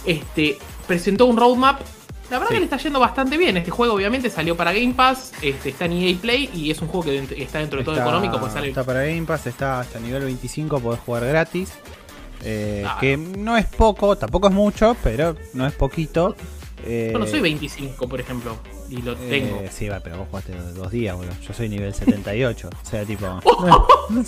Este, 0.05 0.57
presentó 0.87 1.25
un 1.25 1.37
roadmap. 1.37 1.81
La 2.29 2.37
verdad 2.37 2.49
Sí. 2.49 2.53
que 2.55 2.59
le 2.59 2.65
está 2.65 2.77
yendo 2.77 2.99
bastante 2.99 3.37
bien. 3.37 3.57
Este 3.57 3.71
juego 3.71 3.95
obviamente 3.95 4.29
salió 4.29 4.55
para 4.55 4.71
Game 4.71 4.93
Pass, 4.93 5.31
este, 5.41 5.69
está 5.69 5.85
en 5.85 5.93
EA 5.93 6.15
Play 6.21 6.51
y 6.53 6.69
es 6.69 6.79
un 6.81 6.87
juego 6.87 7.05
que 7.05 7.41
está 7.41 7.57
dentro 7.57 7.79
de 7.79 7.83
todo 7.85 7.95
Está- 7.95 8.05
económico, 8.07 8.39
pues 8.39 8.53
sale 8.53 8.69
Está 8.69 8.83
para 8.83 9.01
Game 9.01 9.23
Pass, 9.23 9.47
está 9.47 9.79
hasta 9.79 9.99
nivel 9.99 10.23
25, 10.25 10.79
podés 10.79 10.99
jugar 11.01 11.25
gratis. 11.25 11.71
Eh. 12.43 12.85
Que 13.01 13.17
no 13.17 13.57
es 13.57 13.65
poco, 13.65 14.15
tampoco 14.15 14.47
es 14.47 14.53
mucho, 14.53 14.95
pero 15.03 15.35
no 15.53 15.65
es 15.65 15.73
poquito. 15.73 16.35
Eh, 16.85 17.09
Yo 17.13 17.19
no 17.19 17.27
soy 17.27 17.41
25, 17.41 18.07
por 18.07 18.19
ejemplo, 18.19 18.55
y 18.89 19.01
lo 19.01 19.15
tengo. 19.15 19.57
Eh, 19.61 19.69
sí, 19.71 19.87
va, 19.89 19.99
pero 19.99 20.17
vos 20.17 20.27
jugaste 20.29 20.53
dos, 20.55 20.75
dos 20.75 20.91
días, 20.91 21.15
boludo. 21.15 21.33
Yo 21.45 21.53
soy 21.53 21.69
nivel 21.69 21.93
78. 21.93 22.69
o 22.69 22.85
sea, 22.89 23.05
tipo. 23.05 23.25
o 23.45 24.23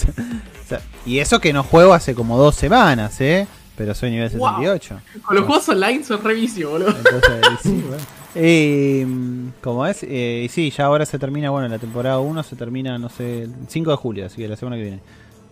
sea, 0.67 0.81
y 1.05 1.19
eso 1.19 1.39
que 1.39 1.53
no 1.53 1.63
juego 1.63 1.93
hace 1.93 2.13
como 2.15 2.37
dos 2.37 2.55
semanas, 2.55 3.19
¿eh? 3.21 3.47
Pero 3.77 3.95
soy 3.95 4.11
nivel 4.11 4.29
Wow. 4.31 4.49
78. 4.61 4.99
Con 5.23 5.35
los 5.37 5.45
juegos 5.45 5.69
online 5.69 6.03
son 6.03 6.23
revicio, 6.23 6.69
boludo. 6.71 6.89
Entonces, 6.89 7.41
sí, 7.63 7.83
bueno. 7.87 8.03
Y, 8.47 9.03
mm, 9.05 9.53
¿Cómo 9.61 9.85
es? 9.87 10.03
Eh, 10.03 10.43
y 10.45 10.49
sí, 10.49 10.69
ya 10.71 10.85
ahora 10.85 11.05
se 11.05 11.17
termina, 11.19 11.49
bueno, 11.49 11.67
la 11.67 11.79
temporada 11.79 12.19
1 12.19 12.43
se 12.43 12.55
termina, 12.55 12.97
no 12.97 13.09
sé, 13.09 13.43
el 13.43 13.53
5 13.67 13.91
de 13.91 13.97
julio, 13.97 14.25
así 14.25 14.37
que 14.37 14.47
la 14.47 14.55
semana 14.55 14.77
que 14.77 14.83
viene. 14.83 14.99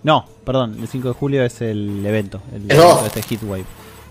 No, 0.04 0.26
perdón, 0.46 0.78
el 0.80 0.88
5 0.88 1.10
de 1.10 1.14
julio 1.14 1.44
es 1.44 1.60
el 1.62 2.06
evento, 2.06 2.42
el 2.54 2.72
evento 2.72 3.02
de 3.02 3.08
este 3.08 3.22
Heatwave. 3.22 3.66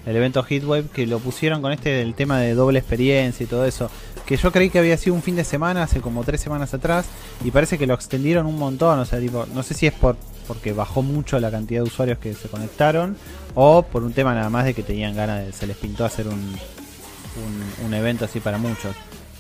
El 0.07 0.17
evento 0.17 0.43
Heatwave 0.43 0.85
que 0.93 1.07
lo 1.07 1.19
pusieron 1.19 1.61
con 1.61 1.73
este 1.73 1.91
del 1.91 2.15
tema 2.15 2.41
de 2.41 2.55
doble 2.55 2.79
experiencia 2.79 3.45
y 3.45 3.47
todo 3.47 3.65
eso. 3.67 3.91
Que 4.27 4.37
yo 4.37 4.53
creí 4.53 4.71
que 4.71 4.79
había 4.79 4.97
sido 4.97 5.15
un 5.15 5.23
fin 5.23 5.37
de 5.37 5.45
semana 5.45 5.83
hace 5.85 6.01
como 6.01 6.23
tres 6.25 6.41
semanas 6.41 6.73
atrás. 6.75 7.07
Y 7.45 7.51
parece 7.51 7.79
que 7.79 7.87
lo 7.87 7.95
extendieron 7.95 8.47
un 8.47 8.57
montón. 8.59 8.99
O 8.99 9.05
sea, 9.05 9.19
tipo, 9.21 9.47
no 9.55 9.63
sé 9.63 9.75
si 9.75 9.87
es 9.87 9.93
por 9.93 10.17
porque 10.47 10.73
bajó 10.73 11.03
mucho 11.03 11.39
la 11.41 11.51
cantidad 11.51 11.83
de 11.83 11.89
usuarios 11.89 12.19
que 12.19 12.33
se 12.35 12.49
conectaron. 12.49 13.17
O 13.55 13.83
por 13.83 14.03
un 14.03 14.13
tema 14.13 14.35
nada 14.35 14.49
más 14.51 14.65
de 14.65 14.75
que 14.75 14.83
tenían 14.83 15.15
ganas 15.17 15.45
de. 15.47 15.53
Se 15.53 15.67
les 15.67 15.77
pintó 15.77 16.05
hacer 16.05 16.27
un, 16.29 16.35
un, 16.35 17.87
un 17.87 17.95
evento 17.95 18.25
así 18.25 18.41
para 18.41 18.57
muchos. 18.59 18.95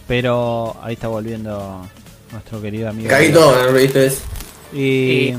Pero 0.07 0.77
ahí 0.83 0.95
está 0.95 1.09
volviendo 1.09 1.87
nuestro 2.33 2.61
querido 2.61 2.89
amigo. 2.89 3.09
Caí 3.09 3.33
todo 3.33 3.59
en 3.61 3.69
el 3.69 3.83
¿viste? 3.83 4.07
Es- 4.07 4.23
Y. 4.75 5.35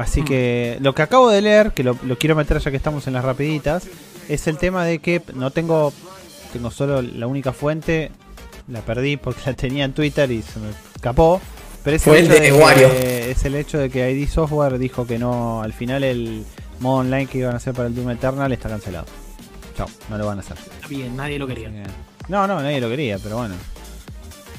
Así 0.00 0.22
que 0.22 0.78
lo 0.80 0.94
que 0.94 1.02
acabo 1.02 1.28
de 1.28 1.42
leer, 1.42 1.72
que 1.72 1.84
lo, 1.84 1.96
lo 2.04 2.16
quiero 2.16 2.34
meter 2.34 2.58
ya 2.58 2.70
que 2.70 2.76
estamos 2.78 3.06
en 3.06 3.12
las 3.12 3.24
rapiditas, 3.24 3.86
es 4.30 4.46
el 4.46 4.56
tema 4.56 4.84
de 4.84 5.00
que 5.00 5.20
no 5.34 5.50
tengo. 5.50 5.92
Tengo 6.52 6.70
solo 6.70 7.02
la 7.02 7.26
única 7.26 7.52
fuente. 7.52 8.10
La 8.68 8.80
perdí 8.80 9.16
porque 9.16 9.42
la 9.46 9.54
tenía 9.54 9.84
en 9.84 9.92
Twitter 9.92 10.30
y 10.30 10.42
se 10.42 10.58
me 10.58 10.70
escapó. 10.94 11.40
Pero 11.84 11.96
es 11.96 12.06
el, 12.06 12.12
Fuente 12.12 12.46
hecho 12.48 12.66
de 12.66 12.74
que, 12.74 13.30
es 13.30 13.44
el 13.44 13.54
hecho 13.54 13.78
de 13.78 13.90
que 13.90 14.10
ID 14.10 14.28
Software 14.28 14.78
dijo 14.78 15.06
que 15.06 15.18
no. 15.18 15.62
Al 15.62 15.72
final 15.72 16.02
el 16.02 16.44
modo 16.80 17.00
online 17.00 17.26
que 17.26 17.38
iban 17.38 17.54
a 17.54 17.56
hacer 17.56 17.74
para 17.74 17.88
el 17.88 17.94
Doom 17.94 18.10
Eternal 18.10 18.52
está 18.52 18.68
cancelado. 18.68 19.06
Chao, 19.76 19.88
no 20.08 20.16
lo 20.16 20.26
van 20.26 20.38
a 20.38 20.40
hacer. 20.40 20.56
Está 20.58 20.88
bien, 20.88 21.16
nadie 21.16 21.38
lo 21.38 21.46
quería. 21.46 21.70
No, 22.28 22.46
no, 22.46 22.60
nadie 22.62 22.80
lo 22.80 22.88
quería, 22.88 23.18
pero 23.18 23.38
bueno. 23.38 23.54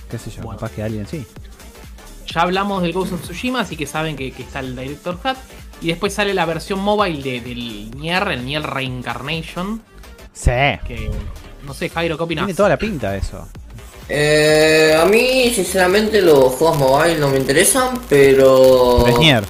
Qué 0.09 0.17
sé 0.17 0.29
yo, 0.29 0.41
Bueno. 0.43 0.59
capaz 0.59 0.73
que 0.73 0.83
alguien 0.83 1.07
sí. 1.07 1.25
Ya 2.27 2.41
hablamos 2.41 2.81
del 2.81 2.93
Ghost 2.93 3.13
of 3.13 3.21
Tsushima, 3.21 3.61
así 3.61 3.75
que 3.75 3.85
saben 3.87 4.15
que, 4.15 4.31
que 4.31 4.43
está 4.43 4.59
el 4.59 4.75
Director 4.75 5.17
Cut. 5.19 5.37
Y 5.81 5.87
después 5.87 6.13
sale 6.13 6.33
la 6.33 6.45
versión 6.45 6.79
mobile 6.79 7.21
de- 7.23 7.41
del 7.41 7.91
Nier, 7.91 8.27
el 8.29 8.45
Nier 8.45 8.61
Reincarnation. 8.63 9.81
Sí. 10.33 10.51
Que 10.87 11.09
no 11.65 11.73
sé, 11.73 11.89
Jairo, 11.89 12.17
¿qué 12.17 12.23
opinas? 12.23 12.45
Tiene 12.45 12.55
toda 12.55 12.69
la 12.69 12.77
pinta 12.77 13.15
eso. 13.15 13.47
Eh, 14.09 14.95
a 14.99 15.05
mí, 15.05 15.51
sinceramente, 15.55 16.21
los 16.21 16.53
juegos 16.55 16.77
mobile 16.77 17.17
no 17.17 17.29
me 17.29 17.37
interesan, 17.37 17.99
pero. 18.09 18.99
Pero 19.05 19.13
es 19.15 19.19
Nier. 19.19 19.43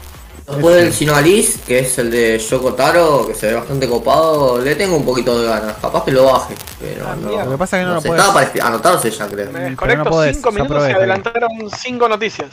Después 0.47 0.75
del 0.75 0.93
Sinoalis, 0.93 1.57
que 1.65 1.79
es 1.79 1.97
el 1.99 2.11
de 2.11 2.37
Yoko 2.37 2.73
Taro, 2.73 3.25
que 3.27 3.33
se 3.35 3.47
ve 3.47 3.53
bastante 3.53 3.87
copado, 3.87 4.59
le 4.59 4.75
tengo 4.75 4.97
un 4.97 5.05
poquito 5.05 5.39
de 5.41 5.47
ganas. 5.47 5.75
Capaz 5.81 6.03
que 6.03 6.11
lo 6.11 6.25
baje, 6.25 6.55
pero 6.79 7.07
Ah, 7.07 7.15
no. 7.15 7.45
Lo 7.45 7.51
que 7.51 7.57
pasa 7.57 7.77
es 7.79 7.83
que 7.83 7.87
no 7.87 7.95
lo 7.95 8.01
puedes- 8.01 8.19
Estaba 8.25 8.43
para 8.51 8.67
anotarse 8.67 9.11
ya, 9.11 9.27
creo. 9.27 9.51
Me 9.51 9.59
desconecto 9.61 10.03
no 10.03 10.09
podés, 10.09 10.35
5 10.37 10.49
ya 10.49 10.53
minutos 10.55 10.75
probé, 10.77 10.91
y 10.91 10.93
adelantaron 10.93 11.49
5 11.77 12.09
noticias. 12.09 12.49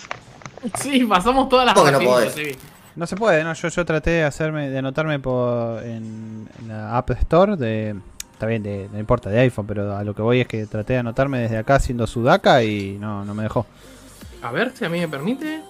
Sí, 0.81 1.05
pasamos 1.07 1.49
todas 1.49 1.67
las 1.67 1.75
¿Cómo 1.75 1.87
que 1.87 1.93
no 1.93 2.21
sí. 2.31 2.57
No 2.97 3.07
se 3.07 3.17
puede, 3.17 3.45
no. 3.45 3.53
Yo, 3.55 3.69
yo 3.69 3.85
traté 3.85 4.11
de 4.11 4.25
hacerme, 4.25 4.71
de 4.71 4.79
anotarme 4.79 5.19
por, 5.21 5.83
en, 5.85 6.49
en 6.61 6.69
la 6.69 6.97
App 6.99 7.11
Store 7.11 7.57
de. 7.57 7.95
Está 8.33 8.47
bien, 8.47 8.63
de- 8.63 8.89
no 8.93 8.99
importa, 8.99 9.31
de 9.31 9.41
iPhone, 9.41 9.67
pero 9.67 9.97
a 9.97 10.05
lo 10.05 10.15
que 10.15 10.23
voy 10.23 10.41
es 10.41 10.47
que 10.49 10.67
traté 10.67 10.93
de 10.95 10.99
anotarme 11.01 11.39
desde 11.41 11.59
acá 11.59 11.77
haciendo 11.77 12.07
Sudaka 12.07 12.63
y 12.63 12.97
no, 13.01 13.25
no 13.25 13.35
me 13.35 13.45
dejó. 13.45 13.67
A 14.43 14.53
ver 14.53 14.73
si 14.77 14.85
a 14.85 14.89
mí 14.89 15.01
me 15.01 15.09
permite. 15.09 15.61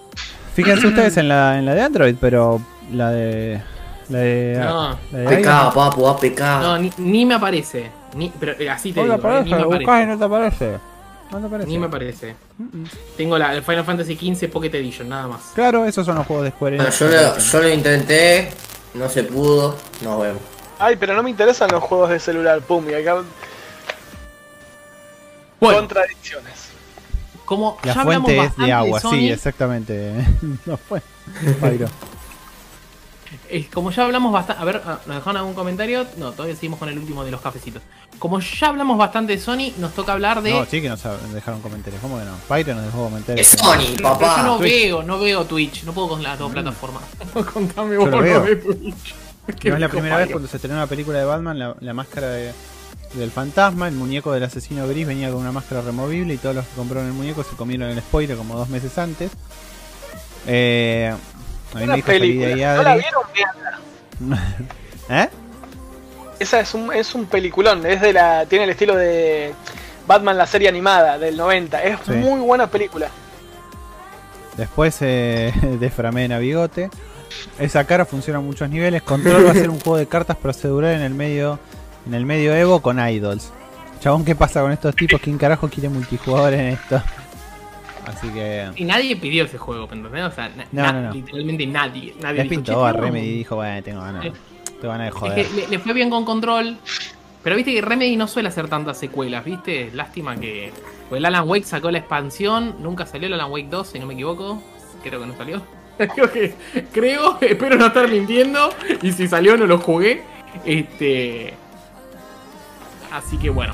Fíjense 0.63 0.87
ustedes 0.91 1.17
en 1.17 1.27
la, 1.29 1.57
en 1.59 1.65
la 1.65 1.75
de 1.75 1.81
Android, 1.81 2.15
pero 2.19 2.61
la 2.91 3.11
de. 3.11 3.61
La 4.09 4.17
de. 4.19 4.57
No. 4.59 4.97
la 5.11 5.17
de 5.19 5.27
APK, 5.37 5.45
iOS- 5.45 5.73
papu, 5.73 6.07
APK. 6.07 6.39
No, 6.61 6.77
ni, 6.77 6.91
ni 6.97 7.25
me 7.25 7.35
aparece. 7.35 7.91
Ni, 8.15 8.31
pero 8.39 8.53
eh, 8.59 8.69
así 8.69 8.91
te 8.91 8.99
Hola, 9.01 9.17
digo, 9.17 9.29
eh, 9.29 9.43
ni 9.43 9.49
me 9.51 9.55
aparece, 9.55 9.65
buscás 9.77 9.99
y 9.99 10.03
aparece. 10.03 10.07
no 10.07 10.17
te 10.19 10.25
aparece. 10.25 10.77
No 11.31 11.39
te 11.39 11.45
aparece. 11.45 11.69
Ni 11.69 11.77
me 11.77 11.85
aparece. 11.85 12.35
Tengo 13.15 13.37
la 13.37 13.53
el 13.53 13.61
Final 13.63 13.85
Fantasy 13.85 14.15
XV 14.15 14.49
Pocket 14.49 14.73
Edition, 14.73 15.07
nada 15.09 15.27
más. 15.27 15.41
Claro, 15.53 15.85
esos 15.85 16.05
son 16.05 16.15
los 16.15 16.25
juegos 16.25 16.45
de 16.45 16.51
Square 16.51 16.75
Bueno, 16.77 16.89
Enix. 16.89 16.99
yo, 16.99 17.07
lo, 17.07 17.37
yo 17.37 17.59
lo 17.61 17.69
intenté, 17.69 18.49
no 18.95 19.07
se 19.09 19.23
pudo, 19.25 19.77
nos 20.03 20.21
vemos. 20.21 20.41
Ay, 20.79 20.95
pero 20.95 21.13
no 21.13 21.21
me 21.21 21.29
interesan 21.29 21.69
los 21.71 21.83
juegos 21.83 22.09
de 22.09 22.19
celular, 22.19 22.61
pum, 22.61 22.89
y 22.89 22.93
acá 22.95 23.17
Bueno, 25.59 25.77
contradicciones. 25.79 26.68
Como 27.49 27.79
La 27.81 27.95
ya 27.95 28.01
hablamos 28.01 28.25
fuente 28.27 28.37
es 28.37 28.47
bastante 28.47 28.67
de 28.67 28.73
agua, 28.73 28.99
Sony, 28.99 29.11
sí, 29.13 29.29
exactamente. 29.31 30.13
no 30.67 30.77
fue. 30.77 31.01
Pairo. 31.59 31.87
como 33.73 33.89
ya 33.89 34.05
hablamos 34.05 34.31
bastante. 34.31 34.61
A 34.61 34.65
ver, 34.65 34.83
ah, 34.85 34.99
¿nos 35.07 35.15
dejaron 35.15 35.37
algún 35.37 35.55
comentario? 35.55 36.05
No, 36.17 36.31
todavía 36.31 36.53
seguimos 36.55 36.77
con 36.77 36.89
el 36.89 36.99
último 36.99 37.25
de 37.25 37.31
los 37.31 37.41
cafecitos. 37.41 37.81
Como 38.19 38.39
ya 38.39 38.67
hablamos 38.67 38.99
bastante 38.99 39.33
de 39.33 39.39
Sony, 39.39 39.73
nos 39.79 39.95
toca 39.95 40.13
hablar 40.13 40.43
de. 40.43 40.51
No, 40.51 40.63
sí 40.65 40.79
que 40.79 40.89
nos 40.89 41.01
dejaron 41.33 41.59
comentarios. 41.61 41.99
¿Cómo 42.03 42.19
que 42.19 42.25
no? 42.25 42.33
Pairo 42.47 42.75
nos 42.75 42.85
dejó 42.85 43.05
comentarios. 43.05 43.51
Es 43.51 43.59
Sony, 43.59 43.95
Pero 43.95 44.13
yo 44.13 44.19
papá. 44.19 44.43
no 44.43 44.57
Twitch. 44.57 44.71
veo, 44.71 45.01
no 45.01 45.19
veo 45.19 45.45
Twitch, 45.45 45.83
no 45.85 45.93
puedo 45.93 46.09
con 46.09 46.21
las 46.21 46.37
dos 46.37 46.51
plataformas. 46.51 47.01
Contame 47.51 47.97
vos, 47.97 48.11
no 48.11 48.19
veo. 48.19 48.43
ve 48.43 48.57
Twitch. 48.57 49.15
No 49.63 49.73
es 49.73 49.79
la 49.79 49.89
primera 49.89 50.17
vez 50.17 50.29
cuando 50.29 50.47
se 50.47 50.57
estrenó 50.57 50.75
una 50.75 50.85
película 50.85 51.17
de 51.17 51.25
Batman, 51.25 51.57
la, 51.57 51.75
la 51.79 51.93
máscara 51.95 52.27
de- 52.29 52.53
del 53.13 53.31
fantasma, 53.31 53.87
el 53.87 53.95
muñeco 53.95 54.31
del 54.31 54.43
asesino 54.43 54.87
gris 54.87 55.07
venía 55.07 55.29
con 55.29 55.39
una 55.39 55.51
máscara 55.51 55.81
removible 55.81 56.33
y 56.33 56.37
todos 56.37 56.55
los 56.55 56.65
que 56.65 56.75
compraron 56.75 57.07
el 57.07 57.13
muñeco 57.13 57.43
se 57.43 57.55
comieron 57.55 57.89
el 57.89 57.99
spoiler 57.99 58.37
como 58.37 58.55
dos 58.55 58.69
meses 58.69 58.97
antes. 58.97 59.31
Eh, 60.47 61.11
a 61.73 61.75
mí 61.75 61.79
me 61.79 61.83
Una 61.85 61.95
dijo 61.95 62.07
salí 62.07 62.19
película. 62.19 62.47
de 62.47 62.65
ahí 62.65 62.77
¿No 62.77 62.83
la 62.83 62.95
vieron? 62.95 63.21
¿Eh? 65.09 65.29
Esa 66.39 66.59
es 66.61 66.73
un, 66.73 66.93
es 66.93 67.15
un 67.15 67.25
peliculón, 67.25 67.85
es 67.85 67.99
de 68.01 68.13
la, 68.13 68.45
tiene 68.45 68.63
el 68.65 68.69
estilo 68.69 68.95
de 68.95 69.53
Batman 70.07 70.37
la 70.37 70.47
serie 70.47 70.69
animada 70.69 71.17
del 71.17 71.35
90. 71.35 71.83
Es 71.83 71.99
Sí. 72.05 72.11
muy 72.13 72.39
buena 72.39 72.67
película. 72.67 73.09
Después 74.55 74.97
eh, 75.01 75.53
deframé 75.79 76.25
en 76.25 76.39
bigote. 76.39 76.89
Esa 77.59 77.83
cara 77.85 78.05
funciona 78.05 78.39
a 78.39 78.41
muchos 78.41 78.69
niveles. 78.69 79.01
Control 79.01 79.45
va 79.47 79.51
a 79.51 79.53
ser 79.53 79.69
un 79.69 79.79
juego 79.79 79.97
de 79.97 80.07
cartas 80.07 80.37
procedural 80.37 80.93
en 80.95 81.01
el 81.01 81.13
medio 81.13 81.59
en 82.07 82.13
el 82.13 82.25
medio 82.25 82.53
Evo 82.55 82.81
con 82.81 82.99
idols. 82.99 83.51
Chabón, 83.99 84.23
¿qué 84.25 84.35
pasa 84.35 84.61
con 84.61 84.71
estos 84.71 84.95
tipos? 84.95 85.19
¿Quién 85.21 85.37
carajo 85.37 85.67
quiere 85.69 85.89
multijugador 85.89 86.53
en 86.53 86.67
esto? 86.67 87.01
Así 88.05 88.27
que 88.29 88.69
Y 88.75 88.85
nadie 88.85 89.15
pidió 89.17 89.43
ese 89.43 89.57
juego, 89.57 89.83
¿entendés? 89.91 90.23
O 90.23 90.31
sea, 90.31 90.49
na- 90.49 90.65
No, 90.71 90.81
na- 90.83 90.91
no, 90.93 91.01
no. 91.09 91.13
literalmente 91.13 91.67
nadie. 91.67 92.15
nadie 92.21 92.39
les 92.39 92.47
pintó 92.47 92.85
a 92.85 92.93
"Che, 92.93 92.99
Remedy 93.01 93.27
y 93.27 93.31
no". 93.31 93.37
dijo, 93.37 93.55
bueno, 93.57 93.83
tengo 93.83 94.01
ganas, 94.01 94.25
Eh, 94.25 94.31
de 94.81 95.07
Es 95.07 95.13
joder. 95.13 95.35
que 95.47 95.53
le, 95.55 95.67
le 95.67 95.79
fue 95.79 95.93
bien 95.93 96.09
con 96.09 96.23
control. 96.25 96.77
Pero 97.43 97.55
viste 97.55 97.73
que 97.73 97.81
Remedy 97.81 98.15
no 98.17 98.27
suele 98.27 98.49
hacer 98.49 98.67
tantas 98.67 98.97
secuelas, 98.97 99.43
¿viste? 99.45 99.91
Lástima 99.93 100.35
que. 100.37 100.71
Pues 101.09 101.19
el 101.19 101.25
Alan 101.25 101.47
Wake 101.47 101.65
sacó 101.65 101.91
la 101.91 101.99
expansión. 101.99 102.75
Nunca 102.79 103.05
salió 103.05 103.27
el 103.27 103.33
Alan 103.33 103.51
Wake 103.51 103.67
2, 103.69 103.87
si 103.87 103.99
no 103.99 104.05
me 104.07 104.13
equivoco. 104.13 104.61
Creo 105.03 105.19
que 105.21 105.25
no 105.27 105.35
salió. 105.37 105.61
creo 106.15 106.31
que. 106.31 106.53
Creo, 106.93 107.37
espero 107.41 107.75
no 107.77 107.87
estar 107.87 108.09
mintiendo. 108.09 108.69
Y 109.01 109.11
si 109.11 109.27
salió, 109.27 109.55
no 109.57 109.67
lo 109.67 109.77
jugué. 109.77 110.23
Este. 110.65 111.53
Así 113.11 113.37
que 113.37 113.49
bueno. 113.49 113.73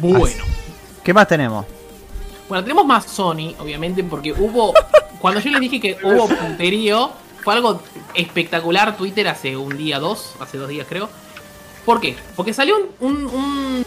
Bueno. 0.00 0.44
¿Qué 1.02 1.14
más 1.14 1.28
tenemos? 1.28 1.64
Bueno, 2.48 2.62
tenemos 2.62 2.84
más 2.86 3.04
Sony, 3.06 3.54
obviamente, 3.58 4.02
porque 4.04 4.32
hubo. 4.32 4.72
Cuando 5.20 5.40
yo 5.40 5.50
les 5.50 5.60
dije 5.60 5.80
que 5.80 5.96
hubo 6.02 6.28
punterío, 6.28 7.10
fue 7.42 7.54
algo 7.54 7.82
espectacular 8.14 8.96
Twitter 8.96 9.26
hace 9.28 9.56
un 9.56 9.76
día, 9.76 9.98
dos, 9.98 10.34
hace 10.40 10.58
dos 10.58 10.68
días 10.68 10.86
creo. 10.88 11.08
¿Por 11.84 12.00
qué? 12.00 12.16
Porque 12.34 12.52
salió 12.52 12.76
un, 13.00 13.26
un- 13.26 13.26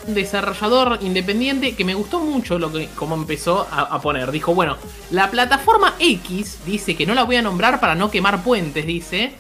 un 0.08 0.14
desarrollador 0.14 1.00
independiente 1.02 1.76
que 1.76 1.84
me 1.84 1.94
gustó 1.94 2.20
mucho 2.22 2.58
lo 2.58 2.72
que 2.72 2.88
como 2.96 3.16
empezó 3.16 3.68
a, 3.70 3.82
a 3.82 4.02
poner. 4.02 4.32
Dijo, 4.32 4.56
bueno, 4.56 4.78
la 5.12 5.30
plataforma 5.30 5.94
X 6.00 6.60
dice 6.66 6.96
que 6.96 7.06
no 7.06 7.14
la 7.14 7.24
voy 7.24 7.36
a 7.36 7.42
nombrar 7.42 7.80
para 7.82 7.96
no 7.96 8.10
quemar 8.10 8.42
puentes, 8.44 8.86
dice. 8.86 9.34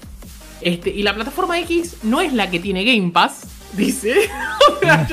Este, 0.61 0.89
y 0.89 1.03
la 1.03 1.15
plataforma 1.15 1.57
X 1.61 1.97
no 2.03 2.19
es 2.19 2.33
la 2.33 2.51
que 2.51 2.59
tiene 2.59 2.83
Game 2.83 3.11
Pass, 3.11 3.43
dice. 3.73 4.29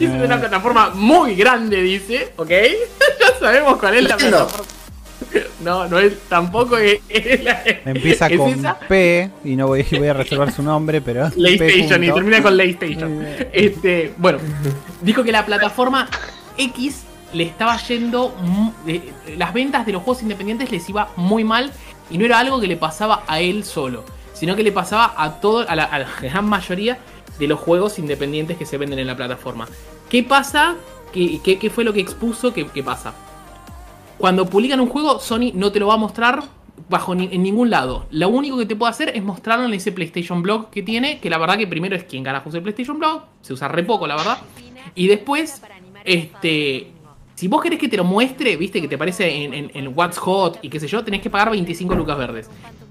Es 0.00 0.08
una 0.10 0.38
plataforma 0.40 0.90
muy 0.94 1.34
grande, 1.34 1.80
dice, 1.82 2.32
¿ok? 2.36 2.48
ya 3.20 3.38
sabemos 3.38 3.78
cuál 3.78 3.94
es 3.96 4.08
la 4.08 4.16
plataforma. 4.16 4.64
No, 5.60 5.88
no 5.88 5.98
es, 5.98 6.12
tampoco 6.28 6.76
es, 6.76 7.00
es 7.08 7.42
la- 7.42 7.62
Empieza 7.84 8.26
¿es 8.26 8.36
con 8.38 8.50
esa? 8.50 8.78
P 8.78 9.30
y 9.44 9.56
no 9.56 9.66
voy, 9.68 9.84
voy 9.90 10.08
a 10.08 10.12
reservar 10.12 10.52
su 10.52 10.62
nombre, 10.62 11.00
pero. 11.00 11.30
PlayStation 11.34 12.02
y 12.04 12.12
termina 12.12 12.42
con 12.42 12.54
PlayStation. 12.54 13.24
Este, 13.52 14.12
bueno, 14.16 14.38
dijo 15.00 15.22
que 15.22 15.32
la 15.32 15.44
plataforma 15.46 16.08
X 16.56 17.02
le 17.32 17.44
estaba 17.44 17.76
yendo. 17.78 18.34
eh, 18.86 19.12
Las 19.36 19.52
ventas 19.54 19.86
de 19.86 19.92
los 19.92 20.02
juegos 20.02 20.22
independientes 20.22 20.70
les 20.70 20.88
iba 20.88 21.08
muy 21.16 21.44
mal 21.44 21.72
y 22.10 22.18
no 22.18 22.24
era 22.24 22.38
algo 22.38 22.60
que 22.60 22.66
le 22.66 22.76
pasaba 22.76 23.22
a 23.26 23.40
él 23.40 23.64
solo, 23.64 24.04
sino 24.34 24.54
que 24.56 24.62
le 24.62 24.72
pasaba 24.72 25.14
a 25.16 25.40
todo, 25.40 25.68
a 25.68 25.74
la, 25.74 25.84
a 25.84 26.00
la 26.00 26.06
gran 26.20 26.44
mayoría 26.46 26.98
de 27.38 27.46
los 27.48 27.58
juegos 27.60 27.98
independientes 27.98 28.56
que 28.56 28.66
se 28.66 28.78
venden 28.78 28.98
en 28.98 29.06
la 29.06 29.16
plataforma. 29.16 29.68
¿Qué 30.08 30.22
pasa? 30.22 30.76
¿Qué, 31.12 31.40
qué- 31.42 31.58
qué 31.58 31.70
fue 31.70 31.84
lo 31.84 31.92
que 31.92 32.00
expuso? 32.00 32.52
¿Qué, 32.52 32.66
qué 32.66 32.82
pasa? 32.82 33.14
Cuando 34.18 34.46
publican 34.46 34.80
un 34.80 34.88
juego, 34.88 35.18
Sony 35.20 35.50
no 35.54 35.72
te 35.72 35.80
lo 35.80 35.88
va 35.88 35.94
a 35.94 35.98
mostrar 35.98 36.42
bajo 36.88 37.14
ni- 37.14 37.28
en 37.32 37.42
ningún 37.42 37.70
lado. 37.70 38.06
Lo 38.10 38.28
único 38.28 38.56
que 38.58 38.66
te 38.66 38.76
puede 38.76 38.90
hacer 38.90 39.10
es 39.14 39.22
mostrarlo 39.22 39.66
en 39.66 39.74
ese 39.74 39.92
PlayStation 39.92 40.42
Blog 40.42 40.70
que 40.70 40.82
tiene, 40.82 41.18
que 41.20 41.30
la 41.30 41.38
verdad 41.38 41.56
que 41.58 41.66
primero 41.66 41.96
es 41.96 42.04
quien 42.04 42.22
carajo 42.24 42.48
usa 42.48 42.58
el 42.58 42.62
PlayStation 42.62 42.98
Blog, 42.98 43.22
se 43.42 43.52
usa 43.52 43.68
re 43.68 43.82
poco, 43.84 44.06
la 44.06 44.16
verdad. 44.16 44.38
Y 44.94 45.06
después, 45.08 45.60
este, 46.04 46.88
si 47.34 47.48
vos 47.48 47.60
querés 47.62 47.78
que 47.78 47.88
te 47.88 47.96
lo 47.96 48.04
muestre, 48.04 48.56
viste, 48.56 48.80
que 48.80 48.88
te 48.88 48.94
aparece 48.94 49.44
en, 49.44 49.54
en, 49.54 49.70
en 49.74 49.88
What's 49.96 50.18
Hot 50.18 50.58
y 50.62 50.68
qué 50.68 50.78
sé 50.78 50.86
yo, 50.86 51.02
tenés 51.04 51.20
que 51.20 51.30
pagar 51.30 51.50
25 51.50 51.94
lucas 51.94 52.16
verdes. 52.16 52.48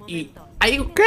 Y 0.07 0.29
hay... 0.59 0.77
¿Qué? 0.93 1.03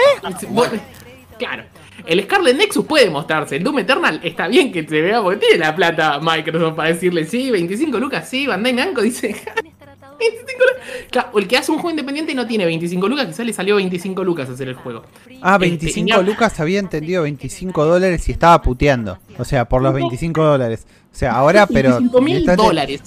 Claro. 1.38 1.64
El 2.04 2.22
Scarlet 2.24 2.56
Nexus 2.56 2.84
puede 2.84 3.08
mostrarse. 3.10 3.56
El 3.56 3.64
Doom 3.64 3.78
Eternal 3.78 4.20
está 4.22 4.48
bien 4.48 4.70
que 4.72 4.86
se 4.86 5.00
vea 5.00 5.22
porque 5.22 5.38
tiene 5.46 5.58
la 5.58 5.74
plata 5.74 6.18
Microsoft 6.20 6.74
para 6.76 6.88
decirle 6.90 7.24
sí, 7.26 7.50
25 7.50 7.98
lucas, 7.98 8.28
sí, 8.28 8.46
Bandai 8.46 8.72
Namco 8.74 9.00
dice 9.02 9.28
25 9.28 10.64
lucas. 10.64 11.26
El 11.34 11.48
que 11.48 11.56
hace 11.56 11.70
un 11.72 11.78
juego 11.78 11.90
independiente 11.90 12.34
no 12.34 12.46
tiene 12.46 12.64
25 12.66 13.08
lucas, 13.08 13.26
quizás 13.26 13.46
le 13.46 13.52
salió 13.52 13.76
25 13.76 14.24
lucas 14.24 14.48
hacer 14.48 14.68
el 14.68 14.74
juego. 14.74 15.04
Ah, 15.42 15.54
Este, 15.54 15.66
y 15.66 15.70
25 15.70 16.08
ya- 16.08 16.22
lucas 16.22 16.60
había 16.60 16.78
entendido 16.78 17.22
25 17.22 17.84
dólares 17.84 18.28
y 18.28 18.32
estaba 18.32 18.60
puteando. 18.62 19.18
O 19.38 19.44
sea, 19.44 19.64
por 19.66 19.82
los 19.82 19.92
No. 19.92 19.98
25 19.98 20.42
dólares. 20.42 20.86
O 21.12 21.16
sea, 21.18 21.32
ahora, 21.32 21.66
pero. 21.66 21.90
25 21.92 22.20
mil 22.20 22.44
dólares. 22.46 23.02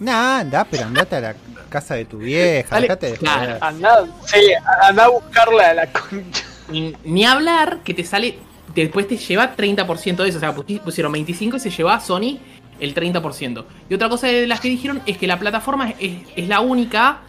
Nah, 0.00 0.38
anda, 0.40 0.64
pero 0.70 0.84
andate 0.84 1.16
a 1.16 1.20
la 1.20 1.34
casa 1.68 1.94
de 1.96 2.04
tu 2.04 2.18
vieja. 2.18 2.68
Dale, 2.70 2.82
dejate 2.86 3.10
de 3.12 3.16
claro. 3.16 3.58
Anda, 3.60 4.04
sí, 4.26 4.38
anda 4.82 5.04
a 5.04 5.08
buscarla 5.08 5.70
a 5.70 5.74
la 5.74 5.86
concha. 5.92 6.44
Ni, 6.70 7.24
hablar 7.24 7.80
que 7.84 7.94
te 7.94 8.04
sale. 8.04 8.38
Después 8.74 9.08
te 9.08 9.16
lleva 9.16 9.56
30% 9.56 10.16
de 10.16 10.28
eso. 10.28 10.38
O 10.38 10.40
sea, 10.40 10.54
pusi- 10.54 10.80
pusieron 10.80 11.10
25 11.12 11.56
y 11.56 11.60
se 11.60 11.70
lleva 11.70 11.98
Sony 12.00 12.38
el 12.80 12.94
30%. 12.94 13.64
Y 13.88 13.94
otra 13.94 14.08
cosa 14.08 14.26
de 14.28 14.46
las 14.46 14.60
que 14.60 14.68
dijeron 14.68 15.00
es 15.06 15.16
que 15.18 15.26
la 15.26 15.38
plataforma 15.38 15.94
es, 15.98 16.48
la 16.48 16.60
única. 16.60 17.20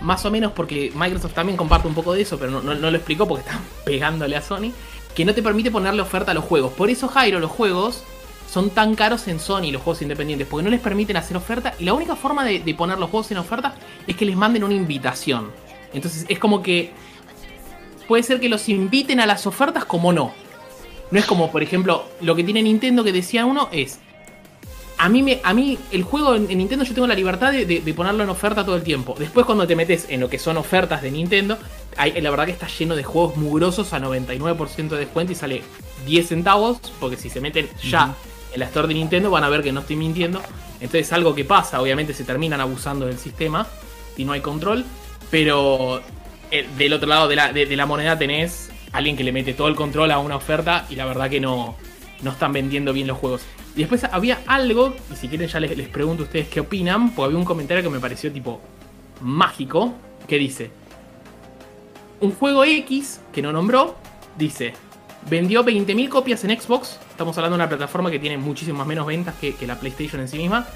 Más 0.00 0.24
o 0.24 0.30
menos 0.30 0.52
porque 0.52 0.90
Microsoft 0.94 1.34
también 1.34 1.58
comparte 1.58 1.86
un 1.86 1.92
poco 1.94 2.14
de 2.14 2.22
eso, 2.22 2.38
pero 2.38 2.62
no 2.62 2.74
lo 2.74 2.96
explicó 2.96 3.28
porque 3.28 3.44
están 3.46 3.60
pegándole 3.84 4.34
a 4.36 4.42
Sony. 4.42 4.72
Que 5.14 5.24
no 5.24 5.34
te 5.34 5.42
permite 5.42 5.70
ponerle 5.70 6.00
oferta 6.02 6.30
a 6.30 6.34
los 6.34 6.44
juegos. 6.44 6.72
Por 6.72 6.88
eso, 6.88 7.06
Jairo, 7.08 7.38
los 7.40 7.50
juegos 7.50 8.02
son 8.50 8.70
tan 8.70 8.94
caros 8.94 9.28
en 9.28 9.38
Sony, 9.38 9.70
los 9.72 9.82
juegos 9.82 10.02
independientes, 10.02 10.48
porque 10.48 10.64
no 10.64 10.70
les 10.70 10.80
permiten 10.80 11.16
hacer 11.16 11.36
oferta. 11.36 11.74
Y 11.78 11.84
la 11.84 11.94
única 11.94 12.16
forma 12.16 12.44
de, 12.44 12.60
de 12.60 12.74
poner 12.74 12.98
los 12.98 13.10
juegos 13.10 13.30
en 13.30 13.38
oferta 13.38 13.74
es 14.06 14.16
que 14.16 14.24
les 14.24 14.36
manden 14.36 14.64
una 14.64 14.74
invitación. 14.74 15.50
Entonces 15.92 16.24
es 16.28 16.38
como 16.38 16.62
que 16.62 16.92
puede 18.10 18.24
ser 18.24 18.40
que 18.40 18.48
los 18.48 18.68
inviten 18.68 19.20
a 19.20 19.26
las 19.26 19.46
ofertas 19.46 19.84
como 19.84 20.12
no. 20.12 20.32
No 21.12 21.18
es 21.20 21.24
como, 21.26 21.52
por 21.52 21.62
ejemplo, 21.62 22.04
lo 22.20 22.34
que 22.34 22.42
tiene 22.42 22.60
Nintendo 22.60 23.04
que 23.04 23.12
decía 23.12 23.46
uno 23.46 23.68
es, 23.70 24.00
a 24.98 25.08
mí, 25.08 25.22
me, 25.22 25.40
a 25.44 25.54
mí 25.54 25.78
el 25.92 26.02
juego 26.02 26.34
en, 26.34 26.50
en 26.50 26.58
Nintendo 26.58 26.84
yo 26.84 26.92
tengo 26.92 27.06
la 27.06 27.14
libertad 27.14 27.52
de, 27.52 27.66
de- 27.66 27.80
de 27.82 27.94
ponerlo 27.94 28.24
en 28.24 28.28
oferta 28.30 28.64
todo 28.64 28.74
el 28.74 28.82
tiempo. 28.82 29.14
Después 29.16 29.46
cuando 29.46 29.64
te 29.64 29.76
metes 29.76 30.06
en 30.08 30.18
lo 30.18 30.28
que 30.28 30.40
son 30.40 30.56
ofertas 30.56 31.02
de 31.02 31.12
Nintendo, 31.12 31.56
hay- 31.96 32.20
la 32.20 32.30
verdad 32.30 32.46
que 32.46 32.50
está 32.52 32.66
lleno 32.66 32.96
de 32.96 33.04
juegos 33.04 33.36
mugrosos 33.36 33.92
a 33.92 34.00
99% 34.00 34.88
de 34.88 34.98
descuento 34.98 35.32
y 35.32 35.36
sale 35.36 35.62
10 36.04 36.26
centavos, 36.26 36.78
porque 36.98 37.16
si 37.16 37.30
se 37.30 37.40
meten 37.40 37.68
ya 37.80 38.16
en 38.52 38.58
la 38.58 38.66
store 38.66 38.88
de 38.88 38.94
Nintendo 38.94 39.30
van 39.30 39.44
a 39.44 39.48
ver 39.48 39.62
que 39.62 39.70
no 39.70 39.80
estoy 39.82 39.94
mintiendo. 39.94 40.42
Entonces 40.80 41.06
es 41.06 41.12
algo 41.12 41.32
que 41.36 41.44
pasa, 41.44 41.80
obviamente 41.80 42.12
se 42.12 42.24
terminan 42.24 42.60
abusando 42.60 43.06
del 43.06 43.18
sistema 43.18 43.68
y 44.16 44.24
no 44.24 44.32
hay 44.32 44.40
control, 44.40 44.84
pero 45.30 46.02
eh, 46.50 46.66
del 46.76 46.92
otro 46.92 47.08
lado 47.08 47.28
de 47.28 47.36
la, 47.36 47.52
de- 47.52 47.76
la 47.76 47.86
moneda 47.86 48.18
tenés 48.18 48.70
alguien 48.92 49.16
que 49.16 49.24
le 49.24 49.32
mete 49.32 49.54
todo 49.54 49.68
el 49.68 49.76
control 49.76 50.10
a 50.10 50.18
una 50.18 50.36
oferta 50.36 50.86
y 50.90 50.96
la 50.96 51.04
verdad 51.06 51.30
que 51.30 51.40
no, 51.40 51.76
no 52.22 52.30
están 52.30 52.52
vendiendo 52.52 52.92
bien 52.92 53.06
los 53.06 53.18
juegos. 53.18 53.42
Y 53.76 53.80
después 53.80 54.02
había 54.04 54.40
algo, 54.46 54.94
y 55.12 55.16
si 55.16 55.28
quieren 55.28 55.48
ya 55.48 55.60
les, 55.60 55.76
les 55.76 55.88
pregunto 55.88 56.24
a 56.24 56.26
ustedes 56.26 56.48
qué 56.48 56.60
opinan, 56.60 57.10
porque 57.12 57.26
había 57.26 57.38
un 57.38 57.44
comentario 57.44 57.82
que 57.84 57.88
me 57.90 58.00
pareció 58.00 58.32
tipo 58.32 58.60
mágico, 59.20 59.94
que 60.26 60.38
dice, 60.38 60.70
un 62.20 62.32
juego 62.32 62.64
X 62.64 63.20
que 63.32 63.42
no 63.42 63.52
nombró, 63.52 63.96
dice, 64.36 64.74
vendió 65.30 65.64
20.000 65.64 66.08
copias 66.08 66.42
en 66.44 66.60
Xbox, 66.60 66.98
estamos 67.10 67.36
hablando 67.38 67.56
de 67.56 67.62
una 67.62 67.68
plataforma 67.68 68.10
que 68.10 68.18
tiene 68.18 68.38
muchísimas 68.38 68.86
menos 68.86 69.06
ventas 69.06 69.34
que, 69.40 69.54
que 69.54 69.66
la 69.66 69.78
PlayStation 69.78 70.20
en 70.20 70.28
sí 70.28 70.38
misma, 70.38 70.66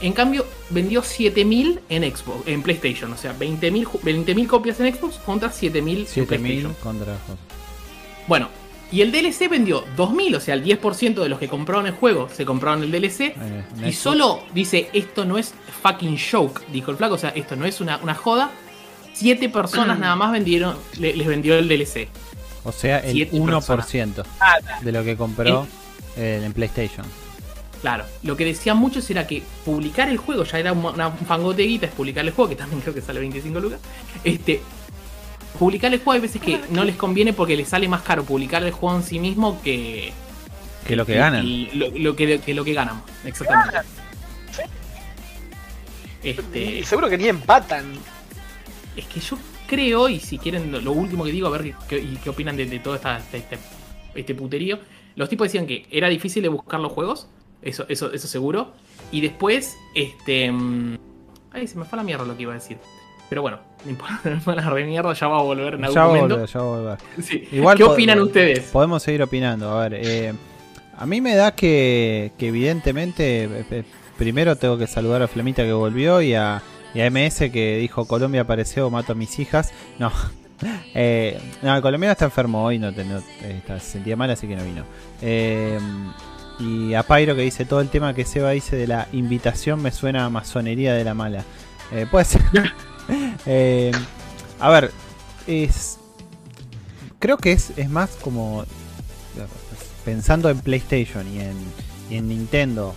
en 0.00 0.12
cambio 0.12 0.46
vendió 0.70 1.02
7.000 1.02 1.80
en 1.88 2.02
Xbox, 2.16 2.46
en 2.48 2.62
PlayStation, 2.62 3.12
o 3.12 3.16
sea, 3.16 3.34
20.000 3.38 3.84
ju- 3.84 4.00
20.000 4.00 4.46
copias 4.46 4.80
en 4.80 4.94
Xbox 4.94 5.16
contra 5.18 5.50
7.000 5.50 5.98
en 6.00 6.06
7000 6.06 6.26
PlayStation. 6.26 6.74
contra. 6.82 7.16
Bueno, 8.26 8.48
y 8.92 9.02
el 9.02 9.12
DLC 9.12 9.48
vendió 9.48 9.84
2.000, 9.96 10.36
o 10.36 10.40
sea, 10.40 10.54
el 10.54 10.64
10% 10.64 11.22
de 11.22 11.28
los 11.28 11.38
que 11.38 11.48
compraron 11.48 11.86
el 11.86 11.92
juego 11.92 12.28
se 12.34 12.44
compraron 12.44 12.82
el 12.82 12.90
DLC. 12.90 13.20
Eh, 13.20 13.64
Y 13.88 13.92
solo 13.92 14.42
dice, 14.54 14.88
esto 14.92 15.24
no 15.24 15.38
es 15.38 15.54
fucking 15.82 16.18
joke, 16.30 16.62
dijo 16.72 16.90
el 16.90 16.96
flaco, 16.96 17.14
o 17.14 17.18
sea, 17.18 17.30
esto 17.30 17.56
no 17.56 17.64
es 17.66 17.80
una, 17.80 17.98
una 17.98 18.14
joda. 18.14 18.50
Siete 19.12 19.48
personas 19.48 19.98
nada 20.00 20.16
más 20.16 20.32
vendieron, 20.32 20.76
le- 20.98 21.14
les 21.14 21.26
vendió 21.26 21.56
el 21.58 21.68
DLC. 21.68 22.08
O 22.64 22.72
sea, 22.72 22.98
el 22.98 23.12
siete 23.12 23.36
1% 23.36 24.24
Ah, 24.40 24.54
de 24.82 24.92
lo 24.92 25.02
que 25.04 25.16
compró 25.16 25.66
eh, 26.16 26.42
en 26.44 26.52
PlayStation. 26.52 27.06
Claro, 27.80 28.04
lo 28.22 28.36
que 28.36 28.44
decían 28.44 28.76
muchos 28.76 29.08
era 29.10 29.26
que 29.26 29.42
publicar 29.64 30.08
el 30.10 30.18
juego 30.18 30.44
ya 30.44 30.58
era 30.58 30.72
un, 30.72 30.84
una- 30.84 31.08
un 31.08 31.18
fangote 31.26 31.62
de 31.62 31.68
guita, 31.68 31.86
es 31.86 31.92
publicar 31.92 32.24
el 32.24 32.32
juego, 32.32 32.50
que 32.50 32.56
también 32.56 32.80
creo 32.82 32.92
que 32.94 33.00
sale 33.00 33.20
25 33.20 33.58
lucas. 33.58 33.80
Este, 34.22 34.60
publicar 35.58 35.90
el 35.92 35.98
juego 35.98 36.12
hay 36.12 36.20
veces 36.20 36.42
que 36.42 36.60
no 36.70 36.84
les 36.84 36.96
conviene 36.96 37.32
porque 37.32 37.56
les 37.56 37.68
sale 37.68 37.88
más 37.88 38.02
caro 38.02 38.22
publicar 38.24 38.62
el 38.62 38.72
juego 38.72 38.96
en 38.96 39.02
sí 39.02 39.18
mismo 39.18 39.60
que, 39.62 40.12
Que 40.86 40.94
lo 40.94 41.06
que 41.06 41.14
ganan. 41.14 41.46
y 41.46 41.70
lo, 41.72 41.88
lo 41.90 42.16
que, 42.16 42.40
que 42.40 42.52
lo 42.52 42.64
que 42.64 42.74
ganan. 42.74 43.02
Exactamente. 43.24 43.78
Sí. 44.52 44.62
Este, 46.22 46.60
y 46.80 46.84
seguro 46.84 47.08
que 47.08 47.16
ni 47.18 47.28
empatan. 47.28 47.92
Es 48.96 49.06
que 49.06 49.20
yo 49.20 49.38
creo, 49.66 50.08
y 50.08 50.20
si 50.20 50.36
quieren 50.38 50.70
lo, 50.70 50.80
lo 50.80 50.92
último 50.92 51.24
que 51.24 51.32
digo, 51.32 51.46
a 51.46 51.50
ver 51.50 51.62
qué, 51.62 51.74
qué- 51.88 51.98
y 52.02 52.16
qué 52.22 52.28
opinan 52.30 52.56
de, 52.56 52.66
de 52.66 52.78
todo 52.80 52.94
esta, 52.96 53.18
este, 53.18 53.38
este- 53.38 53.58
este 54.14 54.34
puterío. 54.34 54.78
Los 55.16 55.28
tipos 55.28 55.46
decían 55.46 55.66
que 55.66 55.86
era 55.90 56.08
difícil 56.08 56.42
de 56.42 56.48
buscar 56.48 56.80
los 56.80 56.92
juegos, 56.92 57.28
eso, 57.62 57.84
eso, 57.88 58.12
eso 58.12 58.26
seguro. 58.28 58.72
Y 59.12 59.20
después, 59.20 59.76
este. 59.94 60.50
mm, 60.52 60.96
Ay, 61.52 61.66
se 61.66 61.78
me 61.78 61.84
fue 61.84 61.96
la 61.96 62.04
mierda 62.04 62.24
lo 62.24 62.36
que 62.36 62.42
iba 62.42 62.52
a 62.52 62.56
decir. 62.56 62.78
Pero 63.28 63.42
bueno, 63.42 63.58
no 63.84 63.90
importa, 63.90 64.20
me 64.24 64.40
fue 64.40 64.54
la 64.56 64.68
re 64.70 64.84
mierda, 64.84 65.12
ya 65.12 65.28
va 65.28 65.38
a 65.38 65.42
volver 65.42 65.74
en 65.74 65.84
algún 65.84 65.94
Ya 65.94 66.00
va 66.02 66.06
a 66.06 66.08
momento. 66.14 66.34
volver, 66.36 66.48
ya 66.48 66.60
va 66.60 66.66
a 66.66 66.78
volver. 66.80 66.98
Sí. 67.22 67.48
Igual 67.52 67.76
¿Qué 67.76 67.84
opinan 67.84 68.20
ustedes? 68.20 68.60
Podemos 68.70 69.02
seguir 69.02 69.22
opinando. 69.22 69.70
A 69.70 69.88
ver, 69.88 70.00
eh, 70.04 70.32
a 70.96 71.06
mí 71.06 71.20
me 71.20 71.34
da 71.34 71.54
que, 71.54 72.32
que 72.38 72.48
evidentemente, 72.48 73.44
eh, 73.44 73.64
eh, 73.70 73.84
primero 74.18 74.56
tengo 74.56 74.78
que 74.78 74.86
saludar 74.86 75.22
a 75.22 75.28
Flamita 75.28 75.62
que 75.64 75.72
volvió 75.72 76.20
y 76.22 76.34
a, 76.34 76.62
y 76.94 77.00
a 77.00 77.10
MS 77.10 77.50
que 77.52 77.78
dijo 77.78 78.06
Colombia 78.06 78.42
apareció, 78.42 78.90
mato 78.90 79.12
a 79.12 79.14
mis 79.16 79.38
hijas. 79.38 79.72
No, 79.98 80.12
eh, 80.94 81.40
no 81.62 81.74
el 81.74 81.82
colombiano 81.82 82.12
está 82.12 82.26
enfermo 82.26 82.64
hoy, 82.64 82.78
no, 82.78 82.90
no, 82.90 83.22
está- 83.42 83.78
se 83.80 83.92
sentía 83.92 84.16
mal, 84.16 84.30
así 84.30 84.46
que 84.46 84.56
no 84.56 84.64
vino. 84.64 84.84
Eh, 85.22 85.78
y 86.60 86.94
a 86.94 87.02
Pyro 87.02 87.34
que 87.34 87.42
dice 87.42 87.64
todo 87.64 87.80
el 87.80 87.88
tema 87.88 88.14
que 88.14 88.24
Seba 88.24 88.50
dice 88.50 88.76
de 88.76 88.86
la 88.86 89.08
invitación 89.12 89.80
me 89.82 89.90
suena 89.90 90.24
a 90.26 90.30
masonería 90.30 90.94
de 90.94 91.04
la 91.04 91.14
mala. 91.14 91.44
Eh, 91.92 92.06
puede 92.10 92.24
ser. 92.24 92.42
Eh, 93.46 93.90
a 94.60 94.68
ver, 94.68 94.92
es 95.48 95.98
creo 97.18 97.38
que 97.38 97.50
es, 97.50 97.72
es 97.76 97.90
más 97.90 98.10
como 98.22 98.64
pensando 100.04 100.48
en 100.50 100.58
PlayStation 100.60 101.26
y 101.32 101.40
en, 101.40 101.56
y 102.10 102.16
en 102.16 102.28
Nintendo, 102.28 102.94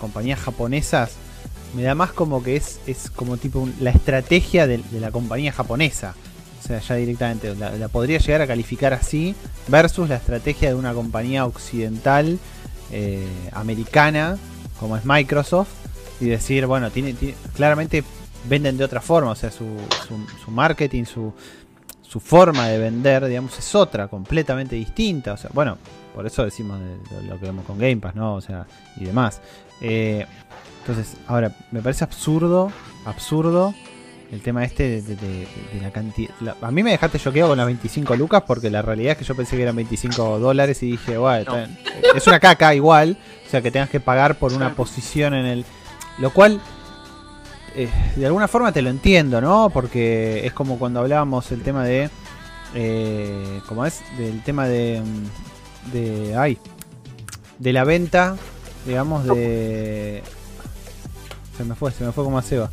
compañías 0.00 0.40
japonesas, 0.40 1.12
me 1.74 1.82
da 1.82 1.94
más 1.94 2.12
como 2.12 2.42
que 2.42 2.56
es, 2.56 2.80
es 2.86 3.10
como 3.10 3.36
tipo 3.36 3.60
un- 3.60 3.74
la 3.80 3.90
estrategia 3.90 4.66
de, 4.66 4.78
de 4.78 5.00
la 5.00 5.10
compañía 5.10 5.52
japonesa. 5.52 6.14
O 6.62 6.66
sea, 6.66 6.80
ya 6.80 6.94
directamente 6.96 7.54
la, 7.54 7.70
la 7.72 7.88
podría 7.88 8.18
llegar 8.18 8.42
a 8.42 8.46
calificar 8.46 8.92
así 8.92 9.34
versus 9.68 10.08
la 10.08 10.16
estrategia 10.16 10.68
de 10.68 10.74
una 10.74 10.92
compañía 10.94 11.46
occidental 11.46 12.38
eh, 12.92 13.26
americana 13.52 14.38
como 14.78 14.96
es 14.96 15.04
Microsoft 15.04 15.68
y 16.20 16.26
decir, 16.26 16.66
bueno, 16.66 16.90
tiene, 16.90 17.14
claramente 17.54 18.04
venden 18.48 18.76
de 18.76 18.84
otra 18.84 19.00
forma, 19.00 19.30
o 19.30 19.34
sea, 19.34 19.50
su, 19.50 19.66
su- 20.44 20.50
marketing, 20.50 21.04
su, 21.04 21.32
su 22.02 22.20
forma 22.20 22.68
de 22.68 22.78
vender, 22.78 23.26
digamos, 23.26 23.58
es 23.58 23.74
otra, 23.74 24.08
completamente 24.08 24.76
distinta. 24.76 25.32
O 25.32 25.36
sea, 25.36 25.50
bueno, 25.52 25.78
por 26.14 26.26
eso 26.26 26.44
decimos 26.44 26.78
de, 26.80 27.16
de 27.16 27.22
lo 27.28 27.38
que 27.38 27.46
vemos 27.46 27.64
con 27.64 27.78
Game 27.78 27.96
Pass, 27.98 28.14
¿no? 28.14 28.34
O 28.34 28.40
sea, 28.40 28.66
y 28.96 29.04
demás. 29.04 29.40
Eh, 29.80 30.26
entonces, 30.80 31.16
ahora, 31.26 31.52
me 31.72 31.80
parece 31.82 32.04
absurdo, 32.04 32.70
absurdo 33.04 33.74
el 34.32 34.40
tema 34.42 34.64
este 34.64 34.82
de, 34.84 35.02
de- 35.02 35.16
de- 35.16 35.48
de 35.74 35.80
la 35.80 35.90
cantidad. 35.90 36.30
la- 36.40 36.56
a 36.60 36.70
mí 36.70 36.82
me 36.82 36.90
dejaste 36.90 37.18
choqueado 37.18 37.50
con 37.50 37.58
las 37.58 37.66
25 37.66 38.16
lucas 38.16 38.42
porque 38.46 38.70
la 38.70 38.82
realidad 38.82 39.12
es 39.12 39.18
que 39.18 39.24
yo 39.24 39.34
pensé 39.36 39.56
que 39.56 39.62
eran 39.62 39.76
25 39.76 40.38
dólares 40.40 40.82
y 40.82 40.92
dije, 40.92 41.16
bueno, 41.16 41.38
está 41.40 41.56
bien". 41.56 41.78
es 42.14 42.26
una 42.26 42.40
caca 42.40 42.74
igual, 42.74 43.16
o 43.46 43.50
sea, 43.50 43.62
que 43.62 43.70
tengas 43.70 43.88
que 43.90 44.00
pagar 44.00 44.36
por 44.36 44.52
una 44.52 44.74
posición 44.74 45.34
en 45.34 45.46
el. 45.46 45.64
Lo 46.18 46.30
cual 46.32 46.60
eh, 47.76 47.88
de 48.16 48.26
alguna 48.26 48.48
forma 48.48 48.72
te 48.72 48.82
lo 48.82 48.90
entiendo, 48.90 49.40
¿no? 49.40 49.70
Porque 49.70 50.44
es 50.46 50.52
como 50.52 50.78
cuando 50.78 51.00
hablábamos 51.00 51.52
el 51.52 51.62
tema 51.62 51.84
de. 51.84 52.10
Eh, 52.74 53.60
¿Cómo 53.68 53.86
es? 53.86 54.02
Del 54.18 54.42
tema 54.42 54.66
de. 54.66 55.02
De. 55.92 56.34
Ay. 56.36 56.58
De 57.58 57.72
la 57.72 57.84
venta, 57.84 58.36
digamos, 58.86 59.24
de. 59.24 60.22
Se 61.56 61.64
me 61.64 61.74
fue, 61.74 61.90
se 61.92 62.04
me 62.04 62.12
fue 62.12 62.24
como 62.24 62.38
a 62.38 62.42
Seba. 62.42 62.70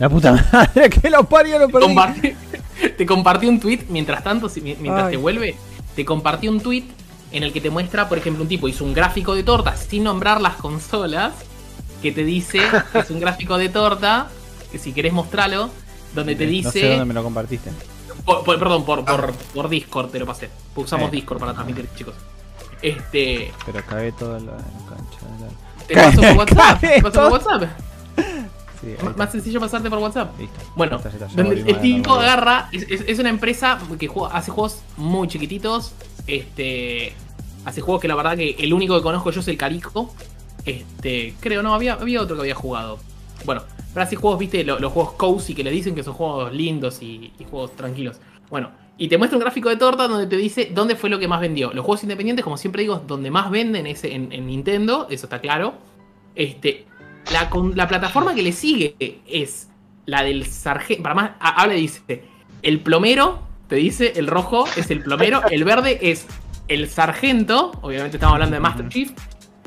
La 0.00 0.08
puta 0.08 0.32
madre, 0.52 0.90
que 1.02 1.08
lo 1.10 1.22
parió, 1.24 1.58
lo 1.58 1.68
perdí. 1.68 1.86
Compartí- 1.86 2.36
te 2.96 3.06
compartí 3.06 3.46
un 3.46 3.60
tweet, 3.60 3.80
mientras 3.88 4.24
tanto, 4.24 4.48
si- 4.48 4.60
mientras 4.62 5.04
Ay. 5.04 5.10
te 5.12 5.16
vuelve, 5.18 5.54
te 5.94 6.04
compartí 6.04 6.48
un 6.48 6.60
tweet 6.60 6.84
en 7.32 7.42
el 7.44 7.52
que 7.52 7.60
te 7.60 7.70
muestra, 7.70 8.08
por 8.08 8.18
ejemplo, 8.18 8.42
un 8.42 8.48
tipo 8.48 8.66
hizo 8.66 8.84
un 8.84 8.92
gráfico 8.94 9.34
de 9.34 9.44
torta 9.44 9.76
sin 9.76 10.02
nombrar 10.04 10.40
las 10.40 10.54
consolas, 10.56 11.32
que 12.02 12.10
te 12.12 12.24
dice, 12.24 12.60
es 12.94 13.10
un 13.10 13.20
gráfico 13.20 13.56
de 13.58 13.68
torta, 13.68 14.28
que 14.72 14.78
si 14.78 14.92
querés 14.92 15.12
mostrarlo, 15.12 15.70
donde 16.14 16.34
te 16.34 16.44
No 16.46 16.50
sé 16.50 16.56
dice, 16.80 16.88
dónde 16.88 17.04
me 17.04 17.14
lo 17.14 17.22
compartiste. 17.22 17.70
por- 18.24 18.42
por- 18.42 18.58
perdón, 18.58 18.84
por, 18.86 19.04
por, 19.04 19.32
por 19.54 19.68
Discord 19.68 20.08
te 20.10 20.18
lo 20.18 20.26
pasé, 20.26 20.48
usamos 20.74 21.08
Eh. 21.08 21.12
Discord 21.12 21.38
para 21.38 21.52
transmitir, 21.52 21.86
chicos. 21.94 22.14
Este, 22.82 23.52
Pero 23.66 23.84
cagué 23.86 24.12
todo 24.12 24.38
en 24.38 24.46
la, 24.46 24.52
cancha. 24.56 25.26
de 25.38 25.44
la- 25.44 25.86
te 25.86 25.94
paso 25.94 26.20
por 26.22 26.36
WhatsApp, 26.38 26.80
te 26.80 27.02
paso 27.02 27.20
por 27.22 27.32
WhatsApp. 27.32 27.62
Sí. 28.80 28.94
Más 29.16 29.30
sencillo 29.32 29.60
pasarte 29.60 29.90
por 29.90 29.98
WhatsApp. 29.98 30.38
Listo. 30.40 30.58
Bueno, 30.74 30.96
está, 30.96 31.10
está, 31.10 31.26
el 31.42 31.80
tipo 31.80 32.14
agarra, 32.14 32.68
es, 32.72 32.82
es- 32.88 33.04
es 33.06 33.18
una 33.18 33.28
empresa 33.28 33.78
que 33.98 34.08
juega- 34.08 34.34
hace 34.34 34.50
juegos 34.50 34.82
muy 34.96 35.28
chiquititos, 35.28 35.92
este, 36.26 37.12
hace 37.64 37.80
juegos 37.82 38.00
que 38.00 38.08
la 38.08 38.14
verdad 38.14 38.36
que 38.36 38.56
el 38.58 38.72
único 38.72 38.96
que 38.96 39.02
conozco 39.02 39.30
yo 39.30 39.40
es 39.40 39.48
el 39.48 39.58
Calico, 39.58 40.14
este, 40.64 41.34
creo, 41.40 41.62
no, 41.62 41.74
había, 41.74 41.94
había 41.94 42.22
otro 42.22 42.36
que 42.36 42.42
había 42.42 42.54
jugado. 42.54 42.98
Bueno, 43.44 43.62
pero 43.92 44.04
hace 44.04 44.16
juegos, 44.16 44.38
viste, 44.38 44.64
lo- 44.64 44.78
los, 44.78 44.92
juegos 44.92 45.12
cozy 45.14 45.54
que 45.54 45.64
le 45.64 45.70
dicen 45.70 45.94
que 45.94 46.02
son 46.02 46.14
juegos 46.14 46.52
lindos 46.52 47.02
y, 47.02 47.32
y 47.38 47.44
juegos 47.44 47.76
tranquilos. 47.76 48.18
Bueno, 48.48 48.70
y 48.98 49.08
te 49.08 49.16
muestra 49.18 49.36
un 49.36 49.42
gráfico 49.42 49.68
de 49.68 49.76
torta 49.76 50.08
donde 50.08 50.26
te 50.26 50.36
dice 50.36 50.70
dónde 50.74 50.96
fue 50.96 51.08
lo 51.10 51.18
que 51.18 51.28
más 51.28 51.40
vendió. 51.40 51.72
Los 51.72 51.84
juegos 51.84 52.02
independientes, 52.02 52.44
como 52.44 52.56
siempre 52.56 52.82
digo, 52.82 53.02
donde 53.06 53.30
más 53.30 53.50
venden 53.50 53.86
es 53.86 54.04
en, 54.04 54.32
en 54.32 54.46
Nintendo, 54.46 55.06
eso 55.10 55.26
está 55.26 55.40
claro. 55.40 55.74
Este, 56.34 56.86
la, 57.32 57.50
con- 57.50 57.76
la 57.76 57.86
plataforma 57.88 58.34
que 58.34 58.42
le 58.42 58.52
sigue 58.52 58.96
es 59.26 59.68
la 60.06 60.22
del 60.22 60.46
sargento. 60.46 61.02
Para 61.02 61.14
más, 61.14 61.30
ha- 61.40 61.62
habla 61.62 61.74
y 61.76 61.82
dice: 61.82 62.22
el 62.62 62.80
plomero, 62.80 63.42
te 63.68 63.76
dice, 63.76 64.12
el 64.16 64.26
rojo 64.26 64.64
es 64.76 64.90
el 64.90 65.02
plomero, 65.02 65.42
el 65.50 65.64
verde 65.64 65.98
es 66.02 66.26
el 66.68 66.88
sargento, 66.88 67.72
obviamente 67.82 68.16
estamos 68.16 68.34
hablando 68.34 68.54
de 68.54 68.60
Master 68.60 68.88
Chief. 68.88 69.10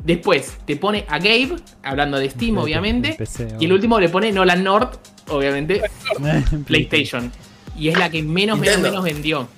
Después 0.04 0.58
te 0.66 0.76
pone 0.76 1.06
a 1.08 1.16
Gabe, 1.18 1.56
hablando 1.82 2.18
de 2.18 2.28
Steam, 2.28 2.58
obviamente. 2.58 3.16
Y 3.58 3.64
el 3.64 3.72
último 3.72 3.98
le 3.98 4.10
pone 4.10 4.30
Nolan 4.32 4.62
North, 4.62 4.98
obviamente, 5.28 5.80
PlayStation. 6.66 7.32
Y 7.76 7.88
es 7.88 7.98
la 7.98 8.10
que 8.10 8.22
menos, 8.22 8.58
menos, 8.58 8.76
menos 8.80 9.02
vendió. 9.04 9.48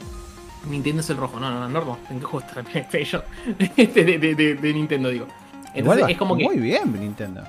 Nintendo 0.71 1.01
es 1.01 1.11
el 1.11 1.17
rojo, 1.17 1.39
no, 1.39 1.51
no, 1.51 1.61
no, 1.61 1.69
North, 1.69 1.99
¿en 2.11 2.19
qué 2.21 2.25
juego 2.27 2.47
está 2.47 2.63
PlayStation? 2.63 3.23
Este 3.77 4.05
de, 4.05 4.19
de- 4.19 4.35
de- 4.35 4.55
de 4.55 4.73
Nintendo, 4.73 5.09
digo. 5.11 5.27
Entonces 5.75 6.09
es 6.11 6.17
como 6.17 6.37
que. 6.37 6.45
Muy 6.45 6.57
bien, 6.59 6.93
Nintendo. 6.99 7.43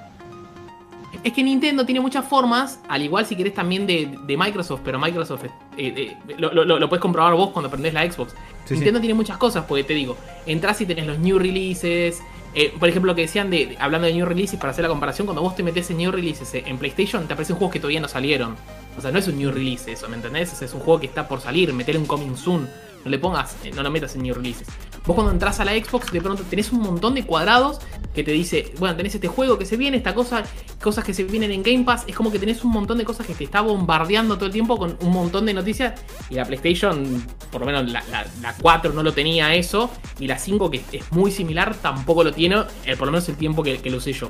Es 1.23 1.33
que 1.33 1.43
Nintendo 1.43 1.85
tiene 1.85 1.99
muchas 2.01 2.25
formas, 2.25 2.79
al 2.87 3.01
igual 3.01 3.25
si 3.25 3.35
querés 3.35 3.53
también 3.53 3.87
de, 3.87 4.17
de 4.25 4.37
Microsoft, 4.37 4.81
pero 4.83 4.99
Microsoft 4.99 5.45
eh, 5.45 5.49
eh, 5.77 6.17
lo, 6.37 6.51
lo, 6.53 6.65
lo 6.79 6.89
puedes 6.89 7.01
comprobar 7.01 7.33
vos 7.33 7.49
cuando 7.51 7.69
prendés 7.69 7.93
la 7.93 8.09
Xbox. 8.09 8.33
Sí, 8.65 8.73
Nintendo 8.75 8.99
sí. 8.99 9.01
tiene 9.01 9.13
muchas 9.13 9.37
cosas, 9.37 9.65
porque 9.65 9.83
te 9.83 9.93
digo, 9.93 10.17
entras 10.45 10.79
y 10.81 10.85
tenés 10.85 11.07
los 11.07 11.17
new 11.19 11.39
releases. 11.39 12.21
eh, 12.53 12.73
por 12.79 12.89
ejemplo, 12.89 13.11
lo 13.11 13.15
que 13.15 13.21
decían 13.21 13.49
de, 13.49 13.77
hablando 13.79 14.07
de 14.07 14.13
new 14.13 14.25
releases, 14.25 14.59
para 14.59 14.71
hacer 14.71 14.83
la 14.83 14.89
comparación, 14.89 15.25
cuando 15.27 15.41
vos 15.41 15.55
te 15.55 15.63
metes 15.63 15.89
en 15.91 15.97
new 15.97 16.11
releases 16.11 16.53
en 16.53 16.77
PlayStation, 16.77 17.25
te 17.27 17.33
aparecen 17.33 17.55
juegos 17.55 17.73
que 17.73 17.79
todavía 17.79 18.01
no 18.01 18.07
salieron. 18.07 18.55
O 18.97 19.01
sea, 19.01 19.11
no 19.11 19.19
es 19.19 19.27
un 19.27 19.37
new 19.37 19.51
release 19.51 19.91
eso, 19.91 20.09
¿me 20.09 20.15
entendés? 20.15 20.51
O 20.53 20.55
sea, 20.55 20.65
es 20.67 20.73
un 20.73 20.81
juego 20.81 20.99
que 20.99 21.05
está 21.07 21.27
por 21.27 21.39
salir, 21.39 21.71
meter 21.73 21.97
un 21.97 22.05
coming 22.05 22.35
soon. 22.35 22.67
No 23.07 23.11
le 23.11 23.19
pongas, 23.19 23.55
eh, 23.63 23.71
no 23.73 23.83
lo 23.83 23.89
metas 23.89 24.15
en 24.15 24.23
new 24.23 24.35
releases. 24.35 24.67
Vos 25.05 25.15
cuando 25.15 25.31
entras 25.31 25.61
a 25.61 25.63
la 25.65 25.71
Xbox, 25.71 26.11
de 26.11 26.19
pronto 26.19 26.43
tenés 26.43 26.73
un 26.73 26.81
montón 26.81 27.15
de 27.15 27.23
cuadrados 27.25 27.79
que 28.13 28.21
te 28.21 28.31
dice, 28.31 28.73
bueno, 28.79 28.97
tenés 28.97 29.15
este 29.15 29.29
juego 29.29 29.57
que 29.57 29.65
se 29.65 29.77
viene, 29.77 29.95
esta 29.95 30.13
cosa, 30.13 30.43
cosas 30.83 31.05
que 31.05 31.13
se 31.13 31.23
vienen 31.23 31.51
en 31.53 31.63
Game 31.63 31.85
Pass. 31.85 32.03
Es 32.07 32.15
como 32.17 32.31
que 32.33 32.37
tenés 32.39 32.65
un 32.65 32.71
montón 32.71 32.97
de 32.97 33.05
cosas 33.05 33.25
que 33.25 33.33
te 33.33 33.45
está 33.45 33.61
bombardeando 33.61 34.35
todo 34.35 34.47
el 34.47 34.51
tiempo 34.51 34.77
con 34.77 34.97
un 34.99 35.11
montón 35.11 35.45
de 35.45 35.53
noticias. 35.53 35.93
Y 36.29 36.35
la 36.35 36.43
PlayStation, 36.43 37.25
por 37.49 37.61
lo 37.61 37.67
menos 37.67 37.89
la, 37.89 38.03
la- 38.11 38.27
la 38.41 38.53
4 38.61 38.91
no 38.91 39.01
lo 39.03 39.13
tenía 39.13 39.55
eso. 39.55 39.89
Y 40.19 40.27
la 40.27 40.37
5, 40.37 40.69
que 40.69 40.83
es 40.91 41.09
muy 41.13 41.31
similar, 41.31 41.73
tampoco 41.75 42.25
lo 42.25 42.33
tiene. 42.33 42.57
eh, 42.85 42.97
por 42.97 43.05
lo 43.07 43.13
menos 43.13 43.29
el 43.29 43.37
tiempo 43.37 43.63
que, 43.63 43.77
que 43.79 43.89
lo 43.89 43.97
usé 43.99 44.11
yo. 44.11 44.29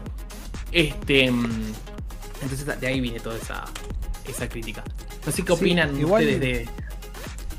Este. 0.71 1.31
mm, 1.31 1.73
Entonces 2.43 2.79
de 2.79 2.85
ahí 2.87 2.99
viene 3.01 3.19
toda 3.19 3.37
esa, 3.37 3.65
esa 4.27 4.47
crítica. 4.47 4.83
No 5.25 5.31
sé 5.31 5.43
qué 5.43 5.53
opinan 5.53 5.95
ustedes 6.17 6.39
de. 6.39 6.69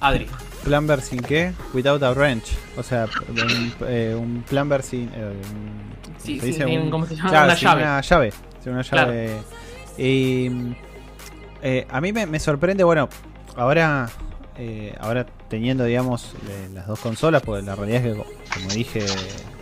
Adri. 0.01 0.27
Plumber 0.69 1.01
sin 1.01 1.21
qué? 1.23 1.53
Without 1.73 2.03
a 2.03 2.13
wrench. 2.13 2.53
O 2.77 2.83
sea, 2.83 3.07
un, 3.29 3.73
eh, 3.89 4.15
un 4.19 4.45
plumber 4.49 4.83
sin. 4.83 5.09
eh, 5.15 5.33
un- 5.33 5.89
Sí, 6.19 6.39
se 6.41 6.47
dice? 6.47 6.65
sin- 6.65 6.81
Un- 6.83 6.91
¿cómo 6.91 7.07
se 7.07 7.17
llama? 7.17 7.31
claro, 7.31 7.47
Una 7.47 7.57
sin 7.57 7.69
llave. 7.69 7.83
Una 7.83 8.01
llave. 8.03 8.33
sin 8.63 8.73
una 8.73 8.83
Claro. 8.85 9.13
llave. 9.13 9.37
Y, 9.97 10.51
eh, 11.63 11.87
a 11.91 12.01
mí 12.01 12.13
me, 12.13 12.27
me 12.27 12.39
sorprende, 12.39 12.85
bueno, 12.85 13.09
ahora. 13.57 14.09
eh, 14.61 14.93
ahora 15.01 15.25
teniendo, 15.49 15.85
digamos, 15.85 16.33
las 16.75 16.87
dos 16.89 16.99
consolas, 16.99 17.43
porque 17.43 17.63
la 17.65 17.77
realidad 17.77 18.05
es 18.05 18.13
que, 18.13 18.19
co- 18.19 18.27
como 18.55 18.69
dije, 18.71 19.07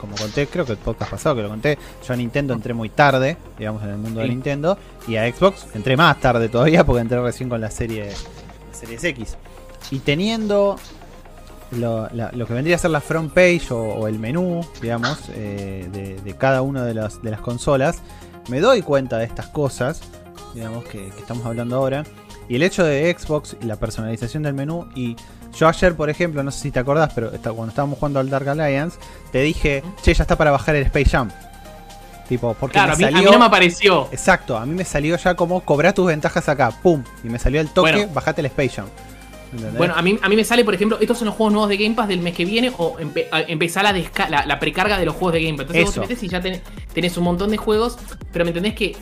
como 0.00 0.16
conté, 0.16 0.46
creo 0.46 0.64
que 0.64 0.72
el 0.72 0.78
podcast 0.78 1.10
pasado 1.10 1.36
que 1.36 1.42
lo 1.42 1.50
conté, 1.50 1.76
yo 2.06 2.14
a 2.14 2.16
Nintendo 2.16 2.54
entré 2.54 2.72
muy 2.72 2.88
tarde, 2.88 3.36
digamos, 3.58 3.82
en 3.82 3.90
el 3.90 3.98
mundo 3.98 4.20
de. 4.20 4.28
Nintendo, 4.28 4.78
y 5.06 5.16
a 5.16 5.30
Xbox 5.30 5.66
entré 5.74 5.98
más 5.98 6.18
tarde 6.18 6.48
todavía, 6.48 6.84
porque 6.84 7.02
entré 7.02 7.20
recién 7.20 7.50
con 7.50 7.60
la 7.60 7.70
serie 7.70 8.08
Series 8.72 9.04
X. 9.04 9.36
Y 9.90 9.98
teniendo 9.98 10.76
lo, 11.72 12.08
la- 12.12 12.30
lo 12.32 12.46
que 12.46 12.54
vendría 12.54 12.76
a 12.76 12.78
ser 12.78 12.90
la 12.90 13.00
front 13.00 13.32
page 13.32 13.66
o, 13.70 13.78
o 13.78 14.08
el 14.08 14.18
menú, 14.18 14.64
digamos, 14.80 15.18
eh, 15.34 15.88
de, 15.92 16.20
de 16.20 16.36
cada 16.36 16.62
una 16.62 16.84
de 16.84 16.94
las, 16.94 17.22
de 17.22 17.30
las 17.30 17.40
consolas, 17.40 17.98
me 18.48 18.60
doy 18.60 18.82
cuenta 18.82 19.18
de 19.18 19.24
estas 19.24 19.46
cosas, 19.48 20.00
digamos, 20.54 20.84
que, 20.84 21.10
que 21.10 21.20
estamos 21.20 21.44
hablando 21.46 21.76
ahora. 21.76 22.04
Y 22.48 22.54
el 22.56 22.62
hecho 22.62 22.84
de 22.84 23.14
Xbox 23.18 23.56
y 23.60 23.64
la 23.64 23.74
personalización 23.76 24.44
del 24.44 24.54
menú. 24.54 24.86
Y 24.94 25.16
yo 25.58 25.66
ayer, 25.68 25.96
por 25.96 26.08
ejemplo, 26.10 26.44
no 26.44 26.52
sé 26.52 26.60
si 26.60 26.70
te 26.70 26.78
acordás, 26.78 27.10
pero 27.12 27.32
está- 27.32 27.50
cuando 27.52 27.70
estábamos 27.70 27.98
jugando 27.98 28.20
al 28.20 28.30
Dark 28.30 28.48
Alliance, 28.48 28.98
te 29.32 29.40
dije, 29.40 29.82
che, 30.02 30.14
ya 30.14 30.22
está 30.22 30.36
para 30.36 30.52
bajar 30.52 30.76
el 30.76 30.84
Space 30.84 31.10
Jam. 31.10 31.28
Tipo, 32.28 32.54
porque 32.54 32.74
Claro, 32.74 32.96
me 32.96 33.06
a 33.06 33.10
mí, 33.10 33.18
a 33.18 33.22
mí 33.22 33.30
no 33.30 33.38
me 33.38 33.44
apareció. 33.46 34.08
Exacto, 34.10 34.56
a 34.56 34.66
mí 34.66 34.74
me 34.74 34.84
salió 34.84 35.16
ya 35.16 35.34
como 35.34 35.60
cobrar 35.60 35.92
tus 35.92 36.06
ventajas 36.06 36.48
acá, 36.48 36.70
pum, 36.82 37.02
y 37.22 37.28
me 37.28 37.38
salió 37.38 37.60
el 37.60 37.68
toque, 37.68 37.92
Bueno. 37.92 38.12
bajate 38.12 38.40
el 38.40 38.46
Space 38.46 38.70
Jam. 38.70 38.86
¿Entendés? 39.56 39.78
Bueno, 39.78 39.94
a 39.96 40.02
mí, 40.02 40.18
a 40.22 40.28
mí 40.28 40.36
me 40.36 40.44
sale, 40.44 40.64
por 40.64 40.74
ejemplo, 40.74 40.98
estos 41.00 41.18
son 41.18 41.26
los 41.26 41.34
juegos 41.34 41.52
nuevos 41.52 41.68
de 41.68 41.76
Game 41.76 41.94
Pass 41.94 42.08
del 42.08 42.20
mes 42.20 42.34
que 42.34 42.44
viene 42.44 42.72
o 42.78 42.96
empe- 42.98 43.26
a- 43.30 43.42
empezar 43.42 43.84
la, 43.84 43.92
desca- 43.94 44.28
la, 44.28 44.46
la 44.46 44.58
precarga 44.58 44.98
de 44.98 45.04
los 45.06 45.14
juegos 45.14 45.32
de 45.34 45.42
Game 45.44 45.56
Pass. 45.56 45.62
Entonces 45.74 45.84
vos 45.84 45.92
Eso. 45.92 46.00
te 46.02 46.06
metes 46.08 46.22
y 46.22 46.28
ya 46.28 46.40
tenés, 46.40 46.62
tenés 46.92 47.16
un 47.16 47.24
montón 47.24 47.50
de 47.50 47.56
juegos, 47.56 47.98
pero 48.32 48.44
me 48.44 48.50
entendés 48.50 48.74
que 48.74 48.96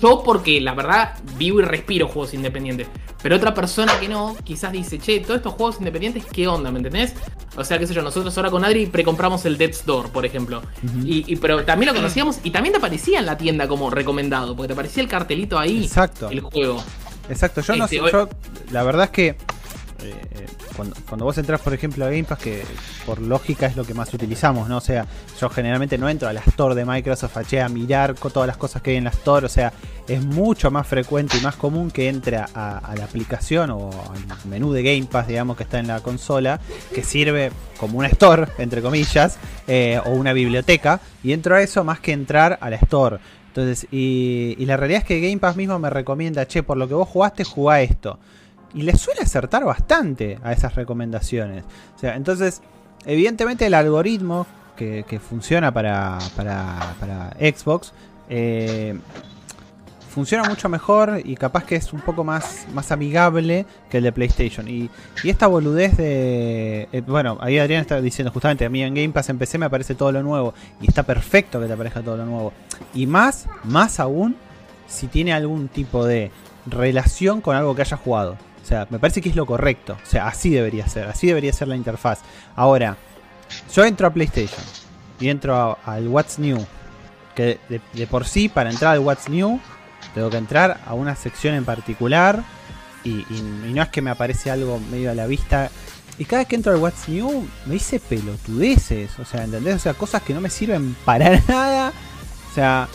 yo, 0.00 0.22
porque 0.22 0.60
la 0.60 0.74
verdad 0.74 1.14
vivo 1.38 1.60
y 1.60 1.64
respiro 1.64 2.08
juegos 2.08 2.34
independientes, 2.34 2.86
pero 3.22 3.36
otra 3.36 3.54
persona 3.54 3.98
que 3.98 4.06
no, 4.08 4.36
quizás 4.44 4.70
dice, 4.70 4.98
che, 4.98 5.20
todos 5.20 5.36
estos 5.38 5.54
juegos 5.54 5.76
independientes, 5.78 6.24
¿qué 6.26 6.46
onda? 6.46 6.70
¿Me 6.70 6.78
entendés? 6.78 7.14
O 7.56 7.64
sea, 7.64 7.78
qué 7.78 7.86
sé 7.86 7.94
yo, 7.94 8.02
nosotros 8.02 8.36
ahora 8.36 8.50
con 8.50 8.64
Adri 8.64 8.86
precompramos 8.86 9.44
el 9.46 9.56
Death's 9.56 9.84
Door, 9.86 10.10
por 10.10 10.26
ejemplo. 10.26 10.62
Y, 11.04 11.24
y- 11.32 11.36
pero 11.36 11.64
también 11.64 11.88
lo 11.92 11.96
conocíamos 11.96 12.38
y 12.44 12.50
también 12.50 12.74
te 12.74 12.78
aparecía 12.78 13.18
en 13.18 13.26
la 13.26 13.38
tienda 13.38 13.66
como 13.66 13.88
recomendado, 13.90 14.54
porque 14.54 14.68
te 14.68 14.72
aparecía 14.74 15.02
el 15.02 15.08
cartelito 15.08 15.58
ahí, 15.58 15.84
Exacto. 15.84 16.28
el 16.30 16.40
juego. 16.40 16.84
Exacto, 17.30 17.60
yo 17.62 17.74
no 17.76 17.84
Este, 17.84 17.98
sé, 18.00 18.12
yo 18.12 18.28
la 18.70 18.82
verdad 18.84 19.04
es 19.04 19.10
que 19.10 19.36
eh, 20.02 20.14
eh, 20.30 20.46
cuando, 21.06 21.24
vos 21.24 21.36
entras, 21.38 21.60
por 21.60 21.74
ejemplo, 21.74 22.04
a 22.04 22.08
Game 22.08 22.24
Pass, 22.24 22.38
que 22.38 22.62
por 23.04 23.20
lógica 23.20 23.66
es 23.66 23.76
lo 23.76 23.84
que 23.84 23.94
más 23.94 24.12
utilizamos, 24.14 24.68
¿no? 24.68 24.76
O 24.76 24.80
sea, 24.80 25.06
yo 25.40 25.48
generalmente 25.48 25.98
no 25.98 26.08
entro 26.08 26.28
a 26.28 26.32
la 26.32 26.40
Store 26.40 26.74
de 26.74 26.84
Microsoft 26.84 27.36
a, 27.36 27.64
a 27.64 27.68
mirar 27.68 28.14
todas 28.14 28.46
las 28.46 28.56
cosas 28.56 28.82
que 28.82 28.90
hay 28.90 28.96
en 28.96 29.04
la 29.04 29.10
Store, 29.10 29.46
o 29.46 29.48
sea, 29.48 29.72
es 30.06 30.24
mucho 30.24 30.70
más 30.70 30.86
frecuente 30.86 31.36
y 31.36 31.40
más 31.40 31.56
común 31.56 31.90
que 31.90 32.08
entre 32.08 32.36
a, 32.36 32.44
a 32.44 32.94
la 32.96 33.04
aplicación 33.04 33.70
o 33.70 33.90
al 33.90 34.48
menú 34.48 34.72
de 34.72 34.82
Game 34.82 35.06
Pass, 35.10 35.26
digamos, 35.26 35.56
que 35.56 35.64
está 35.64 35.78
en 35.78 35.88
la 35.88 36.00
consola, 36.00 36.60
que 36.94 37.02
sirve 37.02 37.50
como 37.78 37.98
una 37.98 38.08
Store, 38.08 38.46
entre 38.58 38.82
comillas, 38.82 39.38
eh, 39.66 40.00
o 40.04 40.10
una 40.10 40.32
biblioteca, 40.32 41.00
y 41.22 41.32
entro 41.32 41.56
a 41.56 41.62
eso 41.62 41.82
más 41.84 42.00
que 42.00 42.12
entrar 42.12 42.58
a 42.60 42.70
la 42.70 42.76
Store. 42.76 43.18
Entonces, 43.48 43.88
y, 43.90 44.54
y 44.58 44.66
la 44.66 44.76
realidad 44.76 45.00
es 45.02 45.06
que 45.06 45.20
Game 45.20 45.38
Pass 45.38 45.56
mismo 45.56 45.78
me 45.78 45.90
recomienda, 45.90 46.46
che, 46.46 46.62
por 46.62 46.76
lo 46.76 46.86
que 46.86 46.94
vos 46.94 47.08
jugaste, 47.08 47.44
jugá 47.44 47.80
esto. 47.80 48.18
Y 48.74 48.82
le 48.82 48.96
suele 48.96 49.22
acertar 49.22 49.64
bastante 49.64 50.38
a 50.42 50.52
esas 50.52 50.74
recomendaciones. 50.74 51.64
O 51.96 51.98
sea, 51.98 52.16
entonces, 52.16 52.60
evidentemente 53.06 53.66
el 53.66 53.74
algoritmo 53.74 54.46
que, 54.76 55.04
que 55.08 55.18
funciona 55.18 55.72
para, 55.72 56.18
para, 56.36 57.34
Xbox 57.40 57.92
eh, 58.28 58.98
funciona 60.08 60.48
mucho 60.48 60.68
mejor 60.68 61.20
y 61.24 61.34
capaz 61.34 61.64
que 61.64 61.76
es 61.76 61.92
un 61.92 62.00
poco 62.00 62.24
más, 62.24 62.66
más 62.72 62.92
amigable 62.92 63.66
que 63.90 63.98
el 63.98 64.04
de 64.04 64.12
PlayStation. 64.12 64.68
Y, 64.68 64.90
y 65.24 65.30
esta 65.30 65.46
boludez 65.46 65.96
de... 65.96 66.88
eh, 66.92 67.02
bueno, 67.06 67.38
ahí 67.40 67.58
Adrián 67.58 67.80
está 67.80 68.00
diciendo 68.00 68.30
justamente, 68.32 68.64
a 68.64 68.68
mí 68.68 68.82
en 68.82 68.94
Game 68.94 69.10
Pass 69.10 69.28
empecé 69.30 69.58
me 69.58 69.66
aparece 69.66 69.94
todo 69.94 70.12
lo 70.12 70.22
nuevo. 70.22 70.54
Y 70.80 70.88
está 70.88 71.02
perfecto 71.02 71.60
que 71.60 71.66
te 71.66 71.72
aparezca 71.72 72.02
todo 72.02 72.16
lo 72.16 72.26
nuevo. 72.26 72.52
Y 72.94 73.06
más, 73.06 73.48
más 73.64 74.00
aún, 74.00 74.36
si 74.86 75.06
tiene 75.06 75.32
algún 75.32 75.68
tipo 75.68 76.04
de 76.04 76.30
relación 76.66 77.40
con 77.40 77.56
algo 77.56 77.74
que 77.74 77.82
haya 77.82 77.96
jugado. 77.96 78.36
O 78.68 78.70
sea, 78.70 78.86
me 78.90 78.98
parece 78.98 79.22
que 79.22 79.30
es 79.30 79.34
lo 79.34 79.46
correcto. 79.46 79.94
O 79.94 80.06
sea, 80.06 80.26
así 80.26 80.50
debería 80.50 80.86
ser. 80.88 81.08
Así 81.08 81.26
debería 81.26 81.54
ser 81.54 81.68
la 81.68 81.76
interfaz. 81.76 82.18
Ahora, 82.54 82.98
yo 83.74 83.82
entro 83.82 84.06
a 84.06 84.10
PlayStation 84.10 84.60
y 85.18 85.30
entro 85.30 85.78
al 85.86 86.06
What's 86.06 86.38
New. 86.38 86.66
Que 87.34 87.58
de, 87.70 88.06
por 88.06 88.26
sí, 88.26 88.50
para 88.50 88.68
entrar 88.68 88.92
al 88.92 88.98
What's 88.98 89.30
New, 89.30 89.58
tengo 90.12 90.28
que 90.28 90.36
entrar 90.36 90.82
a 90.84 90.92
una 90.92 91.16
sección 91.16 91.54
en 91.54 91.64
particular. 91.64 92.44
Y 93.04 93.24
no 93.72 93.80
es 93.80 93.88
que 93.88 94.02
me 94.02 94.10
aparece 94.10 94.50
algo 94.50 94.78
medio 94.90 95.12
a 95.12 95.14
la 95.14 95.26
vista. 95.26 95.70
Y 96.18 96.26
cada 96.26 96.42
vez 96.42 96.48
que 96.48 96.56
entro 96.56 96.70
al 96.70 96.78
What's 96.78 97.08
New, 97.08 97.48
me 97.64 97.72
dice 97.72 97.98
pelotudeces. 98.00 99.18
O 99.18 99.24
sea, 99.24 99.44
¿entendés? 99.44 99.76
O 99.76 99.78
sea, 99.78 99.94
cosas 99.94 100.20
que 100.20 100.34
no 100.34 100.42
me 100.42 100.50
sirven 100.50 100.94
para 101.06 101.40
nada. 101.48 101.94
O 102.50 102.54
sea, 102.54 102.86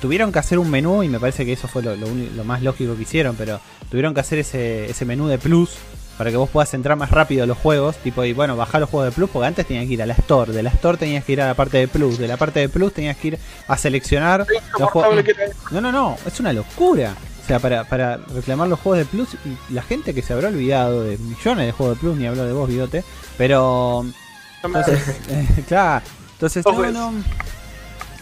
tuvieron 0.00 0.32
que 0.32 0.38
hacer 0.38 0.58
un 0.58 0.70
menú 0.70 1.02
y 1.02 1.08
me 1.08 1.18
parece 1.20 1.44
que 1.44 1.52
eso 1.52 1.68
fue 1.68 1.82
lo, 1.82 1.94
lo 1.96 2.06
lo 2.36 2.44
más 2.44 2.62
lógico 2.62 2.94
que 2.96 3.02
hicieron, 3.02 3.36
pero 3.36 3.60
tuvieron 3.90 4.14
que 4.14 4.20
hacer 4.20 4.38
ese, 4.38 4.90
ese 4.90 5.04
menú 5.04 5.26
de 5.28 5.38
plus 5.38 5.70
para 6.16 6.30
que 6.30 6.36
vos 6.36 6.50
puedas 6.50 6.74
entrar 6.74 6.96
más 6.96 7.12
rápido 7.12 7.44
a 7.44 7.46
los 7.46 7.56
juegos, 7.58 7.96
tipo, 7.98 8.24
y 8.24 8.32
bueno, 8.32 8.56
bajar 8.56 8.80
los 8.80 8.90
juegos 8.90 9.08
de 9.08 9.14
plus, 9.14 9.30
porque 9.30 9.46
antes 9.46 9.66
tenías 9.66 9.86
que 9.86 9.92
ir 9.92 10.02
a 10.02 10.06
la 10.06 10.14
Store, 10.14 10.52
de 10.52 10.64
la 10.64 10.70
Store 10.70 10.98
tenías 10.98 11.24
que 11.24 11.32
ir 11.32 11.40
a 11.40 11.46
la 11.46 11.54
parte 11.54 11.78
de 11.78 11.86
plus, 11.86 12.18
de 12.18 12.26
la 12.26 12.36
parte 12.36 12.58
de 12.58 12.68
plus 12.68 12.92
tenías 12.92 13.16
que 13.16 13.28
ir 13.28 13.38
a 13.68 13.78
seleccionar 13.78 14.44
los 14.80 14.90
juegos. 14.90 15.24
No, 15.70 15.80
no, 15.80 15.92
no, 15.92 16.16
es 16.26 16.40
una 16.40 16.52
locura. 16.52 17.14
O 17.44 17.46
sea, 17.48 17.60
para, 17.60 17.84
para 17.84 18.16
reclamar 18.18 18.68
los 18.68 18.78
juegos 18.80 18.98
de 18.98 19.04
Plus 19.06 19.28
y 19.70 19.72
la 19.72 19.80
gente 19.80 20.12
que 20.12 20.20
se 20.20 20.34
habrá 20.34 20.48
olvidado 20.48 21.02
de 21.04 21.16
millones 21.16 21.64
de 21.64 21.72
juegos 21.72 21.96
de 21.96 22.00
Plus, 22.00 22.16
ni 22.18 22.26
habló 22.26 22.44
de 22.44 22.52
vos, 22.52 22.68
Bidote, 22.68 23.04
pero 23.38 24.04
entonces, 24.62 25.16
eh, 25.30 25.46
claro. 25.68 26.04
Entonces, 26.34 26.62
no, 26.66 26.76
veces. 26.76 26.94
no. 26.94 27.12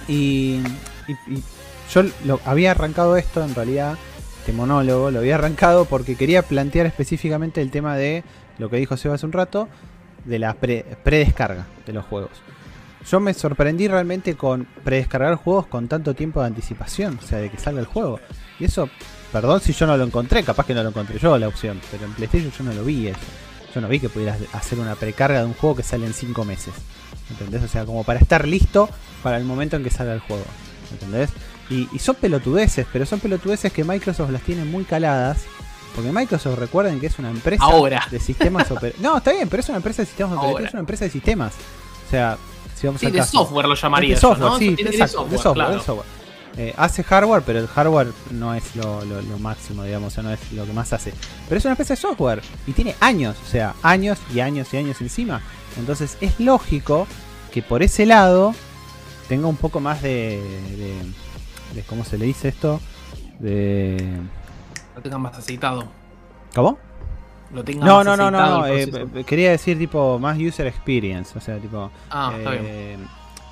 Y, 0.06 0.60
y- 1.08 1.34
y 1.34 1.42
yo 1.92 2.02
había 2.44 2.72
arrancado 2.72 3.16
esto, 3.16 3.42
en 3.44 3.54
realidad, 3.54 3.96
este 4.40 4.52
monólogo, 4.52 5.10
lo 5.10 5.20
había 5.20 5.36
arrancado 5.36 5.84
porque 5.84 6.16
quería 6.16 6.42
plantear 6.42 6.86
específicamente 6.86 7.60
el 7.62 7.70
tema 7.70 7.96
de 7.96 8.24
lo 8.58 8.70
que 8.70 8.76
dijo 8.76 8.96
Seba 8.96 9.14
hace 9.14 9.26
un 9.26 9.32
rato, 9.32 9.68
de 10.24 10.38
la 10.38 10.54
pre- 10.54 10.84
predescarga 11.04 11.66
de 11.86 11.92
los 11.92 12.04
juegos. 12.04 12.30
Yo 13.08 13.20
me 13.20 13.34
sorprendí 13.34 13.86
realmente 13.86 14.34
con 14.34 14.66
predescargar 14.82 15.36
juegos 15.36 15.66
con 15.66 15.86
tanto 15.86 16.14
tiempo 16.14 16.40
de 16.40 16.46
anticipación, 16.48 17.20
o 17.22 17.26
sea, 17.26 17.38
de 17.38 17.50
que 17.50 17.58
salga 17.58 17.80
el 17.80 17.86
juego. 17.86 18.18
Y 18.58 18.64
eso, 18.64 18.88
perdón 19.32 19.60
si 19.60 19.72
yo 19.72 19.86
no 19.86 19.96
lo 19.96 20.02
encontré, 20.04 20.42
capaz 20.42 20.66
que 20.66 20.74
no 20.74 20.82
lo 20.82 20.88
encontré 20.88 21.18
yo 21.20 21.38
la 21.38 21.46
opción, 21.46 21.80
pero 21.92 22.04
en 22.06 22.12
PlayStation 22.14 22.50
yo 22.50 22.64
no 22.64 22.72
lo 22.72 22.84
vi 22.84 23.06
eso. 23.08 23.20
Yo 23.74 23.80
no 23.80 23.88
vi 23.88 24.00
que 24.00 24.08
pudieras 24.08 24.38
hacer 24.54 24.80
una 24.80 24.94
precarga 24.96 25.40
de 25.40 25.44
un 25.44 25.52
juego 25.54 25.76
que 25.76 25.82
sale 25.82 26.06
en 26.06 26.14
5 26.14 26.44
meses. 26.44 26.74
¿Entendés? 27.30 27.62
O 27.62 27.68
sea, 27.68 27.84
como 27.84 28.02
para 28.04 28.18
estar 28.18 28.48
listo 28.48 28.88
para 29.22 29.36
el 29.36 29.44
momento 29.44 29.76
en 29.76 29.84
que 29.84 29.90
salga 29.90 30.14
el 30.14 30.20
juego. 30.20 30.44
¿Entendés? 30.90 31.30
Y, 31.70 31.88
y 31.92 31.98
son 31.98 32.14
pelotudeces, 32.16 32.86
pero 32.92 33.06
son 33.06 33.18
pelotudeces 33.20 33.72
que 33.72 33.82
Microsoft 33.84 34.30
las 34.30 34.42
tiene 34.42 34.64
muy 34.64 34.84
caladas. 34.84 35.38
Porque 35.94 36.12
Microsoft, 36.12 36.58
recuerden 36.58 37.00
que 37.00 37.06
es 37.06 37.18
una 37.18 37.30
empresa 37.30 37.64
Ahora. 37.64 38.06
de 38.10 38.20
sistemas 38.20 38.70
operativos. 38.70 39.02
No, 39.02 39.16
está 39.18 39.32
bien, 39.32 39.48
pero 39.48 39.62
es 39.62 39.68
una 39.68 39.78
empresa 39.78 40.02
de 40.02 40.06
sistemas 40.06 40.36
operativos, 40.38 40.64
es 40.68 40.72
una 40.74 40.80
empresa 40.80 41.04
de 41.06 41.10
sistemas. 41.10 41.54
O 42.06 42.10
sea, 42.10 42.36
si 42.78 42.86
vamos 42.86 43.00
Sí, 43.00 43.06
al 43.06 43.12
de 43.12 43.18
caso. 43.18 43.32
software 43.38 43.66
lo 43.66 43.74
llamaría. 43.74 44.14
de 44.14 44.20
software, 44.20 44.50
¿no? 44.50 44.58
sí, 44.58 44.74
de 44.76 44.82
exacto, 44.82 45.02
de 45.02 45.08
software, 45.08 45.38
software, 45.40 45.54
claro. 45.54 45.74
de 45.80 45.84
software. 45.84 46.06
Eh, 46.58 46.74
hace 46.78 47.02
hardware, 47.02 47.42
pero 47.44 47.58
el 47.58 47.66
hardware 47.66 48.08
no 48.30 48.54
es 48.54 48.76
lo, 48.76 49.04
lo- 49.04 49.20
lo 49.22 49.38
máximo, 49.38 49.84
digamos, 49.84 50.12
o 50.12 50.14
sea, 50.14 50.22
no 50.22 50.30
es 50.32 50.52
lo 50.52 50.64
que 50.66 50.72
más 50.72 50.92
hace. 50.92 51.12
Pero 51.48 51.58
es 51.58 51.64
una 51.64 51.72
especie 51.72 51.96
de 51.96 52.00
software 52.02 52.42
y 52.66 52.72
tiene 52.72 52.94
años, 53.00 53.36
o 53.46 53.50
sea, 53.50 53.74
años 53.82 54.18
y 54.34 54.40
años 54.40 54.68
y 54.72 54.76
años 54.78 55.00
encima. 55.00 55.42
Entonces 55.78 56.16
es 56.22 56.38
lógico 56.40 57.06
que 57.52 57.62
por 57.62 57.82
ese 57.82 58.06
lado 58.06 58.54
tenga 59.28 59.48
un 59.48 59.56
poco 59.56 59.80
más 59.80 60.00
de, 60.02 60.40
de, 60.76 60.94
de- 61.76 61.82
¿cómo 61.82 62.04
se 62.04 62.18
le 62.18 62.26
dice 62.26 62.48
esto? 62.48 62.80
De 63.38 63.96
Lo 64.94 65.02
tengan 65.02 65.20
más 65.20 65.36
aceitado. 65.38 65.86
¿Cómo? 66.54 66.78
Lo 67.52 67.62
tengan 67.62 67.86
No, 67.86 67.96
más 67.98 68.06
no, 68.06 68.16
no, 68.16 68.30
no, 68.30 68.38
aceitado 68.38 68.58
no, 68.60 68.66
el 68.66 68.88
eh, 68.88 69.08
eh, 69.20 69.24
quería 69.24 69.50
decir 69.50 69.78
tipo 69.78 70.18
más 70.18 70.38
user 70.38 70.66
experience, 70.66 71.36
o 71.38 71.40
sea, 71.40 71.58
tipo 71.58 71.90
Ah, 72.10 72.32
está 72.36 72.50
bien. 72.50 72.64
eh, 72.66 72.98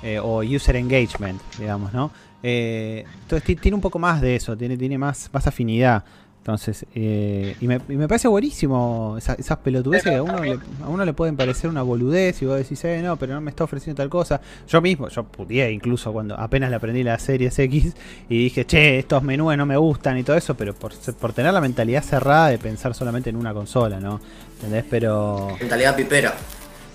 eh, 0.03 0.19
o 0.19 0.39
user 0.43 0.75
engagement, 0.75 1.41
digamos, 1.57 1.93
¿no? 1.93 2.11
Entonces 2.43 3.43
ti- 3.43 3.55
tiene 3.55 3.75
un 3.75 3.81
poco 3.81 3.97
más 3.97 4.21
de 4.21 4.35
eso, 4.35 4.55
tiene, 4.57 4.77
tiene 4.77 4.97
más, 4.97 5.29
más 5.33 5.47
afinidad. 5.47 6.03
Entonces, 6.45 6.85
eh, 6.93 7.55
y, 7.59 7.67
me, 7.67 7.81
y 7.89 7.95
me 7.95 8.07
parece 8.07 8.27
buenísimo 8.27 9.15
esa- 9.17 9.33
esas 9.33 9.57
pelotudeces 9.57 10.11
que 10.11 10.17
a 10.17 10.21
uno, 10.21 10.43
le, 10.43 10.59
a 10.83 10.87
uno 10.89 11.03
le 11.03 11.11
pueden 11.11 11.35
parecer 11.35 11.71
una 11.71 11.81
boludez 11.81 12.39
y 12.43 12.45
vos 12.45 12.55
decís, 12.55 12.85
eh, 12.85 13.01
no, 13.03 13.17
pero 13.17 13.33
no 13.33 13.41
me 13.41 13.49
está 13.49 13.63
ofreciendo 13.63 13.97
tal 13.99 14.09
cosa. 14.11 14.39
Yo 14.67 14.79
mismo, 14.79 15.09
yo 15.09 15.23
pudié 15.23 15.71
incluso 15.71 16.13
cuando 16.13 16.39
apenas 16.39 16.69
le 16.69 16.75
aprendí 16.75 17.01
la 17.01 17.17
Series 17.17 17.57
X 17.57 17.95
y 18.29 18.43
dije, 18.43 18.63
che, 18.63 18.99
estos 18.99 19.23
menús 19.23 19.57
no 19.57 19.65
me 19.65 19.75
gustan 19.75 20.19
y 20.19 20.23
todo 20.23 20.37
eso, 20.37 20.53
pero 20.53 20.75
por, 20.75 20.93
por 21.19 21.33
tener 21.33 21.51
la 21.51 21.61
mentalidad 21.61 22.03
cerrada 22.03 22.49
de 22.49 22.59
pensar 22.59 22.93
solamente 22.93 23.31
en 23.31 23.37
una 23.37 23.51
consola, 23.51 23.99
¿no? 23.99 24.21
¿Entendés? 24.57 24.85
Pero... 24.87 25.57
Mentalidad 25.59 25.95
pipera. 25.95 26.35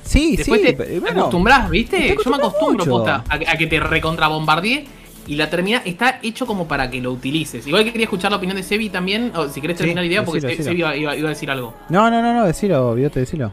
Sí, 0.05 0.37
Después 0.37 0.61
sí, 0.61 0.73
te, 0.75 1.01
bueno, 1.01 1.21
acostumbrás, 1.23 1.69
¿viste? 1.69 1.97
te 1.97 2.03
Yo 2.03 2.31
me 2.31 2.37
acostumbras 2.37 2.49
acostumbro 2.87 2.87
posta, 2.87 3.25
a, 3.29 3.37
que- 3.37 3.49
a 3.49 3.57
que 3.57 3.67
te 3.67 3.81
recontra 3.81 4.29
bombardee 4.29 4.87
y 5.31 5.37
la 5.37 5.49
termina 5.49 5.81
está 5.85 6.19
hecho 6.23 6.45
como 6.47 6.67
para 6.67 6.91
que 6.91 7.01
lo 7.01 7.13
utilices. 7.13 7.67
Igual 7.67 7.85
que 7.85 7.93
quería 7.93 8.07
escuchar 8.07 8.31
la 8.33 8.39
opinión 8.39 8.57
de 8.57 8.65
Sebi 8.65 8.91
también, 8.91 9.33
o 9.37 9.49
si 9.49 9.61
querés 9.61 9.77
Sí, 9.77 9.83
terminar 9.85 10.03
la 10.03 10.09
idea, 10.09 10.25
porque 10.25 10.41
decilo, 10.41 10.65
Se- 10.65 10.71
decilo. 10.71 10.71
Sebi 10.73 10.81
iba, 10.81 10.97
iba- 11.13 11.17
iba 11.17 11.29
a 11.29 11.31
decir 11.31 11.51
algo. 11.51 11.75
No, 11.89 12.11
no, 12.11 12.21
no, 12.21 12.35
no, 12.35 12.45
decilo, 12.47 12.95
Biote, 12.95 13.21
decilo. 13.21 13.53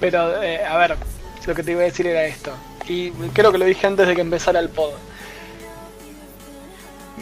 Pero, 0.00 0.42
eh, 0.42 0.62
a 0.64 0.76
ver, 0.76 0.96
lo 1.46 1.54
que 1.54 1.62
te 1.62 1.70
iba 1.72 1.80
a 1.80 1.84
decir 1.84 2.06
era 2.06 2.24
esto. 2.26 2.52
Y 2.86 3.10
creo 3.32 3.50
que 3.50 3.56
lo 3.58 3.64
dije 3.64 3.86
antes 3.86 4.06
de 4.06 4.14
que 4.14 4.20
empezara 4.20 4.60
el 4.60 4.68
pod. 4.68 4.90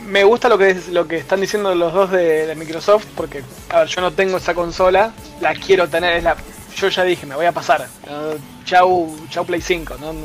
Me 0.06 0.24
gusta 0.24 0.48
lo 0.48 0.56
que 0.58 0.70
es, 0.70 0.88
lo 0.88 1.06
que 1.06 1.18
están 1.18 1.40
diciendo 1.40 1.74
los 1.74 1.92
dos 1.92 2.10
de, 2.10 2.46
de 2.46 2.54
Microsoft, 2.56 3.06
porque, 3.14 3.42
a 3.68 3.80
ver, 3.80 3.88
yo 3.88 4.00
no 4.00 4.10
tengo 4.12 4.38
esa 4.38 4.54
consola, 4.54 5.12
la 5.40 5.54
quiero 5.54 5.88
tener, 5.88 6.16
es 6.16 6.24
la, 6.24 6.36
yo 6.76 6.88
ya 6.88 7.04
dije, 7.04 7.26
me 7.26 7.34
voy 7.36 7.46
a 7.46 7.52
pasar. 7.52 7.86
No, 8.10 8.32
chau, 8.64 9.14
chau 9.28 9.44
Play 9.44 9.60
5, 9.60 9.96
no, 10.00 10.12
no, 10.12 10.20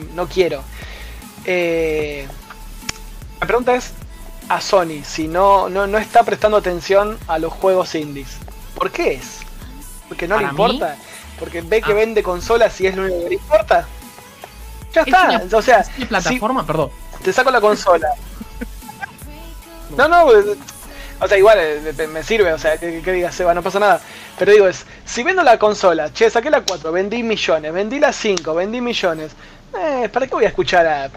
no- 0.00 0.06
no 0.14 0.26
quiero. 0.28 0.62
Eh, 1.46 2.26
la 3.40 3.46
pregunta 3.46 3.74
es 3.74 3.92
a 4.48 4.60
Sony, 4.60 5.02
si 5.04 5.28
no, 5.28 5.68
no, 5.68 5.86
no 5.86 5.98
está 5.98 6.22
prestando 6.22 6.56
atención 6.56 7.18
a 7.28 7.38
los 7.38 7.52
juegos 7.52 7.94
indies. 7.94 8.36
¿Por 8.74 8.90
qué 8.90 9.14
es? 9.14 9.40
¿Porque 10.08 10.26
no 10.28 10.36
le 10.38 10.44
mí- 10.44 10.50
importa? 10.50 10.96
¿Porque 11.38 11.60
ve 11.62 11.82
que 11.82 11.92
Ah. 11.92 11.94
vende 11.96 12.22
consolas 12.22 12.80
y 12.80 12.86
es 12.86 12.96
lo 12.96 13.02
único 13.04 13.22
que 13.24 13.28
le 13.28 13.34
importa? 13.36 13.86
Ya 14.92 15.00
Es 15.02 15.06
está, 15.08 15.22
una- 15.42 15.58
o 15.58 15.62
sea, 15.62 15.80
¿Es 15.80 15.88
una 15.98 16.06
plataforma? 16.08 16.66
Perdón. 16.66 16.90
te 17.22 17.32
saco 17.32 17.50
la 17.50 17.60
consola. 17.60 18.08
No, 19.96 20.08
no, 20.08 20.32
eh, 20.32 20.56
o 21.20 21.28
sea, 21.28 21.38
igual 21.38 21.58
eh, 21.60 22.08
me 22.12 22.22
sirve, 22.22 22.52
o 22.52 22.58
sea, 22.58 22.76
que, 22.78 23.00
que 23.02 23.12
digas, 23.12 23.34
Seba, 23.34 23.54
no 23.54 23.62
pasa 23.62 23.78
nada. 23.80 24.00
Pero 24.38 24.52
digo, 24.52 24.68
es, 24.68 24.84
si 25.04 25.22
vendo 25.22 25.42
la 25.42 25.58
consola, 25.58 26.12
che, 26.12 26.28
saqué 26.30 26.50
la 26.50 26.60
4, 26.62 26.92
vendí 26.92 27.22
millones, 27.22 27.72
vendí 27.72 27.98
la 27.98 28.12
5, 28.12 28.54
vendí 28.54 28.80
millones, 28.80 29.32
eh, 29.78 30.08
¿para 30.12 30.26
qué 30.26 30.34
voy 30.34 30.44
a 30.44 30.48
escuchar 30.48 30.86
a 30.86 31.10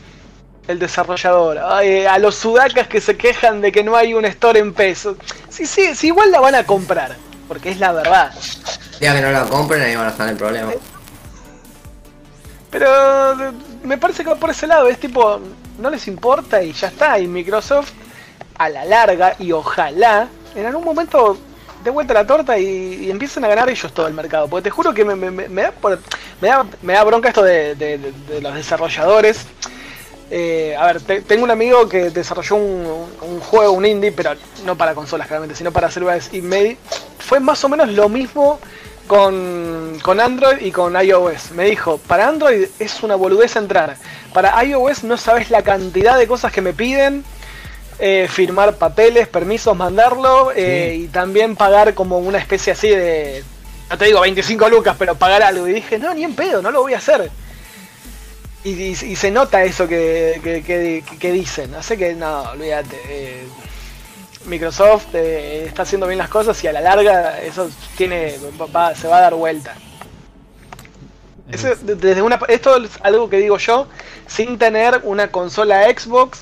el 0.69 0.77
desarrollador? 0.79 1.57
Ay, 1.63 2.05
a 2.05 2.17
los 2.19 2.35
sudacas 2.35 2.87
que 2.87 3.01
se 3.01 3.17
quejan 3.17 3.59
de 3.59 3.71
que 3.71 3.83
no 3.83 3.95
hay 3.95 4.13
un 4.13 4.23
store 4.25 4.59
en 4.59 4.73
pesos. 4.73 5.17
Sí, 5.49 5.65
sí, 5.65 5.95
sí, 5.95 6.07
igual 6.07 6.31
la 6.31 6.39
van 6.39 6.53
a 6.55 6.63
comprar, 6.63 7.15
porque 7.47 7.71
es 7.71 7.79
la 7.79 7.91
verdad. 7.91 8.31
Día 8.99 9.13
que 9.15 9.21
no 9.21 9.31
la 9.31 9.45
compren, 9.45 9.81
ahí 9.81 9.95
van 9.95 10.05
a 10.05 10.09
estar 10.09 10.27
en 10.27 10.33
el 10.33 10.37
problema. 10.37 10.71
Pero 12.69 13.51
me 13.83 13.97
parece 13.97 14.23
que 14.23 14.35
por 14.35 14.51
ese 14.51 14.67
lado, 14.67 14.87
es 14.87 14.99
tipo, 14.99 15.39
no 15.79 15.89
les 15.89 16.07
importa 16.07 16.61
y 16.61 16.71
ya 16.71 16.89
está. 16.89 17.17
Y 17.19 17.27
Microsoft, 17.27 17.91
a 18.57 18.69
la 18.69 18.85
larga, 18.85 19.35
y 19.39 19.51
ojalá, 19.51 20.27
en 20.55 20.65
algún 20.67 20.85
momento 20.85 21.35
de 21.83 21.89
vuelta 21.89 22.13
la 22.13 22.27
torta 22.27 22.59
y, 22.59 23.05
y 23.05 23.09
empiecen 23.09 23.43
a 23.45 23.47
ganar 23.47 23.69
ellos 23.69 23.91
todo 23.91 24.07
el 24.07 24.13
mercado. 24.13 24.47
Porque 24.47 24.65
te 24.65 24.69
juro 24.69 24.93
que 24.93 25.03
me, 25.03 25.15
me- 25.15 25.31
me- 25.31 25.49
me 25.49 25.61
da, 25.63 25.71
por- 25.71 25.99
me, 26.41 26.49
da, 26.49 26.63
me 26.83 26.93
da 26.93 27.03
bronca 27.05 27.29
esto 27.29 27.41
de, 27.41 27.73
de- 27.73 27.97
de- 27.97 28.11
de 28.35 28.41
los 28.41 28.53
desarrolladores. 28.53 29.47
Eh, 30.31 30.75
a 30.77 30.85
ver, 30.87 31.01
te- 31.01 31.21
tengo 31.21 31.43
un 31.43 31.51
amigo 31.51 31.89
que 31.89 32.09
desarrolló 32.11 32.55
un, 32.55 32.85
un- 33.21 33.29
un 33.33 33.39
juego, 33.39 33.71
un 33.73 33.85
indie, 33.85 34.11
pero 34.11 34.31
no 34.65 34.77
para 34.77 34.93
consolas 34.93 35.27
claramente, 35.27 35.55
sino 35.55 35.71
para 35.71 35.89
celulares. 35.89 36.29
Y 36.31 36.41
me, 36.41 36.77
fue 37.19 37.39
más 37.39 37.63
o 37.63 37.69
menos 37.69 37.89
lo 37.89 38.09
mismo 38.09 38.59
con, 39.07 39.97
con 40.03 40.19
Android 40.19 40.57
y 40.61 40.71
con 40.71 40.95
iOS. 41.01 41.51
Me 41.51 41.65
dijo, 41.65 41.97
para 41.97 42.27
Android 42.27 42.67
es 42.79 43.01
una 43.03 43.15
boludez 43.15 43.55
entrar. 43.55 43.95
Para 44.33 44.63
iOS 44.63 45.03
no 45.03 45.17
sabes 45.17 45.49
la 45.49 45.63
cantidad 45.63 46.17
de 46.17 46.27
cosas 46.27 46.51
que 46.51 46.61
me 46.61 46.73
piden. 46.73 47.23
eh, 48.01 48.29
firmar 48.31 48.75
papeles, 48.75 49.27
permisos, 49.27 49.75
mandarlo 49.75 50.51
eh, 50.55 50.95
y 51.01 51.07
también 51.07 51.57
pagar 51.57 51.93
como 51.95 52.17
una 52.19 52.37
especie 52.37 52.71
así 52.71 52.87
de... 52.89 53.43
No 53.89 53.97
te 53.97 54.05
digo 54.05 54.21
25 54.21 54.69
lucas, 54.69 54.95
pero 54.97 55.15
pagar 55.15 55.41
algo. 55.41 55.67
Y 55.67 55.73
dije, 55.73 55.97
no, 55.99 56.13
ni 56.13 56.23
en 56.23 56.33
pedo, 56.35 56.61
no 56.61 56.71
lo 56.71 56.81
voy 56.81 56.93
a 56.93 56.97
hacer. 56.99 57.29
Y, 58.63 58.71
y- 58.71 58.89
y 58.91 59.15
se 59.15 59.31
nota 59.31 59.63
eso 59.63 59.87
que, 59.87 60.39
que, 60.43 60.63
que- 60.63 61.03
que 61.17 61.31
dicen. 61.31 61.73
Así 61.75 61.95
que 61.97 62.13
no, 62.13 62.41
olvídate. 62.51 62.99
eh, 63.07 63.47
Microsoft 64.45 65.07
eh, 65.13 65.65
está 65.67 65.83
haciendo 65.83 66.07
bien 66.07 66.17
las 66.17 66.29
cosas 66.29 66.61
y 66.63 66.67
a 66.67 66.73
la 66.73 66.81
larga 66.81 67.39
eso 67.41 67.69
tiene 67.97 68.35
va- 68.73 68.95
se 68.95 69.07
va 69.07 69.17
a 69.17 69.21
dar 69.21 69.35
vuelta. 69.35 69.75
Eso, 71.51 71.67
de- 71.81 71.95
desde 71.95 72.21
una, 72.21 72.39
esto 72.47 72.77
es 72.77 72.91
algo 73.01 73.29
que 73.29 73.37
digo 73.37 73.57
yo, 73.57 73.87
sin 74.27 74.57
tener 74.57 75.01
una 75.03 75.29
consola 75.29 75.83
Xbox, 75.89 76.41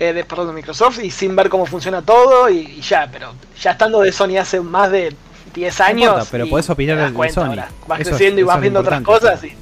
eh, 0.00 0.12
de, 0.12 0.24
perdón, 0.24 0.48
de 0.48 0.52
Microsoft, 0.54 0.98
y 1.02 1.10
sin 1.10 1.36
ver 1.36 1.48
cómo 1.48 1.66
funciona 1.66 2.02
todo, 2.02 2.50
y, 2.50 2.58
y 2.58 2.80
ya, 2.80 3.08
pero 3.12 3.32
ya 3.60 3.70
estando 3.72 4.00
de 4.00 4.10
Sony 4.12 4.36
hace 4.38 4.60
más 4.60 4.90
de 4.90 5.14
10 5.54 5.78
No 5.78 5.84
años. 5.84 6.02
importa, 6.12 6.28
pero 6.32 6.46
y 6.46 6.50
podés 6.50 6.68
opinar 6.70 7.12
de 7.12 7.30
Sony. 7.32 7.44
ahora. 7.44 7.68
Vas 7.86 8.00
Eso 8.00 8.10
creciendo 8.10 8.40
y 8.40 8.44
vas 8.44 8.60
viendo 8.60 8.80
otras 8.80 9.02
cosas. 9.02 9.42
Y... 9.44 9.56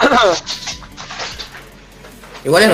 Igual 2.44 2.62
es 2.62 2.70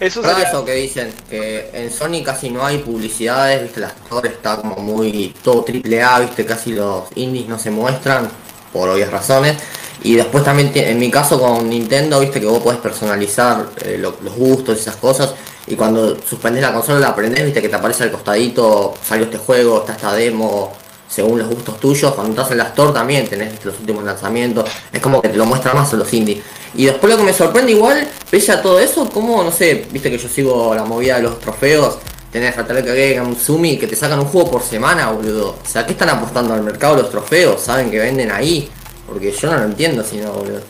Eso 0.00 0.22
sería- 0.22 0.48
eso 0.48 0.64
que 0.64 0.74
dicen, 0.74 1.12
que 1.28 1.70
en 1.74 1.90
Sony 1.90 2.22
casi 2.24 2.48
no 2.50 2.64
hay 2.64 2.78
publicidades, 2.78 3.62
viste, 3.64 3.80
la 3.80 3.88
Store 3.88 4.28
está 4.30 4.56
como 4.56 4.76
muy 4.76 5.34
todo 5.42 5.62
triple 5.62 6.02
A, 6.02 6.20
viste, 6.20 6.46
casi 6.46 6.72
los 6.72 7.04
indies 7.16 7.48
no 7.48 7.58
se 7.58 7.70
muestran, 7.70 8.28
por 8.72 8.88
obvias 8.88 9.10
razones. 9.10 9.56
Y 10.02 10.14
después 10.14 10.42
también 10.42 10.72
en 10.74 10.98
mi 10.98 11.10
caso 11.10 11.38
con 11.38 11.68
Nintendo, 11.68 12.20
viste 12.20 12.40
que 12.40 12.46
vos 12.46 12.62
podés 12.62 12.80
personalizar 12.80 13.66
eh, 13.82 13.98
lo- 13.98 14.16
los 14.22 14.34
gustos 14.34 14.78
y 14.78 14.80
esas 14.80 14.96
cosas. 14.96 15.34
Y 15.66 15.76
cuando 15.76 16.16
suspendés 16.22 16.62
la 16.62 16.72
consola 16.72 16.98
la 17.00 17.08
aprendés, 17.08 17.44
viste 17.44 17.60
que 17.60 17.68
te 17.68 17.76
aparece 17.76 18.04
al 18.04 18.10
costadito, 18.10 18.94
salió 19.06 19.24
este 19.26 19.36
juego, 19.36 19.80
está 19.80 19.92
esta 19.92 20.14
demo, 20.14 20.72
según 21.10 21.40
los 21.40 21.48
gustos 21.48 21.80
tuyos. 21.80 22.14
Cuando 22.14 22.32
estás 22.32 22.52
en 22.52 22.58
la 22.58 22.64
Store 22.64 22.92
también 22.92 23.28
tenés 23.28 23.62
los 23.64 23.78
últimos 23.80 24.04
lanzamientos. 24.04 24.70
Es 24.92 25.00
como 25.00 25.20
que 25.20 25.28
te 25.28 25.36
lo 25.36 25.44
muestra 25.44 25.74
más 25.74 25.92
los 25.92 26.12
indies. 26.14 26.42
Y 26.74 26.86
después 26.86 27.12
lo 27.12 27.18
que 27.18 27.24
me 27.24 27.32
sorprende 27.32 27.72
igual, 27.72 28.06
pese 28.30 28.52
a 28.52 28.62
todo 28.62 28.78
eso, 28.78 29.10
como, 29.10 29.42
no 29.42 29.50
sé, 29.50 29.86
viste 29.90 30.10
que 30.10 30.18
yo 30.18 30.28
sigo 30.28 30.74
la 30.74 30.84
movida 30.84 31.16
de 31.16 31.22
los 31.24 31.40
trofeos. 31.40 31.98
Tenés 32.30 32.56
a 32.56 32.64
Taleka 32.64 32.94
Game, 32.94 33.34
Sumi, 33.34 33.76
que 33.76 33.88
te 33.88 33.96
sacan 33.96 34.20
un 34.20 34.26
juego 34.26 34.52
por 34.52 34.62
semana, 34.62 35.10
boludo. 35.10 35.56
O 35.62 35.68
sea, 35.68 35.84
¿qué 35.84 35.92
están 35.92 36.10
apostando 36.10 36.54
al 36.54 36.62
mercado 36.62 36.94
los 36.94 37.10
trofeos? 37.10 37.60
¿Saben 37.60 37.90
que 37.90 37.98
venden 37.98 38.30
ahí? 38.30 38.70
Porque 39.04 39.32
yo 39.32 39.50
no 39.50 39.58
lo 39.58 39.64
entiendo 39.64 40.04
si 40.04 40.18
no, 40.18 40.30
boludo. 40.32 40.60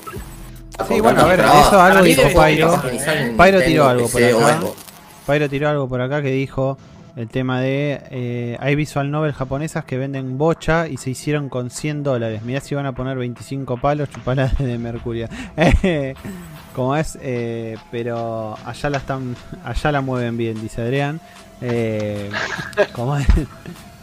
Sí, 0.88 0.98
bueno, 1.00 1.20
a 1.20 1.26
ver, 1.26 1.40
eso 1.40 1.78
algo 1.78 2.02
dijo 2.02 2.22
Pyro. 2.22 2.82
Tiró 3.66 3.86
algo 3.86 4.08
por 4.08 4.22
acá. 4.22 4.60
Pyro 5.26 5.48
tiró 5.50 5.68
algo 5.68 5.86
por 5.86 6.00
acá 6.00 6.22
que 6.22 6.30
dijo 6.30 6.78
el 7.20 7.28
tema 7.28 7.60
de 7.60 8.00
eh, 8.10 8.56
hay 8.60 8.74
visual 8.74 9.10
novel 9.10 9.32
japonesas 9.32 9.84
que 9.84 9.98
venden 9.98 10.38
bocha 10.38 10.88
y 10.88 10.96
se 10.96 11.10
hicieron 11.10 11.50
con 11.50 11.70
100 11.70 12.02
dólares. 12.02 12.42
Mirá 12.42 12.60
si 12.60 12.74
van 12.74 12.86
a 12.86 12.92
poner 12.92 13.18
25 13.18 13.76
palos, 13.76 14.08
chupala 14.08 14.46
de 14.58 14.78
Mercurio. 14.78 15.28
Como 16.74 16.96
es, 16.96 17.18
eh, 17.20 17.76
pero 17.90 18.56
allá 18.64 18.90
la 18.90 18.98
están, 18.98 19.36
allá 19.64 19.92
la 19.92 20.00
mueven 20.00 20.36
bien, 20.36 20.60
dice 20.62 20.80
Adrián. 20.82 21.20
Eh, 21.60 22.30
como 22.94 23.18
es, 23.18 23.26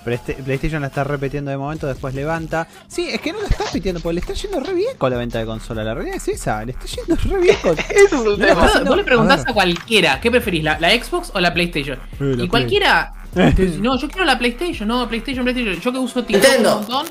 PlayStation 0.08 0.82
la 0.82 0.88
está 0.88 1.04
repitiendo 1.04 1.52
de 1.52 1.58
momento, 1.58 1.88
después 1.88 2.14
levanta. 2.16 2.68
Sí, 2.88 3.08
es 3.10 3.20
que 3.22 3.34
no 3.34 3.42
la 3.42 3.48
está 3.48 3.66
repitiendo, 3.66 4.00
porque 4.02 4.14
le 4.16 4.20
está 4.22 4.34
yendo 4.34 4.60
re 4.60 4.74
bien 4.74 4.98
con 4.98 5.12
la 5.12 5.18
venta 5.18 5.40
de 5.40 5.46
consola. 5.46 5.84
La 5.84 5.94
realidad 5.94 6.18
es 6.18 6.28
esa, 6.28 6.64
le 6.66 6.72
está 6.72 6.86
yendo 6.86 7.16
re 7.16 7.38
bien 7.42 7.58
con. 7.62 7.78
Ese 7.80 8.04
es 8.06 8.12
el 8.14 8.24
No, 8.24 8.36
tema. 8.38 8.72
Vos, 8.86 8.98
le 8.98 9.04
preguntás 9.04 9.44
a 9.48 9.54
cualquiera, 9.54 10.20
¿qué 10.22 10.32
preferís? 10.32 10.64
¿La, 10.64 10.80
la 10.80 10.90
Xbox 10.92 11.32
o 11.34 11.40
la 11.40 11.54
PlayStation? 11.54 12.00
La 12.20 12.32
y 12.32 12.36
Play. 12.36 12.48
cualquiera 12.48 13.14
te 13.34 13.52
dice, 13.66 13.78
no, 13.80 13.98
yo 14.00 14.08
quiero 14.08 14.26
la 14.26 14.38
PlayStation, 14.40 14.88
no, 14.88 15.08
PlayStation, 15.08 15.44
PlayStation. 15.44 15.80
Yo 15.80 15.92
que 15.92 15.98
uso 16.00 16.24
TikTok 16.24 16.44
Nintendo. 16.44 16.80
un 16.80 16.88
montón. 16.88 17.06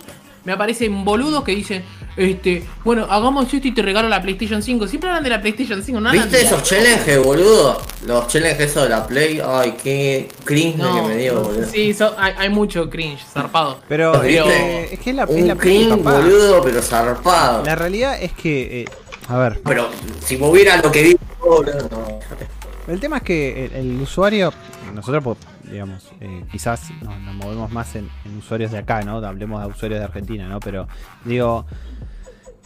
Me 0.46 0.52
aparecen 0.52 1.04
boludos 1.04 1.42
que 1.44 1.52
dicen, 1.54 1.84
este, 2.16 2.64
bueno, 2.84 3.06
hagamos 3.10 3.52
esto 3.52 3.66
y 3.68 3.72
te 3.74 3.82
regalo 3.82 4.08
la 4.08 4.22
PlayStation 4.22 4.62
5. 4.62 4.86
Siempre 4.86 5.10
hablan 5.10 5.24
de 5.24 5.30
la 5.30 5.40
PlayStation 5.40 5.82
5, 5.82 6.00
no 6.00 6.12
¿Viste 6.12 6.30
la- 6.30 6.38
esos 6.48 6.62
challenges, 6.62 7.22
boludo? 7.22 7.82
Los 8.06 8.28
challenges 8.28 8.70
esos 8.70 8.84
de 8.84 8.88
la 8.90 9.04
Play. 9.06 9.42
Ay, 9.44 9.74
qué 9.82 10.28
cringe 10.44 10.76
No, 10.78 10.94
que 10.94 11.02
me 11.08 11.16
dio, 11.16 11.42
boludo. 11.42 11.66
sí, 11.66 11.92
so- 11.92 12.14
hay, 12.16 12.32
hay 12.38 12.48
mucho 12.48 12.88
cringe, 12.88 13.18
zarpado. 13.26 13.80
Pero 13.88 14.12
Pero- 14.22 14.48
eh, 14.50 14.88
es 14.92 15.00
que 15.00 15.10
es 15.10 15.16
la, 15.16 15.24
es 15.24 15.30
Un 15.30 15.48
la 15.48 15.56
Play, 15.56 15.84
cringe, 15.88 15.98
papá. 16.02 16.18
boludo, 16.20 16.62
pero 16.62 16.80
zarpado. 16.80 17.64
La 17.64 17.74
realidad 17.74 18.16
es 18.22 18.32
que, 18.32 18.82
eh, 18.82 18.84
a 19.28 19.36
ver, 19.38 19.60
Pero 19.64 19.88
si 20.24 20.36
moviera 20.36 20.76
lo 20.80 20.92
que 20.92 21.02
vi, 21.02 21.16
boludo, 21.40 21.88
no. 21.90 22.20
El 22.88 23.00
tema 23.00 23.18
es 23.18 23.22
que 23.22 23.66
el, 23.66 23.72
el 23.72 24.00
usuario, 24.02 24.52
nosotros, 24.94 25.36
digamos, 25.70 26.10
eh, 26.20 26.44
quizás 26.50 26.90
nos, 27.02 27.18
nos 27.20 27.34
movemos 27.34 27.70
más 27.72 27.94
en, 27.96 28.08
en 28.24 28.36
usuarios 28.38 28.70
de 28.72 28.78
acá, 28.78 29.02
¿no? 29.02 29.16
Hablemos 29.18 29.60
de 29.62 29.68
usuarios 29.68 29.98
de 30.00 30.04
Argentina, 30.04 30.48
¿no? 30.48 30.60
Pero, 30.60 30.86
digo, 31.24 31.66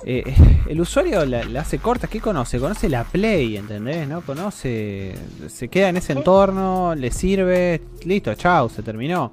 eh, 0.05 0.35
el 0.69 0.81
usuario 0.81 1.25
la, 1.27 1.45
la 1.45 1.61
hace 1.61 1.79
corta, 1.79 2.07
¿qué 2.07 2.21
conoce? 2.21 2.59
Conoce 2.59 2.89
la 2.89 3.05
Play, 3.05 3.57
¿entendés? 3.57 4.07
¿No? 4.09 4.21
Conoce, 4.23 5.15
se 5.49 5.69
queda 5.69 5.89
en 5.91 5.97
ese 5.99 6.13
entorno, 6.15 6.95
le 6.95 7.11
sirve, 7.11 7.83
listo, 8.05 8.35
chao, 8.35 8.69
se 8.69 8.83
terminó. 8.83 9.33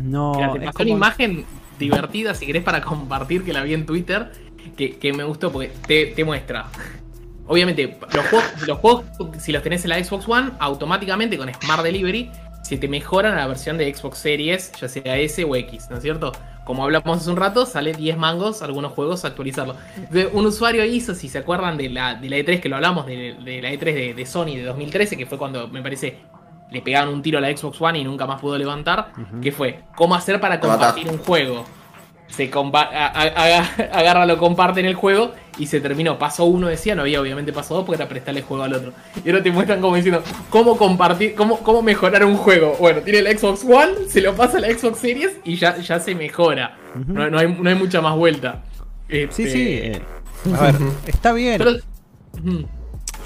No, 0.00 0.32
te 0.52 0.60
pasó 0.60 0.72
como- 0.78 0.90
una 0.90 0.96
imagen 1.06 1.44
divertida, 1.78 2.34
si 2.34 2.46
querés, 2.46 2.62
para 2.62 2.80
compartir, 2.82 3.44
que 3.44 3.52
la 3.52 3.62
vi 3.62 3.74
en 3.74 3.84
Twitter, 3.86 4.30
que, 4.76 4.96
que 4.96 5.12
me 5.12 5.24
gustó 5.24 5.50
porque 5.50 5.72
te, 5.86 6.06
te 6.06 6.24
muestra. 6.24 6.66
Obviamente, 7.48 7.98
los 8.12 8.26
juegos, 8.26 8.66
los 8.66 8.78
juegos, 8.78 9.04
si 9.38 9.52
los 9.52 9.62
tenés 9.62 9.82
en 9.84 9.90
la 9.90 10.04
Xbox 10.04 10.28
One, 10.28 10.50
automáticamente 10.58 11.36
con 11.36 11.52
Smart 11.52 11.82
Delivery, 11.82 12.30
se 12.62 12.76
te 12.76 12.88
mejoran 12.88 13.32
a 13.32 13.36
la 13.36 13.46
versión 13.46 13.78
de 13.78 13.92
Xbox 13.92 14.18
Series, 14.18 14.72
ya 14.80 14.88
sea 14.88 15.16
S 15.16 15.42
o 15.44 15.56
X, 15.56 15.88
¿no 15.90 15.96
es 15.96 16.02
cierto? 16.02 16.32
Como 16.64 16.84
hablamos 16.84 17.18
hace 17.18 17.30
un 17.30 17.36
rato, 17.36 17.64
sale 17.64 17.94
10 17.94 18.18
mangos 18.18 18.60
algunos 18.60 18.92
juegos 18.92 19.24
actualizarlo. 19.24 19.74
Un 20.34 20.46
usuario 20.46 20.84
hizo, 20.84 21.14
si 21.14 21.30
se 21.30 21.38
acuerdan 21.38 21.78
de 21.78 21.88
la, 21.88 22.14
de 22.14 22.28
la 22.28 22.36
E3 22.36 22.60
que 22.60 22.68
lo 22.68 22.76
hablamos, 22.76 23.06
de, 23.06 23.36
de 23.42 23.62
la 23.62 23.72
E3 23.72 23.84
de, 23.94 24.14
de 24.14 24.26
Sony 24.26 24.56
de 24.56 24.64
2013, 24.64 25.16
que 25.16 25.24
fue 25.24 25.38
cuando 25.38 25.66
me 25.68 25.80
parece 25.82 26.18
le 26.70 26.82
pegaron 26.82 27.14
un 27.14 27.22
tiro 27.22 27.38
a 27.38 27.40
la 27.40 27.54
Xbox 27.56 27.80
One 27.80 27.98
y 27.98 28.04
nunca 28.04 28.26
más 28.26 28.40
pudo 28.40 28.58
levantar, 28.58 29.12
que 29.42 29.52
fue 29.52 29.80
cómo 29.94 30.14
hacer 30.14 30.40
para 30.40 30.60
compartir 30.60 31.08
un 31.08 31.18
juego. 31.18 31.64
Se 32.28 32.50
agarra, 33.92 34.26
lo 34.26 34.38
comparte 34.38 34.80
en 34.80 34.86
el 34.86 34.94
juego 34.94 35.32
y 35.58 35.66
se 35.66 35.80
terminó. 35.80 36.18
Paso 36.18 36.44
uno 36.44 36.68
decía, 36.68 36.94
no 36.94 37.02
había 37.02 37.20
obviamente 37.20 37.52
paso 37.52 37.74
dos 37.74 37.84
porque 37.84 38.00
era 38.02 38.08
prestarle 38.08 38.42
juego 38.42 38.62
al 38.62 38.74
otro. 38.74 38.92
Y 39.24 39.28
ahora 39.30 39.42
te 39.42 39.50
muestran 39.50 39.80
como 39.80 39.96
diciendo, 39.96 40.22
cómo 40.50 40.76
compartir, 40.76 41.34
cómo, 41.34 41.58
cómo 41.60 41.82
mejorar 41.82 42.24
un 42.24 42.36
juego. 42.36 42.76
Bueno, 42.78 43.00
tiene 43.00 43.22
la 43.22 43.36
Xbox 43.36 43.64
One, 43.64 44.08
se 44.08 44.20
lo 44.20 44.34
pasa 44.34 44.58
a 44.58 44.60
la 44.60 44.68
Xbox 44.68 44.98
Series 44.98 45.32
y 45.44 45.56
ya, 45.56 45.78
ya 45.78 45.98
se 46.00 46.14
mejora. 46.14 46.76
No, 47.06 47.28
no 47.30 47.38
hay, 47.38 47.52
no 47.52 47.68
hay 47.68 47.76
mucha 47.76 48.00
más 48.00 48.14
vuelta. 48.14 48.62
Sí, 49.08 49.16
Este, 49.22 49.50
sí. 49.50 49.62
eh, 49.72 50.02
a 50.56 50.62
ver, 50.64 50.74
está 51.06 51.32
bien. 51.32 51.58
pero- 51.58 51.72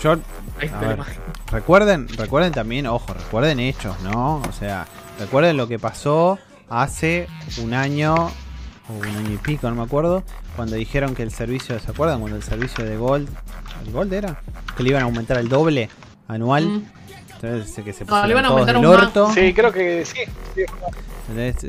Yo 0.02 0.12
ahí 0.12 0.66
está 0.66 0.80
ver, 0.80 0.96
imagen. 0.96 1.18
recuerden, 1.50 2.08
recuerden 2.08 2.52
también, 2.52 2.86
ojo, 2.86 3.12
recuerden 3.14 3.60
hechos, 3.60 4.00
¿no? 4.02 4.36
O 4.48 4.52
sea, 4.52 4.86
recuerden 5.18 5.56
lo 5.56 5.68
que 5.68 5.78
pasó 5.78 6.38
hace 6.68 7.28
un 7.62 7.74
año 7.74 8.30
o 8.92 8.98
un 8.98 9.16
año 9.16 9.32
y 9.32 9.36
pico, 9.38 9.68
no 9.68 9.74
me 9.76 9.82
acuerdo, 9.82 10.22
cuando 10.56 10.76
dijeron 10.76 11.14
que 11.14 11.22
el 11.22 11.30
servicio, 11.32 11.78
¿se 11.78 11.90
acuerdan? 11.90 12.20
Cuando 12.20 12.36
el 12.36 12.42
servicio 12.42 12.84
de 12.84 12.96
Gold, 12.96 13.28
¿el 13.86 13.92
Gold 13.92 14.12
era? 14.12 14.40
Que 14.76 14.82
le 14.82 14.90
iban 14.90 15.02
a 15.02 15.04
aumentar 15.06 15.38
el 15.38 15.48
doble 15.48 15.88
anual. 16.28 16.64
Mm. 16.66 16.84
Entonces, 17.42 17.84
que 17.84 17.92
se 17.92 18.04
No, 18.04 18.24
le 18.24 18.30
iban 18.32 18.44
a 18.44 18.48
todos 18.48 18.60
aumentar 18.60 18.80
del 18.80 18.86
un 18.86 18.94
orto. 19.00 19.32
Sí, 19.34 19.52
creo 19.52 19.72
que 19.72 20.04
sí. 20.04 20.18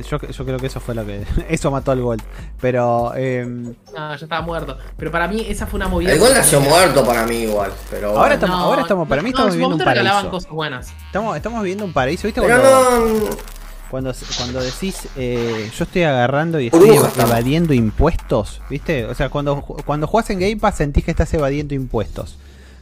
Yo, 0.09 0.19
yo 0.19 0.45
creo 0.45 0.59
que 0.59 0.67
eso 0.67 0.79
fue 0.79 0.93
lo 0.93 1.05
que. 1.05 1.25
Eso 1.49 1.71
mató 1.71 1.91
al 1.91 2.01
Gold. 2.01 2.21
Pero. 2.59 3.13
em, 3.15 3.73
No, 3.95 4.09
ya 4.09 4.15
estaba 4.15 4.41
muerto. 4.41 4.77
Pero 4.97 5.09
para 5.11 5.27
mí 5.27 5.45
esa 5.47 5.65
fue 5.65 5.77
una 5.77 5.87
movida. 5.87 6.11
El 6.11 6.19
gol 6.19 6.31
nació 6.33 6.59
muerto 6.59 7.05
para 7.05 7.25
mí 7.25 7.37
igual, 7.37 7.71
pero 7.89 8.09
Ahora 8.09 8.19
bueno. 8.19 8.33
estamos- 8.35 8.59
ahora 8.59 8.81
estamos- 8.81 9.07
para 9.07 9.21
mí 9.21 9.29
estamos 9.29 9.51
viviendo 9.53 9.75
un 9.77 9.83
paraíso. 9.83 10.29
cosas 10.29 10.51
buenas. 10.51 10.93
estamos, 11.07 11.37
estamos 11.37 11.61
viviendo 11.63 11.85
un 11.85 11.93
paraíso, 11.93 12.27
¿viste? 12.27 12.41
Pero 12.41 12.61
Cuando- 12.61 13.29
no... 13.29 13.62
Cuando, 13.93 14.11
cuando 14.37 14.59
decís, 14.59 15.07
eh, 15.15 15.69
yo 15.77 15.83
estoy 15.83 16.01
agarrando 16.01 16.59
y 16.59 16.65
estoy 16.65 16.89
¿no? 16.97 17.11
evadiendo 17.21 17.75
impuestos, 17.75 18.59
¿viste? 18.67 19.05
O 19.05 19.13
sea, 19.13 19.29
cuando, 19.29 19.61
cuando 19.61 20.07
jugás 20.07 20.31
en 20.31 20.39
Game 20.39 20.57
Pass 20.57 20.77
sentís 20.77 21.05
que 21.05 21.11
estás 21.11 21.31
evadiendo 21.35 21.75
impuestos. 21.75 22.35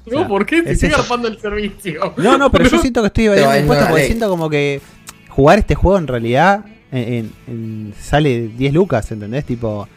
O 0.06 0.10
sea, 0.10 0.22
No, 0.22 0.28
¿por 0.30 0.46
qué? 0.46 0.62
Si 0.64 0.70
es 0.70 0.72
estoy 0.76 0.88
eso. 0.88 1.00
garpando 1.00 1.28
el 1.28 1.38
servicio. 1.38 2.14
No, 2.16 2.38
no, 2.38 2.50
pero 2.50 2.70
yo 2.70 2.80
siento 2.82 3.02
que 3.02 3.08
estoy 3.08 3.26
evadiendo 3.26 3.58
impuestos 3.60 3.90
porque 3.90 4.06
siento 4.06 4.30
como 4.30 4.50
que 4.50 4.80
jugar 5.28 5.60
este 5.60 5.76
juego 5.76 5.98
en 5.98 6.08
realidad 6.08 6.64
en- 6.94 7.14
en- 7.14 7.34
en- 7.48 7.94
sale 8.02 8.48
10 8.48 8.74
lucas, 8.74 9.12
¿entendés? 9.12 9.44
Tipo, 9.46 9.90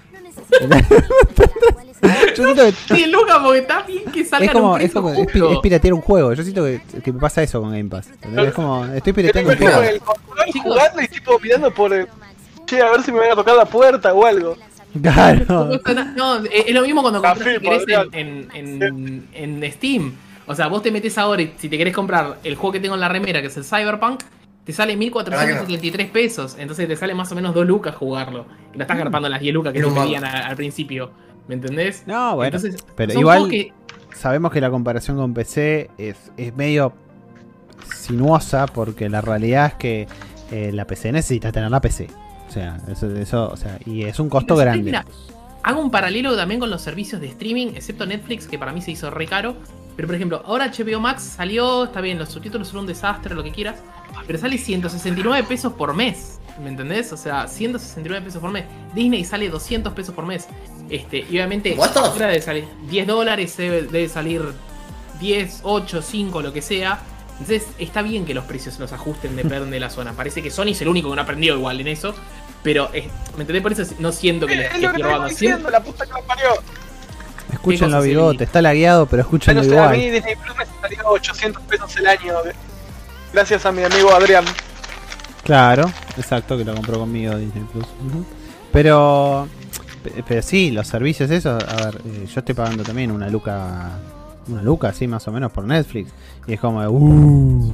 yo 2.37 2.45
siento 2.45 2.63
que 2.65 2.73
Sí, 2.97 3.07
Luca, 3.07 3.41
porque 3.43 3.59
está 3.61 3.83
bien 3.83 4.05
que 4.13 4.25
salga 4.25 4.47
es 4.47 4.53
como, 4.53 4.73
un 4.73 4.81
es, 4.81 4.85
precio 4.85 5.03
como 5.03 5.15
es, 5.15 5.27
pi- 5.27 5.39
justo. 5.41 5.53
es 5.53 5.59
piratear 5.61 5.95
un 5.95 6.01
juego. 6.01 6.33
Yo 6.35 6.43
siento 6.43 6.65
que, 6.65 6.81
que 7.03 7.13
me 7.13 7.21
pasa 7.21 7.43
eso 7.43 7.61
con 7.61 7.71
Game 7.71 7.89
Pass. 7.91 8.09
Es 8.37 8.53
como, 8.55 8.85
estoy 8.87 9.13
pirateando 9.13 9.51
un 9.53 9.57
juego. 9.59 9.83
el 9.83 10.01
control 10.01 10.47
jugando 10.63 11.03
y 11.03 11.09
tipo 11.09 11.39
mirando 11.41 11.71
por 11.73 11.93
el. 11.93 12.07
Che, 12.67 12.81
a 12.81 12.91
ver 12.91 13.03
si 13.03 13.13
me 13.13 13.19
van 13.19 13.33
a 13.33 13.35
tocar 13.35 13.57
la 13.57 13.65
puerta 13.67 14.13
o 14.15 14.25
algo. 14.25 14.57
Claro. 15.03 15.71
No, 16.17 16.37
es 16.45 16.73
lo 16.75 16.83
mismo 16.83 17.03
cuando 17.03 17.21
compras 17.21 17.39
querés 17.61 17.61
podría- 17.81 18.07
en, 18.13 18.49
en, 18.55 18.83
en, 18.83 19.29
en 19.63 19.73
Steam. 19.73 20.15
O 20.47 20.55
sea, 20.55 20.67
vos 20.69 20.83
te 20.83 20.91
metes 20.91 21.17
ahora 21.19 21.43
y 21.43 21.55
si 21.59 21.69
te 21.69 21.77
querés 21.79 21.95
comprar 21.95 22.39
el 22.45 22.55
juego 22.55 22.73
que 22.73 22.81
tengo 22.81 22.95
en 22.95 23.01
la 23.01 23.09
remera, 23.09 23.41
que 23.41 23.47
es 23.49 23.57
el 23.57 23.65
Cyberpunk, 23.65 24.21
te 24.65 24.73
sale 24.73 24.97
1473 24.97 26.11
pesos. 26.11 26.57
Entonces 26.59 26.87
te 26.87 26.97
sale 26.97 27.15
más 27.15 27.31
o 27.33 27.35
menos 27.35 27.55
2 27.55 27.67
lucas 27.67 27.95
jugarlo. 27.95 28.47
Y 28.73 28.77
lo 28.77 28.83
estás 28.83 28.97
garpando 28.99 29.29
las 29.29 29.41
10 29.41 29.55
lucas 29.55 29.73
que 29.73 29.85
un 29.85 29.95
pedían 29.95 30.25
al 30.25 30.55
principio. 30.57 31.11
¿Me 31.49 31.55
entendés? 31.55 32.05
No, 32.07 32.37
bueno. 32.37 32.57
Entonces, 32.57 32.85
pero 32.97 33.13
igual 33.19 33.49
que- 33.51 33.73
sabemos 34.15 34.53
que 34.53 34.61
la 34.61 34.71
comparación 34.71 35.17
con 35.17 35.35
PC 35.35 35.91
es, 35.99 36.17
es 36.37 36.55
medio 36.57 36.93
sinuosa 37.95 38.67
porque 38.67 39.09
la 39.09 39.21
realidad 39.21 39.67
es 39.67 39.75
que 39.75 40.09
eh, 40.51 40.71
la 40.73 40.87
PC 40.87 41.13
necesita 41.13 41.53
tener 41.53 41.71
la 41.71 41.81
PC. 41.81 42.09
O 42.49 42.53
sea, 42.53 42.79
eso, 42.89 43.11
eso, 43.17 43.49
o 43.51 43.57
sea, 43.57 43.79
y 43.85 44.05
es 44.05 44.19
un 44.21 44.29
costo 44.29 44.55
Entonces, 44.55 44.65
grande. 44.65 44.85
mira, 44.85 45.05
hago 45.63 45.81
un 45.81 45.91
paralelo 45.91 46.37
también 46.37 46.61
con 46.61 46.71
los 46.71 46.83
servicios 46.83 47.21
de 47.21 47.29
streaming, 47.29 47.69
excepto 47.75 48.07
Netflix, 48.07 48.47
que 48.47 48.59
para 48.59 48.73
mí 48.73 48.81
se 48.81 48.93
hizo 48.93 49.11
re 49.11 49.27
caro. 49.27 49.57
Pero 49.97 50.09
por 50.09 50.17
ejemplo, 50.17 50.43
ahora 50.45 50.71
HBO 50.77 50.99
Max 51.01 51.23
salió, 51.23 51.85
está 51.85 52.01
bien, 52.01 52.19
los 52.19 52.29
subtítulos 52.29 52.69
son 52.69 52.81
un 52.81 52.87
desastre, 52.87 53.33
lo 53.35 53.45
que 53.45 53.53
quieras, 53.53 53.77
pero 54.27 54.39
sale 54.39 54.59
169 54.59 55.47
pesos 55.49 55.73
por 55.75 55.95
mes. 55.95 56.34
¿Me 56.63 56.69
entendés? 56.71 57.13
O 57.13 57.17
sea, 57.17 57.49
169 57.49 58.25
pesos 58.27 58.41
por 58.41 58.51
mes. 58.51 58.65
Disney 58.95 59.25
sale 59.25 59.49
200 59.49 59.93
pesos 59.93 60.15
por 60.15 60.25
mes. 60.25 60.47
Este, 60.89 61.19
y 61.19 61.31
obviamente, 61.31 61.77
salir 62.41 62.69
10 62.89 63.07
dólares, 63.07 63.57
debe, 63.57 64.09
salir 64.09 64.43
10, 65.21 65.61
8, 65.63 66.03
5, 66.03 66.43
lo 66.43 66.53
que 66.53 66.63
sea. 66.63 67.01
Entonces, 67.33 67.65
está 67.79 68.03
bien 68.03 68.25
que 68.25 68.35
los 68.35 68.45
precios 68.45 68.79
los 68.79 68.93
ajusten, 68.93 69.35
depende 69.35 69.67
de 69.67 69.81
la 69.81 69.91
zona. 69.91 70.13
Parece 70.13 70.43
que 70.43 70.51
Sony 70.51 70.69
es 70.69 70.81
el 70.83 70.89
único 70.89 71.11
que 71.11 71.17
no 71.17 71.23
aprendió 71.23 71.57
igual 71.57 71.81
en 71.81 71.89
eso. 71.89 72.15
Pero, 72.63 72.89
eh, 72.95 73.09
¿me 73.37 73.43
entendés? 73.43 73.63
Por 73.63 73.73
eso 73.73 73.83
no 73.99 74.13
siento 74.13 74.47
que 74.47 74.55
le 74.57 74.67
Es 74.67 74.73
que 74.73 74.79
Siento- 74.79 75.25
diciendo, 75.29 75.71
la 75.71 75.83
puta 75.83 76.07
que 76.07 76.13
lo 76.13 76.23
parió. 76.23 76.47
Escúchenlo, 77.53 78.01
bigote. 78.03 78.45
Está 78.45 78.63
lagueado, 78.63 79.07
pero 79.07 79.23
escúchenlo 79.23 79.63
Pero 79.63 79.75
sea, 79.75 79.89
a 79.89 79.91
mí 79.91 79.99
igual. 79.99 80.15
Disney 80.15 80.37
Plus 80.37 80.57
me 80.57 80.65
salió 80.81 81.09
800 81.09 81.63
pesos 81.65 81.97
el 81.97 82.07
año. 82.07 82.35
Gracias 83.33 83.67
a 83.67 83.73
mi 83.73 83.83
amigo 83.83 84.15
Adrián. 84.15 84.45
Claro, 85.45 85.85
exacto, 86.17 86.57
que 86.57 86.65
lo 86.65 86.75
compró 86.75 86.99
conmigo 86.99 87.37
Disney 87.37 87.65
Plus. 87.73 87.87
Pero, 88.73 89.47
pe- 90.03 90.25
pero 90.27 90.43
sí, 90.43 90.71
los 90.71 90.87
servicios 90.87 91.31
esos, 91.31 91.63
a 91.63 91.77
ver, 91.87 92.01
eh, 92.07 92.27
yo 92.33 92.41
estoy 92.41 92.55
pagando 92.55 92.83
también 92.83 93.11
una 93.11 93.29
luca, 93.29 93.91
una 94.49 94.63
luca, 94.63 94.89
así 94.89 95.07
más 95.07 95.27
o 95.29 95.33
menos 95.33 95.53
por 95.53 95.65
Netflix. 95.65 96.11
Y 96.47 96.55
es 96.55 96.61
como, 96.61 96.81
uh. 96.89 97.73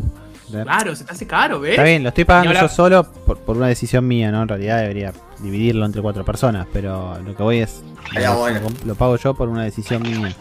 Claro, 0.50 0.96
se 0.96 1.04
te 1.04 1.12
hace 1.12 1.26
caro, 1.26 1.60
¿ves? 1.60 1.72
Está 1.72 1.84
bien, 1.84 2.02
lo 2.02 2.08
estoy 2.10 2.24
pagando 2.24 2.52
yo 2.52 2.68
solo 2.68 3.04
por, 3.04 3.38
por 3.38 3.56
una 3.56 3.68
decisión 3.68 4.06
mía, 4.06 4.30
¿no? 4.30 4.42
En 4.42 4.48
realidad 4.48 4.80
debería 4.80 5.12
dividirlo 5.38 5.86
entre 5.86 6.02
cuatro 6.02 6.24
personas, 6.24 6.66
pero 6.72 7.18
lo 7.24 7.34
que 7.34 7.42
voy 7.42 7.58
es. 7.60 7.82
Lo, 8.12 8.38
bueno. 8.38 8.60
lo 8.84 8.94
pago 8.94 9.16
yo 9.16 9.34
por 9.34 9.48
una 9.48 9.64
decisión 9.64 10.02
mía. 10.02 10.34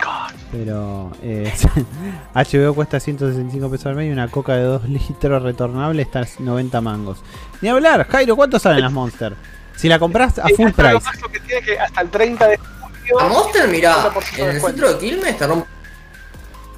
Pero 0.51 1.11
eh, 1.21 1.51
HBO 2.33 2.73
cuesta 2.73 2.99
165 2.99 3.69
pesos 3.69 3.85
al 3.87 3.95
mes 3.95 4.09
y 4.09 4.11
una 4.11 4.27
coca 4.29 4.55
de 4.55 4.63
2 4.63 4.89
litros 4.89 5.43
retornable 5.43 6.01
está 6.01 6.21
a 6.21 6.27
90 6.39 6.81
mangos. 6.81 7.19
Ni 7.61 7.69
hablar, 7.69 8.07
Jairo, 8.07 8.35
¿cuánto 8.35 8.57
salen 8.59 8.81
las 8.81 8.91
Monster? 8.91 9.35
Si 9.75 9.87
la 9.87 9.99
compras 9.99 10.39
a 10.39 10.47
full 10.49 10.67
lo 10.67 10.73
price. 10.73 11.05
máximo 11.05 11.29
que 11.29 11.39
tiene 11.39 11.61
que 11.61 11.79
hasta 11.79 12.01
el 12.01 12.09
30 12.09 12.47
de 12.47 12.57
julio. 12.57 13.19
A 13.19 13.27
Monster, 13.29 13.67
mirá, 13.69 13.95
50% 14.11 14.35
de 14.35 14.41
en 14.43 14.49
el 14.49 14.61
centro 14.61 14.93
de 14.93 14.99
Quilmes 14.99 15.37
te 15.37 15.47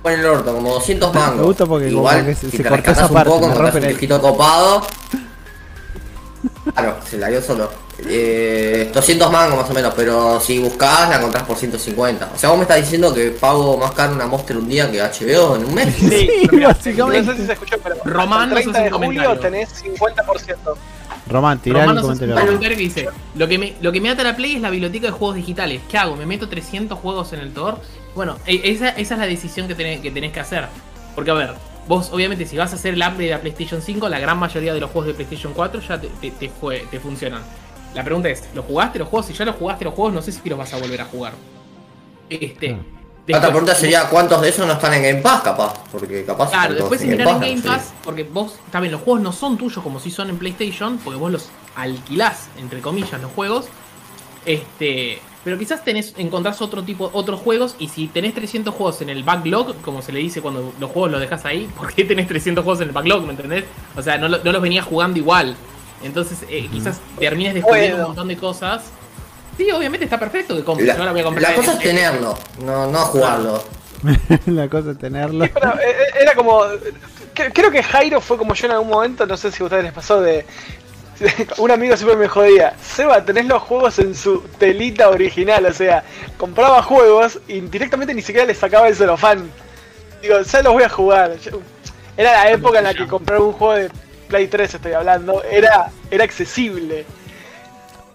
rompen 0.04 0.20
el 0.20 0.26
orto, 0.26 0.54
como 0.56 0.74
200 0.74 1.14
mangos. 1.14 1.38
Me 1.38 1.44
gusta 1.44 1.66
porque 1.66 1.90
Igual, 1.90 2.16
como 2.18 2.28
que 2.30 2.36
se- 2.36 2.52
si 2.52 2.58
se 2.58 2.64
te 2.64 2.70
cortó 2.70 2.76
rescatás 2.78 3.06
esa 3.06 3.14
parte, 3.14 3.30
un 3.30 3.36
poco, 3.36 3.48
me 3.48 3.56
rompen 3.56 3.84
el- 3.84 3.90
copado. 4.22 4.82
Claro, 6.74 6.98
se 7.10 7.18
la 7.18 7.28
dio 7.30 7.42
solo. 7.42 7.70
Eh, 8.08 8.90
200 8.94 9.32
mangos 9.32 9.58
más 9.62 9.70
o 9.70 9.74
menos, 9.74 9.94
pero 9.96 10.40
si 10.40 10.60
buscás 10.60 11.10
la 11.10 11.18
encontrás 11.18 11.44
por 11.44 11.58
150. 11.58 12.30
O 12.36 12.38
sea, 12.38 12.50
vos 12.50 12.58
me 12.58 12.64
estás 12.64 12.78
diciendo 12.78 13.14
que 13.14 13.30
pago 13.32 13.78
más 13.78 13.92
caro 13.92 14.14
una 14.14 14.28
Monster 14.28 14.58
un 14.58 14.68
día 14.70 14.90
que 14.92 15.00
HBO 15.02 15.56
en 15.56 15.66
un 15.66 15.74
mes. 15.74 15.96
Sí, 15.96 16.30
pero 16.42 16.54
mira, 16.54 16.68
básicamente. 16.70 17.22
No 17.28 17.32
sé 17.34 17.40
si 17.42 17.46
se 17.48 17.54
escuchó, 17.54 17.78
pero 17.84 17.96
Román, 18.06 18.44
el 18.44 18.50
no 18.50 18.56
30 18.56 18.74
sos 18.74 18.84
de 18.84 18.92
julio 18.92 19.24
comentario. 19.24 19.40
tenés 19.40 19.84
50%. 19.84 20.56
Román, 21.28 21.60
tirá 21.60 21.80
el 21.80 21.82
Romano 21.88 22.02
comentario. 22.02 22.34
Un 22.34 22.40
Román. 22.40 22.46
comentario 22.56 22.78
que 22.78 22.84
dice, 22.84 23.10
lo 23.36 23.48
que, 23.48 23.58
me, 23.58 23.76
lo 23.82 23.92
que 23.92 24.02
me 24.02 24.10
ata 24.10 24.24
la 24.24 24.36
Play 24.36 24.56
es 24.56 24.62
la 24.62 24.70
biblioteca 24.70 25.06
de 25.08 25.12
juegos 25.14 25.36
digitales. 25.38 25.82
¿Qué 25.90 25.98
hago? 25.98 26.16
¿Me 26.16 26.26
meto 26.26 26.50
300 26.50 26.98
juegos 27.00 27.32
en 27.34 27.40
el 27.40 27.54
Tor? 27.54 27.80
Bueno, 28.16 28.38
e- 28.46 28.62
esa, 28.66 28.90
esa 28.90 29.14
es 29.16 29.20
la 29.20 29.26
decisión 29.28 29.68
que 29.68 29.76
tenés, 29.76 30.02
que 30.02 30.12
tenés 30.12 30.32
que 30.34 30.40
hacer. 30.42 30.68
Porque 31.16 31.32
a 31.32 31.36
ver, 31.36 31.54
vos 31.92 32.10
obviamente 32.14 32.46
si 32.46 32.56
vas 32.58 32.72
a 32.72 32.76
hacer 32.76 32.94
el 32.94 33.02
upgrade 33.02 33.26
de 33.26 33.30
la 33.32 33.42
PlayStation 33.42 33.82
5, 33.82 34.08
la 34.08 34.18
gran 34.20 34.38
mayoría 34.40 34.74
de 34.74 34.80
los 34.80 34.90
juegos 34.92 35.08
de 35.08 35.14
PlayStation 35.14 35.54
4 35.54 35.82
ya 35.82 36.00
te, 36.00 36.08
te, 36.22 36.32
te 36.32 36.50
jue- 36.62 36.88
te 36.90 37.00
funcionan. 37.02 37.42
La 37.94 38.02
pregunta 38.04 38.30
es, 38.30 38.44
¿los 38.56 38.64
jugaste 38.66 38.98
los 39.00 39.10
juegos? 39.10 39.26
Si 39.26 39.34
ya 39.34 39.44
los 39.44 39.56
jugaste 39.58 39.84
los 39.84 39.94
juegos, 39.94 40.14
no 40.14 40.22
sé 40.22 40.32
si 40.32 40.48
los 40.50 40.58
vas 40.58 40.74
a 40.74 40.78
volver 40.78 41.02
a 41.02 41.06
jugar. 41.06 41.34
Este... 42.30 42.72
Ah. 42.80 42.98
La 43.28 43.38
otra 43.38 43.50
después- 43.50 43.52
pregunta 43.52 43.76
sería 43.76 44.10
cuántos 44.10 44.42
de 44.42 44.50
esos 44.50 44.66
no 44.66 44.74
están 44.74 44.94
en 44.94 45.04
Game 45.04 45.22
Pass, 45.22 45.42
capaz. 45.42 45.74
Porque 45.92 46.26
capaz 46.26 46.50
Claro, 46.50 46.74
después 46.74 47.04
mirar 47.06 47.28
en. 47.28 47.40
Game 47.40 47.58
Sí. 47.62 47.68
Pass, 47.68 47.94
porque 48.04 48.24
vos, 48.24 48.56
también 48.72 48.92
los 48.94 49.02
juegos 49.02 49.22
no 49.22 49.32
son 49.32 49.58
tuyos 49.58 49.84
como 49.84 50.00
si 50.00 50.10
son 50.10 50.30
en 50.30 50.38
PlayStation, 50.38 50.98
porque 50.98 51.20
vos 51.20 51.32
los 51.32 51.50
alquilás, 51.76 52.48
entre 52.58 52.80
comillas, 52.82 53.22
los 53.22 53.32
juegos. 53.32 53.66
Este, 54.46 55.22
pero 55.44 55.58
quizás 55.58 55.84
tenés, 55.84 56.14
encontrás 56.18 56.62
otro 56.62 56.84
tipo, 56.84 57.10
otros 57.14 57.40
juegos, 57.40 57.76
y 57.80 57.88
si 57.90 58.08
tenés 58.08 58.34
300 58.36 58.74
juegos 58.74 59.02
en 59.02 59.10
el 59.10 59.24
backlog, 59.24 59.76
como 59.82 60.02
se 60.02 60.12
le 60.12 60.20
dice 60.20 60.42
cuando 60.42 60.74
los 60.80 60.92
juegos 60.92 61.12
los 61.12 61.20
dejas 61.22 61.46
ahí, 61.46 61.68
¿por 61.78 61.94
qué 61.94 62.04
tenés 62.06 62.28
300 62.28 62.64
juegos 62.64 62.82
en 62.82 62.90
el 62.90 62.94
backlog? 62.94 63.24
¿Me 63.24 63.32
entendés? 63.32 63.66
O 63.96 64.02
sea, 64.02 64.18
no, 64.18 64.30
no 64.30 64.52
los 64.52 64.62
venías 64.62 64.86
jugando 64.86 65.18
igual. 65.18 65.56
Entonces, 66.04 66.40
eh, 66.50 66.68
quizás 66.72 67.00
termines 67.20 67.54
descubriendo 67.54 67.98
un 67.98 68.04
montón 68.04 68.28
de 68.28 68.38
cosas. 68.38 68.84
Sí, 69.58 69.70
obviamente 69.72 70.06
está 70.06 70.20
perfecto 70.20 70.56
que 70.56 70.64
compres. 70.64 70.88
La, 70.88 70.98
yo 70.98 71.04
la 71.06 71.12
voy 71.12 71.22
a 71.22 71.24
comprar 71.24 71.44
la 71.44 71.50
en- 71.50 71.56
cosa 71.56 71.74
es 71.74 71.80
tenerlo, 71.80 72.38
no, 72.64 72.88
no 72.90 73.00
jugarlo. 73.00 73.64
la 74.48 74.68
cosa 74.68 74.92
es 74.92 74.98
tenerlo. 74.98 75.46
Pero, 75.54 75.74
eh, 75.76 75.84
eh, 75.86 76.18
era 76.22 76.34
como. 76.34 76.62
cre- 77.36 77.52
Creo 77.54 77.70
que 77.70 77.84
Jairo 77.84 78.20
fue 78.20 78.38
como 78.38 78.56
yo 78.56 78.66
en 78.66 78.72
algún 78.72 78.90
momento, 78.90 79.28
no 79.28 79.38
sé 79.38 79.52
si 79.52 79.62
a 79.62 79.66
ustedes 79.66 79.84
les 79.84 79.94
pasó 79.94 80.22
de. 80.22 80.46
Un 81.58 81.72
amigo 81.72 81.96
siempre 81.96 82.18
me 82.18 82.28
jodía, 82.28 82.74
Seba, 82.82 83.24
tenés 83.24 83.46
los 83.46 83.62
juegos 83.62 84.00
en 84.00 84.16
su 84.16 84.40
telita 84.58 85.10
original, 85.10 85.66
o 85.66 85.74
sea, 85.74 86.04
compraba 86.38 86.82
juegos 86.82 87.40
y 87.48 87.62
directamente 87.62 88.14
ni 88.14 88.22
siquiera 88.22 88.48
le 88.48 88.56
sacaba 88.56 88.88
el 88.88 88.96
celofán. 88.96 89.50
Digo, 90.22 90.40
ya 90.42 90.62
los 90.62 90.74
voy 90.74 90.84
a 90.84 90.90
jugar. 90.90 91.36
Era 92.18 92.32
la 92.34 92.52
época 92.52 92.80
en 92.80 92.86
la 92.86 92.94
que 92.94 93.08
comprar 93.08 93.42
un 93.42 93.54
juego 93.54 93.74
de 93.74 93.90
Play 94.28 94.48
3, 94.48 94.76
estoy 94.76 94.94
hablando, 94.94 95.44
era, 95.44 95.92
era 96.10 96.24
accesible. 96.24 97.06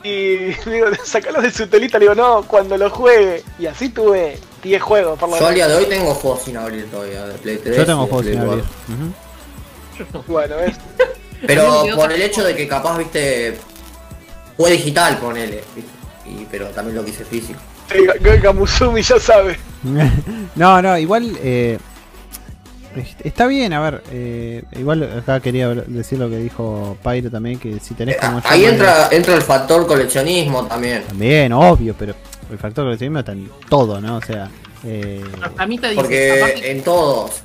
Y 0.02 0.36
digo, 0.70 0.86
sacalos 1.04 1.42
de 1.42 1.50
su 1.50 1.66
telita, 1.66 1.98
le 1.98 2.04
digo, 2.04 2.14
no, 2.14 2.46
cuando 2.46 2.76
lo 2.76 2.90
juegue. 2.90 3.42
Y 3.58 3.66
así 3.66 3.88
tuve 3.88 4.38
10 4.62 4.82
juegos, 4.82 5.18
por 5.18 5.28
lo 5.28 5.38
Yo 5.38 5.46
al 5.46 5.54
día 5.54 5.68
de 5.68 5.74
hoy 5.76 5.86
tengo 5.86 6.14
juegos 6.14 6.42
sin 6.42 6.56
abrir 6.56 6.90
todavía, 6.90 7.26
de 7.26 7.34
Play 7.38 7.58
3. 7.58 7.76
Yo 7.76 7.86
tengo 7.86 8.06
juegos 8.06 8.26
sin 8.26 8.36
4. 8.36 8.52
abrir. 8.52 10.24
Bueno, 10.26 10.56
¿ves? 10.56 10.76
Pero 11.46 11.84
por 11.94 12.12
el 12.12 12.22
hecho 12.22 12.44
de 12.44 12.54
que 12.56 12.66
capaz, 12.68 12.98
viste, 12.98 13.56
fue 14.56 14.70
digital, 14.72 15.18
ponele. 15.18 15.62
¿viste? 15.74 15.90
Y, 16.28 16.46
pero 16.50 16.66
también 16.68 16.96
lo 16.96 17.04
quise 17.04 17.24
físico. 17.24 17.58
Sí, 17.90 17.98
Ga- 17.98 18.40
Gamuzumi 18.42 19.00
ya 19.02 19.18
sabe. 19.20 19.56
no, 20.56 20.82
no, 20.82 20.98
igual 20.98 21.36
eh, 21.40 21.78
est- 22.96 23.20
está 23.24 23.46
bien, 23.46 23.72
a 23.72 23.80
ver, 23.80 24.02
eh, 24.10 24.64
igual 24.76 25.02
acá 25.20 25.38
quería 25.40 25.68
decir 25.68 26.18
lo 26.18 26.28
que 26.28 26.38
dijo 26.38 26.96
Pyro 27.04 27.30
también, 27.30 27.58
que 27.60 27.78
si 27.78 27.94
tenés 27.94 28.16
como 28.16 28.40
yo 28.40 28.48
Ahí 28.48 28.64
entra, 28.64 29.08
entra 29.12 29.34
el 29.36 29.42
factor 29.42 29.86
coleccionismo 29.86 30.64
también. 30.66 31.04
También, 31.04 31.52
obvio, 31.52 31.94
pero 31.96 32.14
el 32.50 32.58
factor 32.58 32.84
coleccionismo 32.86 33.20
está 33.20 33.32
en 33.32 33.48
todo, 33.68 34.00
¿no? 34.00 34.16
O 34.16 34.22
sea, 34.22 34.50
eh, 34.84 35.22
A 35.56 35.66
mí 35.66 35.78
te 35.78 35.88
dice, 35.90 36.00
Porque 36.00 36.70
en 36.70 36.82
todos. 36.82 37.42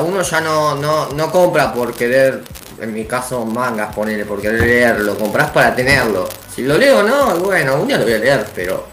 Uno 0.00 0.22
ya 0.22 0.40
no, 0.40 0.74
no, 0.74 1.10
no 1.10 1.30
compra 1.30 1.72
por 1.72 1.94
querer, 1.94 2.42
en 2.80 2.92
mi 2.92 3.04
caso, 3.04 3.44
mangas, 3.44 3.94
ponele, 3.94 4.24
por 4.24 4.40
querer 4.40 4.60
leerlo. 4.60 5.16
Compras 5.16 5.50
para 5.50 5.74
tenerlo. 5.74 6.28
Si 6.52 6.62
lo 6.62 6.76
leo 6.76 6.98
o 7.00 7.02
no, 7.04 7.36
bueno, 7.36 7.76
un 7.80 7.86
día 7.86 7.98
lo 7.98 8.04
voy 8.04 8.14
a 8.14 8.18
leer, 8.18 8.46
pero 8.54 8.86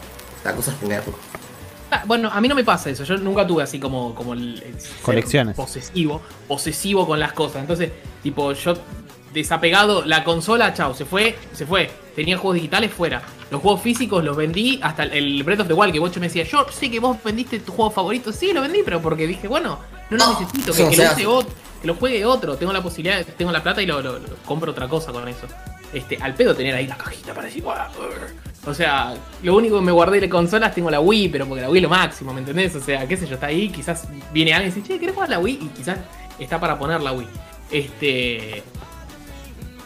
la 0.44 0.54
cosa 0.54 0.72
es 0.72 0.80
tenerlo. 0.80 1.14
Ah, 1.90 2.04
Bueno, 2.06 2.30
a 2.32 2.40
mí 2.40 2.48
no 2.48 2.54
me 2.56 2.64
pasa 2.64 2.90
eso. 2.92 3.04
Yo 3.04 3.18
nunca 3.18 3.48
tuve 3.48 3.64
así 3.64 3.80
como, 3.80 4.14
como 4.14 4.34
el, 4.34 4.64
Colecciones. 5.02 5.56
posesivo, 5.56 6.22
posesivo 6.48 7.08
con 7.08 7.20
las 7.20 7.34
cosas. 7.34 7.62
Entonces, 7.62 7.92
tipo, 8.22 8.54
yo 8.54 8.76
desapegado, 9.34 10.06
la 10.06 10.24
consola, 10.24 10.72
chao, 10.76 10.94
se 10.94 11.06
fue, 11.06 11.36
se 11.54 11.66
fue. 11.66 11.90
Tenía 12.16 12.38
juegos 12.38 12.56
digitales 12.56 12.92
fuera. 12.94 13.24
Los 13.50 13.62
juegos 13.62 13.82
físicos 13.82 14.24
los 14.24 14.38
vendí 14.38 14.80
hasta 14.84 15.04
el- 15.04 15.14
el 15.14 15.44
Breath 15.44 15.62
of 15.62 15.68
the 15.68 15.74
Wild, 15.74 15.94
que 15.94 16.00
Bocho 16.00 16.20
me 16.20 16.28
decía, 16.28 16.44
yo 16.44 16.66
sé 16.72 16.92
que 16.92 17.00
vos 17.00 17.18
vendiste 17.24 17.60
tu 17.60 17.72
juego 17.72 17.90
favorito. 17.90 18.32
Sí, 18.32 18.54
lo 18.54 18.62
vendí, 18.62 18.82
pero 18.86 19.02
porque 19.02 19.26
dije, 19.28 19.48
bueno, 19.48 19.80
no 20.12 20.18
lo 20.18 20.40
necesito, 20.40 20.74
que, 20.74 20.84
lo 20.84 20.90
hace. 20.90 21.22
use 21.22 21.28
otro, 21.28 21.54
que 21.82 21.88
lo 21.88 21.96
juegue 21.96 22.26
otro. 22.26 22.56
Tengo 22.58 22.74
la 22.74 22.84
posibilidad, 22.84 23.26
tengo 23.38 23.52
la 23.52 23.64
plata 23.64 23.82
y 23.82 23.86
lo, 23.86 24.02
lo- 24.02 24.20
lo- 24.20 24.36
compro 24.46 24.72
otra 24.72 24.88
cosa 24.88 25.12
con 25.12 25.28
eso. 25.28 25.48
Este, 25.94 26.18
al 26.22 26.34
pedo 26.36 26.56
tener 26.56 26.74
ahí 26.76 26.88
la 26.88 26.98
cajita 26.98 27.34
para 27.34 27.48
decir, 27.48 27.64
o 28.64 28.74
sea, 28.74 29.14
lo 29.44 29.56
único 29.58 29.78
que 29.80 29.86
me 29.86 29.92
guardé 29.92 30.20
de 30.22 30.30
consolas 30.30 30.74
tengo 30.76 30.90
la 30.92 31.00
Wii, 31.02 31.30
pero 31.30 31.48
porque 31.48 31.62
la 31.64 31.70
Wii 31.70 31.80
es 31.80 31.84
lo 31.84 31.90
máximo, 31.90 32.34
¿me 32.34 32.40
entendés? 32.40 32.76
O 32.76 32.80
sea, 32.80 33.08
qué 33.08 33.18
sé 33.18 33.26
yo, 33.28 33.34
está 33.34 33.48
ahí, 33.48 33.70
quizás 33.70 34.08
viene 34.32 34.54
alguien 34.54 34.72
y 34.72 34.76
dice, 34.76 34.88
che, 34.88 35.00
¿querés 35.00 35.16
jugar 35.16 35.30
la 35.30 35.40
Wii? 35.40 35.60
Y 35.62 35.68
quizás 35.70 35.98
está 36.40 36.60
para 36.60 36.78
poner 36.78 37.02
la 37.02 37.12
Wii. 37.12 37.28
Este. 37.72 38.64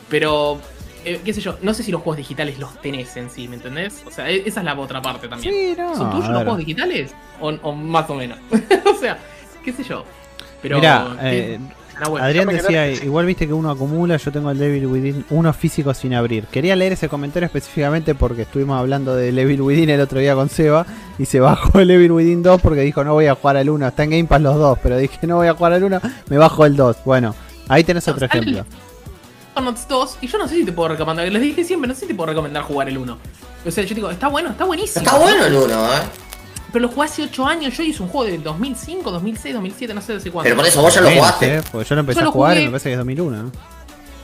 Pero, 0.09 0.59
eh, 1.03 1.21
qué 1.23 1.33
sé 1.33 1.41
yo, 1.41 1.57
no 1.61 1.73
sé 1.73 1.83
si 1.83 1.91
los 1.91 2.01
juegos 2.01 2.17
digitales 2.17 2.59
los 2.59 2.79
tenés 2.81 3.15
en 3.17 3.29
sí, 3.29 3.47
¿me 3.47 3.55
entendés? 3.55 4.03
O 4.05 4.11
sea, 4.11 4.29
e- 4.29 4.43
esa 4.45 4.59
es 4.59 4.65
la 4.65 4.77
otra 4.77 5.01
parte 5.01 5.27
también. 5.27 5.53
sí, 5.53 5.75
no. 5.77 5.95
¿Son 5.95 6.11
tuyos 6.11 6.29
los 6.29 6.41
juegos 6.43 6.57
digitales? 6.59 7.13
O, 7.39 7.49
o 7.49 7.71
más 7.73 8.09
o 8.09 8.15
menos. 8.15 8.37
o 8.85 8.99
sea, 8.99 9.17
qué 9.65 9.73
sé 9.73 9.83
yo. 9.83 10.05
Pero. 10.61 10.79
Eh, 11.21 11.59
bueno. 12.07 12.25
Adrián 12.25 12.47
decía, 12.47 12.91
igual 12.91 13.25
viste 13.25 13.47
que 13.47 13.53
uno 13.53 13.71
acumula, 13.71 14.17
yo 14.17 14.31
tengo 14.31 14.51
el 14.51 14.57
Devil 14.57 14.85
Within 14.87 15.25
uno 15.29 15.53
físico 15.53 15.93
sin 15.93 16.13
abrir. 16.13 16.45
Quería 16.47 16.75
leer 16.75 16.93
ese 16.93 17.07
comentario 17.07 17.45
específicamente 17.45 18.15
porque 18.15 18.41
estuvimos 18.41 18.77
hablando 18.77 19.15
de 19.15 19.31
Devil 19.31 19.61
Within 19.61 19.89
el 19.89 20.01
otro 20.01 20.19
día 20.19 20.35
con 20.35 20.49
Seba 20.49 20.85
y 21.17 21.25
se 21.25 21.39
bajó 21.39 21.79
el 21.79 21.87
Devil 21.87 22.11
Within 22.11 22.43
2 22.43 22.61
porque 22.61 22.81
dijo 22.81 23.03
no 23.05 23.13
voy 23.13 23.27
a 23.27 23.35
jugar 23.35 23.57
al 23.57 23.69
1, 23.69 23.87
está 23.87 24.03
en 24.03 24.09
Game 24.09 24.25
Pass 24.25 24.41
los 24.41 24.55
dos, 24.57 24.77
pero 24.83 24.97
dije 24.97 25.25
no 25.25 25.37
voy 25.37 25.47
a 25.47 25.53
jugar 25.53 25.71
al 25.71 25.83
1, 25.83 26.01
me 26.27 26.37
bajo 26.37 26.65
el 26.65 26.75
2. 26.75 26.97
Bueno, 27.05 27.33
ahí 27.69 27.85
tenés 27.85 28.07
otro 28.09 28.25
ejemplo. 28.25 28.65
Psychonauts 29.53 29.87
2 29.87 30.17
y 30.21 30.27
yo 30.27 30.37
no 30.37 30.49
sé 30.49 30.55
si 30.55 30.65
te 30.65 30.73
puedo 30.73 30.89
recomendar, 30.89 31.31
les 31.31 31.41
dije 31.41 31.63
siempre, 31.63 31.87
no 31.87 31.93
sé 31.93 32.01
si 32.01 32.07
te 32.07 32.15
puedo 32.15 32.27
recomendar 32.27 32.63
jugar 32.63 32.89
el 32.89 32.97
1. 32.97 33.17
O 33.65 33.71
sea, 33.71 33.83
yo 33.85 33.95
digo, 33.95 34.11
está 34.11 34.27
bueno, 34.27 34.49
está 34.49 34.65
buenísimo. 34.65 35.05
Está 35.05 35.17
bueno 35.17 35.45
el 35.45 35.55
1, 35.55 35.73
¿eh? 35.73 35.97
Pero 36.75 36.87
lo 36.87 36.93
jugué 36.93 37.05
hace 37.05 37.23
8 37.23 37.47
años, 37.47 37.77
yo 37.77 37.83
hice 37.83 38.03
un 38.03 38.09
juego 38.09 38.29
del 38.29 38.43
2005, 38.43 39.09
2006, 39.09 39.53
2007, 39.53 39.93
no 39.93 40.01
sé 40.01 40.11
de 40.11 40.17
hace 40.17 40.29
cuánto. 40.29 40.43
Pero 40.43 40.57
por 40.57 40.65
eso 40.65 40.81
vos 40.81 40.93
ya 40.93 40.99
lo 40.99 41.09
jugaste. 41.09 41.55
eh, 41.55 41.61
porque 41.71 41.87
yo 41.87 41.95
lo 41.95 42.01
empecé 42.01 42.19
Yo 42.19 42.23
lo 42.25 42.29
a 42.31 42.33
jugar 42.33 42.57
y 42.57 42.65
me 42.65 42.71
parece 42.71 42.89
que 42.89 42.91
es 42.91 42.97
2001. 42.97 43.43
¿no? 43.43 43.51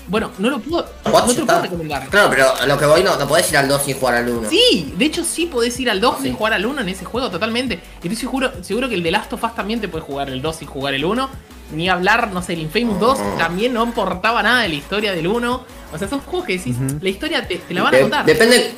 Bueno, 0.10 0.32
no 0.38 0.50
lo 0.50 0.60
puedo, 0.60 0.86
no, 1.06 1.12
no 1.12 1.34
te 1.34 1.40
lo 1.40 1.46
puedo 1.46 1.62
recomendar. 1.62 2.10
Claro, 2.10 2.30
pero 2.30 2.54
a 2.54 2.66
lo 2.66 2.78
que 2.78 2.86
voy 2.86 3.04
no, 3.04 3.16
no 3.16 3.26
podés 3.26 3.50
ir 3.52 3.58
al 3.58 3.70
2 3.70 3.82
sin 3.84 3.96
jugar 3.98 4.16
al 4.16 4.28
1. 4.30 4.50
Sí, 4.50 4.94
de 4.98 5.06
hecho 5.06 5.24
sí 5.24 5.46
podés 5.46 5.80
ir 5.80 5.90
al 5.90 6.02
2 6.02 6.18
Sí. 6.18 6.24
sin 6.24 6.34
jugar 6.34 6.52
al 6.52 6.66
1 6.66 6.82
en 6.82 6.90
ese 6.90 7.06
juego 7.06 7.32
totalmente. 7.32 7.76
Y 8.04 8.08
estoy 8.10 8.18
seguro, 8.18 8.52
seguro 8.62 8.90
que 8.90 8.96
el 8.96 9.04
de 9.04 9.12
Last 9.12 9.32
of 9.32 9.42
Us 9.42 9.56
también 9.56 9.80
te 9.80 9.88
puede 9.88 10.04
jugar 10.04 10.30
el 10.30 10.42
2 10.42 10.54
sin 10.58 10.68
jugar 10.68 10.94
el 10.94 11.06
1. 11.06 11.30
Ni 11.74 11.88
hablar, 11.88 12.34
no 12.34 12.42
sé, 12.42 12.52
el 12.52 12.60
Infamous 12.64 13.00
2 13.00 13.38
también 13.38 13.74
no 13.74 13.82
importaba 13.86 14.44
nada 14.44 14.64
de 14.64 14.68
la 14.68 14.76
historia 14.76 15.14
del 15.14 15.26
1. 15.28 15.64
O 15.94 15.98
sea, 15.98 16.10
son 16.10 16.20
juegos 16.20 16.46
que 16.48 16.58
decís, 16.58 16.76
la 17.00 17.08
historia 17.08 17.48
te, 17.48 17.60
te 17.60 17.74
la 17.74 17.84
van 17.84 17.94
a 17.94 17.98
De- 17.98 18.02
contar. 18.04 18.26
depende, 18.26 18.74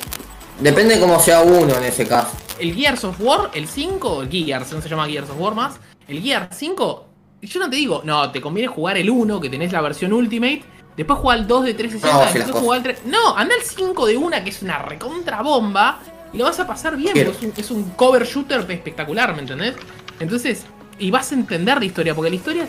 depende 0.60 1.00
cómo 1.00 1.18
sea 1.18 1.40
uno 1.40 1.74
en 1.76 1.82
ese 1.82 2.06
caso. 2.06 2.28
El 2.58 2.74
Gears 2.74 3.04
of 3.04 3.20
War, 3.20 3.50
el 3.54 3.68
5, 3.68 4.22
el 4.22 4.30
Gears, 4.30 4.72
no 4.72 4.80
se 4.80 4.88
llama 4.88 5.06
Gears 5.06 5.30
of 5.30 5.38
War 5.38 5.54
más, 5.54 5.78
el 6.08 6.22
Gears 6.22 6.56
5, 6.56 7.06
yo 7.42 7.60
no 7.60 7.70
te 7.70 7.76
digo, 7.76 8.02
no, 8.04 8.30
te 8.30 8.40
conviene 8.40 8.68
jugar 8.68 8.96
el 8.96 9.10
1, 9.10 9.40
que 9.40 9.50
tenés 9.50 9.72
la 9.72 9.80
versión 9.80 10.12
Ultimate, 10.12 10.64
después 10.96 11.18
jugar 11.18 11.38
el 11.38 11.46
2 11.46 11.64
de 11.64 11.74
360, 11.74 12.26
No, 12.26 12.32
después 12.32 12.62
jugar 12.62 12.78
el 12.78 12.82
3... 12.84 13.02
No, 13.06 13.36
anda 13.36 13.54
el 13.54 13.62
5 13.62 14.06
de 14.06 14.16
una, 14.16 14.44
que 14.44 14.50
es 14.50 14.62
una 14.62 14.78
recontra 14.78 15.42
bomba, 15.42 16.00
y 16.32 16.38
lo 16.38 16.44
vas 16.44 16.58
a 16.60 16.66
pasar 16.66 16.96
bien, 16.96 17.16
es 17.16 17.42
un, 17.42 17.52
es 17.56 17.70
un 17.70 17.90
cover 17.90 18.24
shooter 18.24 18.60
espectacular, 18.70 19.34
¿me 19.34 19.42
entendés? 19.42 19.74
Entonces, 20.20 20.64
y 20.98 21.10
vas 21.10 21.30
a 21.32 21.34
entender 21.34 21.78
la 21.78 21.84
historia, 21.84 22.14
porque 22.14 22.30
la 22.30 22.36
historia... 22.36 22.68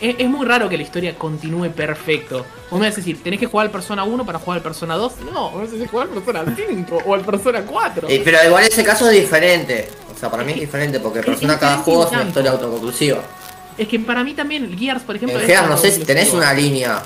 Es, 0.00 0.16
es 0.18 0.28
muy 0.28 0.46
raro 0.46 0.68
que 0.68 0.76
la 0.76 0.82
historia 0.82 1.14
continúe 1.16 1.70
perfecto. 1.70 2.46
Vos 2.70 2.80
me 2.80 2.86
vas 2.86 2.94
a 2.94 2.96
decir, 2.96 3.22
tenés 3.22 3.38
que 3.38 3.46
jugar 3.46 3.66
al 3.66 3.72
Persona 3.72 4.04
1 4.04 4.24
para 4.24 4.38
jugar 4.38 4.58
al 4.58 4.62
Persona 4.62 4.96
2. 4.96 5.12
No, 5.32 5.50
vos 5.50 5.68
tenés 5.68 5.82
que 5.82 5.88
jugar 5.88 6.08
al 6.08 6.22
Persona 6.22 6.56
5 6.56 7.02
o 7.04 7.14
al 7.14 7.20
Persona 7.20 7.62
4. 7.62 8.08
Eh, 8.08 8.22
pero 8.24 8.38
igual 8.46 8.64
ese 8.64 8.82
caso 8.84 9.08
es 9.10 9.20
diferente. 9.20 9.88
O 10.14 10.18
sea, 10.18 10.30
para 10.30 10.44
mí 10.44 10.52
es 10.52 10.60
diferente 10.60 11.00
porque 11.00 11.20
persona 11.20 11.58
cada 11.58 11.78
juego 11.78 12.06
es 12.06 12.12
una 12.12 12.24
historia 12.24 12.50
autoconclusiva. 12.50 13.20
Es 13.78 13.88
que 13.88 13.98
para 13.98 14.22
mí 14.22 14.34
también 14.34 14.76
Gears, 14.78 15.02
por 15.02 15.16
ejemplo. 15.16 15.40
En 15.40 15.46
Gears 15.46 15.68
no 15.68 15.76
sé 15.78 15.90
si 15.90 16.04
tenés 16.04 16.32
una 16.34 16.52
línea 16.52 17.02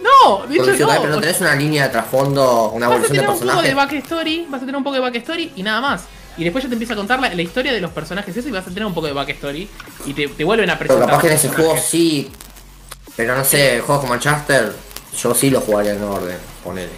No, 0.00 0.46
de 0.46 0.54
hecho 0.54 0.86
no. 0.86 1.00
pero 1.00 1.08
no 1.08 1.20
tenés 1.20 1.40
una 1.40 1.56
línea 1.56 1.84
de 1.84 1.88
trasfondo, 1.90 2.70
una 2.70 2.86
vas 2.86 2.94
a 2.94 2.98
evolución 2.98 3.02
de 3.02 3.08
tener 3.08 3.30
un 3.30 3.36
poco 3.38 3.62
de 3.62 3.68
personaje. 3.70 3.74
backstory, 3.74 4.46
vas 4.48 4.62
a 4.62 4.66
tener 4.66 4.76
un 4.76 4.84
poco 4.84 4.94
de 4.94 5.00
backstory 5.00 5.52
y 5.56 5.62
nada 5.62 5.80
más. 5.80 6.04
Y 6.36 6.44
después 6.44 6.62
ya 6.64 6.68
te 6.68 6.74
empieza 6.74 6.94
a 6.94 6.96
contar 6.96 7.20
la, 7.20 7.34
la 7.34 7.42
historia 7.42 7.72
de 7.72 7.80
los 7.80 7.90
personajes 7.90 8.36
eso 8.36 8.48
y 8.48 8.52
vas 8.52 8.66
a 8.66 8.70
tener 8.70 8.86
un 8.86 8.94
poco 8.94 9.06
de 9.08 9.12
backstory 9.12 9.68
y 10.06 10.14
te, 10.14 10.28
te 10.28 10.44
vuelven 10.44 10.70
a 10.70 10.78
Pero 10.78 10.88
presentar. 10.88 11.08
capaz 11.08 11.20
que 11.22 11.26
en 11.28 11.32
ese 11.34 11.48
juego 11.48 11.76
sí. 11.76 12.30
Pero 13.16 13.36
no 13.36 13.44
sé, 13.44 13.80
juegos 13.80 14.02
como 14.02 14.14
Uncharted, 14.14 14.72
yo 15.20 15.34
sí 15.34 15.50
lo 15.50 15.60
jugaría 15.60 15.92
en 15.94 16.02
orden, 16.02 16.38
ponele. 16.64 16.88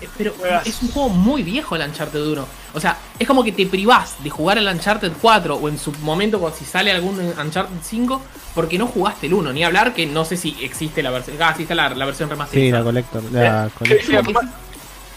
Eh, 0.00 0.08
Pero 0.16 0.32
es 0.64 0.80
un 0.82 0.90
juego 0.92 1.08
muy 1.08 1.42
viejo 1.42 1.74
el 1.74 1.82
Uncharted 1.82 2.22
1. 2.24 2.46
O 2.74 2.80
sea, 2.80 2.96
es 3.18 3.26
como 3.26 3.42
que 3.42 3.50
te 3.52 3.66
privás 3.66 4.14
de 4.22 4.30
jugar 4.30 4.56
el 4.58 4.66
Uncharted 4.68 5.10
4 5.20 5.56
o 5.56 5.68
en 5.68 5.76
su 5.78 5.90
momento 6.02 6.38
cuando 6.38 6.56
si 6.56 6.64
sale 6.64 6.92
algún 6.92 7.18
Uncharted 7.18 7.74
5 7.82 8.22
porque 8.54 8.78
no 8.78 8.86
jugaste 8.86 9.26
el 9.26 9.34
1. 9.34 9.52
Ni 9.52 9.64
hablar 9.64 9.92
que 9.94 10.06
no 10.06 10.24
sé 10.24 10.36
si 10.36 10.56
existe 10.62 11.02
la 11.02 11.10
versión. 11.10 11.36
Ah, 11.40 11.52
sí 11.56 11.62
está 11.62 11.74
la, 11.74 11.88
la 11.90 12.06
versión 12.06 12.28
Sí, 12.28 12.70
la 12.70 12.78
remasterizada. 12.80 12.84
Collector. 12.84 13.22
La 13.32 13.70
¿Qué 13.82 13.98
collector. 14.06 14.44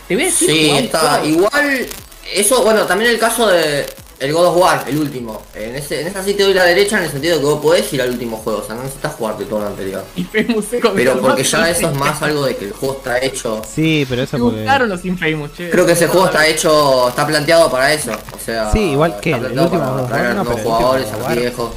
te 0.07 0.15
voy 0.15 0.23
a 0.23 0.25
decir, 0.25 0.49
Sí, 0.49 0.69
está. 0.71 1.23
Igual, 1.23 1.87
eso, 2.33 2.63
bueno, 2.63 2.85
también 2.85 3.11
el 3.11 3.19
caso 3.19 3.47
de 3.47 3.85
el 4.19 4.33
God 4.33 4.45
of 4.49 4.57
War, 4.57 4.85
el 4.87 4.99
último. 4.99 5.41
En 5.55 5.75
ese, 5.75 6.01
en 6.01 6.07
esa 6.07 6.23
sí 6.23 6.35
te 6.35 6.43
doy 6.43 6.53
la 6.53 6.63
derecha 6.63 6.99
en 6.99 7.05
el 7.05 7.09
sentido 7.11 7.35
de 7.35 7.39
que 7.41 7.45
vos 7.47 7.59
podés 7.59 7.91
ir 7.91 8.03
al 8.03 8.11
último 8.11 8.37
juego, 8.37 8.59
o 8.59 8.63
sea, 8.63 8.75
no 8.75 8.83
necesitas 8.83 9.15
jugarte 9.15 9.45
todo 9.45 9.61
lo 9.61 9.67
anterior. 9.67 10.05
Infamous 10.15 10.65
Second 10.65 10.95
Pero 10.95 11.19
porque 11.19 11.43
ya 11.43 11.67
eso 11.69 11.89
es 11.89 11.95
más 11.95 12.21
algo 12.21 12.45
de 12.45 12.55
que 12.55 12.65
el 12.65 12.71
juego 12.73 12.97
está 12.97 13.17
hecho. 13.19 13.61
Sí, 13.67 14.05
pero 14.07 14.21
eso 14.21 14.37
Me 14.37 14.43
porque. 14.43 14.57
gustaron 14.59 14.89
los 14.89 15.03
Infamous, 15.05 15.53
che. 15.55 15.71
Creo 15.71 15.85
que 15.87 15.93
ese 15.93 16.05
juego 16.07 16.27
está 16.27 16.45
hecho, 16.45 17.09
está 17.09 17.25
planteado 17.25 17.71
para 17.71 17.91
eso. 17.93 18.11
O 18.11 18.39
sea, 18.45 18.71
Sí, 18.71 18.91
igual 18.91 19.19
que 19.19 19.31
el 19.31 19.43
último 19.59 20.07
para 20.07 20.33
no, 20.35 20.41
último 20.41 20.57
jugadores, 20.63 21.11
a 21.11 21.17
los 21.17 21.35
viejos. 21.35 21.71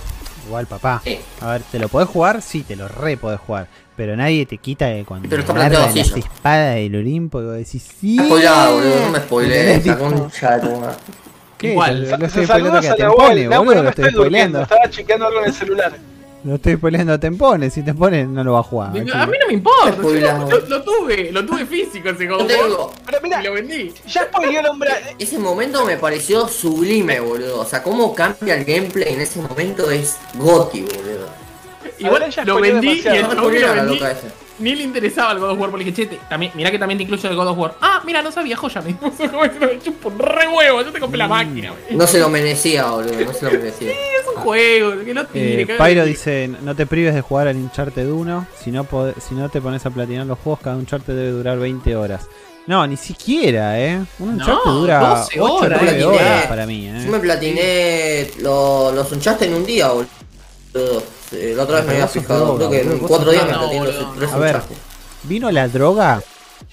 Igual, 0.46 0.66
papá. 0.66 1.00
Sí. 1.04 1.18
A 1.40 1.52
ver, 1.52 1.62
¿te 1.62 1.78
lo 1.78 1.88
podés 1.88 2.08
jugar? 2.08 2.42
Sí, 2.42 2.62
te 2.62 2.76
lo 2.76 2.88
re 2.88 3.16
podés 3.16 3.40
jugar. 3.40 3.66
Pero 3.96 4.16
nadie 4.16 4.44
te 4.46 4.58
quita 4.58 4.86
de 4.86 5.04
cuando 5.04 5.28
Pero 5.28 5.42
está 5.42 5.54
planteado 5.54 5.86
así 5.86 6.00
espadas 6.00 6.74
del 6.74 6.96
Olimpo 6.96 7.40
y 7.40 7.44
vos 7.44 7.54
decís, 7.56 7.86
sí. 8.00 8.12
Está 8.16 8.26
spoileado, 8.26 8.74
boludo, 8.76 9.00
no 9.00 9.10
me 9.10 9.18
spoilees, 9.20 9.86
la 9.86 9.98
concha 9.98 10.58
de. 10.58 10.70
¿Qué? 11.58 11.72
Igual, 11.72 12.06
Se 12.06 12.24
estoy 12.24 12.44
spoileando 12.46 12.80
que. 12.80 12.88
Tempone, 12.88 13.44
Nahuel, 13.46 13.48
boludo, 13.48 13.74
no 13.74 13.82
lo 13.82 13.88
estoy 13.90 14.10
spoileando. 14.10 14.62
estaba 14.62 14.90
chequeando 14.90 15.26
algo 15.26 15.40
en 15.40 15.46
el 15.46 15.54
celular. 15.54 15.92
Lo 16.44 16.56
estoy 16.56 16.76
spoileando 16.76 17.14
a 17.14 17.18
Tempone. 17.18 17.70
Si 17.70 17.82
Tempone 17.82 18.26
no 18.26 18.44
lo 18.44 18.52
va 18.52 18.60
a 18.60 18.62
jugar. 18.62 18.90
A 18.90 18.92
mí 18.92 19.00
no 19.40 19.46
me 19.48 19.54
importa. 19.54 19.88
Está 19.88 20.02
spoileado. 20.02 20.50
Lo, 20.50 20.60
lo 20.66 20.82
tuve, 20.82 21.32
lo 21.32 21.46
tuve 21.46 21.64
físico 21.64 22.10
ese 22.10 22.26
Yo 22.26 22.38
digo, 22.46 22.92
Pero 23.06 23.18
mira, 23.22 23.40
y 23.40 23.44
lo 23.44 23.52
vendí. 23.54 23.92
ya 24.06 24.24
spoileó 24.24 24.60
el 24.60 24.66
hombre. 24.66 24.90
ese 25.18 25.38
momento 25.38 25.84
me 25.86 25.96
pareció 25.96 26.46
sublime, 26.46 27.18
boludo. 27.20 27.60
O 27.60 27.64
sea, 27.64 27.82
cómo 27.82 28.14
cambia 28.14 28.54
el 28.56 28.64
gameplay 28.64 29.14
en 29.14 29.22
ese 29.22 29.40
momento 29.40 29.90
es 29.90 30.18
goti, 30.34 30.82
boludo. 30.82 31.28
Igual 31.98 32.30
ya 32.30 32.44
lo 32.44 32.60
vendí 32.60 33.02
y 33.04 33.08
el 33.08 33.22
No 33.22 33.34
lo 33.34 33.48
vendí 33.48 33.94
loca 33.94 34.10
esa. 34.10 34.26
Ni 34.58 34.74
le 34.74 34.84
interesaba 34.84 35.32
el 35.32 35.38
God 35.40 35.50
of 35.50 35.58
War 35.60 35.70
porque 35.70 35.84
dije, 35.86 35.94
che, 36.02 36.06
te- 36.06 36.20
también, 36.28 36.52
mirá 36.54 36.70
que 36.70 36.78
también 36.78 36.98
te 36.98 37.04
incluyo 37.04 37.28
el 37.28 37.36
God 37.36 37.48
of 37.48 37.58
War. 37.58 37.74
Ah, 37.80 38.00
mira, 38.04 38.22
no 38.22 38.30
sabía, 38.30 38.56
joya, 38.56 38.80
me 38.82 38.96
chupo 39.84 40.08
un 40.08 40.18
re 40.18 40.46
huevo, 40.48 40.82
yo 40.82 40.92
te 40.92 41.00
compré 41.00 41.16
Mm. 41.18 41.22
la 41.22 41.28
máquina, 41.28 41.72
wey. 41.72 41.96
No 41.96 42.06
se 42.06 42.18
lo 42.20 42.28
merecía, 42.28 42.84
boludo, 42.86 43.12
no 43.24 43.32
se 43.32 43.44
lo 43.46 43.50
merecía. 43.52 43.90
Es 44.24 44.28
un 44.36 44.42
juego, 44.42 45.04
que 45.04 45.14
no 45.14 45.26
tire, 45.26 45.62
Eh, 45.62 45.66
Pyro 45.78 46.04
dice, 46.04 46.48
no 46.62 46.74
te 46.74 46.86
prives 46.86 47.14
de 47.14 47.20
jugar 47.20 47.48
al 47.48 47.56
Uncharted 47.56 48.08
1, 48.10 48.46
si 48.62 48.70
no, 48.70 48.86
si 49.20 49.34
no 49.34 49.48
te 49.48 49.60
pones 49.60 49.84
a 49.86 49.90
platinar 49.90 50.26
los 50.26 50.38
juegos, 50.38 50.60
cada 50.62 50.76
Uncharted 50.76 51.14
debe 51.14 51.30
durar 51.30 51.58
20 51.58 51.94
horas. 51.96 52.26
No, 52.66 52.86
ni 52.86 52.96
siquiera, 52.96 53.78
¿eh? 53.78 54.02
Un 54.20 54.30
Uncharted 54.40 54.64
No, 54.64 54.72
dura 54.80 54.98
12 55.00 55.40
8 55.40 55.52
o 55.54 55.58
horas, 55.64 55.80
9 55.82 56.00
eh. 56.00 56.04
horas 56.04 56.46
para 56.46 56.64
mí, 56.66 56.88
¿eh? 56.88 57.02
Yo 57.04 57.12
me 57.12 57.18
platiné 57.18 58.30
lo- 58.40 58.90
los 58.92 59.12
unchaste 59.12 59.44
en 59.44 59.54
un 59.54 59.66
día, 59.66 59.88
boludo. 59.88 61.02
Eh, 61.34 61.54
La 61.56 61.64
otra 61.64 61.76
vez 61.76 61.86
me 61.86 61.92
había 61.94 62.08
fijado, 62.08 62.56
creo 62.56 62.70
que 62.70 62.80
en 62.82 62.98
cuatro 62.98 63.30
días 63.30 63.46
me 63.46 63.56
boludo. 63.78 64.12
tres 64.16 64.32
A 64.32 64.38
ver. 64.38 64.60
Vino 65.24 65.50
la 65.50 65.68
droga 65.68 66.22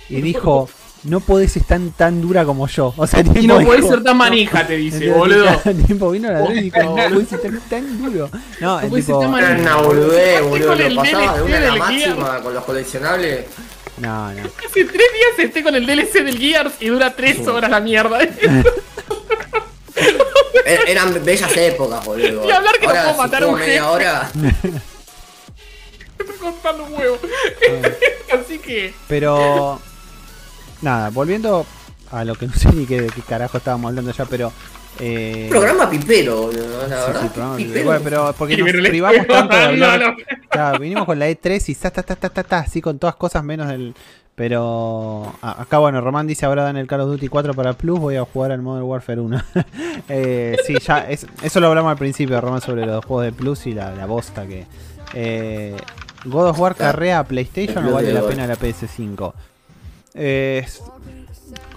y 0.10 0.22
dijo, 0.22 0.70
no 1.04 1.20
podés 1.22 1.56
estar 1.58 1.80
tan 1.98 2.22
dura 2.22 2.44
como 2.46 2.68
yo. 2.68 2.94
O 2.98 3.08
sea, 3.08 3.22
Y 3.36 3.48
no 3.48 3.62
podés 3.62 3.88
ser 3.88 4.04
tan 4.04 4.18
manija, 4.18 4.68
te 4.68 4.76
dice, 4.78 5.10
boludo. 5.12 5.46
tipo, 5.88 6.12
vino 6.12 6.30
la 6.32 6.40
droga 6.40 6.54
y 6.56 6.62
dijo, 6.64 6.84
no 6.84 6.96
podés 6.96 7.32
estar 7.34 7.52
tan 7.70 7.98
duro. 8.04 8.30
No, 8.60 8.82
No 8.82 8.88
podés 8.90 9.06
tipo, 9.06 9.22
ser 9.22 9.32
tan 9.32 9.40
Era 9.40 9.50
manija. 9.54 9.76
boludez, 9.78 10.42
boludo, 10.44 10.76
lo 10.76 10.96
pasaba 10.96 11.36
de 11.38 11.42
una 11.44 11.58
a 11.58 11.60
la 11.60 11.66
del 11.72 11.80
máxima 11.80 12.42
con 12.42 12.54
los 12.54 12.64
coleccionables. 12.66 13.46
no, 13.98 14.34
no. 14.34 14.42
Hace 14.42 14.84
tres 14.86 14.92
días 14.94 15.40
esté 15.40 15.64
con 15.64 15.76
el 15.76 15.86
DLC 15.86 16.24
del 16.24 16.38
Gears 16.38 16.74
y 16.82 16.88
dura 16.90 17.16
tres 17.16 17.48
horas 17.48 17.70
la 17.72 17.80
mierda. 17.80 18.20
Er- 20.66 20.90
Eran 20.90 21.24
bellas 21.24 21.56
épocas, 21.58 22.04
boludo. 22.06 22.46
Y 22.48 22.52
hablar 22.52 22.76
que 22.80 22.86
no 22.88 22.90
Ahora, 22.90 23.02
puedo 23.04 23.14
si 23.16 23.22
matar 23.22 23.44
a 23.44 23.46
juego 23.48 23.54
un 23.54 23.60
jefe. 23.62 23.82
hora, 23.82 24.32
Estoy 26.20 26.36
contando 26.40 26.84
un 26.84 26.94
huevo. 26.94 27.18
Así 28.44 28.60
que. 28.60 28.94
Pero 29.08 29.80
nada, 30.82 31.10
volviendo 31.10 31.66
a 32.12 32.24
lo 32.24 32.36
que 32.36 32.48
no 32.48 32.54
sé 32.54 32.72
ni 32.74 32.86
qué, 32.86 33.02
de 33.02 33.08
qué 33.10 33.22
carajo 33.22 33.58
estábamos 33.58 33.90
hablando 33.90 34.12
ya, 34.12 34.26
pero 34.26 34.52
eh, 35.00 35.48
programa 35.50 35.90
pipero, 35.90 36.42
boludo, 36.44 36.88
la 36.88 36.98
sí, 36.98 37.08
verdad. 37.08 37.22
sí, 37.22 37.28
programa 37.30 37.58
pipero. 37.58 37.86
bueno, 37.86 38.02
pero 38.04 38.36
porque 38.38 38.58
nos 38.58 38.88
privamos 38.90 39.28
tanto 39.28 39.56
de 39.58 39.64
hablar. 39.64 40.00
No, 40.00 40.08
no. 40.12 40.18
Claro, 40.50 40.80
vinimos 40.80 41.06
con 41.06 41.18
la 41.18 41.30
E3 41.30 41.64
y 41.70 41.76
ta, 41.76 41.90
ta, 41.92 42.04
ta, 42.04 42.16
ta, 42.16 42.30
ta, 42.30 42.44
ta, 42.44 42.60
así 42.60 42.82
con 42.82 43.00
todas 43.00 43.16
cosas 43.16 43.44
menos 43.44 43.68
del. 43.70 43.96
Pero 44.36 45.34
acá, 45.42 45.78
bueno, 45.80 46.02
Román 46.02 46.26
dice 46.26 46.46
ahora 46.46 46.64
dan 46.64 46.78
el 46.78 46.88
Call 46.88 47.02
of 47.02 47.10
Duty 47.10 47.28
4 47.28 47.54
para 47.54 47.74
Plus, 47.74 48.00
voy 48.00 48.16
a 48.16 48.24
jugar 48.26 48.52
al 48.52 48.62
Modern 48.62 48.86
Warfare 48.86 49.20
1. 49.22 49.42
eh, 50.10 50.58
sí, 50.66 50.76
ya, 50.80 51.00
es- 51.10 51.28
eso 51.44 51.60
lo 51.60 51.68
hablamos 51.68 51.92
al 51.92 51.98
principio, 51.98 52.40
Román, 52.42 52.62
sobre 52.62 52.86
los 52.86 53.04
juegos 53.06 53.26
de 53.26 53.32
Plus 53.34 53.68
y 53.68 53.74
la, 53.74 53.94
la 53.94 54.06
bosta 54.06 54.46
que. 54.48 54.66
Eh, 55.14 55.76
¿God 56.26 56.50
of 56.50 56.60
War 56.60 56.76
carrea 56.76 57.20
a 57.20 57.24
PlayStation 57.26 57.86
o 57.88 57.92
vale 57.92 58.14
la 58.14 58.22
pena 58.22 58.48
la 58.48 58.56
PS5? 58.56 59.34
Eh, 60.14 60.66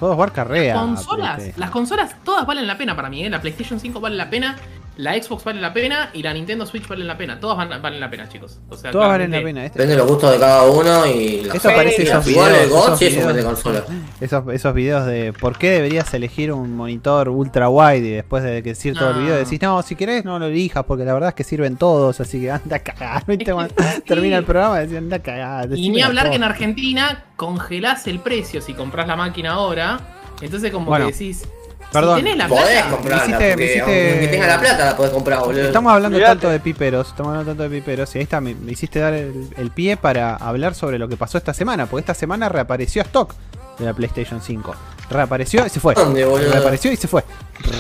God 0.01 0.11
of 0.13 0.19
War 0.19 0.33
carrea. 0.33 0.75
a 0.75 0.85
Consolas, 0.85 1.43
las 1.57 1.71
consolas 1.71 2.15
todas 2.25 2.47
valen 2.47 2.67
la 2.67 2.79
pena 2.79 2.95
para 2.95 3.11
mí, 3.11 3.25
¿eh? 3.25 3.31
La 3.31 3.41
PlayStation 3.41 3.81
5 3.81 4.01
vale 4.01 4.17
la 4.17 4.31
pena, 4.31 4.57
la 4.97 5.21
Xbox 5.21 5.43
vale 5.43 5.61
la 5.61 5.73
pena 5.73 6.11
y 6.13 6.23
la 6.23 6.33
Nintendo 6.33 6.65
Switch 6.67 6.87
vale 6.87 7.05
la 7.05 7.17
pena. 7.19 7.41
Todas 7.41 7.57
van- 7.57 7.83
valen 7.83 7.99
la 7.99 8.09
pena, 8.09 8.29
chicos. 8.29 8.61
O 8.69 8.77
sea, 8.77 8.93
Todas 8.93 9.09
valen 9.09 9.31
la 9.33 9.43
pena. 9.43 9.65
Este- 9.65 9.79
Depende 9.79 9.95
de 9.95 9.99
los 9.99 10.09
gustos 10.09 10.31
de 10.33 10.39
cada 10.39 10.63
uno 10.71 11.07
y 11.07 11.41
la 11.43 11.55
Esto 11.55 11.69
parece 11.75 12.03
y 12.03 12.07
esos 12.07 12.25
videos, 12.25 12.47
esos 12.71 13.01
videos. 13.01 13.35
de 13.35 13.43
consola. 13.45 13.85
Esos, 14.21 14.45
esos 14.53 14.75
videos 14.75 15.07
de 15.07 15.33
por 15.33 15.59
qué 15.59 15.71
deberías 15.71 16.15
elegir 16.15 16.53
un 16.53 16.77
monitor 16.77 17.29
ultra 17.29 17.69
wide 17.69 18.07
y 18.07 18.11
después 18.13 18.43
de 18.45 18.63
decir 18.63 18.95
todo 18.95 19.11
el 19.11 19.23
video 19.23 19.35
decís, 19.37 19.61
no, 19.61 19.83
si 19.83 19.97
querés 19.97 20.25
no 20.25 20.39
lo 20.39 20.47
elijas 20.47 20.85
porque 20.85 21.05
la 21.05 21.13
verdad 21.13 21.31
es 21.31 21.35
que 21.35 21.45
sirven 21.45 21.77
todos, 21.77 22.21
así 22.21 22.41
que 22.41 22.51
anda 22.53 22.77
a 22.77 22.79
cagar. 22.79 23.25
Termina 24.07 24.39
el 24.39 24.45
programa 24.45 24.79
y 24.79 24.83
decís, 24.83 24.99
anda 24.99 25.17
a 25.17 25.23
cagar. 25.23 25.69
Y 25.77 25.89
ni 25.89 26.01
la 26.01 26.07
hablar 26.07 26.31
que 26.31 26.37
en 26.37 26.43
posta". 26.43 26.53
Argentina 26.55 27.25
congelás 27.37 28.07
el 28.07 28.21
precio 28.21 28.61
si 28.61 28.75
compras 28.75 29.07
la 29.09 29.17
máquina 29.17 29.53
ahora. 29.53 29.99
Entonces 30.41 30.71
como 30.73 30.87
Bueno, 30.87 31.07
que 31.07 31.13
decís, 31.13 31.47
perdón. 31.95 32.17
si 32.19 32.23
tenés 32.25 32.39
la 32.39 32.49
Podés 32.49 32.65
plata, 32.73 32.91
comprarla, 32.91 33.25
hiciste- 33.25 33.57
me 33.57 33.65
hiciste- 33.65 34.11
aunque 34.11 34.29
tenga 34.31 34.47
la 34.47 34.61
plata 34.61 34.85
la 34.85 34.97
podés 34.97 35.13
comprar, 35.13 35.39
boludo. 35.41 35.63
Estamos 35.65 35.93
hablando 35.93 36.19
tanto 36.21 36.49
de 36.51 36.61
piperos, 36.61 37.09
estamos 37.09 37.31
hablando 37.31 37.51
tanto 37.53 37.63
de 37.63 37.71
piperos 37.71 38.15
y 38.15 38.19
ahí 38.19 38.25
está, 38.25 38.41
me, 38.41 38.55
me 38.55 38.73
hiciste 38.73 38.99
dar 39.01 39.15
el, 39.15 39.49
el 39.57 39.71
pie 39.71 39.97
para 39.97 40.37
hablar 40.37 40.75
sobre 40.75 40.99
lo 40.99 41.09
que 41.09 41.17
pasó 41.17 41.39
esta 41.39 41.55
semana, 41.55 41.87
porque 41.87 42.01
esta 42.01 42.15
semana 42.15 42.49
reapareció 42.51 43.01
stock 43.03 43.33
de 43.79 43.87
la 43.87 43.95
PlayStation 43.95 44.41
5. 44.43 44.75
Reapareció 45.11 45.67
y 45.67 45.69
se 45.69 45.81
fue. 45.81 45.95
¿Dónde, 45.95 46.25
boludo? 46.25 46.51
Reapareció 46.53 46.91
y 46.93 46.97
se 46.97 47.09
fue. 47.09 47.25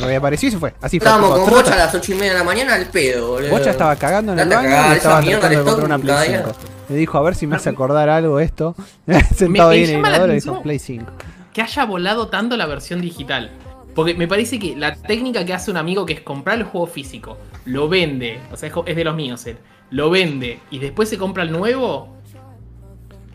Reapareció 0.02 0.48
y 0.48 0.52
se 0.52 0.58
fue. 0.58 0.74
Así 0.80 0.98
fue. 0.98 1.08
Estábamos 1.08 1.38
con. 1.38 1.50
Bocha 1.50 1.72
a 1.74 1.76
las 1.76 1.94
8 1.94 2.12
y 2.12 2.14
media 2.16 2.32
de 2.32 2.38
la 2.38 2.44
mañana 2.44 2.74
al 2.74 2.86
pedo, 2.86 3.28
boludo. 3.28 3.50
Bocha 3.50 3.70
estaba 3.70 3.96
cagando 3.96 4.32
en 4.32 4.40
el 4.40 4.48
baño 4.48 4.62
cagar, 4.68 4.84
y 4.84 4.86
esa 4.88 4.96
estaba 4.96 5.20
tratando 5.22 5.48
de 5.48 5.64
comprar 5.64 5.84
una 5.86 5.98
Play 5.98 6.14
cada 6.32 6.44
5. 6.52 6.56
Me 6.90 6.96
dijo 6.96 7.16
a 7.18 7.22
ver 7.22 7.34
si 7.34 7.46
me 7.46 7.56
hace 7.56 7.70
acordar 7.70 8.08
algo 8.10 8.40
esto. 8.40 8.74
Sentado 9.36 9.70
Me- 9.70 9.74
ahí 9.76 9.86
me 9.86 9.92
en 9.92 10.04
el 10.04 10.12
inodoro 10.12 10.32
y 10.32 10.40
dijo. 10.40 10.62
Play 10.62 10.78
5. 10.78 11.06
que 11.54 11.62
haya 11.62 11.84
volado 11.86 12.28
tanto 12.28 12.56
la 12.58 12.66
versión 12.66 13.00
digital. 13.00 13.50
Porque 13.94 14.14
me 14.14 14.26
parece 14.28 14.58
que 14.58 14.74
la 14.76 14.94
técnica 14.94 15.44
que 15.44 15.54
hace 15.54 15.70
un 15.70 15.76
amigo 15.76 16.04
que 16.04 16.14
es 16.14 16.20
comprar 16.20 16.58
el 16.58 16.64
juego 16.64 16.86
físico, 16.86 17.38
lo 17.64 17.88
vende, 17.88 18.40
o 18.52 18.56
sea, 18.56 18.70
es 18.86 18.96
de 18.96 19.04
los 19.04 19.14
míos 19.14 19.46
él, 19.46 19.56
lo 19.90 20.10
vende 20.10 20.58
y 20.70 20.78
después 20.80 21.08
se 21.08 21.16
compra 21.18 21.42
el 21.44 21.52
nuevo, 21.52 22.16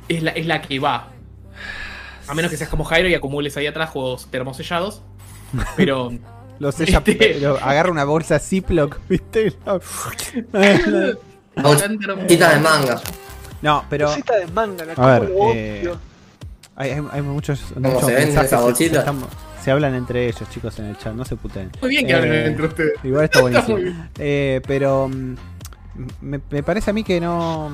es 0.09 0.21
la, 0.23 0.31
es 0.31 0.45
la 0.45 0.61
que 0.61 0.79
va. 0.79 1.07
A 2.27 2.33
menos 2.33 2.51
que 2.51 2.57
seas 2.57 2.69
como 2.69 2.83
Jairo 2.83 3.07
y 3.09 3.13
acumules 3.15 3.55
ahí 3.57 3.65
atrás 3.67 3.89
juegos 3.89 4.27
termosellados. 4.29 5.01
Pero 5.77 6.11
Lo 6.59 6.71
sella, 6.71 6.97
Este- 7.05 7.39
lo- 7.39 7.57
agarra 7.57 7.89
una 7.91 8.03
bolsa 8.03 8.37
Ziploc, 8.37 8.99
¿viste? 9.09 9.53
Bolsita 11.55 12.49
de 12.53 12.59
manga. 12.59 13.01
No, 13.61 13.83
pero 13.89 14.07
Cosita 14.07 14.37
de 14.37 14.47
manga, 14.47 14.85
la 14.85 14.93
A 14.93 15.19
ver, 15.19 15.31
eh, 15.53 15.93
hay, 16.75 16.91
hay- 16.91 17.03
hay 17.11 17.21
muchos, 17.21 17.61
muchos 17.75 18.05
se 18.05 18.13
mensajes. 18.13 18.49
se- 18.51 18.55
bolsitas? 18.55 19.05
Se, 19.63 19.71
hablan 19.71 19.95
entre 19.95 20.27
ellos, 20.27 20.49
chicos, 20.49 20.77
en 20.79 20.85
el 20.85 20.97
chat, 20.97 21.13
no 21.13 21.25
se 21.25 21.35
puteen. 21.35 21.71
muy 21.81 21.89
bien 21.91 22.05
que 22.05 22.13
Eh, 22.13 22.15
hablen 22.15 22.45
entre 22.47 22.65
ustedes. 22.67 22.93
Igual 23.03 23.25
está 23.25 23.41
buenísimo. 23.41 23.77
Eh, 24.17 24.61
pero 24.67 25.07
mm, 25.09 25.35
me, 26.21 26.39
me 26.49 26.63
parece 26.63 26.91
a 26.91 26.93
mí 26.93 27.03
que 27.03 27.19
no. 27.19 27.69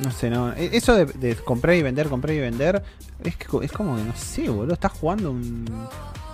No 0.00 0.10
sé, 0.10 0.28
no. 0.30 0.52
e- 0.54 0.70
Eso 0.76 0.94
de, 0.94 1.04
de 1.06 1.36
comprar 1.36 1.76
y 1.76 1.82
vender, 1.82 2.08
comprar 2.08 2.34
y 2.34 2.40
vender, 2.40 2.82
es, 3.22 3.36
que, 3.36 3.46
es 3.64 3.72
como 3.72 3.96
que 3.96 4.02
no 4.02 4.14
sé, 4.16 4.48
boludo. 4.50 4.74
Estás 4.74 4.92
jugando 4.92 5.30
un. 5.30 5.64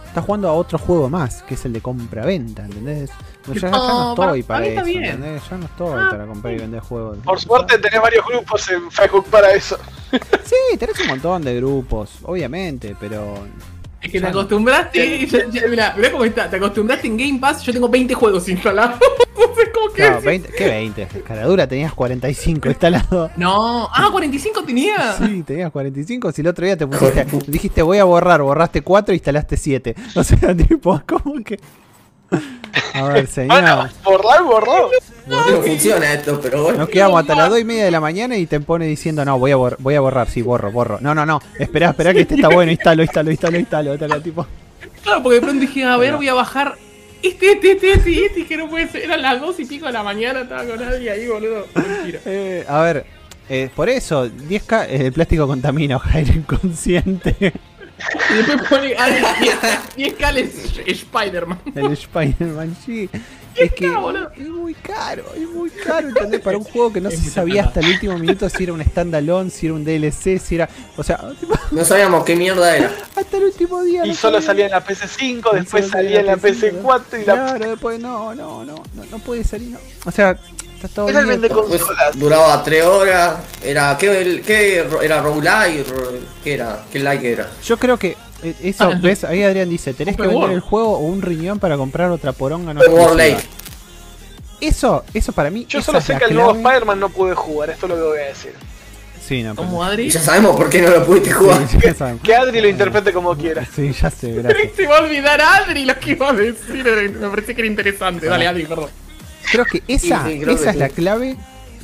Estás 0.07 0.25
jugando 0.25 0.49
a 0.49 0.55
otro 0.55 0.77
juego 0.77 1.09
más, 1.09 1.43
que 1.45 1.55
es 1.55 1.65
el 1.67 1.73
de 1.73 1.81
compra-venta, 1.81 2.65
¿entendés? 2.65 3.11
No, 3.47 3.55
ya, 3.55 3.61
ya 3.61 3.71
no 3.71 4.11
estoy 4.11 4.43
para, 4.43 4.67
está 4.67 4.81
eso, 4.81 4.87
bien. 4.91 5.05
¿entendés? 5.05 5.43
Ya 5.49 5.57
no 5.57 5.65
estoy 5.67 5.93
Ah. 6.01 6.09
para 6.11 6.27
comprar 6.27 6.53
y 6.55 6.59
vender 6.59 6.81
juegos. 6.81 7.19
Por 7.25 7.41
suerte 7.41 7.79
tenés 7.79 8.01
varios 8.03 8.27
grupos 8.27 8.69
en 8.71 8.91
Facebook 8.91 9.27
para 9.31 9.53
eso. 9.53 9.79
Sí, 10.45 10.77
tenés 10.79 10.99
un 10.99 11.07
montón 11.07 11.43
de 11.43 11.55
grupos, 11.57 12.11
obviamente, 12.25 12.97
pero 12.99 13.35
Es 14.03 14.11
que 14.11 14.19
te 14.19 14.25
no. 14.25 14.29
acostumbraste. 14.29 15.27
ya- 15.27 15.67
mirá, 15.69 15.95
mirá 15.97 16.11
cómo 16.11 16.25
está. 16.25 16.49
Te 16.49 16.57
acostumbraste 16.57 17.07
en 17.07 17.17
Game 17.19 17.39
Pass. 17.39 17.63
Yo 17.63 17.73
tengo 17.73 17.89
20 17.89 18.15
juegos 18.15 18.49
instalados. 18.49 18.99
Entonces, 19.37 19.71
¿cómo 19.75 19.89
que 19.89 19.95
Claro, 19.97 20.15
decís? 20.21 20.25
20, 20.27 20.53
¿Qué 20.57 20.67
20? 20.69 21.07
Caradura 21.27 21.67
tenías 21.67 21.93
45 21.95 22.69
instalado. 22.69 23.31
No. 23.37 23.89
Ah, 23.93 24.09
45 24.11 24.63
tenía. 24.65 25.13
Sí, 25.19 25.43
tenías 25.43 25.71
45. 25.71 26.33
Si 26.33 26.41
el 26.41 26.47
otro 26.49 26.65
día 26.65 26.77
te 26.77 26.87
pusiste, 26.87 27.27
dijiste 27.47 27.83
voy 27.83 27.99
a 27.99 28.05
borrar, 28.05 28.41
borraste 28.43 28.83
4 28.83 29.13
e 29.13 29.17
instalaste 29.17 29.57
7. 29.57 29.95
O 30.15 30.25
sea, 30.25 30.55
tipo, 30.57 31.01
¿cómo 31.07 31.43
que? 31.45 31.59
A 32.95 33.03
ver, 33.05 33.13
Bueno, 33.13 33.29
señor. 33.29 33.91
borrar, 34.05 34.43
borró. 34.45 34.91
No 35.27 35.39
funciona 35.63 36.13
esto, 36.13 36.41
pero 36.41 36.63
bueno. 36.65 36.79
Nos 36.79 36.89
quedamos 36.89 37.21
hasta 37.21 37.35
las 37.35 37.51
2 37.51 37.61
y 37.61 37.65
media 37.65 37.85
de 37.85 37.91
la 37.91 38.01
mañana 38.01 38.37
y 38.37 38.47
te 38.47 38.61
pone 38.61 38.87
diciendo, 38.87 39.25
no, 39.25 39.39
voy 39.39 39.53
a, 39.53 39.57
bor- 39.57 39.77
voy 39.79 39.95
a 39.95 40.01
borrar, 40.01 40.29
sí, 40.29 40.43
borro, 40.43 40.71
borro. 40.73 40.99
No, 41.01 41.15
no, 41.15 41.25
no, 41.27 41.41
espera, 41.59 41.91
espera 41.91 42.13
que 42.13 42.21
este 42.23 42.35
está 42.37 42.49
bueno, 42.49 42.71
instalo, 42.73 43.03
instalo, 43.03 43.31
instalo, 43.31 43.59
instalo. 43.59 43.99
Tal, 43.99 44.23
tipo. 44.23 44.47
Claro, 45.03 45.23
porque 45.23 45.37
de 45.37 45.41
pronto 45.43 45.61
dije, 45.61 45.85
a 45.85 45.97
ver, 45.97 46.17
voy 46.17 46.29
a 46.29 46.35
bajar 46.35 46.77
este, 47.23 47.53
este, 47.53 47.73
este, 47.73 47.93
este, 47.93 48.25
este, 48.27 48.47
que 48.47 48.57
no 48.57 48.69
puede 48.69 48.89
ser. 48.89 49.03
Eran 49.05 49.23
las 49.23 49.41
2 49.41 49.61
y 49.61 49.65
pico 49.67 49.87
de 49.87 49.93
la 49.93 50.03
mañana, 50.03 50.41
estaba 50.43 50.65
con 50.65 50.81
nadie 50.81 51.11
ahí, 51.11 51.27
boludo. 51.29 51.67
Mentira. 51.75 52.21
Eh, 52.27 52.65
a 52.69 52.81
ver, 52.83 53.07
eh, 53.49 53.69
por 53.75 53.89
eso, 53.89 54.29
10K, 54.29 54.87
eh, 54.89 55.07
el 55.07 55.13
plástico 55.13 55.47
contamina, 55.47 55.99
Jairo 56.01 56.33
inconsciente. 56.35 57.53
Y 58.31 58.35
después 58.35 58.69
pone 58.69 58.95
ah, 58.99 59.83
10 59.97 60.15
cales 60.15 60.51
Spider-Man. 60.87 61.59
El 61.75 61.93
Spider-Man, 61.93 62.77
sí. 62.85 63.09
Es 63.57 63.73
que 63.73 63.87
es 63.87 64.49
muy 64.49 64.75
caro, 64.75 65.25
es 65.35 65.49
muy 65.49 65.71
caro, 65.71 66.09
¿entendés? 66.09 66.41
Para 66.41 66.57
un 66.57 66.65
juego 66.65 66.93
que 66.93 67.01
no 67.01 67.11
se 67.11 67.17
sabía 67.31 67.65
hasta 67.65 67.81
el 67.81 67.89
último 67.89 68.17
minuto 68.17 68.49
si 68.49 68.63
era 68.63 68.73
un 68.73 68.83
standalone, 68.83 69.51
si 69.51 69.67
era 69.67 69.75
un 69.75 69.85
DLC, 69.85 70.39
si 70.39 70.55
era. 70.55 70.69
O 70.97 71.03
sea, 71.03 71.21
No 71.71 71.85
sabíamos 71.85 72.25
qué 72.25 72.37
mierda 72.37 72.77
era. 72.77 72.93
hasta 73.17 73.37
el 73.37 73.45
último 73.45 73.83
día. 73.83 74.07
Y 74.07 74.11
no 74.11 74.15
solo 74.15 74.41
sabía. 74.41 74.47
salía 74.47 74.65
en 74.67 74.71
la 74.73 74.85
PC5, 74.85 75.53
después 75.53 75.89
salía 75.89 76.21
en 76.21 76.27
la 76.27 76.37
PC5, 76.37 76.83
PC4 76.83 77.23
y 77.23 77.25
la. 77.25 77.35
Claro, 77.35 77.71
después 77.71 78.01
no, 78.01 78.35
no, 78.35 78.65
no, 78.65 78.83
no, 78.95 79.05
no 79.11 79.19
puede 79.19 79.43
salir. 79.45 79.71
No. 79.71 79.79
O 80.05 80.11
sea, 80.11 80.39
está 80.83 80.89
todo 80.89 81.09
Era 81.09 81.21
el 81.21 81.27
vende 81.27 81.49
Pues 81.49 81.83
duraba 82.15 82.63
3 82.63 82.85
horas. 82.85 83.37
Era. 83.63 83.97
¿Qué, 83.99 84.43
qué 84.47 84.87
era 85.03 85.21
roguelike? 85.21 85.87
Ro- 85.89 86.13
¿Qué 86.43 86.55
era? 86.55 86.83
¿Qué 86.93 86.99
like 86.99 87.33
era? 87.33 87.49
Yo 87.65 87.77
creo 87.79 87.97
que 87.99 88.17
eh, 88.43 88.55
eso, 88.63 88.85
Ah, 88.85 88.99
¿ves? 89.01 89.25
Ahí 89.25 89.43
Adrián 89.43 89.69
dice, 89.69 89.93
tenés 89.95 90.17
que 90.17 90.23
vender 90.23 90.39
World. 90.39 90.55
el 90.55 90.61
juego 90.61 90.93
o 90.97 91.01
un 91.01 91.21
riñón 91.23 91.59
para 91.59 91.77
comprar 91.77 92.11
otra 92.11 92.33
poronga 92.33 92.73
no. 92.75 92.81
Eso, 94.61 95.05
eso 95.15 95.33
para 95.33 95.51
mí. 95.51 95.65
Yo 95.69 95.81
solo 95.81 96.01
sé 96.01 96.17
que 96.19 96.25
el 96.27 96.35
nuevo. 96.35 96.53
Spider-Man 96.53 97.01
no 97.01 97.09
pude 97.09 97.35
jugar, 97.35 97.71
esto 97.71 97.87
es 97.87 97.91
lo 97.91 97.97
que 97.97 98.03
voy 98.03 98.19
a 98.19 98.27
decir. 98.27 98.53
Sí, 99.27 99.43
no, 99.43 99.55
pero- 99.55 99.69
Como 99.69 99.85
Y 99.85 99.87
Adri. 99.89 100.11
ya 100.11 100.21
sabemos 100.21 100.57
por 100.57 100.69
qué 100.69 100.83
no 100.83 100.91
lo 100.91 101.05
pudiste 101.07 101.31
jugar. 101.33 101.61
Sí. 101.69 101.79
Que 102.23 102.35
Adri 102.35 102.61
lo 102.61 102.69
interprete 102.69 103.13
como 103.13 103.35
quiera. 103.37 103.65
Sí, 103.75 103.93
ya 103.93 104.11
sé, 104.11 104.33
gracias. 104.43 104.73
Se 104.77 104.87
va 104.87 104.99
a 104.99 105.03
olvidar 105.03 105.41
Adri 105.41 105.85
lo 105.85 105.99
que 105.99 106.11
iba 106.13 106.31
a 106.31 106.33
decir. 106.33 106.85
Me 107.21 107.29
parece 107.29 107.55
que 107.55 107.61
era 107.63 107.69
interesante. 107.69 108.27
Dale, 108.27 108.47
Adri, 108.47 108.65
perdón. 108.65 108.91
Creo 109.53 109.65
que 109.65 109.83
esa, 109.89 110.25
Sí, 110.27 110.33
sí, 110.35 110.41
creo 110.41 110.55
esa 110.55 110.65
que 110.65 110.71
es 110.71 110.77
la 110.77 110.89
clave 110.89 111.37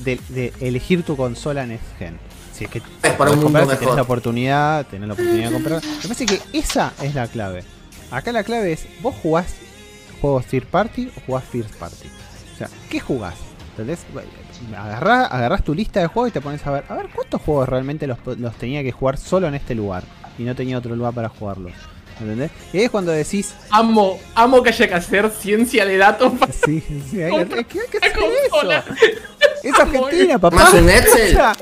de, 0.05 0.21
de 0.29 0.53
elegir 0.61 1.03
tu 1.03 1.17
consola 1.17 1.67
Next 1.67 1.85
Gen. 1.99 2.19
Si 2.53 2.65
es 2.65 2.71
que 2.71 2.81
Es 3.03 3.13
para 3.13 3.33
un 3.33 3.43
comprar, 3.43 3.65
si 3.65 3.69
tenés 3.71 3.81
mejor. 3.83 3.97
la 3.97 4.03
oportunidad, 4.03 4.87
tenés 4.87 5.09
la 5.09 5.15
oportunidad 5.15 5.49
de 5.49 5.53
comprar. 5.55 5.83
Me 5.85 6.03
parece 6.03 6.27
que 6.27 6.41
esa 6.53 6.93
es 7.03 7.15
la 7.15 7.27
clave. 7.29 7.65
Acá 8.11 8.33
la 8.33 8.45
clave 8.45 8.73
es, 8.73 8.87
vos 9.03 9.15
jugás 9.23 9.55
juegos 10.21 10.47
third 10.47 10.67
party 10.67 11.11
o 11.17 11.21
jugás 11.27 11.45
first 11.45 11.75
party. 11.75 12.09
O 12.55 12.59
sea, 12.59 12.69
¿qué 12.89 13.01
jugás? 13.01 13.35
¿Entendés? 13.73 14.01
Agarrás, 14.75 15.31
agarrás 15.31 15.63
tu 15.63 15.75
lista 15.75 16.01
de 16.01 16.07
juegos 16.07 16.31
y 16.31 16.33
te 16.33 16.41
pones 16.41 16.67
a 16.67 16.71
ver, 16.71 16.85
a 16.89 16.95
ver 16.95 17.09
cuántos 17.15 17.43
juegos 17.43 17.69
realmente 17.69 18.07
los, 18.07 18.19
los 18.39 18.55
tenía 18.57 18.83
que 18.83 18.93
jugar 18.93 19.19
solo 19.19 19.49
en 19.49 19.55
este 19.55 19.75
lugar 19.75 20.05
y 20.39 20.45
no 20.45 20.55
tenía 20.55 20.79
otro 20.79 20.97
lugar 20.97 21.13
para 21.13 21.29
jugarlos. 21.29 21.73
¿Entendés? 22.21 22.51
Y 22.73 22.79
ahí 22.79 22.85
es 22.85 22.91
cuando 22.91 23.13
decís, 23.13 23.55
Amo, 23.71 24.19
amo 24.35 24.63
que 24.63 24.71
haya 24.71 24.89
que 24.89 24.95
hacer 24.95 25.31
ciencia 25.31 25.85
de 25.85 25.99
datos 25.99 26.33
para 26.39 26.53
sí, 26.53 26.83
sí, 27.11 27.23
hay, 27.23 27.45
que 27.47 27.55
hay 27.59 27.65
que 27.65 27.99
la 28.01 28.07
hacer 28.07 28.13
consola. 28.13 28.85
eso. 28.89 29.19
Es 29.63 29.79
Argentina, 29.79 30.39
papá. 30.39 30.57
Más 30.57 30.75
un 30.75 30.89
Excel. 30.89 31.37
O 31.37 31.37
sea, 31.37 31.57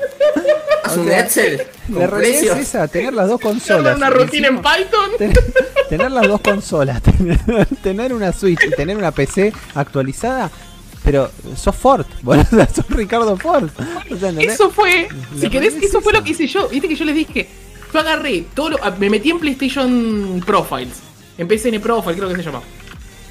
Haz 0.83 0.97
O 0.97 1.01
un 1.01 1.11
Excel. 1.11 1.63
La 1.89 2.07
realidad 2.07 2.59
es 2.59 2.67
esa, 2.69 2.87
tener 2.87 3.13
las 3.13 3.27
dos 3.27 3.41
consolas. 3.41 3.97
una 3.97 4.07
y 4.07 4.11
rutina 4.11 4.47
en 4.47 4.57
Python. 4.57 5.11
Tener, 5.17 5.43
tener 5.89 6.11
las 6.11 6.27
dos 6.27 6.41
consolas, 6.41 7.01
tener, 7.17 7.65
tener 7.81 8.13
una 8.13 8.31
Switch 8.31 8.63
y 8.65 8.69
tener 8.69 8.95
una 8.95 9.11
PC 9.11 9.51
actualizada, 9.73 10.51
pero 11.03 11.31
sos 11.55 11.75
Ford, 11.75 12.05
boludo, 12.21 12.45
sea, 12.49 12.67
sos 12.67 12.87
Ricardo 12.89 13.35
Ford. 13.37 13.69
O 14.11 14.17
sea, 14.17 14.29
¿entendés? 14.29 14.53
Eso 14.53 14.69
fue, 14.69 15.07
si 15.39 15.49
querés, 15.49 15.73
eso 15.75 16.01
fue 16.01 16.13
lo 16.13 16.23
que 16.23 16.31
hice 16.31 16.47
yo. 16.47 16.67
Viste 16.69 16.87
que 16.87 16.95
yo 16.95 17.05
les 17.05 17.15
dije, 17.15 17.47
yo 17.95 18.01
agarré 18.01 18.45
todo 18.53 18.71
lo, 18.71 18.77
me 18.99 19.09
metí 19.09 19.29
en 19.29 19.39
PlayStation 19.39 20.43
Profiles, 20.45 21.01
en 21.37 21.47
PSN 21.47 21.79
Profile 21.79 22.15
creo 22.15 22.27
que 22.27 22.35
se 22.35 22.43
llama. 22.43 22.61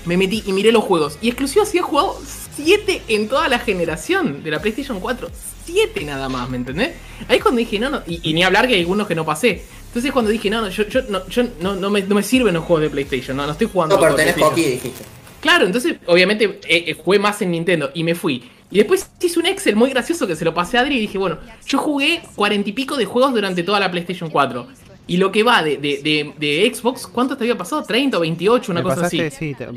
Me 0.07 0.17
metí 0.17 0.43
y 0.47 0.53
miré 0.53 0.73
los 0.73 0.85
juegos. 0.85 1.19
Y 1.21 1.29
exclusivo 1.29 1.63
así 1.65 1.79
he 1.79 1.83
jugado 1.83 2.19
7 2.57 3.03
en 3.09 3.29
toda 3.29 3.49
la 3.49 3.59
generación 3.59 4.43
de 4.43 4.51
la 4.51 4.61
PlayStation 4.61 5.01
4. 5.01 5.29
7 5.67 6.05
nada 6.05 6.31
más, 6.31 6.49
¿me 6.49 6.57
entendés? 6.57 6.93
Ahí 7.29 7.37
es 7.37 7.43
cuando 7.43 7.59
dije, 7.59 7.79
no, 7.79 7.91
no, 7.91 8.03
y, 8.07 8.21
y 8.23 8.33
ni 8.33 8.43
hablar 8.43 8.67
que 8.67 8.75
hay 8.75 8.81
algunos 8.81 9.07
que 9.07 9.15
no 9.15 9.27
pasé. 9.27 9.65
Entonces 9.89 10.13
cuando 10.13 10.31
dije, 10.31 10.49
no, 10.49 10.63
no, 10.63 10.71
yo, 10.71 10.89
yo, 10.89 11.03
no, 11.11 11.27
yo 11.29 11.45
no, 11.61 11.77
no 11.77 11.91
me, 11.91 12.03
no 12.03 12.15
me 12.15 12.23
sirven 12.23 12.55
los 12.55 12.65
juegos 12.65 12.83
de 12.85 12.91
PlayStation, 12.91 13.37
no, 13.37 13.45
no 13.45 13.53
estoy 13.53 13.69
jugando. 13.71 13.97
No 13.97 14.15
PlayStation. 14.15 14.51
aquí, 14.51 14.63
dijiste. 14.63 15.05
Claro, 15.45 15.67
entonces 15.67 15.97
obviamente 16.07 16.45
eh, 16.67 16.85
eh, 16.87 16.95
jugué 16.95 17.19
más 17.19 17.43
en 17.43 17.51
Nintendo 17.51 17.91
y 17.93 18.03
me 18.03 18.15
fui. 18.15 18.43
Y 18.71 18.79
después 18.79 19.11
hice 19.21 19.39
un 19.39 19.45
Excel 19.45 19.77
muy 19.77 19.91
gracioso 19.91 20.27
que 20.27 20.35
se 20.37 20.45
lo 20.47 20.55
pasé 20.55 20.79
a 20.79 20.81
Adri 20.81 20.97
y 20.97 21.01
dije, 21.01 21.19
bueno, 21.19 21.37
yo 21.67 21.77
jugué 21.77 22.23
cuarenta 22.35 22.71
y 22.71 22.73
pico 22.73 22.97
de 22.97 23.05
juegos 23.05 23.35
durante 23.35 23.63
toda 23.63 23.79
la 23.79 23.91
PlayStation 23.91 24.31
4. 24.31 24.67
Y 25.07 25.19
lo 25.19 25.31
que 25.31 25.43
va 25.43 25.63
de, 25.63 25.77
de, 25.77 26.01
de, 26.03 26.33
de 26.39 26.75
Xbox, 26.75 27.07
¿cuánto 27.07 27.37
te 27.37 27.45
había 27.45 27.59
pasado? 27.59 27.85
¿30 27.85 28.15
o 28.15 28.21
28? 28.21 28.73
Una 28.73 28.81
Me 28.81 28.85
cosa 28.85 28.97
pasaste, 29.03 29.27
así. 29.27 29.37
sí, 29.51 29.55
te- 29.55 29.69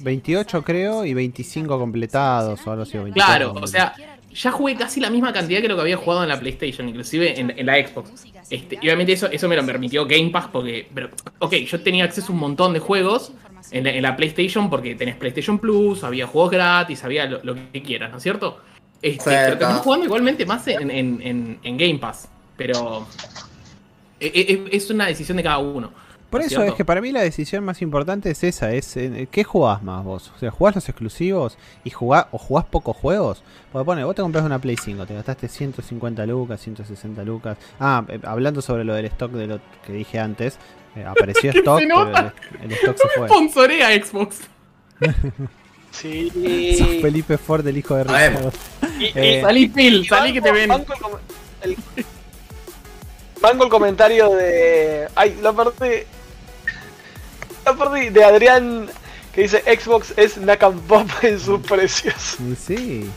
28 0.00 0.62
creo 0.64 1.04
y 1.04 1.14
25 1.14 1.78
completados 1.78 2.66
o 2.66 2.70
algo 2.72 2.82
así. 2.82 2.98
o 2.98 3.04
24 3.04 3.52
Claro, 3.52 3.64
o 3.64 3.66
sea, 3.68 3.94
ya 4.34 4.50
jugué 4.50 4.74
casi 4.74 5.00
la 5.00 5.08
misma 5.08 5.32
cantidad 5.32 5.60
que 5.62 5.68
lo 5.68 5.76
que 5.76 5.82
había 5.82 5.96
jugado 5.96 6.24
en 6.24 6.28
la 6.28 6.38
PlayStation, 6.40 6.88
inclusive 6.88 7.38
en, 7.40 7.54
en 7.56 7.64
la 7.64 7.74
Xbox. 7.76 8.10
Este, 8.50 8.74
y 8.76 8.86
obviamente 8.88 9.12
eso, 9.12 9.28
eso 9.30 9.48
me 9.48 9.56
lo 9.56 9.64
permitió 9.64 10.04
Game 10.04 10.30
Pass 10.30 10.48
porque, 10.52 10.88
pero, 10.92 11.10
ok, 11.38 11.54
yo 11.54 11.80
tenía 11.80 12.04
acceso 12.04 12.32
a 12.32 12.34
un 12.34 12.40
montón 12.40 12.72
de 12.72 12.80
juegos 12.80 13.32
en 13.70 13.84
la, 13.84 13.90
en 13.90 14.02
la 14.02 14.16
PlayStation 14.16 14.68
porque 14.70 14.94
tenés 14.94 15.16
PlayStation 15.16 15.58
Plus, 15.58 16.04
había 16.04 16.26
juegos 16.26 16.50
gratis, 16.52 17.02
había 17.04 17.26
lo, 17.26 17.40
lo 17.42 17.54
que 17.72 17.82
quieras, 17.82 18.10
¿no 18.10 18.16
es 18.18 18.22
cierto? 18.22 18.60
Este, 19.02 19.30
pero 19.30 19.58
terminé 19.58 19.78
jugando 19.80 20.06
igualmente 20.06 20.46
más 20.46 20.66
en, 20.68 20.90
en- 20.90 21.20
en- 21.22 21.58
en 21.62 21.76
Game 21.76 21.98
Pass, 21.98 22.28
pero 22.56 23.06
e- 24.20 24.26
e- 24.70 24.76
es 24.76 24.90
una 24.90 25.06
decisión 25.06 25.36
de 25.36 25.42
cada 25.42 25.58
uno. 25.58 25.90
Por 26.30 26.40
¿no 26.40 26.46
eso 26.46 26.56
cierto? 26.56 26.72
es 26.72 26.76
que 26.76 26.84
para 26.84 27.00
mí 27.00 27.12
la 27.12 27.20
decisión 27.22 27.64
más 27.64 27.80
importante 27.82 28.30
es 28.30 28.42
esa, 28.42 28.72
es 28.72 28.96
eh, 28.96 29.28
¿qué 29.30 29.44
jugás 29.44 29.82
más 29.82 30.02
vos? 30.04 30.32
O 30.34 30.38
sea, 30.40 30.50
¿jugás 30.50 30.74
los 30.74 30.88
exclusivos 30.88 31.56
y 31.84 31.90
jugás 31.90 32.26
o 32.32 32.38
jugás 32.38 32.64
pocos 32.64 32.96
juegos? 32.96 33.44
Porque 33.70 33.84
pone, 33.84 34.02
vos 34.02 34.14
te 34.16 34.22
compras 34.22 34.44
una 34.44 34.58
Play 34.58 34.76
5, 34.82 35.06
te 35.06 35.14
gastaste 35.14 35.46
150 35.48 36.26
lucas, 36.26 36.60
160 36.60 37.22
lucas. 37.22 37.58
Ah, 37.78 38.04
eh, 38.08 38.18
hablando 38.24 38.60
sobre 38.60 38.82
lo 38.84 38.94
del 38.94 39.04
stock 39.06 39.30
de 39.32 39.46
lo 39.46 39.60
que 39.86 39.92
dije 39.92 40.18
antes, 40.18 40.58
eh, 40.96 41.04
apareció 41.06 41.50
stock, 41.54 41.80
se 41.80 41.86
pero 41.86 42.04
nota. 42.04 42.34
el, 42.62 42.64
el 42.64 42.72
stock 42.72 42.96
se 42.98 43.08
fue. 43.18 43.28
Sponsorea 43.28 43.90
Xbox. 44.04 44.36
Sí. 45.92 46.74
Sos 46.78 46.88
Felipe 47.00 47.38
Ford, 47.38 47.66
el 47.66 47.78
hijo 47.78 47.94
de. 47.96 48.04
Ricardo. 48.04 48.52
Y- 48.98 49.04
y- 49.04 49.12
Eh, 49.14 49.40
Salí 49.42 49.68
Phil, 49.68 50.06
salí 50.06 50.32
que 50.34 50.42
te 50.42 50.52
ven. 50.52 50.68
Banco 50.68 50.92
el, 50.92 51.00
com- 51.00 51.18
el- 51.62 51.76
banco 53.40 53.64
el 53.64 53.70
comentario 53.70 54.28
de. 54.34 55.08
Ay, 55.14 55.38
lo 55.40 55.54
perdí. 55.56 56.02
Lo 57.64 57.78
perdí. 57.78 58.10
De 58.10 58.24
Adrián 58.24 58.88
que 59.32 59.42
dice 59.42 59.62
Xbox 59.62 60.12
es 60.18 60.36
Nakam 60.36 60.78
Pop 60.80 61.08
en 61.22 61.40
sus 61.40 61.60
precios. 61.60 62.36
Sí. 62.66 63.08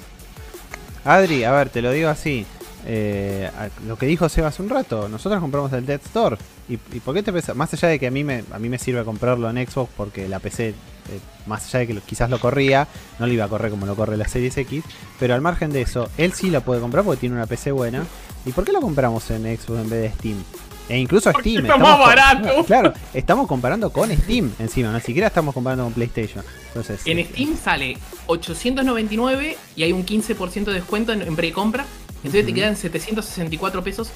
Adri, 1.03 1.43
a 1.43 1.51
ver, 1.51 1.69
te 1.69 1.81
lo 1.81 1.91
digo 1.91 2.07
así. 2.09 2.45
Eh, 2.85 3.49
lo 3.87 3.97
que 3.97 4.05
dijo 4.05 4.29
Seba 4.29 4.47
hace 4.47 4.61
un 4.61 4.69
rato, 4.69 5.09
nosotros 5.09 5.41
compramos 5.41 5.71
el 5.73 5.85
Dead 5.85 5.99
Store. 6.03 6.37
¿Y, 6.67 6.73
y 6.73 6.99
por 7.03 7.13
qué 7.13 7.23
te 7.23 7.33
pensás? 7.33 7.55
Más 7.55 7.73
allá 7.73 7.87
de 7.89 7.99
que 7.99 8.07
a 8.07 8.11
mí 8.11 8.23
me, 8.23 8.43
a 8.51 8.59
mí 8.59 8.69
me 8.69 8.77
sirve 8.77 9.03
comprarlo 9.03 9.49
en 9.49 9.67
Xbox 9.67 9.91
porque 9.97 10.27
la 10.29 10.39
PC, 10.39 10.69
eh, 10.69 10.73
más 11.45 11.65
allá 11.67 11.79
de 11.79 11.87
que 11.87 11.93
lo- 11.95 12.01
quizás 12.01 12.29
lo 12.29 12.39
corría, 12.39 12.87
no 13.19 13.27
lo 13.27 13.33
iba 13.33 13.45
a 13.45 13.47
correr 13.49 13.71
como 13.71 13.85
lo 13.85 13.95
corre 13.95 14.17
la 14.17 14.27
Series 14.27 14.55
X. 14.57 14.83
Pero 15.19 15.33
al 15.33 15.41
margen 15.41 15.71
de 15.71 15.81
eso, 15.81 16.09
él 16.17 16.33
sí 16.33 16.49
la 16.49 16.61
puede 16.61 16.79
comprar 16.81 17.03
porque 17.03 17.19
tiene 17.21 17.35
una 17.35 17.47
PC 17.47 17.71
buena. 17.71 18.05
¿Y 18.45 18.51
por 18.51 18.63
qué 18.63 18.71
lo 18.71 18.81
compramos 18.81 19.29
en 19.31 19.43
Xbox 19.43 19.79
en 19.81 19.89
vez 19.89 20.01
de 20.01 20.09
Steam? 20.11 20.37
E 20.87 20.97
incluso 20.97 21.31
Porque 21.31 21.51
Steam. 21.51 21.65
está 21.65 21.75
estamos 21.75 21.99
más 21.99 22.07
barato. 22.07 22.63
Claro, 22.65 22.93
estamos 23.13 23.47
comparando 23.47 23.91
con 23.91 24.09
Steam 24.15 24.51
encima, 24.57 24.91
ni 24.91 24.99
siquiera 25.01 25.27
estamos 25.27 25.53
comparando 25.53 25.83
con 25.83 25.93
PlayStation. 25.93 26.43
Entonces, 26.69 27.01
En 27.05 27.23
Steam 27.25 27.55
sale 27.57 27.95
899 28.25 29.57
y 29.75 29.83
hay 29.83 29.91
un 29.91 30.03
15% 30.05 30.63
de 30.65 30.73
descuento 30.73 31.13
en, 31.13 31.21
en 31.21 31.35
precompra. 31.35 31.85
Entonces 32.23 32.45
te 32.45 32.53
quedan 32.53 32.75
764 32.75 33.83
pesos 33.83 34.09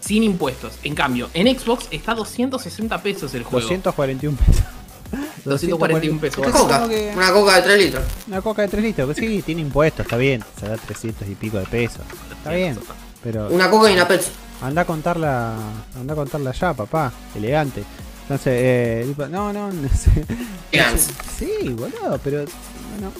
sin 0.00 0.22
impuestos. 0.22 0.72
En 0.84 0.94
cambio, 0.94 1.28
en 1.34 1.58
Xbox 1.58 1.86
está 1.90 2.14
260 2.14 3.02
pesos 3.02 3.34
el 3.34 3.42
juego. 3.42 3.60
241 3.68 4.36
pesos. 4.38 4.62
241 5.44 6.20
pesos. 6.20 6.38
Una 6.38 6.50
coca. 6.52 6.88
que- 6.88 7.12
Una 7.16 7.32
coca 7.32 7.56
de 7.56 7.62
3 7.62 7.78
litros. 7.78 8.04
Una 8.26 8.40
coca 8.42 8.62
de 8.62 8.68
3 8.68 8.82
litros, 8.84 9.14
que 9.14 9.20
sí, 9.20 9.42
tiene 9.42 9.60
impuestos, 9.62 10.06
está 10.06 10.16
bien, 10.16 10.42
se 10.58 10.68
da 10.68 10.76
300 10.76 11.28
y 11.28 11.34
pico 11.34 11.58
de 11.58 11.66
pesos. 11.66 12.00
Está 12.36 12.52
bien, 12.52 12.78
pero 13.22 13.48
Una 13.48 13.70
coca 13.70 13.90
y 13.90 13.94
una 13.94 14.06
Pepsi. 14.08 14.30
anda 14.62 14.82
a 14.82 14.84
contarla, 14.84 15.54
anda 15.98 16.12
a 16.12 16.16
contarla 16.16 16.52
ya, 16.52 16.72
papá, 16.74 17.12
elegante. 17.34 17.82
Entonces, 18.22 18.52
eh, 18.56 19.14
no, 19.30 19.52
no, 19.52 19.72
no 19.72 19.88
sé. 19.88 20.24
Chance. 20.72 21.12
Sí, 21.38 21.68
boludo, 21.70 22.20
pero 22.22 22.44
bueno, 22.92 23.12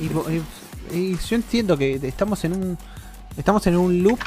y, 0.00 0.04
y- 0.94 0.98
y 1.12 1.18
yo 1.28 1.36
entiendo 1.36 1.76
que 1.76 1.94
estamos 2.02 2.42
en 2.44 2.52
un 2.54 2.78
estamos 3.36 3.66
en 3.66 3.76
un 3.76 4.02
loop 4.02 4.18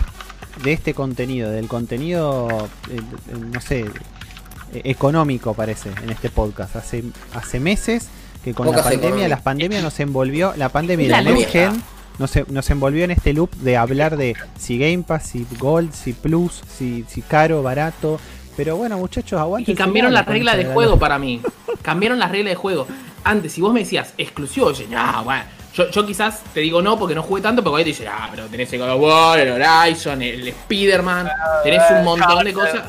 de 0.63 0.73
este 0.73 0.93
contenido, 0.93 1.51
del 1.51 1.67
contenido 1.67 2.47
eh, 2.89 2.97
eh, 2.97 3.37
no 3.53 3.61
sé, 3.61 3.81
eh, 3.81 4.81
económico 4.85 5.53
parece 5.53 5.89
en 6.03 6.09
este 6.09 6.29
podcast. 6.29 6.75
Hace 6.75 7.03
hace 7.33 7.59
meses 7.59 8.09
que 8.43 8.53
con 8.53 8.69
la 8.71 8.83
pandemia, 8.83 9.27
las 9.27 9.41
pandemias 9.41 9.83
nos 9.83 9.99
envolvió, 9.99 10.53
la 10.55 10.69
pandemia 10.69 11.09
La 11.09 11.21
la 11.21 11.31
Next. 11.31 11.51
Gen 11.51 11.83
nos, 12.19 12.31
nos 12.49 12.69
envolvió 12.69 13.03
en 13.03 13.11
este 13.11 13.33
loop 13.33 13.51
de 13.57 13.77
hablar 13.77 14.17
de 14.17 14.35
si 14.57 14.79
Game 14.79 15.03
Pass, 15.03 15.27
si 15.27 15.45
Gold, 15.59 15.93
si 15.93 16.13
Plus, 16.13 16.63
si, 16.77 17.05
si 17.07 17.21
caro, 17.21 17.61
barato. 17.61 18.19
Pero 18.55 18.75
bueno, 18.75 18.97
muchachos, 18.97 19.39
aguanten. 19.39 19.73
Y 19.73 19.77
cambiaron 19.77 20.13
las 20.13 20.25
reglas 20.25 20.57
de 20.57 20.65
juego 20.65 20.97
para 20.97 21.19
mí. 21.19 21.41
Cambiaron 21.83 22.17
las 22.17 22.31
reglas 22.31 22.51
de 22.51 22.55
juego. 22.55 22.87
Antes, 23.23 23.53
si 23.53 23.61
vos 23.61 23.71
me 23.71 23.81
decías 23.81 24.15
exclusivo, 24.17 24.71
yo, 24.71 24.85
ah, 24.97 25.21
bueno. 25.23 25.43
Yo, 25.77 25.89
yo 25.91 26.05
quizás 26.05 26.41
te 26.53 26.59
digo 26.61 26.81
no 26.81 26.97
porque 26.97 27.13
no 27.13 27.21
jugué 27.21 27.41
tanto, 27.41 27.63
pero 27.63 27.75
ahí 27.75 27.83
te 27.83 27.89
dice, 27.89 28.07
ah, 28.07 28.27
pero 28.31 28.47
tenés 28.47 28.73
el 28.73 28.79
God 28.79 28.89
of 28.93 29.01
War, 29.01 29.39
el 29.39 29.51
Horizon, 29.61 30.21
el 30.23 30.47
Spider-Man, 30.47 31.29
tenés 31.63 31.83
un 31.91 32.03
montón 32.03 32.43
de 32.43 32.53
cosas. 32.53 32.81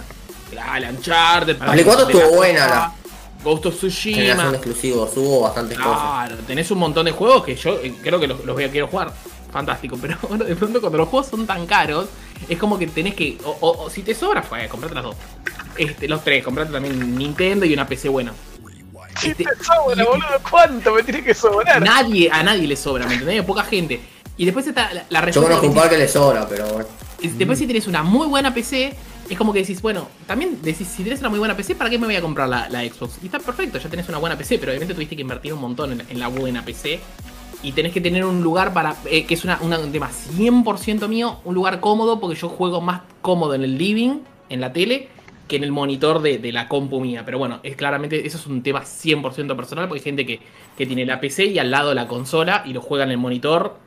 Ah, 0.58 0.78
el 0.78 0.84
Uncharted. 0.96 1.58
La 1.58 1.72
Play 1.72 1.84
4 1.84 2.06
de 2.06 2.12
estuvo 2.14 2.30
la- 2.30 2.36
buena, 2.36 2.66
la- 2.66 2.92
Ghost 3.44 3.66
of 3.66 3.76
Tsushima. 3.76 4.48
exclusivo, 4.50 5.08
hubo 5.16 5.42
bastantes 5.42 5.78
cosas. 5.78 5.92
Claro, 6.00 6.36
tenés 6.46 6.70
un 6.70 6.78
montón 6.78 7.04
de 7.04 7.12
juegos 7.12 7.44
que 7.44 7.54
yo 7.54 7.78
eh, 7.82 7.94
creo 8.02 8.18
que 8.18 8.26
los, 8.26 8.44
los 8.44 8.54
voy 8.56 8.64
a 8.64 8.70
quiero 8.70 8.88
jugar. 8.88 9.12
Fantástico, 9.52 9.96
pero 10.00 10.16
bueno, 10.28 10.44
de 10.44 10.56
pronto 10.56 10.80
cuando 10.80 10.98
los 10.98 11.08
juegos 11.08 11.28
son 11.28 11.46
tan 11.46 11.66
caros, 11.66 12.06
es 12.48 12.58
como 12.58 12.78
que 12.78 12.86
tenés 12.86 13.14
que. 13.14 13.38
O, 13.44 13.56
o- 13.60 13.84
o 13.84 13.90
si 13.90 14.02
te 14.02 14.14
sobra, 14.14 14.42
pues 14.42 14.68
comprate 14.68 14.94
las 14.94 15.04
dos. 15.04 15.16
Este, 15.76 16.08
los 16.08 16.24
tres, 16.24 16.42
comprate 16.42 16.72
también 16.72 17.16
Nintendo 17.16 17.64
y 17.64 17.72
una 17.72 17.86
PC 17.86 18.08
buena. 18.08 18.32
Si 19.20 19.30
Este, 19.30 19.44
te 19.44 19.64
sobra, 19.64 20.04
boludo, 20.04 20.26
¿cuánto 20.50 20.92
me 20.94 21.02
tiene 21.02 21.22
que 21.24 21.34
sobrar? 21.34 21.82
nadie, 21.82 22.30
a 22.30 22.42
nadie 22.42 22.66
le 22.68 22.76
sobra, 22.76 23.06
¿me 23.06 23.14
entendés? 23.14 23.40
Hay 23.40 23.46
poca 23.46 23.64
gente. 23.64 24.00
Y 24.36 24.44
después 24.44 24.66
está 24.66 24.92
la, 24.92 25.04
la 25.08 25.20
Yo 25.20 25.26
respuesta 25.26 25.40
conozco 25.50 25.66
un 25.66 25.74
que 25.74 25.80
par 25.80 25.90
que 25.90 25.98
le 25.98 26.08
sobra, 26.08 26.48
pero 26.48 26.66
bueno. 26.72 26.86
Después 27.20 27.58
si 27.58 27.66
tenés 27.66 27.86
una 27.88 28.02
muy 28.04 28.28
buena 28.28 28.54
PC, 28.54 28.94
es 29.28 29.36
como 29.36 29.52
que 29.52 29.60
decís, 29.60 29.82
bueno, 29.82 30.08
también 30.26 30.62
decís, 30.62 30.86
si 30.86 31.02
tenés 31.02 31.18
una 31.20 31.28
muy 31.28 31.40
buena 31.40 31.56
PC, 31.56 31.74
¿para 31.74 31.90
qué 31.90 31.98
me 31.98 32.06
voy 32.06 32.14
a 32.14 32.20
comprar 32.20 32.48
la, 32.48 32.68
la 32.68 32.82
Xbox? 32.84 33.18
Y 33.22 33.26
está 33.26 33.40
perfecto, 33.40 33.78
ya 33.78 33.88
tenés 33.88 34.08
una 34.08 34.18
buena 34.18 34.38
PC, 34.38 34.58
pero 34.60 34.70
obviamente 34.70 34.94
tuviste 34.94 35.16
que 35.16 35.22
invertir 35.22 35.52
un 35.52 35.60
montón 35.60 35.92
en, 35.92 36.04
en 36.08 36.20
la 36.20 36.28
buena 36.28 36.64
PC. 36.64 37.00
Y 37.60 37.72
tenés 37.72 37.92
que 37.92 38.00
tener 38.00 38.24
un 38.24 38.40
lugar 38.44 38.72
para. 38.72 38.94
eh, 39.06 39.26
que 39.26 39.34
es 39.34 39.42
una, 39.42 39.58
una- 39.60 39.80
un 39.80 39.90
tema 39.90 40.08
100% 40.36 41.08
mío, 41.08 41.40
un 41.44 41.54
lugar 41.56 41.80
cómodo, 41.80 42.20
porque 42.20 42.36
yo 42.38 42.48
juego 42.48 42.80
más 42.80 43.00
cómodo 43.20 43.54
en 43.54 43.64
el 43.64 43.76
living, 43.76 44.20
en 44.48 44.60
la 44.60 44.72
tele, 44.72 45.08
que 45.48 45.56
en 45.56 45.64
el 45.64 45.72
monitor 45.72 46.22
de, 46.22 46.38
de 46.38 46.52
la 46.52 46.68
compu 46.68 47.00
mía. 47.00 47.22
Pero 47.24 47.38
bueno, 47.38 47.60
es 47.62 47.74
claramente, 47.74 48.26
eso 48.26 48.38
es 48.38 48.46
un 48.46 48.62
tema 48.62 48.82
100% 48.82 49.56
personal, 49.56 49.88
porque 49.88 50.00
hay 50.00 50.04
gente 50.04 50.26
que, 50.26 50.40
que 50.76 50.86
tiene 50.86 51.04
la 51.04 51.20
PC 51.20 51.46
y 51.46 51.58
al 51.58 51.70
lado 51.70 51.94
la 51.94 52.06
consola 52.06 52.62
y 52.64 52.72
lo 52.72 52.80
juega 52.80 53.04
en 53.04 53.10
el 53.10 53.18
monitor, 53.18 53.78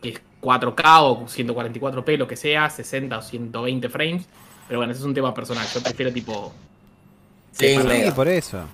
que 0.00 0.10
es 0.10 0.20
4K 0.42 1.02
o 1.02 1.26
144p, 1.26 2.16
lo 2.16 2.28
que 2.28 2.36
sea, 2.36 2.68
60 2.68 3.18
o 3.18 3.22
120 3.22 3.88
frames. 3.88 4.26
Pero 4.68 4.80
bueno, 4.80 4.92
ese 4.92 5.00
es 5.00 5.06
un 5.06 5.14
tema 5.14 5.34
personal. 5.34 5.66
Yo 5.74 5.82
prefiero 5.82 6.12
tipo. 6.12 6.52
Sí. 7.52 7.76
Sí, 7.76 8.10
por 8.14 8.28
eso. 8.28 8.64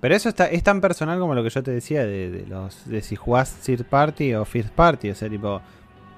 Pero 0.00 0.14
eso 0.14 0.28
está, 0.28 0.46
es 0.46 0.62
tan 0.62 0.80
personal 0.80 1.18
como 1.18 1.34
lo 1.34 1.42
que 1.42 1.50
yo 1.50 1.62
te 1.62 1.70
decía 1.70 2.04
de, 2.04 2.30
de 2.30 2.46
los 2.46 2.86
de 2.88 3.00
si 3.00 3.16
jugás 3.16 3.54
third 3.64 3.84
party 3.84 4.34
o 4.34 4.44
first 4.44 4.70
party. 4.70 5.10
O 5.10 5.14
sea, 5.14 5.28
tipo, 5.28 5.60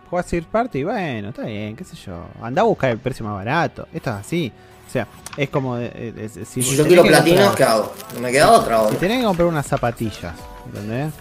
jugás 0.08 0.26
third 0.26 0.46
party, 0.46 0.84
bueno, 0.84 1.28
está 1.28 1.44
bien, 1.44 1.76
qué 1.76 1.84
sé 1.84 1.96
yo. 1.96 2.26
Anda 2.42 2.62
a 2.62 2.64
buscar 2.64 2.90
el 2.90 2.98
precio 2.98 3.24
más 3.24 3.34
barato. 3.34 3.86
Esto 3.92 4.10
es 4.10 4.16
así. 4.16 4.52
O 4.90 4.92
sea, 4.92 5.06
es 5.36 5.48
como. 5.50 5.76
de- 5.76 5.86
eh, 5.94 6.12
es- 6.16 6.36
es- 6.36 6.48
si 6.48 6.62
Si 6.64 6.76
yo 6.76 6.84
quiero 6.84 7.04
platinos, 7.04 7.54
¿qué 7.54 7.62
hago? 7.62 7.92
No 8.16 8.20
me 8.22 8.32
queda 8.32 8.50
otra 8.50 8.76
Si 8.78 8.82
ahora. 8.84 8.96
tenés 8.98 9.18
que 9.20 9.24
comprar 9.24 9.46
unas 9.46 9.64
zapatillas, 9.64 10.34
¿entendés? 10.66 11.12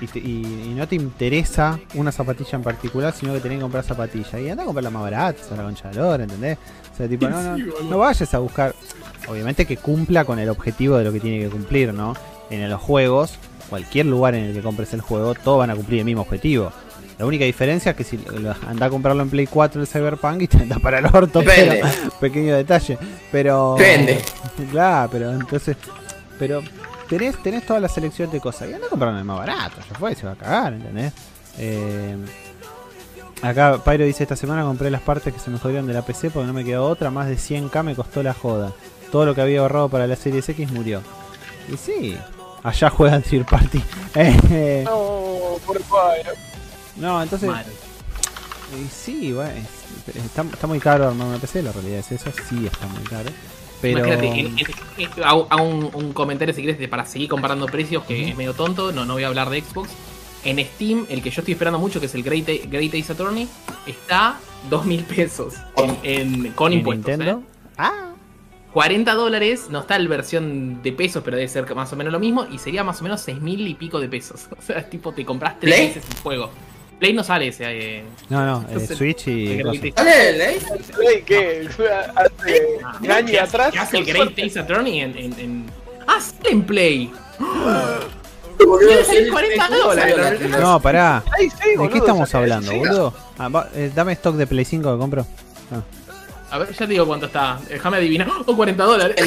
Y, 0.00 0.06
te- 0.06 0.18
y- 0.18 0.70
y 0.70 0.74
no 0.74 0.88
te 0.88 0.94
interesa 0.96 1.78
una 1.94 2.10
zapatilla 2.10 2.56
en 2.56 2.62
particular, 2.62 3.12
sino 3.14 3.34
que 3.34 3.40
tenés 3.40 3.58
que 3.58 3.62
comprar 3.62 3.84
zapatillas. 3.84 4.32
Y 4.40 4.48
anda 4.48 4.62
a 4.62 4.66
comprar 4.66 4.82
la 4.84 4.90
más 4.90 5.02
barata, 5.02 5.38
la 5.54 5.62
concha 5.62 5.90
de 5.90 5.94
lora, 5.96 6.22
¿entendés? 6.24 6.56
O 6.92 6.96
sea, 6.96 7.06
tipo, 7.06 7.28
no, 7.28 7.42
no, 7.42 7.56
no 7.90 7.98
vayas 7.98 8.32
a 8.32 8.38
buscar. 8.38 8.74
Obviamente 9.28 9.66
que 9.66 9.76
cumpla 9.76 10.24
con 10.24 10.38
el 10.38 10.48
objetivo 10.48 10.96
de 10.96 11.04
lo 11.04 11.12
que 11.12 11.20
tiene 11.20 11.38
que 11.44 11.50
cumplir, 11.50 11.92
¿no? 11.92 12.14
En 12.48 12.68
los 12.68 12.80
juegos, 12.80 13.34
cualquier 13.68 14.06
lugar 14.06 14.34
en 14.34 14.44
el 14.44 14.54
que 14.54 14.62
compres 14.62 14.92
el 14.94 15.02
juego, 15.02 15.34
todos 15.34 15.58
van 15.58 15.70
a 15.70 15.76
cumplir 15.76 15.98
el 16.00 16.06
mismo 16.06 16.22
objetivo. 16.22 16.72
La 17.22 17.26
única 17.26 17.44
diferencia 17.44 17.90
es 17.92 17.96
que 17.96 18.02
si 18.02 18.18
anda 18.66 18.86
a 18.86 18.90
comprarlo 18.90 19.22
en 19.22 19.30
Play 19.30 19.46
4 19.46 19.80
el 19.80 19.86
Cyberpunk 19.86 20.42
y 20.42 20.48
te 20.48 20.56
anda 20.56 20.80
para 20.80 20.98
el 20.98 21.06
orto, 21.06 21.38
Depende. 21.38 21.80
pero 21.80 22.10
pequeño 22.18 22.56
detalle. 22.56 22.98
Pero. 23.30 23.76
Depende. 23.78 24.20
Claro, 24.72 25.08
pero 25.12 25.30
entonces. 25.32 25.76
Pero 26.36 26.64
tenés, 27.08 27.40
tenés 27.40 27.64
toda 27.64 27.78
la 27.78 27.88
selección 27.88 28.28
de 28.28 28.40
cosas. 28.40 28.68
Y 28.68 28.74
anda 28.74 28.88
a 28.88 28.90
comprarlo 28.90 29.20
el 29.20 29.24
más 29.24 29.38
barato, 29.38 29.76
ya 29.88 29.96
fue, 29.96 30.16
se 30.16 30.26
va 30.26 30.32
a 30.32 30.34
cagar, 30.34 30.72
¿entendés? 30.72 31.12
Eh, 31.58 32.16
acá 33.40 33.78
Pyro 33.84 34.04
dice: 34.04 34.24
Esta 34.24 34.34
semana 34.34 34.64
compré 34.64 34.90
las 34.90 35.02
partes 35.02 35.32
que 35.32 35.38
se 35.38 35.48
me 35.48 35.60
jodieron 35.60 35.86
de 35.86 35.94
la 35.94 36.02
PC 36.02 36.30
porque 36.30 36.48
no 36.48 36.52
me 36.52 36.64
quedó 36.64 36.86
otra. 36.88 37.08
Más 37.12 37.28
de 37.28 37.36
100k 37.36 37.84
me 37.84 37.94
costó 37.94 38.24
la 38.24 38.34
joda. 38.34 38.72
Todo 39.12 39.26
lo 39.26 39.34
que 39.36 39.42
había 39.42 39.60
ahorrado 39.60 39.88
para 39.88 40.08
la 40.08 40.16
Series 40.16 40.48
X 40.48 40.72
murió. 40.72 41.02
Y 41.72 41.76
sí, 41.76 42.16
allá 42.64 42.90
juegan 42.90 43.22
Third 43.22 43.46
Party. 43.46 43.80
Eh, 44.16 44.82
No, 44.84 45.56
por 45.64 45.80
favor. 45.84 46.16
No, 46.96 47.22
entonces. 47.22 47.48
Mal. 47.48 47.64
Y 48.80 48.88
sí, 48.88 49.32
bueno, 49.32 49.50
es- 49.50 50.16
está, 50.16 50.42
está 50.42 50.66
muy 50.66 50.80
caro 50.80 51.08
armar 51.08 51.28
una 51.28 51.38
PC, 51.38 51.62
la 51.62 51.72
realidad 51.72 51.98
es 51.98 52.12
esa, 52.12 52.30
sí 52.32 52.66
está 52.66 52.86
muy 52.88 53.02
caro. 53.04 53.28
Pero. 53.80 54.04
Hago, 55.24 55.48
un, 55.62 55.90
un 55.92 56.12
comentario 56.12 56.54
si 56.54 56.62
querés 56.62 56.78
de- 56.78 56.88
para 56.88 57.04
seguir 57.04 57.28
comparando 57.28 57.66
precios, 57.66 58.04
que 58.04 58.30
es 58.30 58.36
medio 58.36 58.54
tonto, 58.54 58.92
no, 58.92 59.04
no 59.04 59.14
voy 59.14 59.24
a 59.24 59.28
hablar 59.28 59.50
de 59.50 59.60
Xbox. 59.60 59.90
En 60.44 60.58
Steam, 60.64 61.06
el 61.08 61.22
que 61.22 61.30
yo 61.30 61.40
estoy 61.40 61.52
esperando 61.52 61.78
mucho, 61.78 62.00
que 62.00 62.06
es 62.06 62.14
el 62.14 62.22
Great, 62.22 62.46
Great 62.68 62.94
Ace 62.94 63.12
Attorney, 63.12 63.46
está 63.86 64.38
2 64.70 64.84
mil 64.86 65.04
pesos 65.04 65.54
en- 65.76 65.98
en- 66.02 66.52
con 66.52 66.72
¿En 66.72 66.78
impuestos. 66.78 67.06
Nintendo? 67.18 67.40
¿eh? 67.42 67.72
Ah, 67.78 68.08
40 68.72 69.14
dólares, 69.14 69.66
no 69.70 69.80
está 69.80 69.98
la 69.98 70.08
versión 70.08 70.82
de 70.82 70.92
pesos, 70.92 71.22
pero 71.24 71.36
debe 71.36 71.48
ser 71.48 71.72
más 71.74 71.92
o 71.92 71.96
menos 71.96 72.12
lo 72.12 72.18
mismo, 72.18 72.46
y 72.50 72.58
sería 72.58 72.82
más 72.82 73.00
o 73.00 73.02
menos 73.04 73.20
6 73.20 73.40
mil 73.40 73.66
y 73.68 73.74
pico 73.74 74.00
de 74.00 74.08
pesos. 74.08 74.46
O 74.58 74.62
sea, 74.62 74.88
tipo, 74.88 75.12
te 75.12 75.24
compras 75.24 75.60
3 75.60 75.74
¿Play? 75.74 75.88
veces 75.88 76.04
el 76.10 76.16
juego. 76.22 76.50
Play 77.02 77.14
no 77.14 77.24
sale 77.24 77.48
ese. 77.48 77.64
eh, 77.66 78.04
no, 78.28 78.46
no, 78.46 78.64
eh, 78.70 78.86
Switch 78.86 79.26
y. 79.26 79.58
el. 79.58 79.66
Ey, 80.40 80.60
¿Qué? 81.26 81.68
Hace 81.68 82.78
Ah, 82.84 82.96
un 83.00 83.10
año 83.10 83.26
¿qué 83.26 83.40
hace- 83.40 83.56
atrás. 83.56 83.72
¿Qué 83.72 83.78
hace 83.80 83.98
el 83.98 84.04
Great 84.04 84.38
Ace 84.38 84.60
Attorney 84.60 85.00
en, 85.00 85.18
en, 85.18 85.32
en- 85.40 85.66
Ah, 86.06 86.20
sale 86.20 86.50
en 86.50 86.62
Play. 86.62 87.10
Boludo, 88.56 88.78
Debe 88.78 89.02
si 89.02 89.06
salir 89.06 89.22
el- 89.24 89.30
40 89.32 89.66
el- 89.66 89.72
dólares, 89.80 90.16
la- 90.16 90.30
la- 90.30 90.38
la- 90.48 90.58
No, 90.60 90.80
pará. 90.80 91.24
Ay, 91.36 91.50
sí, 91.50 91.70
¿De 91.76 91.88
qué 91.88 91.98
estamos 91.98 92.30
ya- 92.30 92.38
hablando, 92.38 92.72
boludo? 92.72 93.12
Ah, 93.36 93.48
va- 93.48 93.68
eh, 93.74 93.90
dame 93.92 94.12
stock 94.12 94.36
de 94.36 94.46
Play 94.46 94.64
5 94.64 94.92
que 94.92 94.98
compro. 95.00 95.26
Ah. 95.72 95.82
A 96.54 96.58
ver, 96.58 96.70
ya 96.70 96.78
te 96.78 96.86
digo 96.86 97.04
cuánto 97.04 97.26
está. 97.26 97.58
Déjame 97.68 97.96
adivinar. 97.96 98.28
Oh, 98.46 98.54
40 98.54 98.84
dólares. 98.84 99.16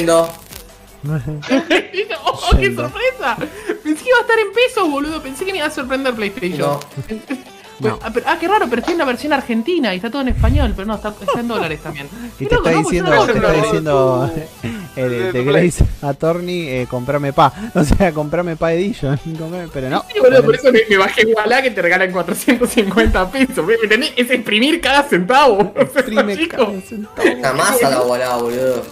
¡Oh, 2.24 2.56
qué 2.58 2.74
sorpresa! 2.74 3.36
Pensé 3.84 4.02
que 4.02 4.08
iba 4.08 4.18
a 4.18 4.22
estar 4.22 4.38
en 4.38 4.52
pesos, 4.54 4.90
boludo. 4.90 5.22
Pensé 5.22 5.44
que 5.44 5.52
me 5.52 5.58
iba 5.58 5.66
a 5.66 5.70
sorprender 5.70 6.14
PlayStation. 6.14 6.78
No. 7.80 7.88
No. 7.90 7.98
Ah, 8.02 8.10
pero- 8.12 8.26
ah, 8.28 8.36
qué 8.40 8.48
raro, 8.48 8.66
pero 8.68 8.80
estoy 8.80 8.92
en 8.92 8.98
la 8.98 9.04
versión 9.04 9.32
argentina 9.32 9.92
y 9.92 9.96
está 9.96 10.10
todo 10.10 10.22
en 10.22 10.28
español, 10.28 10.72
pero 10.74 10.86
no, 10.86 10.94
está, 10.94 11.14
está 11.20 11.40
en 11.40 11.48
dólares 11.48 11.80
también. 11.82 12.08
Y 12.40 12.46
te 12.46 12.54
está. 12.54 12.62
Pues 12.70 12.76
diciendo, 12.78 13.10
te 13.26 13.32
está 13.32 13.52
diciendo 13.52 14.30
el, 14.96 15.12
el 15.12 15.32
de 15.32 15.44
Grace 15.44 15.84
Attorney, 16.02 16.68
eh, 16.68 16.86
comprame 16.88 17.32
pa. 17.32 17.52
O 17.74 17.84
sea, 17.84 18.12
comprame 18.12 18.56
pa 18.56 18.72
Edition. 18.72 19.18
comprame- 19.24 19.68
Pero 19.72 19.90
no. 19.90 20.04
Sí, 20.12 20.18
boludo, 20.20 20.42
por 20.44 20.54
eso 20.54 20.72
me, 20.72 20.80
me 20.88 20.96
bajé 20.96 21.26
Wallah 21.26 21.60
que 21.62 21.70
te 21.70 21.82
regalan 21.82 22.10
450 22.12 23.30
pesos. 23.30 23.66
¿Me 23.66 23.74
entendés? 23.74 24.12
Es 24.16 24.30
exprimir 24.30 24.80
cada 24.80 25.02
centavo. 25.02 25.58
O 25.58 25.72
sea, 25.74 26.00
Exprime 26.00 26.48
cada 26.48 26.80
centavo. 26.80 27.28
La 27.42 27.52
masa 27.52 27.90
la 27.90 28.00
volada, 28.00 28.36
boludo. 28.36 28.82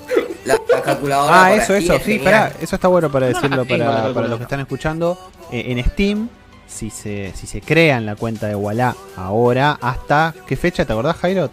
La, 0.45 0.61
la 0.71 0.83
calculadora. 0.83 1.45
Ah, 1.47 1.55
eso, 1.55 1.75
eso, 1.75 1.95
es 1.95 2.03
sí, 2.03 2.13
genial. 2.19 2.25
pará, 2.25 2.53
eso 2.61 2.75
está 2.77 2.89
bueno 2.89 3.11
para 3.11 3.29
decirlo 3.29 3.65
para, 3.65 4.13
para 4.13 4.29
los 4.29 4.37
que 4.39 4.43
están 4.43 4.61
escuchando. 4.61 5.19
Eh, 5.51 5.65
en 5.69 5.83
Steam, 5.85 6.29
si 6.67 6.91
se, 6.91 7.33
si 7.35 7.47
se 7.47 7.61
crean 7.61 8.07
la 8.07 8.17
cuenta 8.17 8.47
de 8.47 8.55
Wallah 8.55 8.95
ahora, 9.17 9.79
hasta 9.81 10.35
¿qué 10.47 10.57
fecha 10.57 10.85
te 10.85 10.93
acordás, 10.93 11.17
Jairo? 11.17 11.51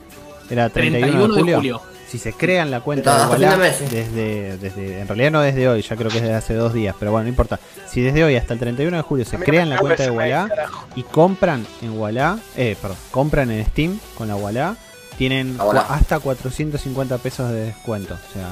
Era 0.50 0.70
31, 0.70 1.08
31 1.08 1.22
de, 1.22 1.40
julio. 1.40 1.46
de 1.46 1.56
julio. 1.56 1.82
Si 2.08 2.18
se 2.18 2.34
crean 2.34 2.72
la 2.72 2.82
cuenta 2.82 3.26
de 3.26 3.32
Wallah 3.32 3.58
desde, 3.58 4.58
desde, 4.58 5.00
en 5.00 5.08
realidad 5.08 5.32
no 5.32 5.42
desde 5.42 5.70
hoy, 5.70 5.82
ya 5.82 5.96
creo 5.96 6.10
que 6.10 6.18
es 6.18 6.24
desde 6.24 6.36
hace 6.36 6.54
dos 6.56 6.74
días, 6.74 6.94
pero 7.00 7.12
bueno, 7.12 7.24
no 7.24 7.30
importa. 7.30 7.58
Si 7.88 8.02
desde 8.02 8.24
hoy 8.24 8.36
hasta 8.36 8.54
el 8.54 8.60
31 8.60 8.98
de 8.98 9.04
julio 9.04 9.24
se 9.24 9.38
crean 9.38 9.70
la 9.70 9.78
cuenta 9.78 10.04
de 10.04 10.12
Wallah 10.12 10.50
y 10.96 11.04
compran 11.04 11.66
en 11.82 11.98
Wallah, 11.98 12.38
eh, 12.58 12.76
perdón, 12.82 12.98
compran 13.12 13.50
en 13.52 13.66
Steam 13.66 13.98
con 14.18 14.28
la 14.28 14.36
Wallah, 14.36 14.76
tienen 15.18 15.58
Wallah. 15.58 15.86
hasta 15.88 16.20
450 16.20 17.18
pesos 17.20 17.50
de 17.50 17.68
descuento, 17.68 18.16
o 18.16 18.34
sea, 18.34 18.50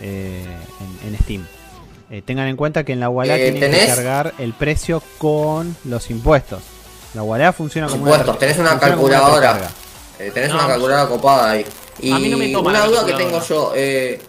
eh, 0.00 0.46
en, 1.02 1.12
en 1.12 1.20
Steam. 1.20 1.46
Eh, 2.10 2.22
tengan 2.22 2.46
en 2.48 2.56
cuenta 2.56 2.84
que 2.84 2.92
en 2.92 3.00
la 3.00 3.08
Wallah 3.08 3.36
Eh, 3.36 3.50
tienen 3.52 3.60
que 3.60 3.68
¿tenés? 3.78 3.94
cargar 3.94 4.34
el 4.38 4.52
precio 4.52 5.02
con 5.18 5.76
los 5.84 6.10
impuestos. 6.10 6.62
La 7.14 7.22
Wallah 7.22 7.52
funciona 7.52 7.86
como 7.88 8.02
Impuestos, 8.06 8.38
tenés 8.38 8.58
una 8.58 8.70
funciona 8.72 8.96
como 8.96 9.08
calculadora. 9.08 9.68
Eh, 10.18 10.30
tenés 10.32 10.50
No. 10.50 10.56
una 10.56 10.66
calculadora 10.66 11.08
copada 11.08 11.50
ahí. 11.52 11.64
Y 12.00 12.12
A 12.12 12.18
mí 12.18 12.28
no 12.28 12.36
me 12.36 12.48
toma 12.48 12.70
una 12.70 12.84
duda 12.86 13.06
que 13.06 13.12
tengo 13.14 13.40
yo. 13.42 13.72
Eh... 13.74 14.20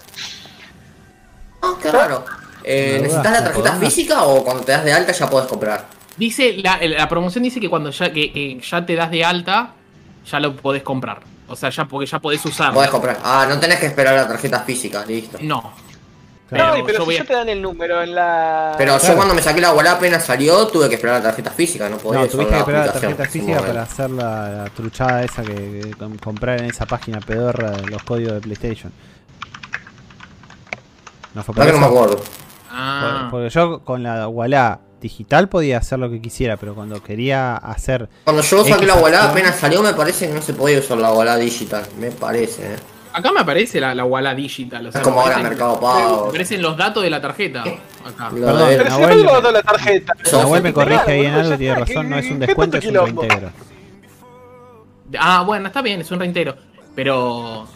Ah, 1.62 1.74
qué 1.82 1.92
raro. 1.92 2.24
Eh, 2.64 2.94
¿Me 2.98 3.02
¿Necesitas 3.08 3.32
la 3.32 3.40
¿La 3.40 3.44
tarjeta 3.46 3.74
física 3.76 4.24
o 4.24 4.44
cuando 4.44 4.64
te 4.64 4.72
das 4.72 4.84
de 4.84 4.94
alta 4.94 5.12
ya 5.12 5.30
podés 5.30 5.48
comprar? 5.48 5.86
Dice, 6.18 6.54
la, 6.58 6.80
la 6.82 7.10
promoción 7.10 7.44
dice 7.44 7.60
que 7.60 7.70
cuando 7.70 7.90
ya, 7.92 8.12
que, 8.14 8.32
que 8.32 8.60
ya 8.62 8.86
te 8.86 8.96
das 8.96 9.12
de 9.12 9.24
alta, 9.26 9.72
ya 10.32 10.40
lo 10.40 10.56
podés 10.56 10.82
comprar. 10.84 11.20
O 11.48 11.56
sea, 11.56 11.70
ya 11.70 11.86
porque 11.86 12.08
ya 12.08 12.20
podés 12.20 12.44
usarlo. 12.46 12.76
Podés 12.76 12.90
comprar. 12.90 13.20
Ah, 13.24 13.46
no 13.48 13.60
tenés 13.60 13.80
que 13.80 13.88
esperar 13.88 14.16
la 14.16 14.28
tarjeta 14.28 14.62
física, 14.62 15.04
listo. 15.06 15.38
No. 15.42 15.74
Claro. 16.50 16.78
No, 16.78 16.86
pero 16.86 17.00
yo 17.00 17.06
si 17.12 17.16
a- 17.16 17.20
ya 17.20 17.26
te 17.26 17.34
dan 17.34 17.50
el 17.50 17.62
número 17.62 18.02
en 18.04 18.14
la. 18.14 18.76
Pero 18.78 18.94
Claro. 18.98 19.08
yo 19.08 19.16
cuando 19.16 19.34
me 19.34 19.42
saqué 19.42 19.62
la 19.62 19.74
Wallah 19.74 19.94
apenas 19.94 20.24
salió, 20.26 20.68
tuve 20.68 20.88
que 20.90 20.96
esperar 20.96 21.18
la 21.18 21.30
tarjeta 21.30 21.50
física, 21.52 21.90
no 21.90 21.98
podía 21.98 22.22
No, 22.22 22.28
tuviste 22.28 22.54
que 22.54 22.60
esperar 22.60 22.86
la 22.86 22.94
tarjeta 22.94 23.26
física 23.26 23.62
para 23.62 23.82
hacer 23.82 24.10
la, 24.12 24.50
la 24.50 24.66
truchada 24.70 25.24
esa 25.24 25.42
que, 25.42 25.54
que 25.56 25.92
com- 25.98 26.18
comprar 26.18 26.60
en 26.62 26.66
esa 26.70 26.86
página 26.86 27.20
pedorra 27.20 27.72
de 27.72 27.88
los 27.88 28.04
códigos 28.04 28.34
de 28.34 28.42
PlayStation. 28.42 28.92
No 31.34 31.44
fue 31.44 31.54
por 31.56 31.66
La 31.66 31.72
que 31.72 31.78
no 31.78 31.80
me 31.80 31.92
eso. 31.92 31.96
acuerdo. 32.04 32.24
Ah. 32.72 33.28
Por- 33.30 33.32
Porque 33.42 33.50
yo 33.50 33.80
con 33.84 34.04
la 34.04 34.28
Wallah 34.28 34.80
digital 35.02 35.50
podía 35.50 35.80
hacer 35.80 36.00
lo 36.00 36.10
que 36.10 36.22
quisiera, 36.22 36.58
pero 36.58 36.74
cuando 36.76 37.02
quería 37.04 37.56
hacer. 37.58 38.08
Cuando 38.24 38.42
yo 38.42 38.60
saqué 38.64 38.72
X 38.74 38.88
la 38.88 38.96
Wallah 38.96 39.32
apenas 39.32 39.56
salió, 39.56 39.82
me 39.82 39.94
parece 39.94 40.28
que 40.28 40.34
no 40.34 40.42
se 40.42 40.54
podía 40.54 40.80
usar 40.80 40.98
la 40.98 41.12
Wallah 41.12 41.38
digital. 41.38 41.84
Me 42.00 42.12
parece, 42.12 42.74
eh. 42.74 42.76
Acá 43.18 43.32
me 43.32 43.40
aparece 43.40 43.80
la, 43.80 43.96
la 43.96 44.04
Walla 44.04 44.36
Digital. 44.36 44.88
O 44.88 44.92
sea, 44.92 45.00
Es 45.02 45.08
como 45.08 45.16
me 45.18 45.22
ahora 45.24 45.36
aparecen- 45.38 45.50
Mercado 45.50 45.80
Pago. 45.80 46.24
Me 46.24 46.30
aparecen 46.30 46.62
los 46.62 46.76
datos 46.78 47.04
de 47.04 47.10
la 47.10 47.22
tarjeta. 47.22 47.62
Acá. 47.62 48.30
Lo 48.34 48.46
Perdón, 48.46 48.70
de- 48.70 48.78
Pero 48.78 48.90
si 48.92 49.02
Nahuel- 49.02 49.24
no 49.26 49.32
tengo 49.38 49.52
la 49.52 49.62
tarjeta. 49.64 50.14
Nahuel 50.34 50.64
me 50.64 50.74
corrige 50.74 51.12
ahí 51.12 51.26
en 51.26 51.34
algo, 51.34 51.58
tiene 51.58 51.76
razón, 51.76 52.04
¿qué- 52.04 52.10
no 52.10 52.18
es 52.18 52.32
un 52.32 52.40
descuento, 52.40 52.78
es 52.78 52.86
un 52.86 52.94
reintegro. 52.96 53.50
Ah, 55.20 55.44
bueno, 55.46 55.68
está 55.68 55.82
bien, 55.82 56.02
es 56.02 56.12
un 56.12 56.20
reintero. 56.20 56.56
Pero. 56.96 57.68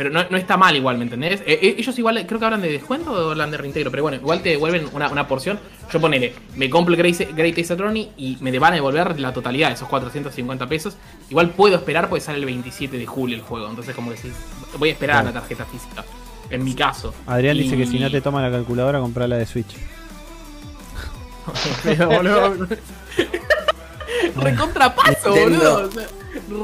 Pero 0.00 0.08
no, 0.08 0.24
no 0.30 0.38
está 0.38 0.56
mal 0.56 0.74
igual, 0.74 0.96
¿me 0.96 1.04
entendés? 1.04 1.42
Eh, 1.42 1.58
eh, 1.60 1.74
ellos 1.76 1.98
igual 1.98 2.24
creo 2.26 2.40
que 2.40 2.46
hablan 2.46 2.62
de 2.62 2.72
descuento 2.72 3.12
o 3.12 3.32
hablan 3.32 3.50
de 3.50 3.58
reintegro, 3.58 3.90
pero 3.90 4.02
bueno, 4.02 4.16
igual 4.16 4.40
te 4.40 4.48
devuelven 4.48 4.88
una, 4.94 5.10
una 5.10 5.28
porción. 5.28 5.60
Yo 5.92 6.00
ponele, 6.00 6.32
me 6.56 6.70
compro 6.70 6.94
el 6.94 6.98
Great, 6.98 7.36
Great 7.36 7.58
Ace 7.58 7.74
Attorney 7.74 8.10
y 8.16 8.38
me 8.40 8.58
van 8.58 8.72
a 8.72 8.76
devolver 8.76 9.20
la 9.20 9.34
totalidad 9.34 9.68
de 9.68 9.74
esos 9.74 9.88
450 9.88 10.66
pesos. 10.68 10.96
Igual 11.28 11.50
puedo 11.50 11.76
esperar 11.76 12.08
porque 12.08 12.22
sale 12.22 12.38
el 12.38 12.46
27 12.46 12.96
de 12.96 13.04
julio 13.04 13.36
el 13.36 13.42
juego, 13.42 13.68
entonces 13.68 13.94
como 13.94 14.10
decís, 14.10 14.32
voy 14.78 14.88
a 14.88 14.92
esperar 14.92 15.18
a 15.18 15.22
la 15.24 15.32
tarjeta 15.34 15.66
física. 15.66 16.02
En 16.48 16.64
mi 16.64 16.74
caso. 16.74 17.12
Adrián 17.26 17.58
dice 17.58 17.76
que 17.76 17.84
si 17.84 17.98
no 17.98 18.10
te 18.10 18.22
toma 18.22 18.40
la 18.40 18.50
calculadora, 18.50 19.00
comprar 19.00 19.28
la 19.28 19.36
de 19.36 19.44
Switch. 19.44 19.76
Pero, 21.84 22.08
boludo. 22.08 22.56
Recontrapaso, 24.36 25.30
boludo. 25.34 25.90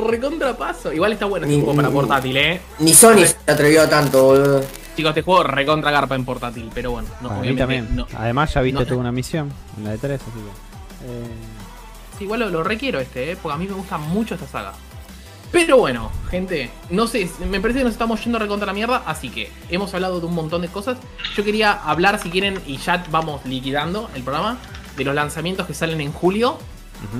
Recontrapaso. 0.09 0.93
Igual 0.93 1.13
está 1.13 1.27
bueno 1.27 1.47
este 1.47 1.57
Ni- 1.57 1.63
juego 1.63 1.77
para 1.77 1.89
ni- 1.89 1.95
portátil, 1.95 2.37
eh. 2.37 2.61
Ni 2.79 2.95
Sony 2.95 3.25
se 3.27 3.37
atrevió 3.51 3.83
a 3.83 3.89
tanto, 3.89 4.23
boludo. 4.25 4.65
Chicos, 4.97 5.11
este 5.11 5.23
juego 5.23 5.43
recontra 5.43 5.91
garpa 5.91 6.15
en 6.15 6.25
portátil, 6.25 6.71
pero 6.75 6.93
bueno, 6.93 7.09
no, 7.21 7.29
Para 7.29 7.41
mí 7.43 7.55
también. 7.57 7.95
no. 7.95 8.07
Además, 8.17 8.55
ya 8.55 8.61
viste 8.63 8.81
no- 8.81 8.87
tuvo 8.87 9.01
una 9.01 9.13
misión 9.13 9.53
en 9.77 9.85
la 9.85 9.91
de 9.91 9.99
3, 9.99 10.21
así 10.21 10.31
que. 10.31 11.07
eh, 11.13 11.27
Sí, 12.19 12.25
igual 12.25 12.41
lo, 12.41 12.49
lo 12.49 12.65
requiero 12.65 12.99
este, 12.99 13.33
eh, 13.33 13.37
porque 13.41 13.55
a 13.55 13.59
mí 13.59 13.67
me 13.67 13.75
gusta 13.75 13.99
mucho 13.99 14.35
esta 14.37 14.47
saga. 14.47 14.73
Pero 15.53 15.77
bueno, 15.77 16.11
gente, 16.31 16.71
no 16.89 17.07
sé, 17.07 17.31
me 17.51 17.61
parece 17.61 17.81
que 17.81 17.85
nos 17.85 17.93
estamos 17.93 18.23
yendo 18.25 18.39
recontra 18.39 18.67
la 18.67 18.73
mierda, 18.73 19.03
así 19.07 19.29
que 19.29 19.51
hemos 19.69 19.93
hablado 19.93 20.19
de 20.21 20.27
un 20.27 20.35
montón 20.35 20.63
de 20.63 20.69
cosas. 20.69 20.97
Yo 21.37 21.45
quería 21.45 21.73
hablar, 21.73 22.19
si 22.19 22.31
quieren, 22.31 22.59
y 22.67 22.79
ya 22.79 23.05
vamos 23.11 23.45
liquidando 23.45 24.09
el 24.15 24.23
programa, 24.23 24.57
de 24.97 25.05
los 25.05 25.15
lanzamientos 25.15 25.67
que 25.67 25.75
salen 25.75 26.01
en 26.01 26.11
julio, 26.11 26.59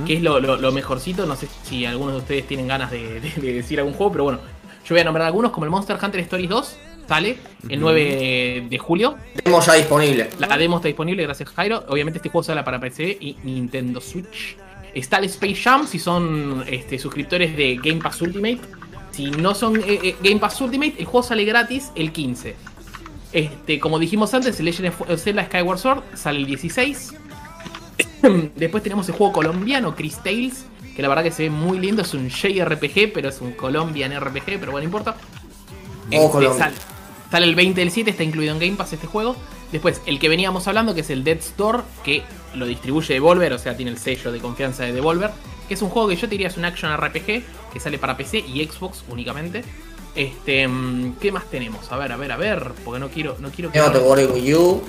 que 0.07 0.15
es 0.15 0.23
lo, 0.23 0.41
lo- 0.41 0.57
lo 0.57 0.73
mejorcito. 0.73 1.27
No 1.27 1.37
sé 1.37 1.49
si 1.65 1.85
algunos 1.87 2.15
de 2.15 2.21
ustedes 2.21 2.47
tienen 2.47 2.69
ganas 2.69 2.91
de, 2.91 3.21
de- 3.21 3.33
de 3.37 3.53
decir 3.55 3.79
algún 3.79 3.95
juego, 3.95 4.13
pero 4.13 4.25
bueno, 4.25 4.39
yo 4.85 4.95
voy 4.95 5.01
a 5.01 5.05
nombrar 5.05 5.27
algunos, 5.27 5.51
como 5.53 5.65
el 5.65 5.71
Monster 5.71 5.99
Hunter 6.03 6.21
Stories 6.21 6.49
2, 6.49 6.77
sale 7.09 7.37
el 7.69 7.81
9 7.81 8.67
de 8.69 8.79
julio. 8.79 9.17
Tenemos 9.35 9.65
ya 9.67 9.75
disponible. 9.75 10.29
La 10.39 10.57
demo 10.57 10.77
está 10.77 10.89
disponible, 10.89 11.23
gracias 11.23 11.49
Jairo. 11.51 11.85
Obviamente 11.89 12.19
este 12.19 12.29
juego 12.29 12.43
sale 12.45 12.63
para 12.63 12.79
PC 12.81 13.17
y 13.21 13.37
Nintendo 13.45 14.01
Switch. 14.01 14.57
Está 14.95 15.19
el 15.19 15.25
Space 15.25 15.57
Jam 15.57 15.87
si 15.87 15.99
son 15.99 16.65
este, 16.69 16.99
suscriptores 16.99 17.57
de 17.57 17.77
Game 17.83 18.01
Pass 18.01 18.21
Ultimate. 18.23 18.61
Si 19.11 19.31
no 19.31 19.55
son 19.55 19.77
eh, 19.77 20.01
eh, 20.03 20.17
Game 20.23 20.39
Pass 20.41 20.61
Ultimate, 20.61 20.95
el 20.99 21.05
juego 21.05 21.23
sale 21.27 21.45
gratis 21.45 21.91
el 21.95 22.13
15. 22.13 22.55
Este, 23.33 23.79
como 23.81 23.99
dijimos 23.99 24.33
antes, 24.35 24.59
el 24.59 24.65
Legend 24.67 24.93
of 25.09 25.21
Zelda 25.23 25.45
Skyward 25.47 25.79
Sword 25.79 26.03
sale 26.15 26.39
el 26.39 26.47
16. 26.47 27.15
Después 28.57 28.83
tenemos 28.83 29.09
el 29.09 29.15
juego 29.15 29.33
colombiano 29.33 29.95
Chris 29.95 30.23
Tales, 30.23 30.67
que 30.95 31.03
la 31.03 31.09
verdad 31.09 31.23
que 31.23 31.31
se 31.31 31.45
ve 31.45 31.51
muy 31.51 31.79
lindo. 31.79 32.03
Es 32.03 32.15
un 32.15 32.29
JRPG, 32.29 33.13
pero 33.13 33.29
es 33.29 33.41
un 33.41 33.53
Colombian 33.53 34.19
RPG, 34.19 34.59
pero 34.59 34.73
bueno, 34.73 34.79
no 34.79 34.85
importa. 34.85 35.17
Oh, 36.13 36.41
Este, 36.41 36.65
sale 37.31 37.47
el 37.47 37.55
20 37.55 37.81
del 37.81 37.91
7, 37.91 38.11
está 38.11 38.23
incluido 38.23 38.55
en 38.55 38.61
Game 38.61 38.77
Pass 38.77 38.93
este 38.93 39.07
juego. 39.07 39.37
Después, 39.73 40.01
el 40.07 40.19
que 40.19 40.29
veníamos 40.29 40.69
hablando, 40.69 40.95
que 40.95 41.01
es 41.01 41.11
el 41.11 41.25
Dead 41.25 41.39
Store, 41.39 41.81
que 42.05 42.23
lo 42.55 42.67
distribuye 42.67 43.15
Devolver, 43.15 43.53
o 43.53 43.59
sea, 43.59 43.77
tiene 43.77 43.91
el 43.91 43.99
sello 43.99 44.33
de 44.33 44.39
confianza 44.39 44.85
de 44.85 44.93
Devolver. 44.93 45.31
Que 45.69 45.75
es 45.75 45.83
un 45.83 45.89
juego 45.89 46.09
que 46.09 46.15
yo 46.15 46.23
te 46.23 46.29
diría 46.29 46.47
es 46.47 46.57
un 46.57 46.65
action 46.65 46.97
RPG, 46.97 47.43
que 47.73 47.81
sale 47.81 47.99
para 47.99 48.17
PC 48.17 48.39
y 48.39 48.65
Xbox 48.65 49.05
únicamente. 49.09 49.65
Este, 50.17 50.67
mm, 50.67 51.17
¿qué 51.21 51.31
más 51.31 51.45
tenemos? 51.45 51.93
A 51.93 51.97
ver, 51.99 52.11
a 52.11 52.17
ver, 52.17 52.33
a 52.33 52.37
ver, 52.37 52.73
porque 52.85 52.99
no 52.99 53.09
quiero, 53.09 53.37
no 53.39 53.51
quiero 53.51 53.71
que 53.71 53.79
No 53.79 53.93
te 53.93 53.99
worry 53.99 54.25
with 54.25 54.43
you. 54.45 54.83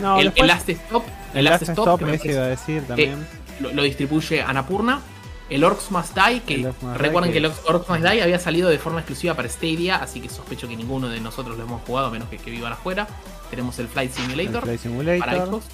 No, 0.00 0.18
el, 0.18 0.26
después- 0.26 0.40
el 0.42 0.46
Last 0.46 0.68
Stop, 0.68 1.02
el 1.32 1.38
el 1.38 1.44
Last 1.46 1.60
Last 1.62 1.70
Stop, 1.70 1.84
Stop, 1.86 1.98
que 1.98 2.04
me 2.04 2.10
parece- 2.18 2.32
iba 2.32 2.42
a 2.42 2.46
decir 2.46 2.82
también. 2.86 3.26
lo, 3.60 3.72
lo 3.72 3.82
distribuye 3.82 4.42
Anapurna. 4.42 5.00
El 5.48 5.64
Orcs 5.64 5.90
Must 5.90 6.16
Die, 6.16 6.40
que 6.42 6.58
Must 6.58 6.82
recuerden 6.96 7.30
que- 7.30 7.32
que 7.32 7.38
el 7.38 7.46
Orcs 7.46 7.60
Orcs 7.66 7.88
Must 7.88 8.02
Die 8.04 8.22
había 8.22 8.38
salido 8.38 8.68
de 8.70 8.78
forma 8.78 9.00
exclusiva 9.00 9.34
para 9.34 9.48
Stadia, 9.48 9.96
así 9.96 10.20
que 10.20 10.28
sospecho 10.28 10.68
que 10.68 10.76
ninguno 10.76 11.08
de 11.08 11.20
nosotros 11.20 11.56
lo 11.58 11.64
hemos 11.64 11.82
jugado, 11.82 12.06
a 12.06 12.10
menos 12.10 12.28
que, 12.28 12.36
que 12.38 12.50
vivan 12.52 12.72
afuera. 12.72 13.08
Tenemos 13.50 13.76
el 13.80 13.88
Flight 13.88 14.12
El 14.16 14.22
Simulator 14.22 14.62
Flight 14.62 14.80
para 14.80 15.32
Simulator. 15.32 15.46
Xbox. 15.48 15.64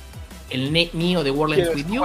El 0.48 0.72
Ne- 0.72 0.90
Neo 0.94 1.22
de 1.24 1.30
World 1.30 1.58
Ends 1.58 1.74
With 1.74 1.86
You. 1.92 2.04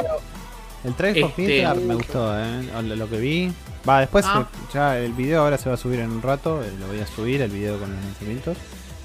El 0.84 0.94
Trail 0.96 1.24
of 1.24 1.30
Este- 1.32 1.42
Midgard 1.44 1.78
me 1.80 1.96
gustó, 1.96 2.40
eh. 2.40 2.64
Lo, 2.84 2.96
lo 2.96 3.10
que 3.10 3.18
vi. 3.20 3.54
Va, 3.88 4.00
después 4.00 4.26
Ah. 4.28 4.48
eh, 4.52 4.58
ya 4.74 4.98
el 4.98 5.14
video 5.14 5.42
ahora 5.44 5.58
se 5.58 5.70
va 5.70 5.76
a 5.76 5.78
subir 5.78 6.00
en 6.00 6.12
un 6.12 6.22
rato. 6.22 6.64
eh, 6.64 6.72
Lo 6.80 6.88
voy 6.88 7.00
a 7.00 7.08
subir, 7.08 7.42
el 7.42 7.52
video 7.52 7.78
con 7.80 7.94
los 7.94 8.04
lanzamientos. 8.04 8.58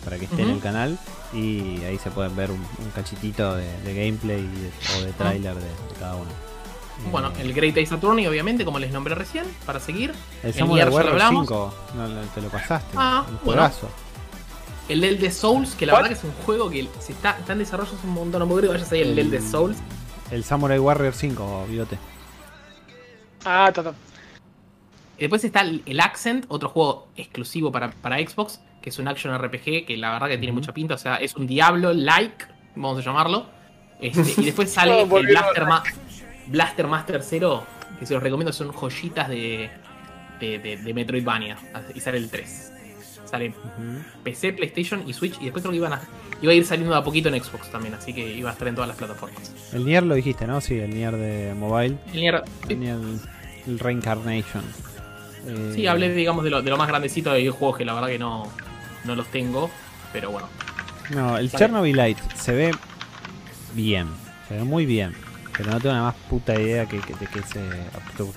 Para 0.04 0.18
que 0.18 0.24
esté 0.26 0.42
en 0.42 0.50
el 0.50 0.60
canal. 0.60 0.98
Y 1.32 1.82
ahí 1.84 1.98
se 1.98 2.10
pueden 2.10 2.34
ver 2.36 2.50
un, 2.52 2.58
un 2.60 2.90
cachitito 2.94 3.56
de, 3.56 3.66
de 3.82 3.94
gameplay 3.94 4.38
y 4.40 4.60
de- 4.60 4.70
o 5.00 5.04
de 5.04 5.12
trailer 5.12 5.54
de, 5.56 5.60
de 5.62 5.94
cada 5.98 6.14
uno. 6.16 6.30
Ah. 6.30 7.08
Bueno, 7.10 7.28
Eh, 7.36 7.42
el 7.42 7.52
Great 7.52 7.76
Ace 7.76 7.92
Attorney, 7.94 8.26
obviamente, 8.26 8.64
como 8.64 8.78
les 8.78 8.90
nombré 8.92 9.14
recién, 9.14 9.44
para 9.66 9.80
seguir. 9.80 10.10
el 10.42 10.48
el 10.50 10.54
Samurai 10.54 10.88
Warrior 10.88 11.12
hablamos. 11.12 11.46
5, 11.46 11.74
no, 11.96 12.08
te 12.34 12.40
lo 12.40 12.48
pasaste. 12.48 12.94
Ah, 12.96 13.24
un 13.28 13.34
bueno. 13.44 13.60
juegazo. 13.62 13.88
El 14.88 15.02
Elder 15.02 15.32
Souls, 15.32 15.74
que 15.74 15.84
la 15.84 15.92
¿Cuál? 15.94 16.04
verdad 16.04 16.16
que 16.20 16.26
es 16.28 16.32
un 16.32 16.44
juego 16.44 16.70
que 16.70 16.88
se 17.00 17.12
está, 17.12 17.36
está 17.38 17.52
en 17.54 17.58
desarrollo 17.58 17.90
hace 17.98 18.06
un 18.06 18.14
montón. 18.14 18.38
No 18.38 18.46
puedo 18.46 18.60
creer 18.60 18.70
que 18.70 18.78
vaya 18.78 18.86
a 18.86 18.88
salir 18.88 19.02
el 19.08 19.12
El- 19.18 19.26
Elder 19.26 19.42
Souls. 19.42 19.76
El 20.30 20.44
Samurai 20.44 20.78
Warrior 20.78 21.14
5, 21.14 21.66
bigote. 21.68 21.98
Ah, 23.44 23.70
ta, 23.72 23.82
ta. 23.82 23.94
Y 25.18 25.20
Después 25.22 25.44
está 25.44 25.60
el, 25.60 25.82
el 25.86 26.00
Accent, 26.00 26.44
otro 26.48 26.68
juego 26.68 27.08
exclusivo 27.16 27.70
para, 27.72 27.90
para 27.90 28.18
Xbox, 28.18 28.60
que 28.82 28.90
es 28.90 28.98
un 28.98 29.08
action 29.08 29.36
RPG 29.36 29.86
que 29.86 29.96
la 29.96 30.12
verdad 30.12 30.28
que 30.28 30.38
tiene 30.38 30.52
mucha 30.52 30.74
pinta. 30.74 30.94
O 30.94 30.98
sea, 30.98 31.16
es 31.16 31.36
un 31.36 31.46
Diablo-like, 31.46 32.46
vamos 32.74 32.98
a 32.98 33.02
llamarlo. 33.02 33.46
Este, 34.00 34.40
y 34.42 34.44
después 34.46 34.70
sale 34.72 34.92
No, 34.96 35.00
el 35.02 35.08
volvieron 35.08 35.42
Blaster, 35.44 35.66
Ma- 35.66 35.82
Blaster 36.48 36.86
Master 36.86 37.22
0, 37.22 37.64
que 37.98 38.04
se 38.06 38.14
los 38.14 38.22
recomiendo, 38.22 38.52
son 38.52 38.72
joyitas 38.72 39.28
de, 39.28 39.70
de, 40.40 40.58
de, 40.58 40.76
de 40.76 40.94
Metroidvania. 40.94 41.56
Y 41.94 42.00
sale 42.00 42.18
el 42.18 42.28
3. 42.28 42.72
Sale. 43.26 43.52
PC, 44.22 44.52
PlayStation 44.52 45.02
y 45.08 45.12
Switch. 45.12 45.36
Y 45.40 45.44
después 45.44 45.62
creo 45.62 45.70
que 45.72 45.76
iban 45.78 45.92
a, 45.92 46.00
iba 46.40 46.52
a 46.52 46.54
ir 46.54 46.64
saliendo 46.64 46.94
a 46.94 47.02
poquito 47.04 47.28
en 47.28 47.42
Xbox 47.42 47.70
también, 47.70 47.94
así 47.94 48.12
que 48.12 48.34
iba 48.34 48.50
a 48.50 48.52
estar 48.52 48.68
en 48.68 48.74
todas 48.74 48.88
las 48.88 48.96
plataformas. 48.96 49.52
El 49.72 49.84
Nier 49.84 50.02
lo 50.04 50.14
dijiste, 50.14 50.46
¿no? 50.46 50.60
Sí, 50.60 50.78
el 50.78 50.90
Nier 50.94 51.16
de 51.16 51.54
mobile. 51.54 51.96
El 52.12 52.20
Nier- 52.20 52.44
El 52.68 52.80
Nier 52.80 52.96
el 53.66 53.78
Reincarnation. 53.78 54.62
Eh, 55.46 55.72
Sí, 55.74 55.86
hablé, 55.86 56.12
digamos, 56.12 56.42
de 56.44 56.50
lo, 56.50 56.62
de 56.62 56.70
lo 56.70 56.76
más 56.76 56.88
grandecito 56.88 57.32
de 57.32 57.38
videojuegos 57.40 57.78
que 57.78 57.84
la 57.84 57.94
verdad 57.94 58.08
que 58.08 58.18
no, 58.18 58.50
no 59.04 59.14
los 59.16 59.26
tengo. 59.28 59.70
Pero 60.12 60.30
bueno. 60.30 60.48
No, 61.10 61.36
el 61.38 61.50
Sale. 61.50 61.58
Chernobyl 61.64 61.96
Light 61.96 62.18
se 62.36 62.52
ve 62.52 62.70
bien, 63.74 64.08
se 64.48 64.54
ve 64.54 64.64
muy 64.64 64.86
bien, 64.86 65.12
pero 65.56 65.70
no 65.70 65.78
tengo 65.80 65.94
una 65.94 66.04
más 66.04 66.14
puta 66.28 66.58
idea 66.60 66.86
que, 66.86 66.98
que- 67.00 67.14
de 67.14 67.26
que 67.26 67.42
se. 67.42 67.60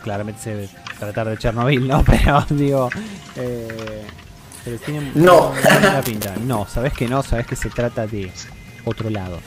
claramente 0.03 0.41
se 0.41 0.55
debe 0.55 0.69
tratar 0.99 1.29
de 1.29 1.37
Chernobyl, 1.37 1.87
¿no? 1.87 2.03
Pero 2.05 2.45
digo. 2.49 2.89
Eh, 3.37 4.03
pero 4.65 4.77
tiene 4.77 5.11
No. 5.15 5.49
buena 5.51 6.01
pinta. 6.05 6.35
No, 6.43 6.67
sabes 6.67 6.93
que 6.93 7.07
no, 7.07 7.23
sabes 7.23 7.45
que 7.47 7.55
se 7.55 7.69
trata 7.69 8.05
de 8.07 8.31
otro 8.85 9.09
lado. 9.09 9.39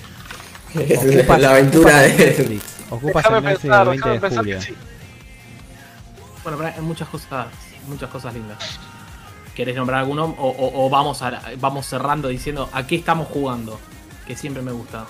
la 1.39 1.51
aventura 1.51 2.01
de. 2.01 2.17
Netflix. 2.17 2.63
Ocupas 2.91 3.23
Déjame 3.25 3.39
el 3.39 3.45
Netflix 3.45 3.61
pensar, 3.63 3.81
del 3.81 3.89
20 4.01 4.09
déjame 4.09 4.31
de 4.31 4.37
julio. 4.37 4.63
sí. 4.63 4.75
Bueno, 6.43 6.59
pero 6.59 6.73
hay 6.77 6.81
muchas 6.83 7.09
cosas, 7.09 7.47
muchas 7.89 8.11
cosas 8.11 8.35
lindas. 8.35 8.59
¿Querés 9.55 9.77
nombrar 9.77 10.01
alguno? 10.01 10.25
O, 10.39 10.49
o- 10.49 10.87
o 10.87 10.91
vamos, 10.91 11.21
a, 11.23 11.41
vamos 11.61 11.87
cerrando 11.87 12.29
diciendo 12.29 12.69
a 12.73 12.87
qué 12.87 12.97
estamos 12.97 13.29
jugando. 13.29 13.79
Que 14.27 14.35
siempre 14.37 14.63
me 14.63 14.73
gusta. 14.73 15.05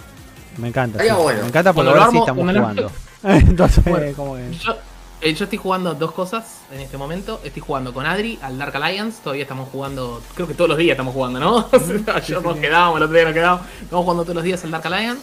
Me 0.58 0.68
encanta. 0.68 0.98
Estaría 0.98 1.14
sí. 1.14 1.22
bueno. 1.22 1.40
Me 1.42 1.48
encanta 1.48 1.72
porque 1.72 1.90
Cuando 1.90 1.94
lo 1.94 2.00
ahora 2.00 2.10
sí 2.12 2.18
estamos 2.18 2.52
jugando. 2.56 2.92
Entonces, 3.24 3.84
Bueno, 3.84 4.16
como 4.16 4.34
que. 4.36 4.52
Yo, 4.58 4.76
Eh, 5.24 5.34
yo 5.34 5.44
estoy 5.44 5.58
jugando 5.58 5.94
dos 5.94 6.10
cosas 6.10 6.62
en 6.72 6.80
este 6.80 6.98
momento. 6.98 7.40
Estoy 7.44 7.62
jugando 7.62 7.94
con 7.94 8.04
Adri 8.04 8.40
al 8.42 8.58
Dark 8.58 8.74
Alliance. 8.76 9.20
Todavía 9.22 9.42
estamos 9.42 9.68
jugando, 9.68 10.20
creo 10.34 10.48
que 10.48 10.54
todos 10.54 10.68
los 10.68 10.76
días 10.78 10.94
estamos 10.94 11.14
jugando, 11.14 11.38
¿no? 11.38 11.58
O 11.72 11.78
sea, 11.78 12.16
Ayer 12.16 12.42
nos 12.42 12.56
quedábamos, 12.60 12.96
el 12.96 13.02
otro 13.04 13.14
día 13.14 13.24
nos 13.26 13.32
quedábamos. 13.32 13.66
Estamos 13.80 14.02
jugando 14.02 14.24
todos 14.24 14.34
los 14.34 14.44
días 14.44 14.64
al 14.64 14.72
Dark 14.72 14.86
Alliance. 14.88 15.22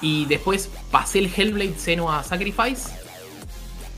Y 0.00 0.26
después 0.26 0.70
pasé 0.92 1.18
el 1.18 1.32
Hellblade 1.36 1.74
Senua 1.76 2.22
Sacrifice. 2.22 2.90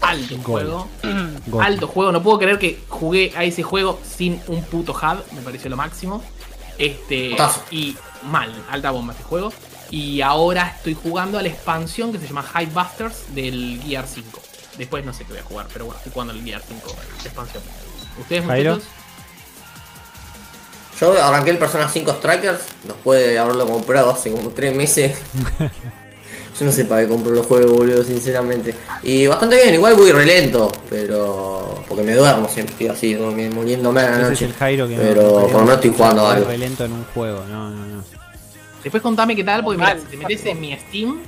Alto 0.01 0.37
Gol. 0.37 0.43
juego. 0.43 0.89
Gol. 1.49 1.63
Alto 1.63 1.87
juego. 1.87 2.13
No 2.13 2.23
puedo 2.23 2.39
creer 2.39 2.59
que 2.59 2.81
jugué 2.89 3.35
a 3.37 3.45
ese 3.45 3.63
juego 3.63 4.01
sin 4.03 4.41
un 4.49 4.65
puto 4.65 4.93
hub. 4.93 5.23
Me 5.35 5.43
pareció 5.43 5.69
lo 5.69 5.77
máximo. 5.77 6.23
Este. 6.79 7.37
Y 7.71 7.95
mal. 8.23 8.51
Alta 8.71 8.91
bomba 8.91 9.13
este 9.13 9.25
juego. 9.25 9.53
Y 9.91 10.23
ahora 10.23 10.73
estoy 10.77 10.95
jugando 10.95 11.39
a 11.39 11.43
la 11.43 11.49
expansión 11.49 12.11
que 12.11 12.19
se 12.19 12.27
llama 12.27 12.43
Hype 12.43 12.73
Busters 12.73 13.35
del 13.35 13.83
Gear 13.85 14.07
5. 14.07 14.41
Después 14.79 15.05
no 15.05 15.13
sé 15.13 15.25
qué 15.25 15.33
voy 15.33 15.41
a 15.41 15.45
jugar, 15.45 15.67
pero 15.73 15.85
bueno, 15.87 15.99
estoy 15.99 16.13
jugando 16.13 16.33
el 16.33 16.43
Gear 16.43 16.63
5 16.67 16.89
de 16.89 17.29
expansión. 17.29 17.63
¿Ustedes, 18.19 18.45
Jairo. 18.47 18.73
muchachos? 18.75 18.93
Yo 21.01 21.23
arranqué 21.23 21.51
el 21.51 21.59
Persona 21.59 21.89
5 21.89 22.13
Strikers, 22.15 22.61
después 22.85 23.27
de 23.27 23.39
haberlo 23.39 23.67
comprado 23.67 24.11
hace 24.11 24.31
como 24.31 24.51
3 24.51 24.75
meses. 24.75 25.19
Yo 26.59 26.67
no 26.67 26.71
sé 26.73 26.85
para 26.85 27.01
qué 27.03 27.09
compro 27.09 27.33
los 27.33 27.47
juegos, 27.47 27.73
boludo, 27.73 28.05
sinceramente. 28.05 28.75
Y 29.03 29.27
bastante 29.27 29.57
bien, 29.57 29.75
igual 29.75 29.95
voy 29.95 30.13
re 30.13 30.27
lento, 30.27 30.71
pero... 30.91 31.83
Porque 31.89 32.05
me 32.05 32.15
duermo 32.15 32.47
siempre, 32.49 32.73
estoy 32.75 32.89
así, 32.89 33.15
muriéndome 33.17 34.01
a 34.01 34.11
la 34.11 34.11
Ese 34.11 34.23
es 34.23 34.29
noche. 34.31 34.45
el 34.45 34.53
Jairo 34.55 34.87
que 34.89 34.97
no- 34.97 35.03
pero 35.03 35.23
no 35.23 35.29
por 35.31 35.41
lo 35.43 35.49
podía 35.49 35.59
menos 35.65 35.75
estoy 35.77 35.91
jugando 35.97 36.27
algo. 36.29 36.47
re 36.49 36.59
lento 36.59 36.85
en 36.85 36.93
un 36.93 37.05
juego. 37.07 37.45
No, 37.49 37.71
no, 37.71 37.87
no. 37.87 38.05
Después 38.83 39.03
contame 39.03 39.35
qué 39.35 39.45
tal, 39.45 39.65
porque 39.65 39.79
mira, 39.79 39.95
Mal. 39.95 40.01
si 40.03 40.07
te 40.07 40.17
metes 40.19 40.47
en 40.47 40.61
mi 40.61 40.77
Steam, 40.77 41.21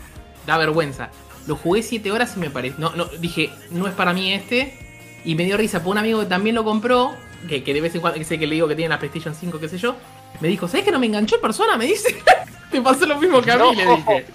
da 0.47 0.57
vergüenza. 0.59 1.11
Lo 1.47 1.57
jugué 1.57 1.83
7 1.83 2.11
horas 2.11 2.33
y 2.37 2.41
me 2.41 2.51
parece. 2.51 2.77
No, 2.79 2.95
no, 2.97 3.05
dije, 3.07 3.51
no 3.71 3.87
es 3.87 3.95
para 3.95 4.13
mí 4.13 4.33
este. 4.33 4.79
Y 5.25 5.35
me 5.35 5.45
dio 5.45 5.57
risa 5.57 5.83
por 5.83 5.93
un 5.93 5.99
amigo 5.99 6.21
que 6.21 6.27
también 6.27 6.55
lo 6.55 6.65
compró. 6.65 7.13
Que, 7.49 7.63
que 7.63 7.75
de 7.75 7.81
vez 7.83 7.95
en 7.95 8.01
cuando, 8.01 8.19
que 8.19 8.25
sé 8.25 8.39
que 8.39 8.47
le 8.47 8.55
digo 8.55 8.67
que 8.69 8.75
tiene 8.75 8.89
la 8.89 8.99
PlayStation 8.99 9.35
5, 9.35 9.61
qué 9.61 9.69
sé 9.69 9.77
yo. 9.79 9.97
Me 10.41 10.49
dijo, 10.49 10.67
¿sabes 10.69 10.85
que 10.85 10.91
no 10.91 10.99
me 10.99 11.07
enganchó 11.07 11.37
en 11.37 11.43
persona? 11.43 11.77
Me 11.77 11.85
dice. 11.87 12.17
Te 12.71 12.81
pasó 12.81 13.07
lo 13.07 13.19
mismo 13.19 13.41
que 13.43 13.53
a 13.53 13.57
mí, 13.57 13.63
No. 13.63 13.73
le 13.75 13.97
dije. 13.97 14.27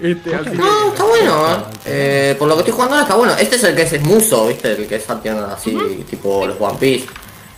Este, 0.00 0.34
así 0.34 0.50
que- 0.50 0.56
No, 0.56 0.88
está 0.88 1.04
bueno, 1.04 1.46
¿eh? 1.52 1.56
Eh, 1.86 2.36
Por 2.38 2.48
lo 2.48 2.54
que 2.54 2.60
estoy 2.60 2.72
jugando 2.74 2.94
ahora 2.94 3.02
está 3.04 3.16
bueno. 3.16 3.32
Este 3.38 3.56
es 3.56 3.64
el 3.64 3.74
que 3.76 3.82
es 3.82 3.92
esmuso, 3.92 4.46
¿viste? 4.48 4.72
El 4.72 4.86
que 4.86 4.96
es 4.96 5.08
así, 5.08 6.04
tipo 6.08 6.46
los 6.46 6.56
One 6.60 6.78
Piece. 6.78 7.06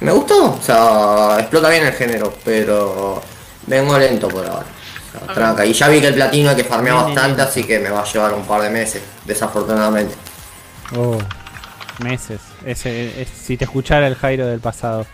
Me 0.00 0.12
gustó, 0.12 0.52
o 0.54 0.60
sea, 0.62 1.36
explota 1.40 1.70
bien 1.70 1.86
el 1.86 1.92
género, 1.94 2.34
pero 2.44 3.22
vengo 3.66 3.98
lento 3.98 4.28
por 4.28 4.44
ahora. 4.46 4.66
Tranca. 5.34 5.64
Y 5.66 5.72
ya 5.72 5.88
vi 5.88 6.00
que 6.00 6.08
el 6.08 6.14
platino 6.14 6.50
hay 6.50 6.56
que 6.56 6.64
farmear 6.64 6.96
bastante, 7.04 7.42
así 7.42 7.64
que 7.64 7.78
me 7.78 7.90
va 7.90 8.00
a 8.00 8.04
llevar 8.04 8.32
un 8.34 8.44
par 8.44 8.62
de 8.62 8.70
meses, 8.70 9.02
desafortunadamente. 9.24 10.14
Oh, 10.96 11.18
meses. 12.02 12.40
Ese, 12.64 13.22
es- 13.22 13.28
si 13.28 13.56
te 13.56 13.64
escuchara 13.64 14.06
el 14.06 14.14
Jairo 14.16 14.46
del 14.46 14.60
pasado. 14.60 15.06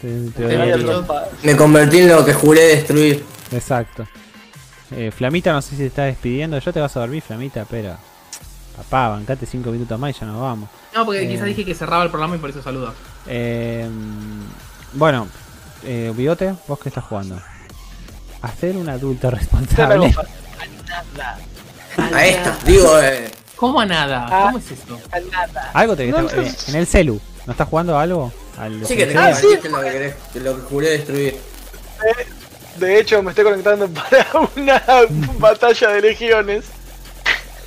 Te, 0.00 0.30
te 0.30 0.78
trompada. 0.84 1.28
Me 1.42 1.56
convertí 1.56 1.98
en 1.98 2.08
lo 2.08 2.24
que 2.24 2.32
juré 2.32 2.60
destruir. 2.76 3.24
Exacto. 3.50 4.06
Eh, 4.92 5.10
Flamita, 5.14 5.52
no 5.52 5.60
sé 5.60 5.70
si 5.70 5.76
te 5.78 5.86
está 5.86 6.04
despidiendo. 6.04 6.58
Yo 6.58 6.72
te 6.72 6.80
vas 6.80 6.96
a 6.96 7.00
dormir, 7.00 7.22
Flamita, 7.22 7.64
pero. 7.68 7.96
Papá, 8.76 9.08
bancate 9.08 9.44
5 9.44 9.70
minutos 9.72 9.98
más 9.98 10.16
y 10.16 10.20
ya 10.20 10.26
nos 10.26 10.40
vamos. 10.40 10.68
No, 10.94 11.04
porque 11.04 11.24
Eh. 11.24 11.28
quizás 11.28 11.46
dije 11.46 11.64
que 11.64 11.74
cerraba 11.74 12.04
el 12.04 12.10
programa 12.10 12.36
y 12.36 12.38
por 12.38 12.50
eso 12.50 12.62
saludo. 12.62 12.94
Eh, 13.26 13.88
bueno, 14.92 15.26
eh, 15.84 16.12
Bigote, 16.16 16.54
¿vos 16.68 16.78
qué 16.78 16.88
estás 16.90 17.04
jugando? 17.04 17.40
Hacer 18.42 18.76
un 18.76 18.88
adulto 18.88 19.30
responsable. 19.30 20.12
fácil. 20.12 20.32
A 22.14 22.26
esta, 22.26 22.56
digo, 22.64 22.98
eh, 23.00 23.28
¿Cómo 23.56 23.80
a 23.80 23.86
nada? 23.86 24.26
¿Cómo 24.28 24.58
es? 24.58 24.64
A 25.10 25.18
nada. 25.18 25.70
Algo 25.74 25.96
te 25.96 26.06
No, 26.06 26.20
está- 26.20 26.36
no. 26.36 26.42
eh, 26.42 26.54
en 26.68 26.74
el 26.76 26.86
celu. 26.86 27.20
¿No 27.44 27.52
estás 27.52 27.66
jugando 27.68 27.98
algo? 27.98 28.32
Al 28.56 28.86
sí 28.86 28.96
que 28.96 29.06
te? 29.06 29.18
Ah, 29.18 29.34
sí. 29.34 29.46
lo 29.68 29.80
que, 29.82 29.90
querés, 29.90 30.14
lo 30.34 30.56
que 30.56 30.62
juré 30.62 30.90
destruir. 30.90 31.40
De 32.76 33.00
hecho, 33.00 33.20
me 33.22 33.30
estoy 33.30 33.44
conectando 33.44 33.88
para 33.92 34.26
una 34.54 34.80
batalla 35.38 35.88
de 35.88 36.00
legiones. 36.02 36.66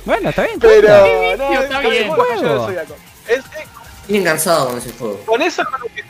Bueno, 0.06 0.30
está 0.30 0.44
bien. 0.44 0.58
Pero. 0.58 0.88
No, 1.36 1.52
está 1.60 1.82
es 1.82 1.90
bien. 1.90 2.08
Juego. 2.08 2.68
Es- 3.28 3.38
es- 4.08 4.24
cansado 4.24 4.68
con 4.70 4.78
ese 4.78 4.92
juego. 4.92 5.20
con 5.26 5.42
eso 5.42 5.62
lo 5.62 5.86
que. 5.94 6.02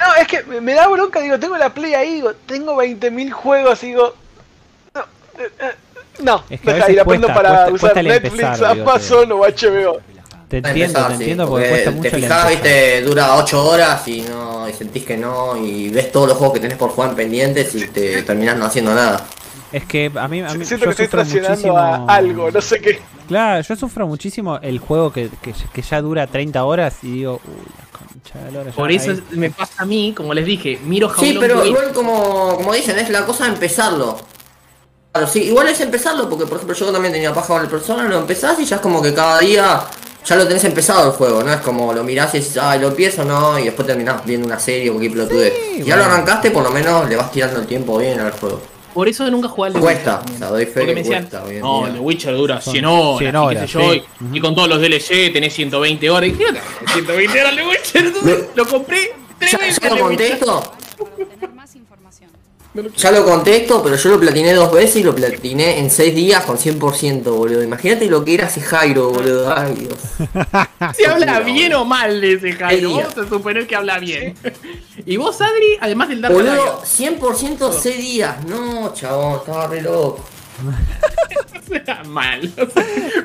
No, 0.00 0.14
es 0.16 0.26
que 0.28 0.42
me 0.44 0.60
me 0.60 0.74
da 0.74 0.88
bronca, 0.88 1.20
digo, 1.20 1.38
tengo 1.38 1.56
la 1.58 1.72
Play 1.72 1.94
ahí, 1.94 2.14
digo, 2.14 2.32
tengo 2.46 2.74
20.000 2.76 3.30
juegos, 3.32 3.82
y 3.82 3.88
digo. 3.88 4.14
No, 4.94 5.00
eh, 5.38 5.50
eh, 5.60 5.70
no, 6.20 6.42
Es 6.48 6.60
que 6.60 6.70
a 6.70 6.74
deja, 6.74 6.86
veces 6.86 6.92
y 6.94 6.96
la 6.96 7.04
prendo 7.04 7.26
para 7.28 7.48
cuesta- 7.50 7.64
usar 7.72 7.80
cuesta 7.80 8.02
Netflix, 8.02 8.32
empezar, 8.44 8.74
digo, 8.74 8.90
Amazon 8.90 9.32
o 9.32 9.36
HBO. 9.44 10.00
Te 10.48 10.56
entiendo, 10.56 10.80
empezar, 10.80 11.06
te 11.08 11.16
sí, 11.16 11.22
entiendo 11.22 11.48
porque, 11.48 11.68
cuesta 11.68 11.90
mucho 11.92 12.10
te 12.10 12.16
fijás, 12.16 12.48
viste, 12.48 13.02
dura 13.02 13.36
8 13.36 13.64
horas 13.68 14.08
y 14.08 14.22
no 14.22 14.68
y 14.68 14.72
sentís 14.72 15.04
que 15.04 15.16
no 15.16 15.56
y 15.56 15.90
ves 15.90 16.10
todos 16.10 16.28
los 16.28 16.36
juegos 16.38 16.54
que 16.54 16.60
tenés 16.60 16.76
por 16.76 16.90
jugar 16.90 17.14
pendientes 17.14 17.72
y 17.76 17.86
te 17.86 18.22
terminás 18.22 18.56
no 18.56 18.64
haciendo 18.66 18.92
nada. 18.92 19.24
Es 19.72 19.84
que 19.84 20.10
a 20.14 20.26
mí, 20.28 20.40
a 20.40 20.52
mí 20.54 20.64
Siento 20.64 20.86
yo 20.86 20.96
que 20.96 21.04
estoy 21.04 21.24
muchísimo. 21.24 21.78
a 21.78 22.04
algo, 22.06 22.50
no 22.50 22.60
sé 22.60 22.80
qué. 22.80 23.00
Claro, 23.28 23.62
yo 23.62 23.76
sufro 23.76 24.06
muchísimo 24.06 24.58
el 24.60 24.78
juego 24.80 25.12
que, 25.12 25.28
que, 25.40 25.54
que 25.72 25.82
ya 25.82 26.00
dura 26.02 26.26
30 26.26 26.64
horas 26.64 26.96
y 27.02 27.12
digo, 27.12 27.40
uy, 27.44 27.66
la 27.78 27.98
concha 27.98 28.38
de 28.44 28.64
la 28.64 28.72
Por 28.72 28.90
eso 28.90 29.12
ahí- 29.12 29.22
me 29.30 29.50
pasa 29.50 29.82
a 29.82 29.86
mí, 29.86 30.12
como 30.16 30.34
les 30.34 30.44
dije, 30.44 30.80
miro 30.84 31.12
Sí, 31.16 31.36
pero 31.38 31.64
igual 31.64 31.92
como, 31.92 32.56
como 32.56 32.72
dicen, 32.74 32.98
es 32.98 33.08
la 33.10 33.24
cosa 33.24 33.44
de 33.44 33.50
empezarlo. 33.52 34.18
Claro, 35.12 35.26
sí, 35.28 35.42
igual 35.44 35.68
es 35.68 35.80
empezarlo 35.80 36.28
porque 36.28 36.46
por 36.46 36.56
ejemplo 36.56 36.76
yo 36.76 36.92
también 36.92 37.12
tenía 37.12 37.32
paja 37.34 37.48
con 37.48 37.62
el 37.62 37.68
persona, 37.68 38.04
lo 38.04 38.18
empezás 38.18 38.58
y 38.60 38.64
ya 38.64 38.76
es 38.76 38.82
como 38.82 39.00
que 39.02 39.12
cada 39.14 39.38
día 39.40 39.80
ya 40.24 40.36
lo 40.36 40.46
tenés 40.46 40.62
empezado 40.64 41.06
el 41.06 41.12
juego, 41.12 41.42
¿no? 41.42 41.52
Es 41.52 41.60
como 41.60 41.92
lo 41.92 42.04
mirás 42.04 42.34
y 42.34 42.38
dices, 42.38 42.58
ay, 42.58 42.78
lo 42.80 42.88
empiezo, 42.88 43.24
no, 43.24 43.58
y 43.58 43.64
después 43.64 43.86
terminás 43.86 44.24
viendo 44.24 44.46
una 44.46 44.58
serie 44.58 44.90
o 44.90 44.94
cualquier 44.94 45.12
pelotudez. 45.12 45.52
Sí, 45.76 45.82
ya 45.84 45.96
lo 45.96 46.04
arrancaste, 46.04 46.50
por 46.50 46.62
lo 46.64 46.70
menos 46.70 47.08
le 47.08 47.16
vas 47.16 47.30
tirando 47.32 47.58
el 47.60 47.66
tiempo 47.66 47.96
bien 47.98 48.20
al 48.20 48.32
juego. 48.32 48.60
Por 48.94 49.08
eso 49.08 49.30
nunca 49.30 49.48
jugué 49.48 49.68
al 49.68 49.72
The 49.74 49.80
Cuesta, 49.80 50.20
Witcher. 50.20 50.38
sea, 50.38 50.48
doy 50.48 50.64
fe 50.66 50.72
Porque 50.72 50.86
que 50.86 50.94
me 50.94 51.02
decían, 51.02 51.22
cuesta 51.26 51.44
hoy 51.44 51.54
en 51.56 51.60
no, 51.62 51.78
día. 51.78 51.86
el 51.88 51.92
The 51.94 52.00
Witcher 52.00 52.34
dura 52.36 52.60
Son 52.60 52.72
100 52.72 52.84
horas, 52.86 53.18
100 53.18 53.28
y 53.28 53.30
qué 53.32 53.36
horas, 53.38 53.70
sé 53.70 53.78
yo, 53.78 53.92
sí. 53.92 54.02
y, 54.32 54.36
y 54.36 54.40
con 54.40 54.54
todos 54.54 54.68
los 54.68 54.80
DLC 54.80 55.32
tenés 55.32 55.52
120 55.54 56.10
horas. 56.10 56.28
Y 56.28 56.32
dije, 56.32 56.52
"No, 56.52 56.60
120 56.92 57.40
horas 57.40 57.52
el 57.52 57.58
The 57.58 57.66
Witcher, 57.66 58.06
entonces 58.06 58.38
Lo- 58.56 58.64
lo 58.64 58.70
compré 58.70 59.12
tres 59.38 59.52
Ya, 59.52 59.58
veces. 59.58 59.80
ya 59.80 59.88
lo 59.90 59.96
The 59.96 60.02
Witcher. 60.02 60.38
contesto, 60.38 60.72
ya 62.96 63.10
lo 63.10 63.24
contesto, 63.24 63.82
pero 63.82 63.96
yo 63.96 64.10
lo 64.10 64.20
platiné 64.20 64.52
dos 64.52 64.72
veces 64.72 64.96
y 64.96 65.02
lo 65.02 65.14
platiné 65.14 65.78
en 65.80 65.90
6 65.90 66.14
días 66.14 66.44
con 66.44 66.56
100%, 66.56 67.22
boludo. 67.24 67.62
Imagínate 67.62 68.06
lo 68.06 68.24
que 68.24 68.34
era 68.34 68.46
ese 68.46 68.60
Jairo, 68.60 69.10
boludo. 69.10 69.52
Ay, 69.56 69.74
Dios. 69.74 69.98
Si 70.96 71.04
habla 71.04 71.40
bien 71.40 71.74
o 71.74 71.84
mal 71.84 72.20
de 72.20 72.34
ese 72.34 72.52
Jairo, 72.52 72.92
vamos 72.94 73.18
a 73.18 73.28
suponer 73.28 73.66
que 73.66 73.76
habla 73.76 73.98
bien. 73.98 74.34
y 75.04 75.16
vos, 75.16 75.40
Adri, 75.40 75.76
además 75.80 76.08
del 76.08 76.22
Dark 76.22 76.34
Boludo, 76.34 76.80
Alliance. 76.82 77.20
100% 77.20 77.72
6 77.72 77.98
días. 77.98 78.44
No, 78.46 78.92
chabón, 78.94 79.40
estaba 79.40 79.66
re 79.66 79.82
loco. 79.82 80.24
mal. 82.06 82.40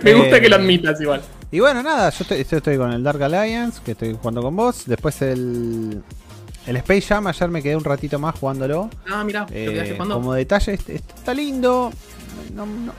me 0.04 0.14
gusta 0.14 0.38
Eh, 0.38 0.42
que 0.42 0.50
lo 0.50 0.56
admitas 0.56 1.00
igual. 1.02 1.22
Y 1.52 1.60
bueno, 1.60 1.82
nada, 1.84 2.10
yo 2.10 2.18
estoy, 2.22 2.44
yo 2.44 2.58
estoy 2.58 2.78
con 2.78 2.92
el 2.92 3.04
Dark 3.04 3.22
Alliance, 3.24 3.80
que 3.84 3.92
estoy 3.92 4.14
jugando 4.14 4.42
con 4.42 4.56
vos. 4.56 4.84
Después 4.86 5.22
el, 5.22 6.04
el 6.68 6.76
Space 6.78 7.02
Jam, 7.04 7.28
ayer 7.28 7.50
me 7.50 7.62
quedé 7.62 7.76
un 7.76 7.84
ratito 7.84 8.18
más 8.20 8.36
jugándolo. 8.40 8.90
Ah, 9.10 9.24
mira, 9.24 9.46
Eh, 9.52 9.96
como 9.98 10.34
detalle, 10.34 10.74
este- 10.74 10.96
este 10.96 11.14
está 11.14 11.34
lindo. 11.34 11.92
No- 12.54 12.66
no- 12.66 12.94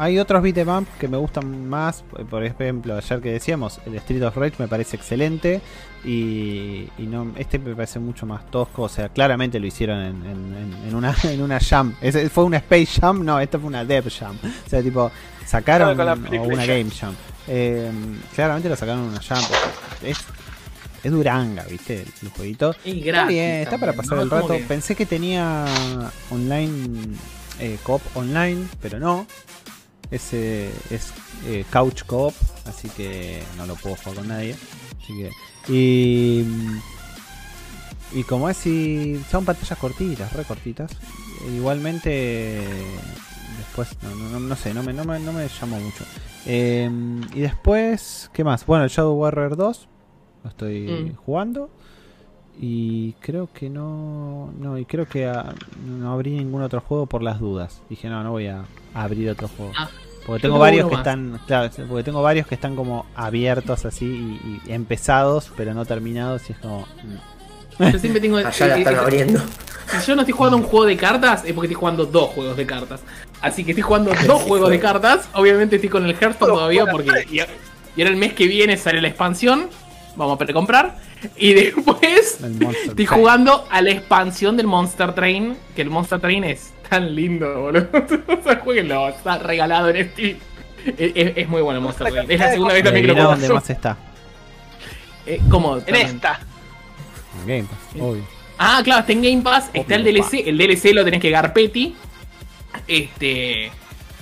Hay 0.00 0.16
otros 0.20 0.40
beat'em 0.42 0.68
up 0.68 0.86
que 1.00 1.08
me 1.08 1.16
gustan 1.16 1.68
más. 1.68 2.04
Por 2.30 2.44
ejemplo, 2.44 2.96
ayer 2.96 3.20
que 3.20 3.32
decíamos, 3.32 3.80
el 3.84 3.96
Street 3.96 4.22
of 4.22 4.36
Rage 4.36 4.54
me 4.58 4.68
parece 4.68 4.94
excelente. 4.96 5.60
Y, 6.04 6.88
y 6.98 7.06
no, 7.08 7.32
este 7.36 7.58
me 7.58 7.74
parece 7.74 7.98
mucho 7.98 8.24
más 8.24 8.48
tosco. 8.48 8.82
O 8.82 8.88
sea, 8.88 9.08
claramente 9.08 9.58
lo 9.58 9.66
hicieron 9.66 9.98
en, 9.98 10.24
en- 10.24 10.54
en- 10.56 10.88
en 10.88 10.94
una, 10.94 11.12
en 11.24 11.42
una 11.42 11.58
jam. 11.58 11.94
Ese 12.00 12.28
fue 12.30 12.44
una 12.44 12.58
Space 12.58 13.00
Jam, 13.00 13.24
no, 13.24 13.40
esta 13.40 13.58
fue 13.58 13.66
una 13.66 13.84
Dev 13.84 14.08
Jam. 14.08 14.36
O 14.66 14.68
sea, 14.70 14.82
tipo, 14.82 15.10
sacaron 15.44 15.98
o 15.98 16.42
una. 16.44 16.64
Game 16.64 16.90
Jam. 16.90 17.14
Eh, 17.48 17.90
claramente 18.36 18.68
lo 18.68 18.76
sacaron 18.76 19.04
en 19.04 19.08
una 19.10 19.20
jam. 19.20 19.42
Es, 20.02 20.18
es 21.02 21.10
Duranga, 21.12 21.64
¿viste? 21.64 22.04
El 22.22 22.28
jueguito. 22.30 22.74
Y 22.84 23.06
Está 23.08 23.26
bien, 23.26 23.62
está 23.62 23.78
para 23.78 23.92
pasar 23.92 24.16
¿no? 24.18 24.22
el 24.24 24.30
rato. 24.30 24.48
que- 24.48 24.58
Pensé 24.64 24.94
que 24.94 25.06
tenía 25.06 25.64
online, 26.30 27.14
eh, 27.60 27.78
coop 27.82 28.02
online, 28.14 28.66
pero 28.80 28.98
no. 28.98 29.26
Ese 30.10 30.70
es 30.90 31.12
eh, 31.46 31.64
couch 31.70 32.04
coop, 32.04 32.32
así 32.66 32.88
que 32.90 33.42
no 33.58 33.66
lo 33.66 33.74
puedo 33.76 33.94
jugar 33.96 34.16
con 34.16 34.28
nadie. 34.28 34.54
Así 35.02 35.12
que 35.16 35.30
y 35.72 36.46
y 38.14 38.22
como 38.24 38.48
es 38.48 38.56
si 38.56 39.20
son 39.30 39.44
pantallas 39.44 39.78
cortitas, 39.78 40.32
re 40.32 40.44
cortitas. 40.44 40.90
Igualmente 41.54 42.66
después 43.58 43.88
no, 44.02 44.14
no, 44.14 44.30
no- 44.30 44.40
no 44.40 44.56
sé, 44.56 44.72
no 44.72 44.82
me, 44.82 44.92
no 44.92 45.04
me, 45.04 45.18
no 45.20 45.32
me 45.32 45.46
llamó 45.48 45.78
mucho. 45.78 46.04
Eh, 46.46 46.90
y 47.34 47.40
después, 47.40 48.30
¿qué 48.32 48.44
más? 48.44 48.64
Bueno, 48.64 48.84
el 48.84 48.90
Shadow 48.90 49.14
Warrior 49.14 49.56
2 49.56 49.87
lo 50.44 50.50
estoy 50.50 50.80
Mm. 50.88 51.16
jugando. 51.16 51.70
Y 52.60 53.12
creo 53.20 53.48
que 53.52 53.70
no. 53.70 54.52
No, 54.58 54.78
y 54.78 54.84
creo 54.84 55.06
que 55.06 55.26
ah, 55.26 55.54
no 55.86 56.12
abrí 56.12 56.32
ningún 56.32 56.62
otro 56.62 56.80
juego 56.80 57.06
por 57.06 57.22
las 57.22 57.38
dudas. 57.38 57.82
Dije, 57.88 58.08
no, 58.08 58.22
no 58.24 58.32
voy 58.32 58.48
a 58.48 58.64
abrir 58.94 59.30
otro 59.30 59.48
juego. 59.48 59.72
Ah. 59.76 59.88
Porque 60.26 60.42
tengo 60.42 60.58
varios 60.58 60.88
que 60.88 60.96
más. 60.96 61.06
están, 61.06 61.40
claro, 61.46 61.70
porque 61.88 62.02
tengo 62.02 62.20
varios 62.20 62.46
que 62.46 62.54
están 62.56 62.76
como 62.76 63.06
abiertos 63.14 63.86
así 63.86 64.04
y, 64.04 64.60
y 64.68 64.72
empezados, 64.72 65.50
pero 65.56 65.72
no 65.72 65.86
terminados 65.86 66.50
y 66.50 66.52
es 66.52 66.58
como 66.58 66.80
mm. 66.80 67.92
Yo 67.92 67.98
siempre 67.98 68.20
tengo. 68.20 68.36
Allá 68.38 68.66
la 68.66 68.78
están 68.78 68.94
eh, 68.94 68.98
abriendo. 68.98 69.40
Si 70.00 70.06
yo 70.08 70.16
no 70.16 70.22
estoy 70.22 70.34
jugando 70.34 70.56
un 70.58 70.64
juego 70.64 70.84
de 70.84 70.96
cartas, 70.96 71.44
es 71.44 71.52
porque 71.52 71.66
estoy 71.66 71.80
jugando 71.80 72.04
dos 72.06 72.30
juegos 72.30 72.56
de 72.56 72.66
cartas. 72.66 73.00
Así 73.40 73.64
que 73.64 73.70
estoy 73.70 73.82
jugando 73.82 74.12
dos 74.26 74.42
juegos 74.48 74.68
de 74.68 74.80
cartas. 74.80 75.28
Obviamente 75.34 75.76
estoy 75.76 75.88
con 75.88 76.04
el 76.04 76.10
Hearthstone 76.14 76.52
todavía 76.52 76.86
porque. 76.86 77.10
Y, 77.30 77.36
y 77.36 78.02
ahora 78.02 78.10
el 78.12 78.16
mes 78.16 78.34
que 78.34 78.46
viene 78.46 78.76
sale 78.76 79.00
la 79.00 79.08
expansión. 79.08 79.68
Vamos 80.18 80.34
a 80.34 80.38
precomprar. 80.38 80.96
Y 81.36 81.54
después 81.54 82.38
estoy 82.42 83.06
Train. 83.06 83.06
jugando 83.06 83.66
a 83.70 83.80
la 83.80 83.90
expansión 83.92 84.56
del 84.56 84.66
Monster 84.66 85.14
Train. 85.14 85.56
Que 85.74 85.82
el 85.82 85.88
Monster 85.90 86.20
Train 86.20 86.44
es 86.44 86.74
tan 86.90 87.14
lindo, 87.14 87.60
boludo. 87.62 87.88
o 87.92 88.42
sea, 88.42 88.56
jueguenlo, 88.56 89.08
está 89.08 89.38
regalado 89.38 89.88
en 89.88 90.10
Steam. 90.10 90.36
Es, 90.84 91.12
es- 91.14 91.32
es 91.36 91.48
muy 91.48 91.62
bueno 91.62 91.78
el 91.78 91.84
Monster 91.84 92.10
Train. 92.12 92.30
Es 92.30 92.38
la 92.40 92.50
segunda 92.50 92.74
vez 92.74 92.84
también 92.84 93.06
que 93.06 93.08
lo 93.12 93.14
juego. 93.14 93.30
dónde 93.30 93.48
más 93.48 93.70
está. 93.70 93.96
Eh, 95.24 95.40
¿Cómo? 95.50 95.78
En 95.86 95.94
esta. 95.94 96.40
En 97.42 97.46
Game 97.46 97.64
Pass, 97.68 98.02
obvio. 98.02 98.22
Ah, 98.58 98.80
claro, 98.82 99.00
está 99.00 99.12
en 99.12 99.22
Game 99.22 99.42
Pass, 99.42 99.70
está 99.72 99.94
el 99.94 100.02
DLC, 100.04 100.42
el 100.48 100.58
DLC 100.58 100.92
lo 100.92 101.04
tenés 101.04 101.20
que 101.20 101.30
garpeti. 101.30 101.94
Este. 102.86 103.70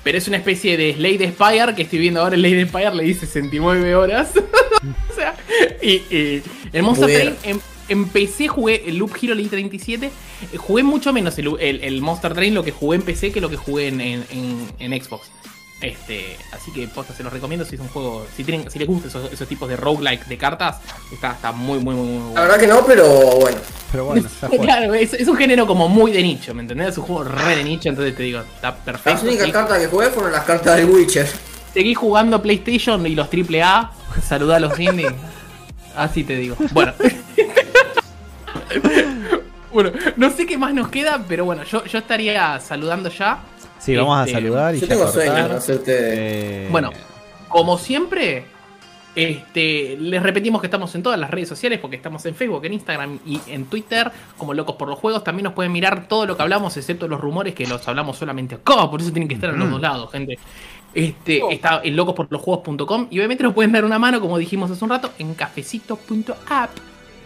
Pero 0.07 0.19
es 0.19 0.29
una 0.29 0.37
especie 0.37 0.77
de 0.77 0.95
Slade 0.95 1.33
Spire 1.33 1.75
que 1.75 1.83
estoy 1.83 1.99
viendo 1.99 2.21
ahora. 2.21 2.37
El 2.37 2.41
Slade 2.43 2.69
Spire 2.69 2.95
le 2.95 3.03
dice 3.03 3.27
69 3.27 3.97
horas. 3.97 4.31
o 5.11 5.15
sea, 5.17 5.35
y, 5.83 5.95
y 6.15 6.43
el 6.73 6.83
Monster 6.85 7.09
Train 7.13 7.37
em- 7.43 7.61
empecé, 7.89 8.47
jugué 8.47 8.85
el 8.87 8.99
Loop 8.99 9.11
Hero 9.21 9.35
leí 9.35 9.47
37. 9.49 10.07
eh, 10.07 10.57
Jugué 10.59 10.85
mucho 10.85 11.13
menos 11.13 11.37
el, 11.41 11.49
el- 11.59 11.83
el 11.83 12.01
Monster 12.03 12.35
Train 12.35 12.55
lo 12.55 12.63
que 12.63 12.71
jugué 12.71 12.99
en 12.99 13.03
PC 13.03 13.33
que 13.33 13.41
lo 13.41 13.51
que 13.51 13.57
jugué 13.57 13.89
en, 13.89 14.01
en- 14.01 14.25
en- 14.31 14.93
en 14.93 15.03
Xbox. 15.03 15.29
Este, 15.81 16.39
así 16.53 16.73
que 16.73 16.89
posta, 16.89 17.13
se 17.15 17.23
los 17.23 17.31
recomiendo 17.31 17.67
si 17.67 17.75
es 17.75 17.81
un 17.83 17.89
juego, 17.89 18.27
si 18.35 18.45
tienen, 18.45 18.71
si 18.71 18.79
les 18.79 18.89
gustan 18.89 19.11
esos, 19.11 19.31
esos 19.31 19.47
tipos 19.47 19.69
de 19.69 19.77
roguelike 19.77 20.25
de 20.27 20.39
cartas, 20.39 20.79
está, 21.13 21.33
está 21.33 21.53
muy 21.53 21.79
muy 21.81 21.95
muy, 21.95 22.07
muy 22.07 22.19
bueno. 22.19 22.35
La 22.35 22.41
verdad 22.43 22.59
que 22.59 22.67
no, 22.67 22.87
pero 22.87 23.07
bueno. 23.37 23.59
Pero 23.93 24.05
bueno. 24.07 24.27
Claro, 24.63 24.95
es, 24.95 25.13
es 25.13 25.29
un 25.29 25.37
género 25.37 25.67
como 25.67 25.87
muy 25.89 26.13
de 26.13 26.23
nicho, 26.23 26.55
¿me 26.55 26.63
entendés? 26.63 26.89
Es 26.89 26.99
un 26.99 27.05
juego 27.05 27.25
re 27.25 27.57
de 27.57 27.65
nicho, 27.65 27.91
entonces 27.91 28.17
te 28.17 28.23
digo, 28.23 28.41
está 28.41 28.71
Las 28.71 28.81
perfecto. 28.81 29.27
únicas 29.27 29.47
Sí, 29.47 29.53
cartas 29.53 29.79
que 29.79 29.87
jugué 29.89 30.07
fueron 30.09 30.33
las 30.33 30.45
cartas 30.45 30.77
del 30.77 30.87
Witcher. 30.89 31.29
Seguí 31.75 31.95
jugando 31.95 32.41
PlayStation 32.41 33.07
y 33.07 33.15
los 33.15 33.29
AAA, 33.29 33.93
saludá 34.27 34.57
a 34.57 34.61
los 34.61 34.79
indie. 34.81 35.11
Así 35.95 36.25
te 36.25 36.37
digo. 36.37 36.57
Bueno. 36.73 36.95
bueno, 39.73 39.93
no 40.17 40.31
sé 40.31 40.47
qué 40.47 40.57
más 40.57 40.73
nos 40.73 40.89
queda, 40.89 41.23
pero 41.29 41.45
bueno, 41.45 41.65
yo, 41.65 41.85
yo 41.85 41.99
estaría 41.99 42.59
saludando 42.61 43.11
ya. 43.11 43.41
Sí, 43.87 43.95
vamos 43.95 44.19
a 44.19 44.23
Este, 44.23 44.33
saludar 44.33 44.75
y 44.75 44.81
Yo 44.81 44.89
tengo 44.89 45.07
sueño, 45.07 45.57
ustedes. 45.57 45.83
Eh, 45.87 46.69
Bueno, 46.73 46.91
como 47.49 47.79
siempre, 47.79 48.45
este, 49.15 49.97
les 49.97 50.21
repetimos 50.21 50.61
que 50.61 50.67
estamos 50.67 50.93
en 50.97 51.05
todas 51.05 51.21
las 51.21 51.31
redes 51.31 51.49
sociales 51.49 51.79
porque 51.79 51.95
estamos 51.95 52.27
en 52.27 52.35
Facebook, 52.35 52.65
en 52.65 52.73
Instagram 52.73 53.21
y 53.25 53.41
en 53.47 53.67
Twitter 53.67 54.11
como 54.37 54.55
Locos 54.55 54.75
por 54.75 54.89
los 54.89 54.99
Juegos. 54.99 55.23
También 55.23 55.45
nos 55.45 55.53
pueden 55.53 55.71
mirar 55.71 56.09
todo 56.09 56.27
lo 56.27 56.37
que 56.37 56.43
hablamos, 56.43 56.77
excepto 56.77 57.07
los 57.07 57.21
rumores 57.21 57.55
que 57.55 57.65
los 57.67 57.87
hablamos 57.87 58.19
solamente 58.19 58.57
acá, 58.57 58.91
por 58.91 59.01
eso 59.01 59.13
tienen 59.13 59.29
que 59.29 59.37
estar 59.37 59.51
en 59.51 59.61
los 59.61 59.71
dos 59.71 59.81
lados, 59.81 60.11
gente. 60.11 60.37
Este, 60.93 61.43
está 61.51 61.81
en 61.85 61.95
locosporlosjuegos.com 61.95 63.07
y 63.11 63.19
obviamente 63.19 63.45
nos 63.45 63.55
pueden 63.55 63.71
dar 63.71 63.85
una 63.85 64.01
mano, 64.01 64.21
como 64.21 64.37
dijimos 64.37 64.69
hace 64.71 64.83
un 64.83 64.91
rato, 64.91 65.13
en 65.21 65.35
cafecito.app. 65.35 66.71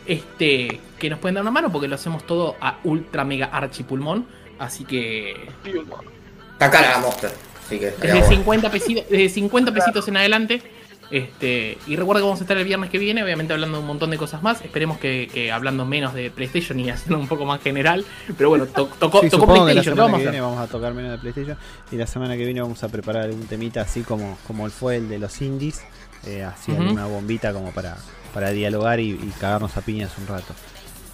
Este, 0.06 0.80
que 0.98 1.08
nos 1.08 1.18
pueden 1.20 1.36
dar 1.36 1.42
una 1.42 1.52
mano 1.52 1.72
porque 1.72 1.88
lo 1.88 1.94
hacemos 1.94 2.26
todo 2.26 2.56
a 2.60 2.78
ultra 2.84 3.24
mega 3.24 3.46
archipulmón. 3.46 4.26
Así 4.58 4.84
que 4.84 5.48
Está 6.60 6.70
cara 6.70 6.90
la 6.90 6.98
Monster. 6.98 7.30
Así 7.66 7.78
que 7.78 7.86
desde 7.86 8.12
bueno. 8.20 8.28
50 8.28 8.70
pesitos, 8.70 9.04
desde 9.08 9.28
50 9.30 9.72
pesitos 9.72 10.06
en 10.08 10.16
adelante. 10.18 10.62
Este, 11.10 11.76
y 11.88 11.96
recuerda 11.96 12.20
que 12.20 12.24
vamos 12.24 12.38
a 12.40 12.44
estar 12.44 12.56
el 12.56 12.64
viernes 12.64 12.88
que 12.88 12.98
viene, 12.98 13.24
obviamente 13.24 13.52
hablando 13.52 13.78
de 13.78 13.80
un 13.80 13.86
montón 13.88 14.10
de 14.10 14.16
cosas 14.18 14.42
más. 14.42 14.60
Esperemos 14.62 14.98
que, 14.98 15.28
que 15.32 15.50
hablando 15.50 15.84
menos 15.84 16.14
de 16.14 16.30
PlayStation 16.30 16.78
y 16.78 16.88
haciendo 16.90 17.18
un 17.18 17.26
poco 17.26 17.44
más 17.46 17.60
general. 17.62 18.04
Pero 18.36 18.50
bueno, 18.50 18.66
to- 18.66 18.88
tocó, 18.98 19.20
Sí, 19.22 19.30
tocó 19.30 19.46
que 19.46 19.58
la 19.58 19.64
PlayStation. 19.64 19.94
¿Qué 19.94 19.96
semana 19.96 20.02
vamos 20.02 20.14
a 20.14 20.18
que 20.18 20.22
viene 20.30 20.40
vamos 20.40 20.58
a 20.60 20.66
tocar 20.68 20.94
menos 20.94 21.10
de 21.12 21.18
PlayStation 21.18 21.56
y 21.90 21.96
la 21.96 22.06
semana 22.06 22.36
que 22.36 22.44
viene 22.44 22.60
vamos 22.60 22.84
a 22.84 22.88
preparar 22.88 23.22
algún 23.24 23.46
temita 23.46 23.80
así 23.80 24.02
como, 24.02 24.38
como 24.46 24.68
fue 24.70 24.96
el 24.98 25.08
de 25.08 25.18
los 25.18 25.40
indies, 25.40 25.80
eh, 26.26 26.44
así 26.44 26.70
alguna 26.72 27.06
bombita 27.06 27.52
como 27.52 27.72
para, 27.72 27.96
para 28.32 28.50
dialogar 28.50 29.00
y, 29.00 29.10
y 29.10 29.32
cagarnos 29.40 29.76
a 29.76 29.80
piñas 29.80 30.12
un 30.18 30.28
rato. 30.28 30.54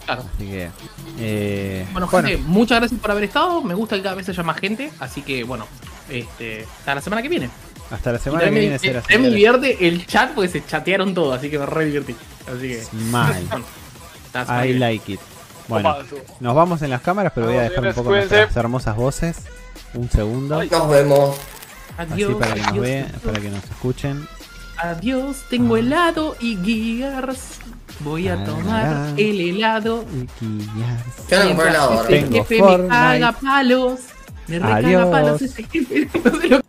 Claro. 0.07 0.25
Así 0.35 0.47
que, 0.47 0.71
eh, 1.19 1.87
Bueno, 1.93 2.09
gente, 2.09 2.39
muchas 2.39 2.79
gracias 2.79 3.01
por 3.01 3.11
haber 3.11 3.25
estado. 3.25 3.61
Me 3.63 3.75
gusta 3.75 3.97
que 3.97 4.03
cada 4.03 4.15
vez 4.15 4.29
haya 4.29 4.43
más 4.43 4.59
gente. 4.59 4.91
Así 5.01 5.23
que 5.23 5.45
bueno, 5.45 5.67
este, 6.09 6.65
hasta 6.79 6.95
la 6.95 7.01
semana 7.01 7.23
que 7.23 7.29
viene. 7.29 7.51
hasta 7.91 8.13
la 8.13 8.19
semana 8.19 8.45
que 8.45 8.51
viene 8.51 8.71
me, 8.71 8.79
será 8.79 9.03
me 9.11 9.29
divierte 9.29 9.87
el 9.87 10.07
chat 10.07 10.33
porque 10.33 10.49
se 10.49 10.65
chatearon 10.65 11.13
todo, 11.13 11.33
así 11.33 11.51
que 11.51 11.59
me 11.59 11.67
re 11.67 11.87
divertí. 11.87 12.15
Así 12.47 12.69
que. 12.69 12.83
mal. 13.11 13.35
Bueno, 14.37 14.65
I 14.67 14.75
like 14.75 15.13
it. 15.15 15.21
Bueno, 15.67 15.91
Opa, 15.91 16.05
nos 16.41 16.55
vamos 16.55 16.83
en 16.83 16.91
las 16.91 17.01
cámaras, 17.01 17.33
pero 17.35 17.47
voy 17.47 17.57
a 17.57 17.63
dejar 17.63 17.87
un 17.87 17.95
poco 17.95 18.11
nuestras 18.11 18.55
hermosas 18.55 18.95
voces. 18.97 19.39
Un 19.95 20.11
segundo. 20.11 20.63
Nos 20.63 20.91
vemos. 20.91 21.37
Así 21.97 22.13
Adiós, 22.13 22.35
para 22.35 22.55
que 22.55 22.61
nos 22.61 22.79
vean, 22.79 23.13
para 23.25 23.41
que 23.41 23.49
nos 23.49 23.65
escuchen. 23.65 24.29
Adiós, 24.77 25.45
tengo 25.49 25.79
helado 25.79 26.37
y 26.39 26.57
gears. 26.57 27.61
Voy 28.01 28.29
a 28.29 28.45
tomar 28.45 29.15
el 29.17 29.41
helado. 29.41 30.05
Yo 31.31 31.39
no 31.39 31.45
Mientras 31.45 31.67
helado 31.69 31.91
ahora. 31.93 32.09
Tengo 32.09 32.45
jefe 32.45 32.59
Fortnite. 32.59 32.83
me 32.83 32.89
caga 32.89 33.33
palos. 33.33 34.01
Me 34.47 34.59
recaga 34.59 35.11
palos 35.11 35.43
ese 35.43 35.63
jefe. 35.65 36.09
No 36.25 36.41
sé 36.41 36.49
lo 36.49 36.66